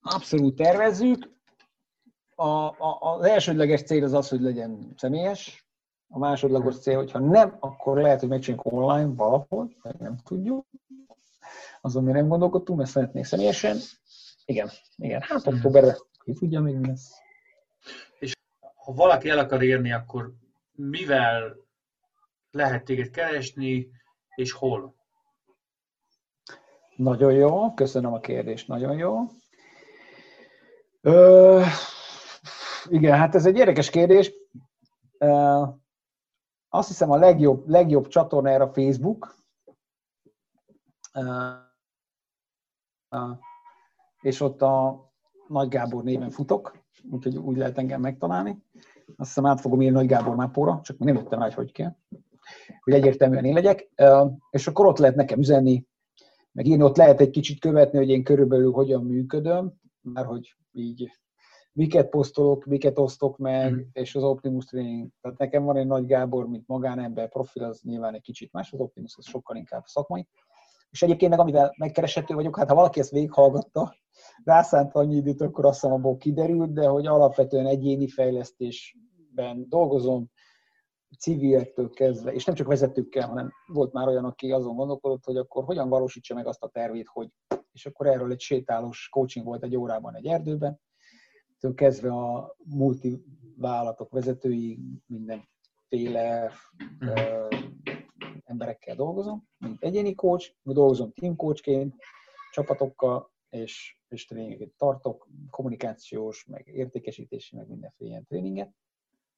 Abszolút 0.00 0.56
tervezzük. 0.56 1.30
A, 2.34 2.48
a, 2.48 2.98
az 3.00 3.24
elsődleges 3.24 3.82
cél 3.82 4.04
az 4.04 4.12
az, 4.12 4.28
hogy 4.28 4.40
legyen 4.40 4.94
személyes. 4.96 5.66
A 6.08 6.18
másodlagos 6.18 6.78
cél, 6.78 6.96
hogyha 6.96 7.18
nem, 7.18 7.56
akkor 7.60 7.98
lehet, 7.98 8.20
hogy 8.20 8.28
megcsináljuk 8.28 8.72
online 8.72 9.14
valahol, 9.14 9.76
nem 9.98 10.16
tudjuk. 10.24 10.66
Azon 11.80 12.04
mi 12.04 12.12
nem 12.12 12.28
gondolkodtunk, 12.28 12.78
mert 12.78 12.90
szeretnék 12.90 13.24
személyesen. 13.24 13.76
Igen, 14.44 14.70
igen. 14.96 15.20
Hát 15.20 15.46
októberben 15.46 15.96
ki 16.24 16.32
tudja 16.32 16.60
még 16.60 16.76
mi 16.76 16.86
lesz. 16.86 17.12
És 18.18 18.32
ha 18.74 18.92
valaki 18.92 19.28
el 19.28 19.38
akar 19.38 19.62
érni, 19.62 19.92
akkor 19.92 20.32
mivel 20.72 21.56
lehet 22.50 22.84
téged 22.84 23.10
keresni, 23.10 23.90
és 24.34 24.52
hol? 24.52 24.94
Nagyon 26.96 27.32
jó, 27.32 27.74
köszönöm 27.74 28.12
a 28.12 28.20
kérdést, 28.20 28.68
nagyon 28.68 28.96
jó. 28.96 29.26
Ö, 31.00 31.62
igen, 32.84 33.18
hát 33.18 33.34
ez 33.34 33.46
egy 33.46 33.56
érdekes 33.56 33.90
kérdés. 33.90 34.32
Ö, 35.18 35.62
azt 36.68 36.88
hiszem 36.88 37.10
a 37.10 37.16
legjobb, 37.16 37.68
legjobb 37.68 38.08
csatorna 38.08 38.50
erre 38.50 38.62
a 38.64 38.72
Facebook. 38.72 39.34
Ö, 41.12 41.54
és 44.20 44.40
ott 44.40 44.62
a 44.62 45.04
Nagy 45.48 45.68
Gábor 45.68 46.02
néven 46.04 46.30
futok, 46.30 46.79
úgyhogy 47.10 47.36
úgy 47.36 47.56
lehet 47.56 47.78
engem 47.78 48.00
megtalálni. 48.00 48.62
Azt 49.16 49.28
hiszem 49.28 49.46
át 49.46 49.60
fogom 49.60 49.80
írni 49.80 49.94
Nagy 49.94 50.06
Gábor 50.06 50.36
mápóra, 50.36 50.80
csak 50.82 50.98
nem 50.98 51.14
jöttem 51.14 51.38
rá, 51.38 51.44
hogy 51.44 51.54
hogy 51.54 51.72
kell, 51.72 51.96
hogy 52.80 52.92
egyértelműen 52.92 53.44
én 53.44 53.54
legyek. 53.54 53.88
És 54.50 54.66
akkor 54.66 54.86
ott 54.86 54.98
lehet 54.98 55.16
nekem 55.16 55.38
üzenni, 55.38 55.86
meg 56.52 56.66
én 56.66 56.82
ott 56.82 56.96
lehet 56.96 57.20
egy 57.20 57.30
kicsit 57.30 57.60
követni, 57.60 57.98
hogy 57.98 58.08
én 58.08 58.24
körülbelül 58.24 58.72
hogyan 58.72 59.04
működöm, 59.04 59.72
mert 60.02 60.26
hogy 60.26 60.56
így 60.72 61.10
miket 61.72 62.08
posztolok, 62.08 62.64
miket 62.64 62.98
osztok 62.98 63.38
meg, 63.38 63.72
mm. 63.72 63.80
és 63.92 64.14
az 64.14 64.22
Optimus 64.22 64.64
Training. 64.64 65.08
Tehát 65.20 65.38
nekem 65.38 65.64
van 65.64 65.76
egy 65.76 65.86
Nagy 65.86 66.06
Gábor, 66.06 66.48
mint 66.48 66.66
magánember 66.66 67.28
profil, 67.28 67.64
az 67.64 67.80
nyilván 67.82 68.14
egy 68.14 68.22
kicsit 68.22 68.52
más, 68.52 68.72
az 68.72 68.80
Optimus 68.80 69.14
az 69.16 69.26
sokkal 69.26 69.56
inkább 69.56 69.84
szakmai. 69.84 70.28
És 70.90 71.02
egyébként 71.02 71.30
meg 71.30 71.40
amivel 71.40 71.74
megkereshető 71.78 72.34
vagyok, 72.34 72.56
hát 72.56 72.68
ha 72.68 72.74
valaki 72.74 73.00
ezt 73.00 73.10
végighallgatta, 73.10 73.96
rászánt 74.44 74.94
annyi 74.94 75.16
időt, 75.16 75.40
akkor 75.40 75.64
azt 75.64 75.80
hiszem 75.80 75.94
abból 75.94 76.16
kiderült, 76.16 76.72
de 76.72 76.86
hogy 76.86 77.06
alapvetően 77.06 77.66
egyéni 77.66 78.08
fejlesztésben 78.08 79.66
dolgozom, 79.68 80.30
civilektől 81.18 81.90
kezdve, 81.90 82.32
és 82.32 82.44
nem 82.44 82.54
csak 82.54 82.66
vezetőkkel, 82.66 83.28
hanem 83.28 83.52
volt 83.66 83.92
már 83.92 84.08
olyan, 84.08 84.24
aki 84.24 84.52
azon 84.52 84.76
gondolkodott, 84.76 85.24
hogy 85.24 85.36
akkor 85.36 85.64
hogyan 85.64 85.88
valósítsa 85.88 86.34
meg 86.34 86.46
azt 86.46 86.62
a 86.62 86.68
tervét, 86.68 87.08
hogy, 87.08 87.28
és 87.72 87.86
akkor 87.86 88.06
erről 88.06 88.32
egy 88.32 88.40
sétálós 88.40 89.08
coaching 89.08 89.46
volt 89.46 89.62
egy 89.62 89.76
órában 89.76 90.16
egy 90.16 90.26
erdőben, 90.26 90.80
től 91.58 91.74
kezdve 91.74 92.08
a 92.08 92.56
multivállalatok 92.64 94.10
vezetői 94.10 94.78
mindenféle 95.06 96.50
mm 97.04 97.99
emberekkel 98.50 98.94
dolgozom, 98.94 99.48
mint 99.58 99.82
egyéni 99.82 100.14
coach, 100.14 100.52
dolgozom 100.62 101.12
team 101.12 101.36
coachként, 101.36 101.94
csapatokkal, 102.50 103.30
és, 103.48 103.96
és 104.08 104.26
tréningeket 104.26 104.70
tartok, 104.76 105.28
kommunikációs, 105.50 106.44
meg 106.44 106.66
értékesítési, 106.66 107.56
meg 107.56 107.68
mindenféle 107.68 108.10
ilyen 108.10 108.24
tréninget. 108.24 108.70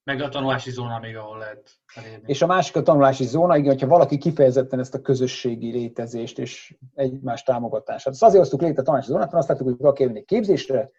Meg 0.05 0.21
a 0.21 0.29
tanulási 0.29 0.71
zóna 0.71 0.99
még, 0.99 1.17
ahol 1.17 1.39
lehet 1.39 1.81
elérni. 1.95 2.25
És 2.27 2.43
a 2.43 2.47
másik 2.47 2.77
a 2.77 2.83
tanulási 2.83 3.25
zóna, 3.25 3.57
igen, 3.57 3.71
hogyha 3.71 3.87
valaki 3.87 4.19
kifejezetten 4.19 4.79
ezt 4.79 4.95
a 4.95 5.01
közösségi 5.01 5.71
létezést 5.71 6.39
és 6.39 6.77
egymás 6.95 7.43
támogatását. 7.43 8.13
Azt 8.13 8.23
azért 8.23 8.43
hoztuk 8.43 8.61
létre 8.61 8.81
a 8.81 8.85
tanulási 8.85 9.11
zónát, 9.11 9.33
mert 9.33 9.39
azt 9.39 9.49
láttuk, 9.49 9.67
hogy 9.67 9.77
valaki 9.79 10.03
egy 10.03 10.25
képzésre, 10.25 10.91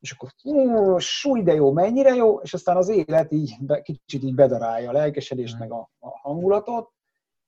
és 0.00 0.12
akkor 0.12 0.30
súly, 1.00 1.42
de 1.42 1.52
jó, 1.52 1.72
mennyire 1.72 2.14
jó, 2.14 2.40
és 2.40 2.54
aztán 2.54 2.76
az 2.76 2.88
élet 2.88 3.32
így 3.32 3.56
kicsit 3.82 4.22
így 4.22 4.34
bedarálja 4.34 4.88
a 4.88 4.92
lelkesedést, 4.92 5.54
mm. 5.54 5.58
meg 5.58 5.72
a, 5.72 5.90
a 5.98 6.18
hangulatot, 6.18 6.90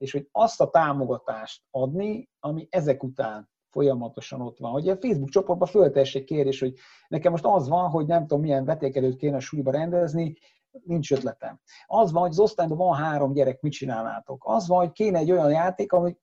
és 0.05 0.13
hogy 0.13 0.29
azt 0.33 0.61
a 0.61 0.71
támogatást 0.71 1.63
adni, 1.71 2.29
ami 2.41 2.67
ezek 2.71 3.03
után 3.03 3.51
folyamatosan 3.71 4.41
ott 4.41 4.59
van. 4.59 4.71
Hogy 4.71 4.89
a 4.89 4.97
Facebook 4.97 5.31
csoportban 5.31 5.69
föltessék 5.69 6.25
kérdés, 6.25 6.61
hogy 6.61 6.75
nekem 7.09 7.31
most 7.31 7.45
az 7.45 7.69
van, 7.69 7.91
hogy 7.91 8.07
nem 8.07 8.21
tudom, 8.21 8.41
milyen 8.41 8.65
vetékelőt 8.65 9.17
kéne 9.17 9.37
a 9.37 9.41
súlyba 9.41 9.71
rendezni, 9.71 10.37
nincs 10.85 11.13
ötletem. 11.13 11.61
Az 11.87 12.13
van, 12.13 12.23
hogy 12.23 12.31
az 12.31 12.39
osztályban 12.39 12.77
van 12.77 12.97
három 12.97 13.33
gyerek, 13.33 13.61
mit 13.61 13.73
csinálnátok? 13.73 14.43
Az 14.47 14.69
van, 14.69 14.79
hogy 14.79 14.93
kéne 14.93 15.19
egy 15.19 15.31
olyan 15.31 15.51
játék, 15.51 15.93
amit 15.93 16.21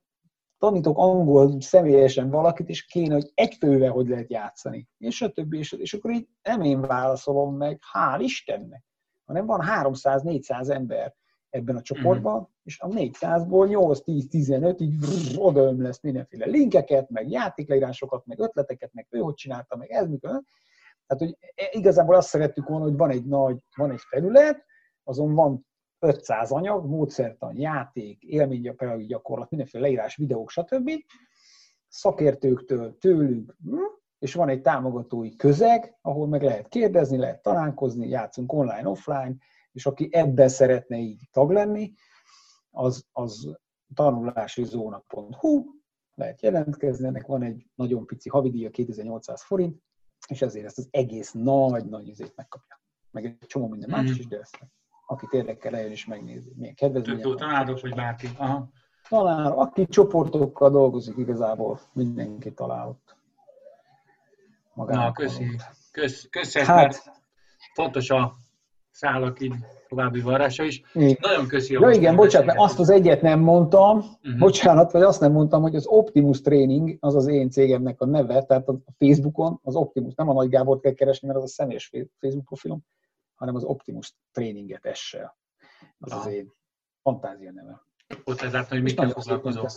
tanítok 0.57 0.97
angol 0.97 1.61
személyesen 1.61 2.29
valakit, 2.29 2.69
és 2.69 2.85
kéne, 2.85 3.13
hogy 3.13 3.31
egy 3.33 3.55
fővel 3.55 3.91
hogy 3.91 4.07
lehet 4.07 4.29
játszani. 4.29 4.87
És 4.97 5.21
a 5.21 5.29
többi, 5.29 5.57
és, 5.57 5.71
és 5.71 5.93
akkor 5.93 6.11
így 6.11 6.27
nem 6.41 6.61
én 6.61 6.81
válaszolom 6.81 7.55
meg, 7.55 7.81
hál' 7.93 8.19
Istennek, 8.19 8.83
hanem 9.25 9.45
van 9.45 9.61
300-400 9.65 10.69
ember, 10.69 11.15
ebben 11.51 11.75
a 11.75 11.81
csoportban, 11.81 12.35
mm-hmm. 12.35 12.43
és 12.63 12.79
a 12.79 12.87
400-ból 12.87 13.67
8-10-15 14.05 14.81
így 14.81 14.95
odaöm 15.37 15.81
lesz 15.81 16.01
mindenféle 16.01 16.45
linkeket, 16.45 17.09
meg 17.09 17.29
játékleírásokat, 17.29 18.25
meg 18.25 18.39
ötleteket, 18.39 18.93
meg 18.93 19.07
ő 19.09 19.19
hogy 19.19 19.33
csinálta, 19.33 19.75
meg 19.75 19.89
ez 19.89 20.07
mikor. 20.07 20.41
Tehát, 21.07 21.23
hogy 21.23 21.37
e, 21.55 21.69
igazából 21.71 22.15
azt 22.15 22.27
szerettük 22.27 22.67
volna, 22.67 22.83
hogy 22.83 22.97
van 22.97 23.09
egy 23.09 23.25
nagy, 23.25 23.57
van 23.75 23.91
egy 23.91 24.01
felület, 24.09 24.65
azon 25.03 25.33
van 25.33 25.65
500 25.99 26.51
anyag, 26.51 26.85
módszertan, 26.85 27.57
játék, 27.57 28.23
élménygyakorlati 28.23 29.05
gyakorlat, 29.05 29.49
mindenféle 29.49 29.83
leírás, 29.83 30.15
videók, 30.15 30.49
stb. 30.49 30.89
Szakértőktől, 31.87 32.97
tőlünk, 32.97 33.55
hm? 33.63 33.77
és 34.19 34.33
van 34.33 34.49
egy 34.49 34.61
támogatói 34.61 35.35
közeg, 35.35 35.97
ahol 36.01 36.27
meg 36.27 36.43
lehet 36.43 36.67
kérdezni, 36.67 37.17
lehet 37.17 37.41
találkozni, 37.41 38.07
játszunk 38.07 38.53
online, 38.53 38.89
offline, 38.89 39.35
és 39.71 39.85
aki 39.85 40.09
ebben 40.11 40.47
szeretne 40.47 40.97
így 40.97 41.21
tag 41.31 41.51
lenni, 41.51 41.93
az, 42.71 43.05
az 43.11 43.57
tanulási 43.93 44.63
zóna.hu, 44.63 45.65
lehet 46.15 46.41
jelentkezni, 46.41 47.07
ennek 47.07 47.25
van 47.25 47.43
egy 47.43 47.65
nagyon 47.75 48.05
pici 48.05 48.29
havidíja, 48.29 48.69
2800 48.69 49.43
forint, 49.43 49.81
és 50.27 50.41
ezért 50.41 50.65
ezt 50.65 50.77
az 50.77 50.87
egész 50.91 51.31
nagy-nagy 51.31 52.07
izét 52.07 52.35
megkapja. 52.35 52.81
Meg 53.11 53.25
egy 53.25 53.37
csomó 53.47 53.67
minden 53.67 53.89
más 53.89 54.09
mm. 54.09 54.13
is, 54.13 54.27
de 54.27 54.39
ezt 54.39 54.59
akit 55.07 55.33
érdekel, 55.33 55.75
eljön 55.75 55.91
és 55.91 56.05
megnézi. 56.05 56.53
Milyen 56.55 56.75
kedvezmények. 56.75 57.23
Tök 57.23 57.35
tanárok, 57.35 57.81
vagy 57.81 57.95
bárki. 57.95 58.29
Aha. 58.37 58.69
Tanár, 59.09 59.51
aki 59.51 59.87
csoportokkal 59.87 60.69
dolgozik 60.69 61.17
igazából, 61.17 61.79
mindenki 61.93 62.53
talál 62.53 62.87
ott. 62.87 63.15
Na, 64.73 65.11
köszi. 65.11 65.59
Kösz, 65.91 66.27
köszi 66.29 66.59
hát, 66.59 66.67
mert 66.75 67.01
fontos 67.73 68.09
a 68.09 68.35
szállak 68.91 69.41
így 69.41 69.53
további 69.87 70.21
varrása 70.21 70.63
is. 70.63 70.81
Igen. 70.93 71.17
Nagyon 71.19 71.47
köszi 71.47 71.75
a 71.75 71.79
Ja 71.79 71.89
igen, 71.89 72.15
bocsánat, 72.15 72.47
mert 72.47 72.59
azt 72.59 72.79
az 72.79 72.89
egyet 72.89 73.21
nem 73.21 73.39
mondtam, 73.39 73.97
uh-huh. 73.97 74.37
bocsánat, 74.37 74.91
vagy 74.91 75.01
azt 75.01 75.21
nem 75.21 75.31
mondtam, 75.31 75.61
hogy 75.61 75.75
az 75.75 75.85
Optimus 75.85 76.41
Training, 76.41 76.97
az 76.99 77.15
az 77.15 77.27
én 77.27 77.49
cégemnek 77.49 78.01
a 78.01 78.05
neve, 78.05 78.43
tehát 78.43 78.67
a 78.67 78.79
Facebookon 78.97 79.59
az 79.63 79.75
Optimus, 79.75 80.13
nem 80.13 80.29
a 80.29 80.33
Nagy 80.33 80.49
Gábor 80.49 80.79
kell 80.79 80.93
keresni, 80.93 81.27
mert 81.27 81.39
az 81.39 81.45
a 81.45 81.47
személyes 81.53 81.91
Facebook 82.19 82.45
profilom, 82.45 82.85
hanem 83.35 83.55
az 83.55 83.63
Optimus 83.63 84.15
Traininget 84.31 84.85
essel. 84.85 85.37
Az 85.99 86.13
az 86.13 86.27
én 86.27 86.53
fantázia 87.01 87.51
neve. 87.51 87.81
Ott 88.23 88.39
lehet 88.39 88.53
látni, 88.53 88.75
hogy 88.75 88.83
mikkel 88.83 89.09
foglalkozol. 89.09 89.69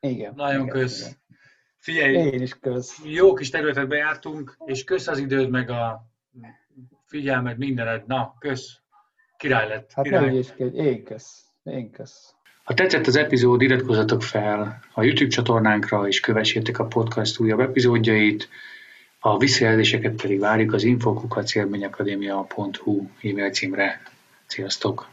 Igen. 0.00 0.32
Nagyon 0.36 0.60
igen, 0.60 0.68
kösz. 0.68 1.00
Igen. 1.00 1.22
Figyelj, 1.78 2.14
Én 2.14 2.42
is 2.42 2.58
kösz. 2.58 3.00
Jó 3.04 3.32
kis 3.32 3.50
területet 3.50 3.88
bejártunk, 3.88 4.56
és 4.64 4.84
kösz 4.84 5.06
az 5.06 5.18
időd, 5.18 5.50
meg 5.50 5.70
a 5.70 6.06
figyelmed, 7.06 7.58
mindened. 7.58 8.06
Na, 8.06 8.34
kösz. 8.38 8.80
Király 9.36 9.68
lett. 9.68 9.92
Hát 9.92 10.04
király. 10.04 10.26
nem 10.26 10.34
is 10.34 10.48
én 10.74 11.04
kösz. 11.04 11.44
Én 11.62 11.90
kösz. 11.90 12.34
Ha 12.64 12.74
tetszett 12.74 13.06
az 13.06 13.16
epizód, 13.16 13.62
iratkozzatok 13.62 14.22
fel 14.22 14.80
a 14.94 15.02
YouTube 15.02 15.30
csatornánkra, 15.30 16.06
és 16.06 16.20
kövessétek 16.20 16.78
a 16.78 16.86
podcast 16.86 17.40
újabb 17.40 17.60
epizódjait. 17.60 18.48
A 19.20 19.38
visszajelzéseket 19.38 20.20
pedig 20.20 20.40
várjuk 20.40 20.72
az 20.72 20.82
infokukacélményakadémia.hu 20.82 23.08
e-mail 23.22 23.50
címre. 23.50 24.02
Sziasztok! 24.46 25.08